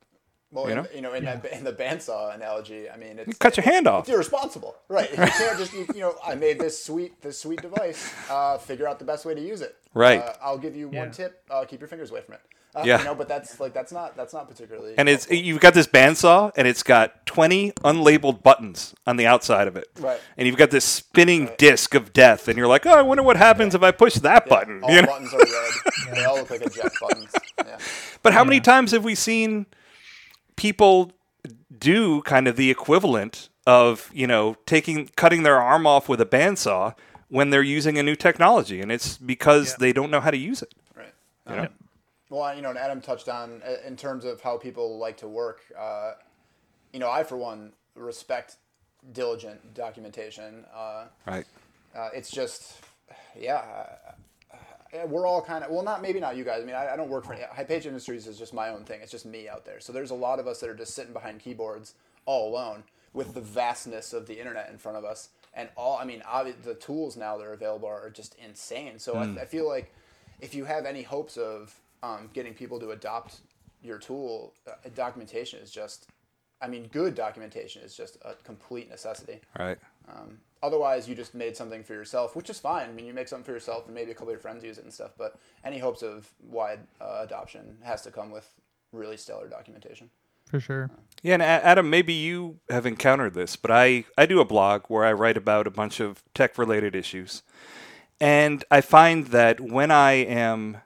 Well, 0.50 0.64
You 0.64 0.70
in, 0.70 0.76
know? 0.76 0.86
you 0.94 1.00
know, 1.02 1.12
in 1.12 1.24
that 1.26 1.44
in 1.52 1.64
the 1.64 1.72
bandsaw 1.72 2.34
analogy, 2.34 2.88
I 2.88 2.96
mean, 2.96 3.18
it's 3.18 3.36
cut 3.38 3.56
your 3.56 3.64
hand 3.64 3.86
off. 3.86 4.04
It's 4.08 4.14
irresponsible, 4.14 4.76
right? 4.88 5.10
You 5.10 5.16
can't 5.16 5.58
just 5.58 5.72
you, 5.74 5.86
you 5.94 6.00
know, 6.00 6.14
I 6.26 6.34
made 6.34 6.58
this 6.58 6.82
sweet 6.82 7.20
this 7.20 7.38
sweet 7.38 7.60
device. 7.60 8.12
Uh, 8.30 8.56
figure 8.58 8.88
out 8.88 8.98
the 8.98 9.04
best 9.04 9.26
way 9.26 9.34
to 9.34 9.40
use 9.40 9.60
it. 9.60 9.76
Right. 9.94 10.20
Uh, 10.20 10.32
I'll 10.42 10.58
give 10.58 10.74
you 10.76 10.88
one 10.88 11.10
tip. 11.10 11.42
Uh, 11.50 11.64
keep 11.66 11.80
your 11.80 11.88
fingers 11.88 12.10
away 12.10 12.22
from 12.22 12.34
it. 12.36 12.40
Uh, 12.74 12.82
Yeah. 12.86 12.98
You 12.98 13.04
know, 13.04 13.14
but 13.14 13.28
that's 13.28 13.60
like 13.60 13.72
that's 13.74 13.92
not 13.92 14.16
that's 14.16 14.32
not 14.32 14.48
particularly. 14.48 14.94
and 14.96 15.08
it's 15.08 15.24
helpful. 15.24 15.44
you've 15.44 15.60
got 15.60 15.74
this 15.74 15.86
bandsaw 15.86 16.52
and 16.56 16.66
it's 16.68 16.82
got 16.82 17.24
20 17.26 17.72
unlabeled 17.84 18.42
buttons 18.42 18.94
on 19.06 19.16
the 19.16 19.26
outside 19.26 19.68
of 19.68 19.76
it 19.76 19.86
Right. 19.98 20.20
and 20.36 20.46
you've 20.46 20.56
got 20.58 20.70
this 20.70 20.84
spinning 20.84 21.50
disc 21.56 21.94
of 21.94 22.12
death 22.12 22.46
and 22.46 22.58
you're 22.58 22.66
like 22.66 22.84
oh 22.84 22.90
i 22.92 23.00
wonder 23.00 23.22
what 23.22 23.38
happens 23.38 23.74
if 23.74 23.82
i 23.82 23.90
push 23.90 24.16
that 24.16 24.44
Yeah, 24.46 24.50
button 24.50 24.82
All 24.84 24.90
you 24.90 25.00
know? 25.00 25.06
buttons 25.08 25.32
are 25.32 25.38
red. 25.38 26.14
They 26.14 26.24
all 26.24 26.36
look 26.36 26.50
like 26.50 26.60
eject 26.62 26.94
buttons. 27.00 27.32
Yeah. 27.66 27.78
but 28.22 28.32
how 28.34 28.44
many 28.44 28.60
times 28.60 28.92
have 28.92 29.02
we 29.04 29.14
seen 29.14 29.64
people 30.58 31.12
do 31.78 32.20
kind 32.22 32.46
of 32.48 32.56
the 32.56 32.70
equivalent 32.70 33.48
of 33.66 34.10
you 34.12 34.26
know 34.26 34.56
taking 34.66 35.08
cutting 35.16 35.42
their 35.44 35.60
arm 35.60 35.86
off 35.86 36.08
with 36.08 36.20
a 36.20 36.26
bandsaw 36.26 36.94
when 37.28 37.50
they're 37.50 37.62
using 37.62 37.96
a 37.98 38.02
new 38.02 38.16
technology 38.16 38.80
and 38.80 38.90
it's 38.90 39.16
because 39.18 39.70
Yeah. 39.70 39.76
they 39.78 39.92
don't 39.92 40.10
know 40.10 40.20
how 40.20 40.30
to 40.30 40.36
use 40.36 40.60
it 40.62 40.74
Right. 40.94 41.14
you 41.48 41.56
know? 41.56 41.68
Well, 42.30 42.54
you 42.54 42.60
know, 42.60 42.68
and 42.70 42.78
Adam 42.78 43.00
touched 43.00 43.28
on 43.28 43.62
uh, 43.66 43.86
in 43.86 43.96
terms 43.96 44.24
of 44.26 44.42
how 44.42 44.58
people 44.58 44.98
like 44.98 45.16
to 45.18 45.28
work. 45.28 45.62
Uh, 45.78 46.12
you 46.92 46.98
know, 47.00 47.10
I 47.10 47.22
for 47.24 47.36
one 47.38 47.72
respect 47.94 48.56
diligent 49.12 49.72
documentation. 49.74 50.66
Uh, 50.74 51.04
right 51.26 51.46
uh, 51.96 52.10
it's 52.14 52.30
just, 52.30 52.80
yeah, 53.34 53.56
uh, 53.56 54.12
we're 55.06 55.26
all 55.26 55.42
kind 55.42 55.64
of 55.64 55.70
well, 55.70 55.82
not 55.82 56.02
maybe 56.02 56.20
not 56.20 56.36
you 56.36 56.44
guys. 56.44 56.62
I 56.62 56.66
mean, 56.66 56.74
I, 56.74 56.94
I 56.94 56.96
don't 56.96 57.10
work 57.10 57.24
for 57.24 57.34
High 57.34 57.64
Page 57.64 57.86
Industries 57.86 58.26
is 58.26 58.38
just 58.38 58.54
my 58.54 58.70
own 58.70 58.84
thing. 58.84 59.00
It's 59.02 59.12
just 59.12 59.26
me 59.26 59.48
out 59.48 59.64
there. 59.64 59.80
So 59.80 59.92
there's 59.92 60.10
a 60.10 60.14
lot 60.14 60.38
of 60.38 60.46
us 60.46 60.60
that 60.60 60.70
are 60.70 60.74
just 60.74 60.94
sitting 60.94 61.12
behind 61.12 61.40
keyboards 61.40 61.94
all 62.26 62.50
alone 62.50 62.84
with 63.12 63.34
the 63.34 63.40
vastness 63.40 64.12
of 64.12 64.26
the 64.26 64.38
internet 64.38 64.70
in 64.70 64.78
front 64.78 64.98
of 64.98 65.04
us. 65.04 65.30
and 65.54 65.68
all 65.76 65.98
I 65.98 66.04
mean, 66.04 66.20
obvi- 66.20 66.60
the 66.62 66.74
tools 66.74 67.16
now 67.16 67.36
that 67.36 67.46
are 67.46 67.52
available 67.52 67.88
are 67.88 68.10
just 68.10 68.34
insane. 68.44 68.98
So 68.98 69.14
I, 69.16 69.42
I 69.42 69.44
feel 69.44 69.66
like 69.66 69.92
if 70.40 70.54
you 70.54 70.64
have 70.64 70.86
any 70.86 71.02
hopes 71.02 71.36
of 71.36 71.74
um, 72.02 72.30
getting 72.32 72.54
people 72.54 72.78
to 72.80 72.90
adopt 72.90 73.40
your 73.82 73.98
tool, 73.98 74.54
uh, 74.66 74.72
documentation 74.94 75.58
is 75.60 75.70
just, 75.70 76.06
I 76.60 76.68
mean, 76.68 76.88
good 76.92 77.14
documentation 77.14 77.82
is 77.82 77.96
just 77.96 78.18
a 78.24 78.34
complete 78.44 78.88
necessity. 78.88 79.40
Right. 79.58 79.78
Um, 80.08 80.38
otherwise, 80.62 81.08
you 81.08 81.14
just 81.14 81.34
made 81.34 81.56
something 81.56 81.82
for 81.82 81.94
yourself, 81.94 82.36
which 82.36 82.50
is 82.50 82.58
fine. 82.58 82.88
I 82.88 82.92
mean, 82.92 83.06
you 83.06 83.12
make 83.12 83.28
something 83.28 83.44
for 83.44 83.52
yourself, 83.52 83.86
and 83.86 83.94
maybe 83.94 84.10
a 84.10 84.14
couple 84.14 84.28
of 84.28 84.32
your 84.32 84.40
friends 84.40 84.64
use 84.64 84.78
it 84.78 84.84
and 84.84 84.92
stuff. 84.92 85.12
But 85.16 85.38
any 85.64 85.78
hopes 85.78 86.02
of 86.02 86.28
wide 86.42 86.80
uh, 87.00 87.20
adoption 87.22 87.78
has 87.82 88.02
to 88.02 88.10
come 88.10 88.30
with 88.30 88.48
really 88.92 89.16
stellar 89.16 89.48
documentation. 89.48 90.10
for 90.46 90.60
sure. 90.60 90.90
Yeah, 91.22 91.34
and 91.34 91.42
Adam, 91.42 91.90
maybe 91.90 92.12
you 92.12 92.58
have 92.70 92.86
encountered 92.86 93.34
this, 93.34 93.56
but 93.56 93.70
I, 93.70 94.04
I 94.16 94.26
do 94.26 94.40
a 94.40 94.44
blog 94.44 94.84
where 94.88 95.04
I 95.04 95.12
write 95.12 95.36
about 95.36 95.66
a 95.66 95.70
bunch 95.70 96.00
of 96.00 96.22
tech 96.34 96.56
related 96.56 96.94
issues. 96.94 97.42
And 98.20 98.64
I 98.70 98.80
find 98.80 99.28
that 99.28 99.60
when 99.60 99.90
I 99.90 100.12
am 100.12 100.78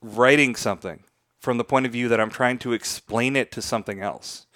writing 0.00 0.54
something 0.54 1.04
from 1.40 1.58
the 1.58 1.64
point 1.64 1.86
of 1.86 1.92
view 1.92 2.08
that 2.08 2.20
I'm 2.20 2.30
trying 2.30 2.58
to 2.58 2.72
explain 2.72 3.36
it 3.36 3.50
to 3.52 3.62
something 3.62 4.00
else, 4.00 4.46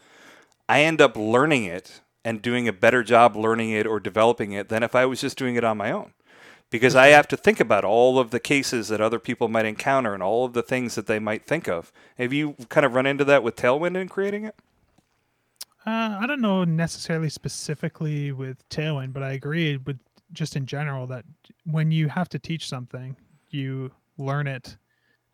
I 0.68 0.82
end 0.82 1.00
up 1.00 1.16
learning 1.16 1.64
it 1.64 2.00
and 2.24 2.40
doing 2.40 2.66
a 2.66 2.72
better 2.72 3.02
job 3.02 3.36
learning 3.36 3.70
it 3.70 3.86
or 3.86 4.00
developing 4.00 4.52
it 4.52 4.68
than 4.68 4.82
if 4.82 4.94
I 4.94 5.04
was 5.06 5.20
just 5.20 5.36
doing 5.38 5.56
it 5.56 5.64
on 5.64 5.76
my 5.76 5.90
own. 5.90 6.12
Because 6.70 6.96
I 6.96 7.08
have 7.08 7.28
to 7.28 7.36
think 7.36 7.60
about 7.60 7.84
all 7.84 8.18
of 8.18 8.30
the 8.30 8.40
cases 8.40 8.88
that 8.88 9.00
other 9.00 9.18
people 9.18 9.48
might 9.48 9.66
encounter 9.66 10.14
and 10.14 10.22
all 10.22 10.44
of 10.44 10.54
the 10.54 10.62
things 10.62 10.94
that 10.96 11.06
they 11.06 11.18
might 11.18 11.44
think 11.44 11.68
of. 11.68 11.92
Have 12.18 12.32
you 12.32 12.56
kind 12.68 12.84
of 12.86 12.94
run 12.94 13.06
into 13.06 13.24
that 13.26 13.42
with 13.42 13.54
Tailwind 13.54 13.96
in 14.00 14.08
creating 14.08 14.44
it? 14.44 14.56
Uh, 15.86 16.18
I 16.20 16.26
don't 16.26 16.40
know 16.40 16.64
necessarily 16.64 17.28
specifically 17.28 18.32
with 18.32 18.66
Tailwind, 18.70 19.12
but 19.12 19.22
I 19.22 19.32
agree 19.32 19.76
with 19.76 19.98
just 20.32 20.56
in 20.56 20.66
general 20.66 21.06
that 21.08 21.24
when 21.64 21.90
you 21.90 22.08
have 22.08 22.28
to 22.30 22.38
teach 22.38 22.68
something, 22.68 23.14
you 23.50 23.92
learn 24.16 24.46
it 24.46 24.76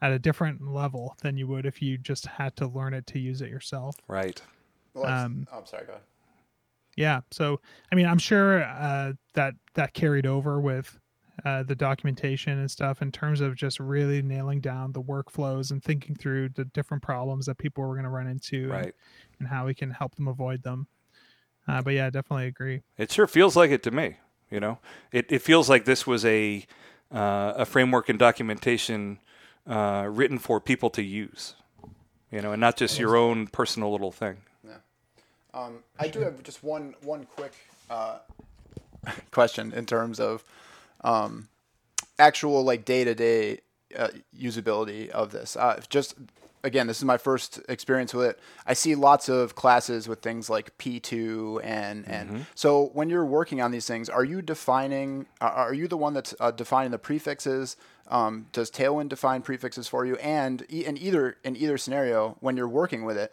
at 0.03 0.13
a 0.13 0.19
different 0.19 0.67
level 0.67 1.17
than 1.23 1.37
you 1.37 1.47
would 1.47 1.67
if 1.67 1.81
you 1.81 1.97
just 1.97 2.27
had 2.27 2.57
to 2.57 2.67
learn 2.67 2.93
it 2.95 3.07
to 3.07 3.19
use 3.19 3.41
it 3.43 3.49
yourself. 3.49 3.97
Right. 4.09 4.43
Well, 4.95 5.07
Um, 5.07 5.47
oh, 5.53 5.59
I'm 5.59 5.67
sorry. 5.67 5.87
Go 5.87 5.93
ahead. 5.93 6.03
Yeah. 6.97 7.21
So, 7.31 7.61
I 7.91 7.95
mean, 7.95 8.07
I'm 8.07 8.19
sure 8.19 8.63
uh, 8.63 9.13
that 9.35 9.55
that 9.75 9.95
carried 9.95 10.27
over 10.27 10.61
with 10.61 10.99
uh, 11.45 11.63
the 11.63 11.75
documentation 11.75 12.59
and 12.59 12.71
stuff 12.71 13.01
in 13.01 13.11
terms 13.11 13.41
of 13.41 13.55
just 13.55 13.81
really 13.81 14.21
nailing 14.21 14.61
down 14.61 14.93
the 14.93 15.01
workflows 15.01 15.71
and 15.71 15.83
thinking 15.83 16.15
through 16.15 16.51
the 16.51 16.65
different 16.67 17.03
problems 17.03 17.47
that 17.47 17.57
people 17.57 17.83
were 17.85 17.95
going 17.95 18.05
to 18.05 18.11
run 18.11 18.27
into 18.27 18.65
and, 18.65 18.71
Right. 18.71 18.95
and 19.39 19.49
how 19.49 19.65
we 19.67 19.75
can 19.75 19.91
help 19.91 20.17
them 20.17 20.29
avoid 20.29 20.63
them. 20.63 20.87
Uh, 21.67 21.81
but 21.81 21.95
yeah, 21.95 22.07
I 22.07 22.11
definitely 22.11 22.47
agree. 22.47 22.83
It 22.99 23.11
sure 23.13 23.27
feels 23.27 23.57
like 23.57 23.71
it 23.71 23.83
to 23.85 23.91
me. 23.91 24.17
You 24.51 24.61
know, 24.61 24.79
it, 25.13 25.31
it 25.31 25.41
feels 25.41 25.71
like 25.71 25.85
this 25.85 26.07
was 26.07 26.25
a 26.25 26.67
uh, 27.13 27.55
a 27.57 27.65
framework 27.65 28.09
and 28.09 28.19
documentation 28.19 29.21
uh, 29.67 30.07
written 30.11 30.39
for 30.39 30.61
people 30.61 30.91
to 30.91 31.03
use. 31.03 31.55
You 32.33 32.43
know, 32.43 32.53
and 32.53 32.61
not 32.61 32.77
just 32.77 32.99
your 32.99 33.17
own 33.17 33.47
personal 33.47 33.91
little 33.93 34.13
thing. 34.13 34.39
Um, 35.55 35.79
I 35.99 36.09
do 36.09 36.21
have 36.21 36.43
just 36.43 36.63
one 36.63 36.95
one 37.03 37.25
quick 37.25 37.53
uh, 37.89 38.19
question 39.31 39.73
in 39.73 39.87
terms 39.87 40.21
of 40.21 40.45
um, 41.03 41.49
actual 42.19 42.63
like 42.65 42.85
day 42.85 43.05
to 43.05 43.15
day 43.15 43.61
usability 44.39 45.09
of 45.11 45.33
this. 45.33 45.57
Uh, 45.57 45.81
just 45.89 46.15
again, 46.63 46.87
this 46.87 46.99
is 46.99 47.05
my 47.05 47.17
first 47.17 47.61
experience 47.69 48.13
with 48.15 48.27
it. 48.27 48.39
I 48.67 48.75
see 48.75 48.95
lots 48.95 49.29
of 49.29 49.55
classes 49.55 50.07
with 50.07 50.21
things 50.21 50.49
like 50.51 50.77
P2 50.79 51.61
and 51.65 52.07
and 52.07 52.47
so 52.55 52.91
when 52.93 53.11
you're 53.11 53.25
working 53.27 53.61
on 53.61 53.71
these 53.73 53.87
things, 53.87 54.09
are 54.09 54.25
you 54.25 54.43
defining? 54.43 55.27
Are 55.41 55.51
are 55.51 55.75
you 55.75 55.89
the 55.89 55.97
one 55.97 56.15
that's 56.15 56.35
uh, 56.39 56.51
defining 56.51 56.91
the 56.93 56.99
prefixes? 56.99 57.77
Um, 58.09 58.47
does 58.53 58.71
Tailwind 58.73 59.09
define 59.09 59.41
prefixes 59.43 59.87
for 59.89 60.05
you? 60.05 60.17
And 60.17 60.65
e- 60.71 60.85
in 60.85 60.97
either 60.99 61.37
in 61.45 61.57
either 61.57 61.79
scenario, 61.79 62.37
when 62.41 62.57
you're 62.57 62.69
working 62.69 63.05
with 63.05 63.17
it, 63.17 63.33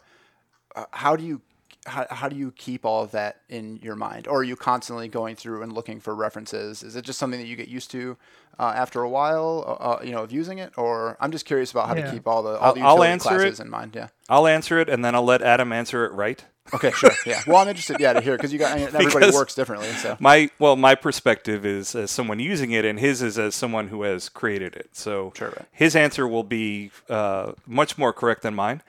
uh, 0.74 0.84
how 0.92 1.14
do 1.16 1.24
you 1.24 1.40
how, 1.86 2.06
how 2.10 2.28
do 2.28 2.36
you 2.36 2.50
keep 2.52 2.84
all 2.84 3.02
of 3.02 3.12
that 3.12 3.40
in 3.48 3.76
your 3.82 3.94
mind 3.96 4.26
or 4.26 4.40
are 4.40 4.44
you 4.44 4.56
constantly 4.56 5.08
going 5.08 5.36
through 5.36 5.62
and 5.62 5.72
looking 5.72 6.00
for 6.00 6.14
references 6.14 6.82
is 6.82 6.96
it 6.96 7.02
just 7.04 7.18
something 7.18 7.40
that 7.40 7.46
you 7.46 7.56
get 7.56 7.68
used 7.68 7.90
to 7.90 8.16
uh, 8.58 8.72
after 8.76 9.00
a 9.02 9.08
while 9.08 9.64
uh, 9.66 9.84
uh, 9.94 10.00
you 10.02 10.10
know 10.12 10.22
of 10.24 10.32
using 10.32 10.58
it 10.58 10.72
or 10.76 11.16
i'm 11.20 11.30
just 11.30 11.44
curious 11.46 11.70
about 11.70 11.88
how 11.88 11.94
Yeah. 11.94 12.06
to 12.06 12.12
keep 12.12 12.26
all 12.26 12.42
the 12.42 12.58
all 12.58 12.74
the 12.74 12.80
I'll- 12.80 12.96
I'll 12.98 13.04
answer 13.04 13.28
classes 13.28 13.60
it. 13.60 13.64
in 13.64 13.70
mind 13.70 13.94
yeah 13.94 14.08
I'll 14.28 14.46
answer 14.46 14.78
it, 14.78 14.90
and 14.90 15.02
then 15.02 15.14
I'll 15.14 15.24
let 15.24 15.40
Adam 15.40 15.72
answer 15.72 16.04
it 16.04 16.12
right. 16.12 16.44
okay 16.74 16.90
sure 16.90 17.10
yeah 17.24 17.40
well 17.46 17.56
i'm 17.58 17.68
interested 17.68 17.98
yeah 18.00 18.12
to 18.12 18.20
hear 18.20 18.36
because 18.36 18.52
you 18.52 18.58
got 18.58 18.72
I 18.72 18.76
mean, 18.80 18.84
everybody 18.88 19.14
Because- 19.20 19.34
works 19.34 19.54
differently 19.54 19.88
so 19.92 20.16
My 20.20 20.50
well, 20.58 20.76
my 20.76 20.94
perspective 20.96 21.64
is 21.64 21.94
as 21.94 22.10
someone 22.10 22.40
using 22.40 22.72
it, 22.72 22.84
and 22.84 22.98
his 23.00 23.22
is 23.22 23.38
as 23.38 23.54
someone 23.54 23.88
who 23.88 24.02
has 24.02 24.28
created 24.28 24.74
it. 24.76 24.90
So 24.92 25.32
Sure, 25.36 25.48
right. 25.48 25.66
his 25.72 25.96
answer 25.96 26.28
will 26.28 26.44
be 26.44 26.90
uh, 27.08 27.52
much 27.66 27.96
more 27.96 28.12
correct 28.12 28.42
than 28.42 28.54
mine. 28.54 28.82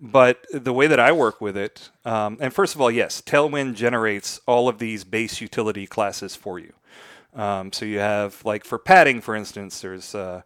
But 0.00 0.44
the 0.52 0.72
way 0.72 0.86
that 0.86 1.00
I 1.00 1.12
work 1.12 1.40
with 1.40 1.56
it, 1.56 1.90
um, 2.04 2.36
and 2.40 2.52
first 2.52 2.74
of 2.74 2.80
all, 2.80 2.90
yes, 2.90 3.22
Tailwind 3.22 3.74
generates 3.74 4.40
all 4.46 4.68
of 4.68 4.78
these 4.78 5.04
base 5.04 5.40
utility 5.40 5.86
classes 5.86 6.36
for 6.36 6.58
you. 6.58 6.72
Um, 7.34 7.72
so 7.72 7.84
you 7.84 7.98
have 7.98 8.44
like 8.44 8.64
for 8.64 8.78
padding, 8.78 9.20
for 9.20 9.34
instance, 9.34 9.80
there's 9.80 10.14
uh, 10.14 10.42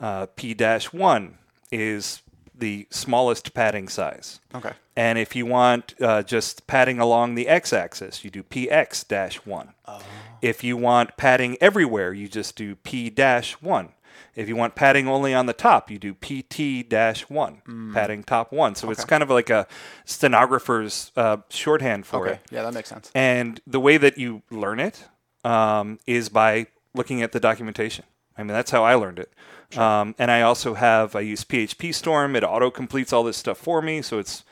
uh, 0.00 0.26
P-1 0.36 1.32
is 1.70 2.22
the 2.54 2.86
smallest 2.90 3.54
padding 3.54 3.88
size. 3.88 4.40
okay 4.54 4.72
And 4.96 5.18
if 5.18 5.36
you 5.36 5.46
want 5.46 5.94
uh, 6.00 6.22
just 6.22 6.66
padding 6.66 6.98
along 6.98 7.34
the 7.34 7.48
x-axis, 7.48 8.24
you 8.24 8.30
do 8.30 8.42
px-1. 8.42 9.68
Oh. 9.86 10.02
If 10.42 10.64
you 10.64 10.76
want 10.76 11.16
padding 11.16 11.56
everywhere, 11.60 12.12
you 12.12 12.28
just 12.28 12.56
do 12.56 12.74
p-1. 12.76 13.90
If 14.34 14.48
you 14.48 14.56
want 14.56 14.74
padding 14.74 15.08
only 15.08 15.34
on 15.34 15.46
the 15.46 15.52
top, 15.52 15.90
you 15.90 15.98
do 15.98 16.14
PT 16.14 16.88
dash 16.88 17.22
one, 17.28 17.90
padding 17.92 18.22
top 18.22 18.52
one. 18.52 18.74
So 18.74 18.90
it's 18.90 19.04
kind 19.04 19.22
of 19.22 19.30
like 19.30 19.50
a 19.50 19.66
stenographer's 20.04 21.12
uh, 21.16 21.38
shorthand 21.48 22.06
for 22.06 22.26
okay 22.26 22.34
it. 22.34 22.40
yeah 22.50 22.62
that 22.62 22.74
makes 22.74 22.88
sense 22.88 23.10
And 23.14 23.60
the 23.66 23.80
way 23.80 23.96
that 23.96 24.18
you 24.18 24.42
learn 24.50 24.80
it 24.80 25.04
um, 25.44 25.98
is 26.06 26.28
by 26.28 26.66
looking 26.94 27.22
at 27.22 27.32
the 27.32 27.40
documentation. 27.40 28.04
I 28.36 28.42
mean, 28.42 28.48
that's 28.48 28.70
how 28.70 28.84
I 28.84 28.94
learned 28.94 29.18
it. 29.18 29.32
Um, 29.76 30.14
and 30.18 30.30
I 30.30 30.42
also 30.42 30.74
have, 30.74 31.16
I 31.16 31.20
use 31.20 31.42
PHP 31.44 31.92
Storm. 31.92 32.36
It 32.36 32.44
auto 32.44 32.70
completes 32.70 33.12
all 33.12 33.24
this 33.24 33.36
stuff 33.36 33.58
for 33.58 33.82
me. 33.82 34.00
So 34.00 34.18
it's 34.18 34.44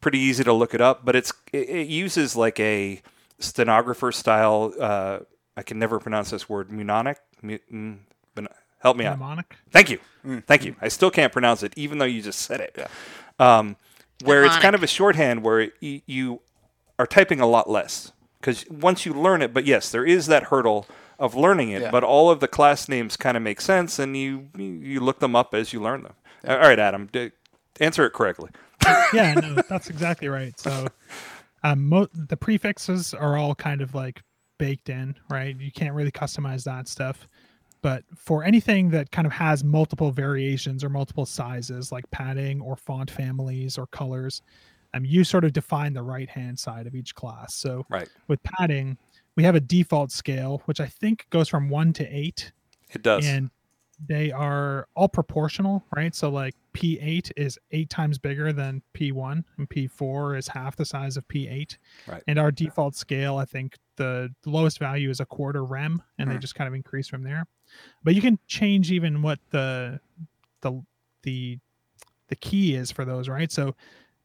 pretty 0.00 0.18
easy 0.18 0.42
to 0.44 0.52
look 0.52 0.72
it 0.74 0.80
up. 0.80 1.04
But 1.04 1.16
it's 1.16 1.32
it, 1.52 1.68
it 1.68 1.88
uses 1.88 2.34
like 2.34 2.58
a 2.58 3.02
stenographer 3.38 4.10
style, 4.10 4.72
uh, 4.80 5.18
I 5.56 5.62
can 5.62 5.78
never 5.78 5.98
pronounce 5.98 6.30
this 6.30 6.48
word, 6.48 6.72
mnemonic. 6.72 7.18
Mu- 8.82 8.82
mm, 8.82 8.82
but 8.82 8.82
help 8.82 8.96
me 8.96 9.04
out. 9.04 9.18
Mnemonic. 9.18 9.56
Thank 9.70 9.90
you. 9.90 9.98
Thank 10.46 10.64
you. 10.64 10.74
I 10.80 10.88
still 10.88 11.10
can't 11.10 11.32
pronounce 11.32 11.62
it, 11.62 11.72
even 11.76 11.98
though 11.98 12.04
you 12.04 12.20
just 12.22 12.40
said 12.40 12.60
it. 12.60 12.90
Um, 13.38 13.76
where 14.24 14.44
it's 14.44 14.56
kind 14.56 14.74
of 14.74 14.82
a 14.82 14.86
shorthand 14.86 15.42
where 15.42 15.70
y- 15.82 16.02
you 16.06 16.40
are 16.98 17.06
typing 17.06 17.40
a 17.40 17.46
lot 17.46 17.68
less. 17.70 18.12
Because 18.40 18.68
once 18.70 19.04
you 19.06 19.12
learn 19.12 19.42
it, 19.42 19.52
but 19.54 19.64
yes, 19.66 19.90
there 19.90 20.04
is 20.04 20.26
that 20.26 20.44
hurdle 20.44 20.86
of 21.18 21.34
learning 21.34 21.70
it, 21.70 21.82
Yeah. 21.82 21.90
but 21.90 22.02
all 22.04 22.30
of 22.30 22.40
the 22.40 22.48
class 22.48 22.88
names 22.88 23.16
kind 23.16 23.36
of 23.36 23.42
make 23.42 23.60
sense 23.60 23.98
and 23.98 24.16
you 24.16 24.48
you 24.56 25.00
look 25.00 25.18
them 25.20 25.34
up 25.36 25.54
as 25.54 25.72
you 25.72 25.80
learn 25.80 26.02
them. 26.02 26.12
All 26.46 26.58
right, 26.58 26.78
Adam, 26.78 27.08
d- 27.12 27.32
answer 27.80 28.04
it 28.06 28.12
correctly. 28.12 28.50
yeah, 29.12 29.34
no, 29.34 29.54
that's 29.68 29.88
exactly 29.90 30.28
right. 30.28 30.58
So, 30.60 30.86
um, 31.64 31.88
mo- 31.88 32.08
the 32.14 32.36
prefixes 32.36 33.14
are 33.14 33.36
all 33.36 33.54
kind 33.54 33.80
of 33.80 33.94
like 33.94 34.22
baked 34.58 34.88
in, 34.88 35.16
right? 35.30 35.58
You 35.58 35.72
can't 35.72 35.94
really 35.94 36.12
customize 36.12 36.64
that 36.64 36.86
stuff. 36.88 37.26
But 37.82 38.04
for 38.16 38.42
anything 38.42 38.90
that 38.90 39.10
kind 39.12 39.26
of 39.26 39.32
has 39.32 39.62
multiple 39.62 40.10
variations 40.10 40.82
or 40.82 40.88
multiple 40.88 41.26
sizes, 41.26 41.92
like 41.92 42.10
padding 42.10 42.60
or 42.60 42.76
font 42.76 43.10
families 43.10 43.78
or 43.78 43.86
colors, 43.88 44.42
um, 44.94 45.04
you 45.04 45.24
sort 45.24 45.44
of 45.44 45.52
define 45.52 45.92
the 45.92 46.02
right 46.02 46.28
hand 46.28 46.58
side 46.58 46.86
of 46.86 46.94
each 46.94 47.14
class. 47.14 47.54
So, 47.54 47.84
Right. 47.88 48.08
with 48.28 48.42
padding, 48.42 48.96
we 49.36 49.42
have 49.44 49.54
a 49.54 49.60
default 49.60 50.10
scale, 50.10 50.62
which 50.64 50.80
I 50.80 50.86
think 50.86 51.26
goes 51.30 51.48
from 51.48 51.68
one 51.68 51.92
to 51.94 52.04
eight 52.06 52.52
It 52.90 53.02
does. 53.02 53.26
and 53.26 53.50
they 54.08 54.30
are 54.30 54.88
all 54.94 55.08
proportional, 55.08 55.84
right? 55.94 56.14
So 56.14 56.28
like 56.30 56.54
P8 56.74 57.30
is 57.36 57.58
eight 57.70 57.88
times 57.88 58.18
bigger 58.18 58.52
than 58.52 58.82
P1, 58.94 59.42
and 59.58 59.68
P4 59.68 60.36
is 60.38 60.48
half 60.48 60.76
the 60.76 60.84
size 60.84 61.16
of 61.16 61.26
P8. 61.28 61.78
Right. 62.06 62.22
And 62.26 62.38
our 62.38 62.50
default 62.50 62.94
scale, 62.94 63.36
I 63.38 63.44
think 63.46 63.76
the 63.96 64.34
lowest 64.44 64.78
value 64.78 65.08
is 65.08 65.20
a 65.20 65.24
quarter 65.26 65.64
rem, 65.64 66.02
and 66.18 66.30
they 66.30 66.34
Hmm. 66.34 66.40
just 66.40 66.54
kind 66.54 66.68
of 66.68 66.74
increase 66.74 67.08
from 67.08 67.22
there. 67.22 67.46
But 68.04 68.14
you 68.14 68.20
can 68.20 68.38
change 68.46 68.92
even 68.92 69.22
what 69.22 69.38
the 69.50 70.00
the 70.60 70.82
the 71.22 71.58
the 72.28 72.36
key 72.36 72.74
is 72.74 72.90
for 72.90 73.04
those, 73.04 73.28
right? 73.28 73.50
So 73.52 73.74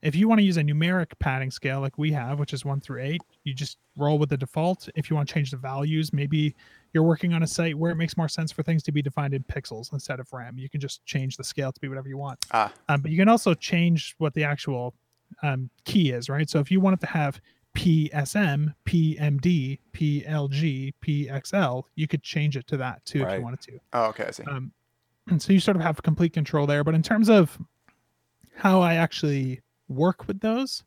if 0.01 0.15
you 0.15 0.27
want 0.27 0.39
to 0.39 0.43
use 0.43 0.57
a 0.57 0.63
numeric 0.63 1.11
padding 1.19 1.51
scale 1.51 1.79
like 1.79 1.97
we 1.97 2.11
have, 2.11 2.39
which 2.39 2.53
is 2.53 2.65
one 2.65 2.79
through 2.79 3.03
eight, 3.03 3.21
you 3.43 3.53
just 3.53 3.77
roll 3.95 4.17
with 4.17 4.29
the 4.29 4.37
default. 4.37 4.89
If 4.95 5.09
you 5.09 5.15
want 5.15 5.27
to 5.27 5.33
change 5.33 5.51
the 5.51 5.57
values, 5.57 6.11
maybe 6.11 6.55
you're 6.93 7.03
working 7.03 7.33
on 7.33 7.43
a 7.43 7.47
site 7.47 7.77
where 7.77 7.91
it 7.91 7.95
makes 7.95 8.17
more 8.17 8.27
sense 8.27 8.51
for 8.51 8.63
things 8.63 8.81
to 8.83 8.91
be 8.91 9.01
defined 9.01 9.33
in 9.33 9.43
pixels 9.43 9.93
instead 9.93 10.19
of 10.19 10.27
rem. 10.33 10.57
You 10.57 10.69
can 10.69 10.81
just 10.81 11.05
change 11.05 11.37
the 11.37 11.43
scale 11.43 11.71
to 11.71 11.79
be 11.79 11.87
whatever 11.87 12.09
you 12.09 12.17
want. 12.17 12.43
Ah. 12.51 12.73
Um, 12.89 13.01
but 13.01 13.11
you 13.11 13.17
can 13.17 13.29
also 13.29 13.53
change 13.53 14.15
what 14.17 14.33
the 14.33 14.43
actual 14.43 14.95
um, 15.43 15.69
key 15.85 16.11
is, 16.11 16.29
right? 16.29 16.49
So 16.49 16.59
if 16.59 16.71
you 16.71 16.79
want 16.79 16.95
it 16.95 17.05
to 17.05 17.11
have 17.11 17.39
PSM, 17.75 18.73
PMD, 18.85 19.79
PLG, 19.93 20.93
PXL, 21.05 21.83
you 21.95 22.07
could 22.07 22.23
change 22.23 22.57
it 22.57 22.67
to 22.67 22.77
that 22.77 23.03
too 23.05 23.23
if 23.23 23.37
you 23.37 23.43
wanted 23.43 23.61
to. 23.61 23.79
Oh, 23.93 24.05
okay, 24.05 24.25
I 24.25 24.31
see. 24.31 24.43
Um, 24.43 24.71
and 25.27 25.41
so 25.41 25.53
you 25.53 25.59
sort 25.59 25.77
of 25.77 25.83
have 25.83 26.01
complete 26.01 26.33
control 26.33 26.67
there. 26.67 26.83
But 26.83 26.95
in 26.95 27.03
terms 27.03 27.29
of 27.29 27.57
how 28.55 28.81
I 28.81 28.95
actually 28.95 29.61
work 29.87 30.27
with 30.27 30.41
those, 30.41 30.83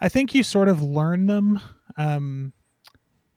I 0.00 0.08
think 0.08 0.34
you 0.34 0.42
sort 0.42 0.68
of 0.68 0.82
learn 0.82 1.26
them 1.26 1.60
um, 1.96 2.52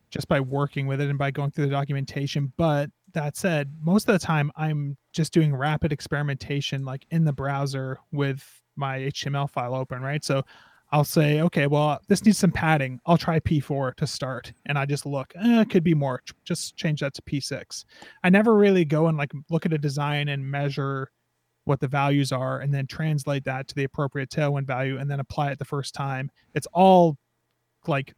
just 0.09 0.27
by 0.27 0.39
working 0.39 0.87
with 0.87 1.01
it 1.01 1.09
and 1.09 1.17
by 1.17 1.31
going 1.31 1.51
through 1.51 1.65
the 1.65 1.71
documentation. 1.71 2.51
But 2.57 2.89
that 3.13 3.35
said, 3.35 3.73
most 3.81 4.07
of 4.07 4.13
the 4.13 4.25
time 4.25 4.51
I'm 4.55 4.97
just 5.13 5.33
doing 5.33 5.55
rapid 5.55 5.91
experimentation, 5.91 6.85
like 6.85 7.05
in 7.11 7.25
the 7.25 7.33
browser 7.33 7.99
with 8.11 8.43
my 8.75 8.99
HTML 8.99 9.49
file 9.49 9.75
open, 9.75 10.01
right? 10.01 10.23
So 10.23 10.43
I'll 10.91 11.05
say, 11.05 11.39
okay, 11.41 11.67
well, 11.67 11.99
this 12.07 12.25
needs 12.25 12.37
some 12.37 12.51
padding. 12.51 12.99
I'll 13.05 13.17
try 13.17 13.39
P4 13.39 13.95
to 13.95 14.07
start. 14.07 14.51
And 14.65 14.77
I 14.77 14.85
just 14.85 15.05
look, 15.05 15.33
eh, 15.35 15.61
it 15.61 15.69
could 15.69 15.83
be 15.83 15.93
more. 15.93 16.21
Just 16.43 16.75
change 16.75 16.99
that 16.99 17.13
to 17.13 17.21
P6. 17.21 17.85
I 18.23 18.29
never 18.29 18.55
really 18.55 18.83
go 18.83 19.07
and 19.07 19.17
like 19.17 19.31
look 19.49 19.65
at 19.65 19.71
a 19.71 19.77
design 19.77 20.27
and 20.27 20.45
measure 20.45 21.09
what 21.63 21.79
the 21.79 21.87
values 21.87 22.31
are 22.31 22.59
and 22.59 22.73
then 22.73 22.87
translate 22.87 23.45
that 23.45 23.67
to 23.69 23.75
the 23.75 23.85
appropriate 23.85 24.29
tailwind 24.29 24.65
value 24.65 24.97
and 24.97 25.09
then 25.09 25.19
apply 25.19 25.51
it 25.51 25.59
the 25.59 25.65
first 25.65 25.93
time. 25.93 26.29
It's 26.55 26.67
all 26.73 27.17
like 27.87 28.13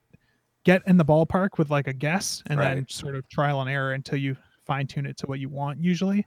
get 0.64 0.82
in 0.88 0.98
the 0.98 1.06
ballpark 1.06 1.58
with 1.58 1.70
like 1.70 1.88
a 1.88 1.94
guess 1.94 2.42
and 2.48 2.60
then 2.60 2.86
sort 2.90 3.16
of 3.16 3.28
trial 3.30 3.62
and 3.62 3.70
error 3.70 3.94
until 3.94 4.18
you 4.18 4.36
fine 4.66 4.88
tune 4.88 5.06
it 5.06 5.18
to 5.18 5.28
what 5.28 5.40
you 5.40 5.50
want 5.50 5.80
usually. 5.80 6.26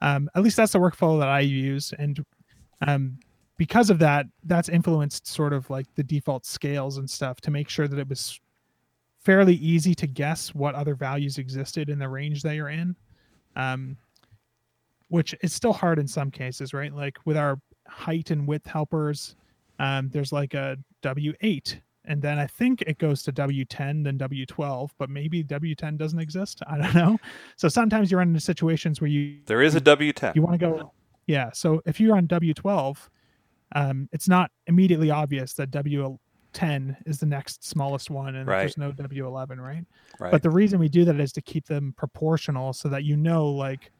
Um, 0.00 0.28
at 0.34 0.42
least 0.42 0.56
that's 0.56 0.72
the 0.72 0.78
workflow 0.78 1.18
that 1.20 1.28
I 1.28 1.40
use. 1.40 1.92
And 1.98 2.24
um, 2.86 3.18
because 3.56 3.90
of 3.90 3.98
that, 4.00 4.26
that's 4.44 4.68
influenced 4.68 5.26
sort 5.26 5.52
of 5.52 5.68
like 5.70 5.86
the 5.94 6.02
default 6.02 6.44
scales 6.44 6.98
and 6.98 7.08
stuff 7.08 7.40
to 7.42 7.50
make 7.50 7.68
sure 7.68 7.88
that 7.88 7.98
it 7.98 8.08
was 8.08 8.40
fairly 9.18 9.54
easy 9.54 9.94
to 9.94 10.06
guess 10.06 10.54
what 10.54 10.74
other 10.74 10.94
values 10.94 11.38
existed 11.38 11.88
in 11.88 11.98
the 11.98 12.08
range 12.08 12.42
that 12.42 12.54
you're 12.54 12.68
in. 12.68 12.94
Um, 13.56 13.96
which 15.08 15.34
is 15.40 15.52
still 15.52 15.72
hard 15.72 15.98
in 15.98 16.06
some 16.08 16.30
cases, 16.30 16.74
right? 16.74 16.92
Like 16.92 17.16
with 17.24 17.36
our 17.36 17.60
height 17.86 18.30
and 18.30 18.46
width 18.46 18.66
helpers, 18.66 19.36
um, 19.78 20.08
there's 20.08 20.32
like 20.32 20.54
a 20.54 20.76
W8, 21.02 21.80
and 22.06 22.20
then 22.20 22.38
I 22.38 22.46
think 22.46 22.82
it 22.82 22.98
goes 22.98 23.22
to 23.22 23.32
W10, 23.32 24.04
then 24.04 24.18
W12, 24.18 24.90
but 24.98 25.08
maybe 25.08 25.44
W10 25.44 25.96
doesn't 25.96 26.18
exist. 26.18 26.60
I 26.68 26.78
don't 26.78 26.94
know. 26.94 27.18
So 27.56 27.68
sometimes 27.68 28.10
you 28.10 28.18
run 28.18 28.28
into 28.28 28.40
situations 28.40 29.00
where 29.00 29.08
you 29.08 29.38
There 29.46 29.62
is 29.62 29.74
a 29.76 29.80
W10. 29.80 30.34
you 30.34 30.42
want 30.42 30.54
to 30.54 30.58
go 30.58 30.92
yeah 31.26 31.50
so 31.52 31.82
if 31.86 31.98
you're 31.98 32.16
on 32.16 32.26
w12 32.28 32.96
um, 33.74 34.08
it's 34.12 34.28
not 34.28 34.50
immediately 34.68 35.10
obvious 35.10 35.52
that 35.54 35.70
w10 35.70 36.96
is 37.06 37.18
the 37.18 37.26
next 37.26 37.64
smallest 37.64 38.10
one 38.10 38.36
and 38.36 38.46
Right. 38.48 38.60
there's 38.60 38.78
no 38.78 38.92
w11 38.92 39.58
right 39.58 39.84
right. 40.20 40.30
but 40.30 40.42
the 40.42 40.50
reason 40.50 40.78
we 40.78 40.88
do 40.88 41.04
that 41.04 41.18
is 41.20 41.32
to 41.32 41.42
keep 41.42 41.66
them 41.66 41.92
proportional 41.96 42.72
so 42.72 42.88
that 42.88 43.04
you 43.04 43.16
know 43.16 43.48
like 43.48 43.90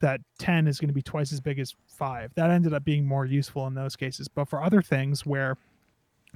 that 0.00 0.20
10 0.38 0.66
is 0.66 0.80
going 0.80 0.88
to 0.88 0.94
be 0.94 1.02
twice 1.02 1.32
as 1.32 1.40
big 1.40 1.58
as 1.58 1.74
5 1.86 2.32
that 2.34 2.50
ended 2.50 2.72
up 2.74 2.84
being 2.84 3.06
more 3.06 3.24
useful 3.24 3.66
in 3.68 3.74
those 3.74 3.94
cases. 3.96 4.26
But 4.28 4.48
for 4.48 4.62
other 4.62 4.82
things 4.82 5.24
where 5.26 5.56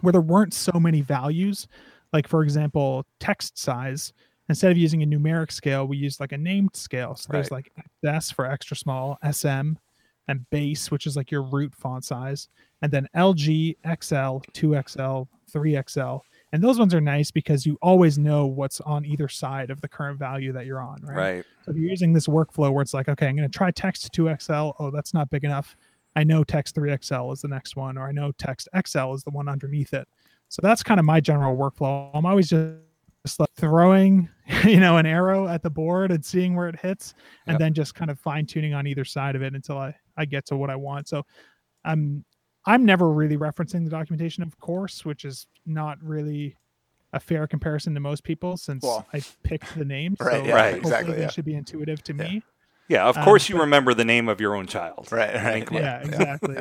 where 0.02 0.12
there 0.12 0.20
weren't 0.20 0.54
so 0.54 0.78
many 0.78 1.00
values 1.00 1.66
like 2.12 2.28
for 2.28 2.42
example 2.42 3.04
text 3.18 3.58
size 3.58 4.12
instead 4.48 4.70
of 4.70 4.76
using 4.78 5.02
a 5.02 5.06
numeric 5.06 5.50
scale 5.50 5.86
we 5.86 5.96
used 5.96 6.20
like 6.20 6.32
a 6.32 6.38
named 6.38 6.76
scale. 6.76 7.14
So 7.16 7.32
there's 7.32 7.50
like 7.50 7.72
s 8.04 8.30
for 8.30 8.46
extra 8.46 8.76
small 8.76 9.18
sm 9.32 9.72
and 10.28 10.48
base 10.50 10.90
which 10.90 11.06
is 11.06 11.16
like 11.16 11.30
your 11.30 11.42
root 11.42 11.74
font 11.74 12.04
size 12.04 12.48
and 12.82 12.92
then 12.92 13.08
lg 13.16 13.76
xl 14.00 14.38
2xl 14.52 15.26
3xl 15.52 16.20
and 16.52 16.62
those 16.62 16.78
ones 16.78 16.94
are 16.94 17.00
nice 17.00 17.30
because 17.30 17.66
you 17.66 17.78
always 17.82 18.18
know 18.18 18.46
what's 18.46 18.80
on 18.82 19.04
either 19.04 19.28
side 19.28 19.70
of 19.70 19.80
the 19.80 19.88
current 19.88 20.18
value 20.18 20.52
that 20.52 20.66
you're 20.66 20.80
on 20.80 21.00
right, 21.02 21.16
right. 21.16 21.44
so 21.64 21.70
if 21.70 21.76
you're 21.76 21.90
using 21.90 22.12
this 22.12 22.26
workflow 22.26 22.72
where 22.72 22.82
it's 22.82 22.94
like 22.94 23.08
okay 23.08 23.28
i'm 23.28 23.36
going 23.36 23.48
to 23.48 23.56
try 23.56 23.70
text 23.70 24.12
2xl 24.12 24.74
oh 24.78 24.90
that's 24.90 25.14
not 25.14 25.30
big 25.30 25.44
enough. 25.44 25.76
I 26.14 26.24
know 26.24 26.44
text 26.44 26.74
3xl 26.76 27.32
is 27.34 27.42
the 27.42 27.48
next 27.48 27.76
one 27.76 27.98
or 27.98 28.08
i 28.08 28.12
know 28.12 28.32
text 28.38 28.68
xl 28.86 29.12
is 29.12 29.22
the 29.22 29.30
one 29.30 29.48
underneath 29.48 29.92
it. 29.92 30.08
So 30.48 30.60
that's 30.62 30.82
kind 30.82 31.00
of 31.00 31.06
my 31.06 31.20
general 31.20 31.56
workflow. 31.56 32.10
I'm 32.14 32.24
always 32.24 32.48
just 32.48 32.76
just 33.26 33.40
like 33.40 33.50
throwing 33.56 34.28
you 34.64 34.78
know 34.81 34.97
an 34.97 35.06
arrow 35.06 35.48
at 35.48 35.62
the 35.62 35.70
board 35.70 36.10
and 36.12 36.24
seeing 36.24 36.55
where 36.55 36.68
it 36.68 36.78
hits 36.78 37.14
and 37.47 37.55
Yep. 37.55 37.59
then 37.60 37.74
just 37.74 37.94
kind 37.94 38.10
of 38.10 38.18
fine 38.20 38.47
tuning 38.47 38.74
on 38.74 38.86
either 38.86 39.05
side 39.05 39.35
of 39.36 39.43
it 39.43 39.55
until 39.55 39.78
i 39.78 39.94
i 40.16 40.24
get 40.24 40.47
to 40.47 40.56
what 40.56 40.70
i 40.70 40.77
want 40.77 41.09
so 41.09 41.24
i'm 41.85 42.24
i'm 42.66 42.85
never 42.85 43.10
really 43.10 43.36
referencing 43.36 43.85
the 43.85 43.90
documentation 43.90 44.43
of 44.43 44.59
course 44.60 45.05
which 45.05 45.24
is 45.24 45.47
not 45.66 45.98
really 46.02 46.56
a 47.12 47.18
fair 47.20 47.47
comparison 47.47 47.94
to 47.94 48.01
most 48.01 48.23
people 48.24 48.56
since 48.56 48.82
Well, 48.85 49.06
i 49.12 49.20
picked 49.43 49.77
the 49.77 49.85
name 49.85 50.14
right, 50.20 50.40
so 50.40 50.44
yeah, 50.44 50.55
Right. 50.55 50.77
exactly, 50.77 51.14
they 51.16 51.23
yeah. 51.23 51.28
should 51.31 51.44
be 51.44 51.55
intuitive 51.55 52.02
to 52.05 52.14
me 52.14 52.43
Yeah, 52.89 53.05
of 53.09 53.16
Um, 53.16 53.24
course 53.24 53.48
you 53.48 53.56
but- 53.56 53.62
remember 53.62 53.94
the 53.94 54.05
name 54.05 54.28
of 54.28 54.40
your 54.40 54.55
own 54.55 54.66
child. 54.68 55.10
Right, 55.10 55.35
right. 55.35 55.73
Yeah. 55.73 55.81
yeah 55.81 55.98
exactly 56.05 56.56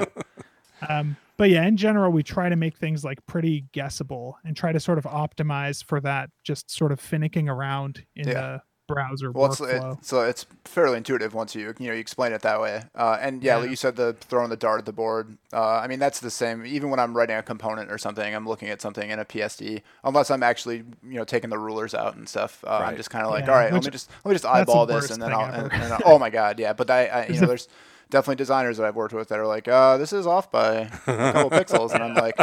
um 0.90 1.18
but 1.38 1.50
yeah 1.50 1.66
in 1.66 1.78
general 1.78 2.12
we 2.12 2.24
try 2.24 2.50
to 2.50 2.56
make 2.56 2.78
things 2.78 3.04
like 3.04 3.26
pretty 3.26 3.66
guessable 3.74 4.38
and 4.44 4.56
try 4.56 4.72
to 4.72 4.80
sort 4.80 4.98
of 4.98 5.04
optimize 5.06 5.84
for 5.84 6.00
that 6.00 6.30
just 6.44 6.70
sort 6.72 6.92
of 6.92 7.00
finicking 7.00 7.50
around 7.50 8.06
in 8.16 8.28
Yeah. 8.28 8.34
the 8.34 8.62
browser 8.88 9.32
Well, 9.32 9.48
it's, 9.52 9.60
workflow 9.60 9.98
it, 9.98 10.06
so 10.06 10.22
it's 10.22 10.46
fairly 10.64 10.98
intuitive 10.98 11.34
once 11.34 11.56
you 11.56 11.74
you 11.80 11.88
know 11.88 11.94
you 11.94 12.00
explain 12.00 12.34
it 12.34 12.44
that 12.44 12.62
way. 12.62 12.84
Uh, 12.94 13.18
and 13.20 13.44
yeah, 13.44 13.56
like 13.58 13.72
you 13.72 13.76
said, 13.76 13.96
the 13.96 14.14
throwing 14.14 14.52
the 14.52 14.56
dart 14.56 14.78
at 14.78 14.86
the 14.86 14.94
board. 14.94 15.40
Uh, 15.52 15.78
I 15.78 15.88
mean, 15.88 15.98
that's 15.98 16.20
the 16.20 16.30
same. 16.30 16.68
Even 16.68 16.92
when 16.92 17.00
I'm 17.00 17.18
writing 17.18 17.36
a 17.36 17.42
component 17.42 17.92
or 17.92 17.98
something, 17.98 18.36
I'm 18.36 18.48
looking 18.48 18.70
at 18.70 18.82
something 18.84 19.10
in 19.10 19.18
a 19.18 19.26
PSD. 19.26 19.82
Unless 20.04 20.30
I'm 20.30 20.44
actually 20.44 20.84
you 21.04 21.16
know 21.16 21.24
taking 21.24 21.50
the 21.50 21.58
rulers 21.58 21.96
out 21.96 22.16
and 22.16 22.30
stuff, 22.30 22.64
uh, 22.64 22.84
I'm 22.86 22.96
just 22.96 23.10
kind 23.10 23.26
of 23.26 23.32
like, 23.32 23.46
Yeah, 23.48 23.54
all 23.54 23.58
right, 23.58 23.74
let 23.74 23.84
me 23.84 23.90
just 23.90 24.12
let 24.24 24.30
me 24.30 24.36
just 24.36 24.46
eyeball 24.46 24.86
this, 24.86 25.10
and 25.10 25.20
then 25.20 25.34
I'll. 25.34 25.52
And, 25.52 25.74
and 25.74 26.04
oh 26.06 26.20
my 26.20 26.30
god, 26.30 26.60
yeah. 26.60 26.74
But 26.74 26.92
I, 26.92 27.08
I 27.08 27.28
you 27.28 27.42
know, 27.42 27.48
there's 27.48 27.68
definitely 28.16 28.38
designers 28.38 28.78
that 28.78 28.86
I've 28.86 28.96
worked 28.96 29.14
with 29.14 29.28
that 29.28 29.40
are 29.40 29.46
like, 29.46 29.68
uh, 29.68 29.98
this 29.98 30.14
is 30.14 30.26
off 30.26 30.50
by 30.50 30.74
a 30.76 30.90
couple 31.34 31.50
pixels, 31.60 31.94
and 31.94 32.02
I'm 32.04 32.16
like. 32.16 32.36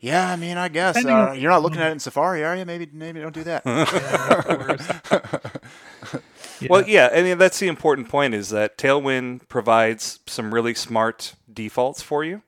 Yeah, 0.00 0.30
I 0.30 0.36
mean, 0.36 0.58
I 0.58 0.68
guess 0.68 1.02
uh, 1.02 1.34
you're 1.34 1.50
not 1.50 1.62
looking 1.62 1.80
at 1.80 1.88
it 1.88 1.92
in 1.92 1.98
Safari, 1.98 2.44
are 2.44 2.54
you? 2.54 2.66
Maybe, 2.66 2.86
maybe 2.92 3.20
don't 3.20 3.32
do 3.32 3.44
that. 3.44 3.62
Yeah, 3.64 4.38
of 4.38 4.66
course. 4.66 6.20
Yeah. 6.60 6.68
Well, 6.70 6.84
yeah, 6.86 7.08
I 7.12 7.22
mean 7.22 7.38
that's 7.38 7.58
the 7.58 7.68
important 7.68 8.08
point 8.08 8.34
is 8.34 8.50
that 8.50 8.78
Tailwind 8.78 9.48
provides 9.48 10.20
some 10.26 10.52
really 10.54 10.74
smart 10.74 11.34
defaults 11.52 12.00
for 12.02 12.22
you, 12.22 12.42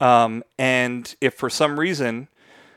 um, 0.00 0.44
and 0.58 1.14
if 1.20 1.34
for 1.34 1.50
some 1.50 1.80
reason 1.80 2.28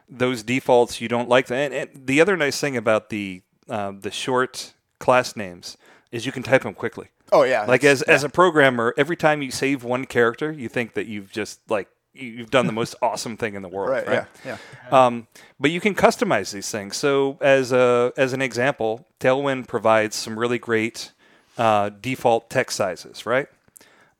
those 0.09 0.43
defaults 0.43 1.01
you 1.01 1.07
don't 1.07 1.29
like 1.29 1.47
them, 1.47 1.57
and, 1.57 1.73
and 1.73 2.07
the 2.07 2.19
other 2.21 2.35
nice 2.35 2.59
thing 2.59 2.75
about 2.77 3.09
the 3.09 3.41
uh, 3.69 3.91
the 3.97 4.11
short 4.11 4.73
class 4.99 5.35
names 5.35 5.77
is 6.11 6.25
you 6.25 6.31
can 6.31 6.43
type 6.43 6.63
them 6.63 6.73
quickly. 6.73 7.09
Oh 7.31 7.43
yeah, 7.43 7.65
Like 7.65 7.84
as 7.84 8.02
as 8.03 8.23
a 8.23 8.30
programmer, 8.30 8.93
every 8.97 9.15
time 9.18 9.41
you 9.41 9.52
save 9.52 9.84
one 9.84 10.06
character, 10.06 10.52
you 10.52 10.69
think 10.69 10.93
that 10.93 11.07
you've 11.07 11.31
just 11.31 11.60
like 11.69 11.88
you- 12.14 12.30
you've 12.31 12.52
done 12.52 12.68
the 12.68 12.73
most 12.81 12.95
awesome 13.02 13.35
thing 13.35 13.56
in 13.56 13.61
the 13.61 13.68
world, 13.69 13.89
right, 13.89 14.07
right? 14.07 14.26
yeah, 14.45 14.57
yeah. 14.91 15.06
Um, 15.06 15.27
but 15.60 15.72
you 15.72 15.81
can 15.81 15.95
customize 15.95 16.53
these 16.53 16.69
things. 16.69 16.95
So, 16.97 17.38
as 17.41 17.72
a 17.72 18.14
as 18.15 18.34
an 18.34 18.41
example, 18.41 19.07
Tailwind 19.19 19.68
provides 19.68 20.15
some 20.15 20.38
really 20.38 20.60
great 20.60 21.11
uh, 21.57 21.89
default 21.89 22.49
text 22.49 22.77
sizes, 22.77 23.26
right? 23.26 23.47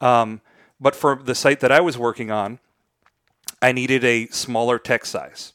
Um, 0.02 0.41
but 0.80 0.95
for 0.95 1.15
the 1.15 1.36
site 1.36 1.60
that 1.61 1.72
I 1.72 1.80
was 1.82 1.98
working 1.98 2.32
on, 2.32 2.60
I 3.61 3.72
needed 3.72 4.03
a 4.03 4.27
smaller 4.27 4.77
text 4.80 5.11
size. 5.11 5.53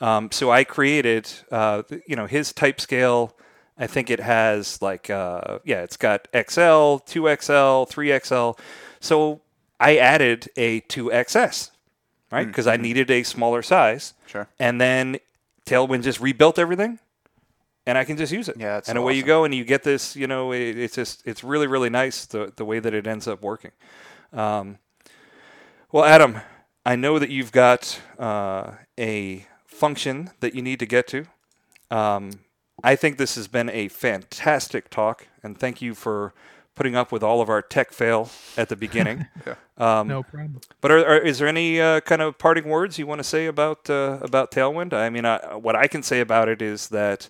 Um, 0.00 0.30
so 0.32 0.50
I 0.50 0.64
created, 0.64 1.30
uh, 1.50 1.82
you 2.06 2.16
know, 2.16 2.26
his 2.26 2.52
type 2.52 2.80
scale. 2.80 3.36
I 3.78 3.86
think 3.86 4.10
it 4.10 4.20
has 4.20 4.80
like, 4.82 5.10
uh, 5.10 5.58
yeah, 5.64 5.82
it's 5.82 5.96
got 5.96 6.28
XL, 6.32 7.00
2XL, 7.06 7.88
3XL. 7.90 8.58
So 9.00 9.40
I 9.80 9.96
added 9.96 10.48
a 10.56 10.82
2XS, 10.82 11.70
right? 12.30 12.46
Because 12.46 12.66
I 12.66 12.76
needed 12.76 13.10
a 13.10 13.22
smaller 13.22 13.62
size 13.62 14.14
Sure. 14.26 14.46
and 14.58 14.80
then 14.80 15.18
Tailwind 15.66 16.02
just 16.02 16.20
rebuilt 16.20 16.58
everything, 16.58 16.98
and 17.86 17.96
I 17.96 18.04
can 18.04 18.16
just 18.16 18.32
use 18.32 18.48
it. 18.48 18.56
Yeah, 18.58 18.74
that's 18.74 18.88
and 18.88 18.98
away 18.98 19.14
you 19.14 19.22
go, 19.22 19.44
and 19.44 19.54
you 19.54 19.64
get 19.64 19.82
this. 19.84 20.16
You 20.16 20.26
know, 20.26 20.52
it, 20.52 20.76
it's 20.76 20.94
just 20.94 21.22
it's 21.26 21.42
really 21.44 21.66
really 21.66 21.90
nice 21.90 22.26
the 22.26 22.52
the 22.56 22.64
way 22.64 22.78
that 22.80 22.92
it 22.94 23.06
ends 23.06 23.26
up 23.28 23.42
working. 23.42 23.70
Um, 24.32 24.78
well, 25.92 26.04
Adam, 26.04 26.40
I 26.84 26.96
know 26.96 27.18
that 27.18 27.30
you've 27.30 27.52
got 27.52 28.00
uh, 28.18 28.72
a 28.98 29.46
function 29.66 30.30
that 30.40 30.54
you 30.54 30.62
need 30.62 30.78
to 30.80 30.86
get 30.86 31.06
to. 31.08 31.26
Um, 31.90 32.40
I 32.82 32.96
think 32.96 33.18
this 33.18 33.36
has 33.36 33.48
been 33.48 33.68
a 33.70 33.88
fantastic 33.88 34.90
talk, 34.90 35.26
and 35.42 35.56
thank 35.58 35.80
you 35.80 35.94
for 35.94 36.32
putting 36.74 36.96
up 36.96 37.12
with 37.12 37.22
all 37.22 37.40
of 37.40 37.48
our 37.48 37.62
tech 37.62 37.92
fail 37.92 38.30
at 38.56 38.68
the 38.68 38.76
beginning. 38.76 39.26
Yeah. 39.44 39.54
um, 40.00 40.08
no 40.08 40.22
problem 40.22 40.60
but 40.80 40.92
are, 40.92 41.04
are, 41.04 41.18
is 41.18 41.38
there 41.38 41.48
any 41.48 41.80
uh, 41.80 42.00
kind 42.00 42.22
of 42.22 42.38
parting 42.38 42.68
words 42.68 42.98
you 42.98 43.06
want 43.06 43.18
to 43.18 43.24
say 43.24 43.46
about 43.46 43.90
uh, 43.90 44.18
about 44.20 44.52
Tailwind? 44.52 44.92
I 44.92 45.10
mean, 45.10 45.24
I, 45.24 45.56
what 45.56 45.74
I 45.74 45.88
can 45.88 46.02
say 46.02 46.20
about 46.20 46.48
it 46.48 46.62
is 46.62 46.88
that 46.90 47.28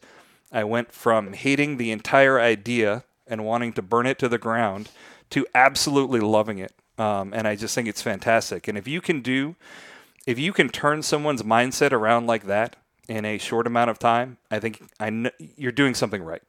I 0.51 0.65
went 0.65 0.93
from 0.93 1.33
hating 1.33 1.79
the 1.79 1.91
entire 1.91 2.39
idea 2.39 3.05
and 3.27 3.47
wanting 3.47 3.73
to 3.75 3.83
burn 3.83 4.07
it 4.07 4.19
to 4.19 4.29
the 4.29 4.37
ground 4.37 4.91
to 5.31 5.47
absolutely 5.55 6.21
loving 6.21 6.59
it, 6.59 6.73
um, 6.99 7.33
and 7.33 7.49
I 7.49 7.57
just 7.57 7.75
think 7.75 7.89
it's 7.89 8.03
fantastic. 8.03 8.69
And 8.69 8.77
if 8.77 8.87
you 8.87 9.01
can 9.01 9.23
do 9.23 9.57
if 10.27 10.39
you 10.39 10.53
can 10.53 10.69
turn 10.69 11.03
someone's 11.03 11.43
mindset 11.43 11.93
around 11.93 12.27
like 12.27 12.45
that 12.47 12.77
in 13.09 13.25
a 13.25 13.39
short 13.39 13.67
amount 13.67 13.91
of 13.91 13.99
time, 13.99 14.39
I 14.51 14.59
think 14.61 14.83
I 15.01 15.11
kn- 15.11 15.31
you're 15.57 15.73
doing 15.73 15.95
something 15.95 16.23
right. 16.23 16.43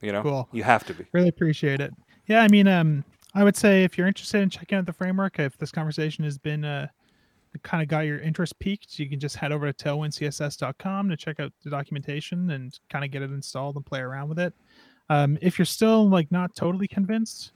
You 0.00 0.12
know, 0.12 0.22
Cool. 0.22 0.48
you 0.52 0.62
have 0.64 0.84
to 0.86 0.94
be. 0.94 1.04
Really 1.12 1.28
appreciate 1.28 1.80
it. 1.80 1.92
Yeah, 2.26 2.42
I 2.42 2.48
mean, 2.48 2.66
um, 2.68 3.04
I 3.34 3.42
would 3.44 3.56
say 3.56 3.84
if 3.84 3.96
you're 3.98 4.06
interested 4.06 4.40
in 4.40 4.50
checking 4.50 4.78
out 4.78 4.86
the 4.86 4.92
framework, 4.92 5.38
if 5.38 5.56
this 5.58 5.70
conversation 5.72 6.24
has 6.24 6.38
been 6.38 6.64
uh, 6.64 6.88
kind 7.62 7.82
of 7.82 7.88
got 7.88 8.00
your 8.00 8.18
interest 8.18 8.58
peaked, 8.58 8.98
you 8.98 9.08
can 9.08 9.18
just 9.20 9.36
head 9.36 9.52
over 9.52 9.70
to 9.70 9.84
tailwindcss.com 9.84 11.08
to 11.08 11.16
check 11.16 11.40
out 11.40 11.52
the 11.62 11.70
documentation 11.70 12.50
and 12.50 12.78
kind 12.90 13.04
of 13.04 13.10
get 13.10 13.22
it 13.22 13.30
installed 13.30 13.76
and 13.76 13.84
play 13.86 14.00
around 14.00 14.28
with 14.28 14.38
it. 14.38 14.54
Um, 15.10 15.38
if 15.42 15.58
you're 15.58 15.66
still 15.66 16.08
like 16.08 16.30
not 16.32 16.54
totally 16.56 16.88
convinced, 16.88 17.52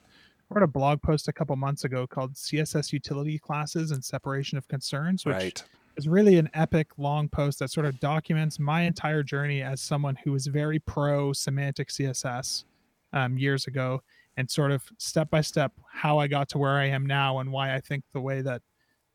I 0.51 0.55
wrote 0.55 0.65
a 0.65 0.69
blog 0.69 1.03
post 1.03 1.29
a 1.29 1.33
couple 1.33 1.55
months 1.57 1.85
ago 1.85 2.07
called 2.07 2.35
CSS 2.35 2.93
utility 2.93 3.39
classes 3.39 3.91
and 3.91 4.05
separation 4.05 4.59
of 4.59 4.69
concerns, 4.69 5.25
which 5.25 5.35
Right. 5.35 5.65
Is 5.99 6.09
really 6.09 6.39
an 6.39 6.49
epic 6.55 6.89
long 6.97 7.29
post 7.29 7.59
that 7.59 7.70
sort 7.70 7.85
of 7.85 7.99
documents 8.01 8.59
my 8.59 8.83
entire 8.83 9.23
journey 9.23 9.62
as 9.62 9.81
someone 9.81 10.16
who 10.25 10.33
was 10.33 10.47
very 10.47 10.79
pro 10.79 11.33
semantic 11.33 11.89
CSS 11.89 12.65
um, 13.12 13.37
years 13.37 13.66
ago 13.66 14.01
and 14.37 14.49
sort 14.51 14.70
of 14.70 14.85
step 14.99 15.29
by 15.29 15.41
step 15.41 15.73
how 15.93 16.19
I 16.19 16.29
got 16.29 16.49
to 16.51 16.59
where 16.59 16.77
I 16.79 16.87
am 16.87 17.05
now 17.05 17.41
and 17.41 17.51
why 17.51 17.75
I 17.75 17.81
think 17.81 18.05
the 18.12 18.20
way 18.20 18.41
that 18.43 18.62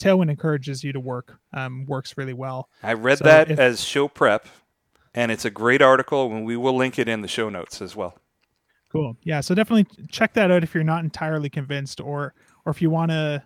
Tailwind 0.01 0.29
encourages 0.29 0.83
you 0.83 0.91
to 0.91 0.99
work 0.99 1.39
um, 1.53 1.85
works 1.85 2.17
really 2.17 2.33
well. 2.33 2.67
I 2.83 2.93
read 2.93 3.19
So 3.19 3.23
that 3.23 3.51
if- 3.51 3.59
as 3.59 3.83
show 3.83 4.07
prep, 4.09 4.47
and 5.15 5.31
it's 5.31 5.45
a 5.45 5.51
great 5.51 5.81
article, 5.81 6.31
and 6.31 6.43
we 6.45 6.57
will 6.57 6.75
link 6.75 6.99
it 6.99 7.07
in 7.07 7.21
the 7.21 7.27
show 7.27 7.47
notes 7.49 7.81
as 7.81 7.95
well. 7.95 8.17
Cool. 8.91 9.15
Yeah. 9.23 9.39
So 9.41 9.55
definitely 9.55 9.85
check 10.11 10.33
that 10.33 10.51
out 10.51 10.63
if 10.63 10.73
you're 10.75 10.83
not 10.83 11.03
entirely 11.03 11.49
convinced, 11.49 12.01
or 12.01 12.33
or 12.65 12.71
if 12.71 12.81
you 12.81 12.89
want 12.89 13.11
to, 13.11 13.41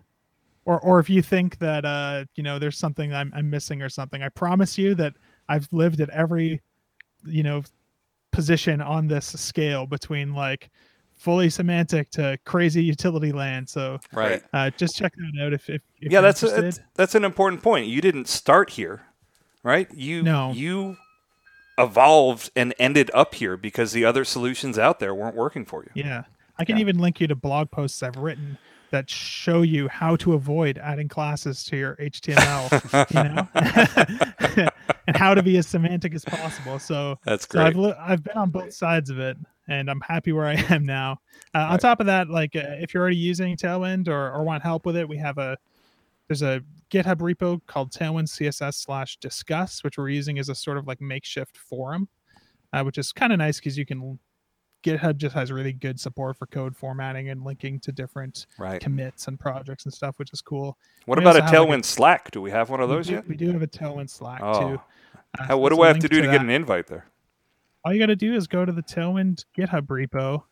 or 0.68 0.80
or 0.82 1.00
if 1.00 1.10
you 1.10 1.22
think 1.22 1.58
that 1.60 1.86
uh 1.86 2.26
you 2.36 2.44
know 2.44 2.60
there's 2.60 2.78
something 2.78 3.14
I'm 3.14 3.32
I'm 3.34 3.50
missing 3.50 3.82
or 3.82 3.90
something. 3.90 4.22
I 4.22 4.30
promise 4.30 4.78
you 4.78 4.94
that 4.96 5.14
I've 5.48 5.68
lived 5.72 6.02
at 6.02 6.10
every, 6.10 6.62
you 7.26 7.42
know, 7.42 7.64
position 8.32 8.82
on 8.82 9.08
this 9.08 9.26
scale 9.26 9.86
between 9.88 10.34
like 10.34 10.70
fully 11.16 11.50
semantic 11.50 12.10
to 12.12 12.38
crazy 12.46 12.84
utility 12.84 13.32
land. 13.32 13.68
So 13.70 13.98
Right. 14.14 14.44
uh, 14.54 14.70
just 14.72 14.96
check 14.98 15.14
that 15.16 15.42
out 15.44 15.54
if 15.54 15.70
if, 15.70 15.82
if 16.02 16.12
yeah, 16.12 16.20
that's 16.22 16.44
a, 16.44 16.72
that's 16.96 17.16
an 17.16 17.24
important 17.24 17.64
point. 17.64 17.88
You 17.88 18.02
didn't 18.02 18.28
start 18.28 18.72
here, 18.72 19.04
right? 19.64 19.88
You 19.96 20.22
No. 20.22 20.52
you 20.52 20.98
evolved 21.78 22.50
and 22.56 22.74
ended 22.78 23.10
up 23.14 23.36
here 23.36 23.56
because 23.56 23.94
the 23.94 24.04
other 24.04 24.26
solutions 24.26 24.78
out 24.78 25.00
there 25.00 25.16
weren't 25.16 25.36
working 25.36 25.64
for 25.64 25.84
you. 25.84 25.92
Yeah. 25.94 26.24
I 26.60 26.66
can 26.66 26.76
Yeah. 26.78 26.82
even 26.82 26.98
link 26.98 27.22
you 27.22 27.28
to 27.28 27.36
blog 27.36 27.70
posts 27.72 28.02
I've 28.04 28.18
written 28.18 28.58
that 28.92 29.10
show 29.10 29.62
you 29.62 29.88
how 29.88 30.16
to 30.18 30.34
avoid 30.34 30.78
adding 30.78 31.08
classes 31.08 31.64
to 31.66 31.78
your 31.78 31.96
HTML, 31.98 33.08
you 34.58 34.66
know, 34.66 34.70
and 35.08 35.18
how 35.18 35.34
to 35.34 35.44
be 35.44 35.58
as 35.58 35.68
semantic 35.68 36.14
as 36.16 36.24
possible. 36.24 36.80
So, 36.80 37.20
That's 37.26 37.48
so 37.48 37.60
I've, 37.62 37.74
great. 37.74 37.86
li- 37.88 37.96
I've 38.00 38.24
been 38.24 38.38
on 38.38 38.50
both 38.50 38.74
sides 38.74 39.10
of 39.10 39.20
it 39.20 39.38
and 39.68 39.90
I'm 39.90 40.02
happy 40.02 40.32
where 40.32 40.46
I 40.46 40.54
am 40.70 40.86
now. 40.86 41.20
Uh, 41.54 41.68
On 41.72 41.80
top 41.80 42.00
of 42.00 42.06
that, 42.06 42.30
like 42.30 42.56
uh, 42.56 42.64
if 42.80 42.94
you're 42.94 43.02
already 43.02 43.18
using 43.18 43.56
Tailwind 43.58 44.08
or, 44.08 44.32
or 44.32 44.44
want 44.44 44.64
help 44.64 44.86
with 44.86 44.96
it, 44.96 45.08
we 45.08 45.18
have 45.18 45.38
a, 45.38 45.58
there's 46.28 46.42
a 46.42 46.62
GitHub 46.90 47.18
repo 47.18 47.60
called 47.68 47.92
Tailwind 47.92 48.28
CSS 48.28 48.76
slash 48.76 49.18
discuss, 49.18 49.84
which 49.84 49.98
we're 49.98 50.10
using 50.10 50.40
as 50.40 50.50
a 50.50 50.56
sort 50.56 50.78
of 50.78 50.88
like 50.88 51.02
makeshift 51.02 51.58
forum, 51.58 52.08
uh, 52.74 52.84
which 52.84 52.98
is 52.98 53.12
kind 53.12 53.34
of 53.34 53.40
nice 53.40 53.58
because 53.60 53.78
you 53.78 53.86
can 53.86 54.18
GitHub 54.88 55.18
just 55.18 55.36
has 55.36 55.52
really 55.52 55.74
good 55.74 56.00
support 56.00 56.38
for 56.38 56.46
code 56.48 56.76
formatting 56.76 57.30
and 57.30 57.44
linking 57.44 57.80
to 57.82 57.92
different 57.92 58.48
Right. 58.58 58.80
commits 58.82 59.28
and 59.28 59.40
projects 59.40 59.86
and 59.86 59.94
stuff, 59.94 60.18
which 60.20 60.32
is 60.34 60.42
cool. 60.42 60.78
What 61.06 61.18
we 61.18 61.24
about 61.24 61.36
a 61.38 61.42
also 61.44 61.54
have, 61.56 61.68
like, 61.70 61.70
Tailwind 61.82 61.86
Slack? 61.86 62.32
Do 62.32 62.42
we 62.42 62.52
have 62.52 62.70
one 62.70 62.80
of 62.80 62.90
We 62.90 62.96
those 62.96 63.08
do, 63.08 63.14
yet? 63.14 63.28
we 63.28 63.36
do 63.36 63.52
have 63.52 63.62
a 63.62 63.68
Tailwind 63.68 64.10
Slack 64.10 64.42
Oh. 64.44 64.60
too. 64.76 64.82
Uh, 65.40 65.44
How, 65.44 65.58
what 65.58 65.70
do 65.74 65.82
I 65.82 65.88
have 65.88 66.00
to 66.00 66.08
do 66.08 66.22
to, 66.22 66.28
get 66.28 66.42
an 66.42 66.50
invite 66.50 66.88
there? 66.88 67.06
All 67.86 67.94
you 67.94 68.00
got 68.00 68.08
to 68.08 68.16
do 68.16 68.34
is 68.34 68.48
go 68.48 68.66
to 68.66 68.72
the 68.72 68.82
Tailwind 68.84 69.46
GitHub 69.58 69.88
repo, 69.88 70.44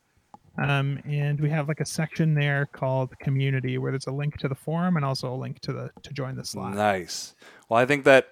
um, 0.57 0.99
and 1.05 1.39
we 1.39 1.49
have 1.49 1.67
like 1.67 1.79
a 1.81 1.85
section 1.85 2.33
there 2.33 2.65
called 2.67 3.17
Community, 3.19 3.77
where 3.77 3.91
there's 3.91 4.07
a 4.07 4.11
link 4.11 4.37
to 4.37 4.47
the 4.47 4.55
forum 4.55 4.95
and 4.95 5.03
also 5.05 5.33
a 5.33 5.35
link 5.35 5.59
to 5.61 5.73
the 5.73 5.89
to 6.03 6.13
join 6.13 6.35
the 6.35 6.45
Slack. 6.45 6.73
Nice. 6.75 7.35
Well, 7.69 7.79
I 7.79 7.85
think 7.85 8.03
that 8.05 8.27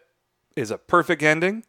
is 0.55 0.71
a 0.71 0.77
perfect 0.77 1.21
ending. 1.23 1.63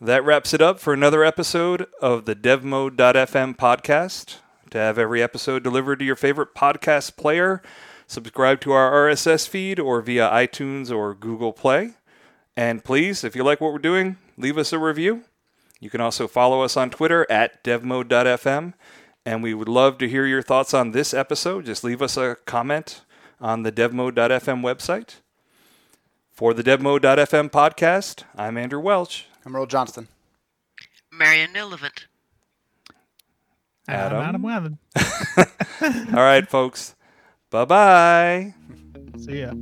That 0.00 0.24
wraps 0.24 0.54
it 0.54 0.62
up 0.62 0.78
for 0.78 0.94
another 0.94 1.24
episode 1.24 1.88
of 2.00 2.24
the 2.24 2.36
DevMode.fm 2.36 3.56
podcast. 3.56 4.36
To 4.70 4.78
have 4.78 4.96
every 4.96 5.20
episode 5.20 5.64
delivered 5.64 5.98
to 5.98 6.04
your 6.04 6.14
favorite 6.14 6.54
podcast 6.54 7.16
player, 7.16 7.62
subscribe 8.06 8.60
to 8.60 8.70
our 8.70 8.92
RSS 8.92 9.48
feed 9.48 9.80
or 9.80 10.00
via 10.00 10.28
iTunes 10.30 10.94
or 10.94 11.16
Google 11.16 11.52
Play. 11.52 11.94
And 12.56 12.84
please, 12.84 13.24
if 13.24 13.34
you 13.34 13.42
like 13.42 13.60
what 13.60 13.72
we're 13.72 13.80
doing, 13.80 14.18
leave 14.36 14.56
us 14.56 14.72
a 14.72 14.78
review. 14.78 15.24
You 15.80 15.90
can 15.90 16.00
also 16.00 16.28
follow 16.28 16.62
us 16.62 16.76
on 16.76 16.90
Twitter 16.90 17.26
at 17.28 17.64
devmode.fm. 17.64 18.74
And 19.26 19.42
we 19.42 19.52
would 19.52 19.68
love 19.68 19.98
to 19.98 20.08
hear 20.08 20.26
your 20.26 20.42
thoughts 20.42 20.72
on 20.72 20.92
this 20.92 21.12
episode. 21.12 21.66
Just 21.66 21.82
leave 21.82 22.02
us 22.02 22.16
a 22.16 22.36
comment 22.46 23.02
on 23.40 23.64
the 23.64 23.72
devmode.fm 23.72 24.62
website. 24.62 25.16
For 26.30 26.54
the 26.54 26.62
devmode.fm 26.62 27.50
podcast, 27.50 28.22
I'm 28.36 28.56
Andrew 28.56 28.78
Welch. 28.78 29.27
I'm 29.48 29.56
Earl 29.56 29.64
Johnston. 29.64 30.08
Marion 31.10 31.54
Newlevant. 31.54 32.04
Adam? 33.88 34.18
Adam 34.20 34.42
Wathan. 34.42 34.76
All 36.14 36.22
right, 36.22 36.46
folks. 36.46 36.94
Bye 37.48 37.64
bye. 37.64 38.54
See 39.16 39.40
ya. 39.40 39.52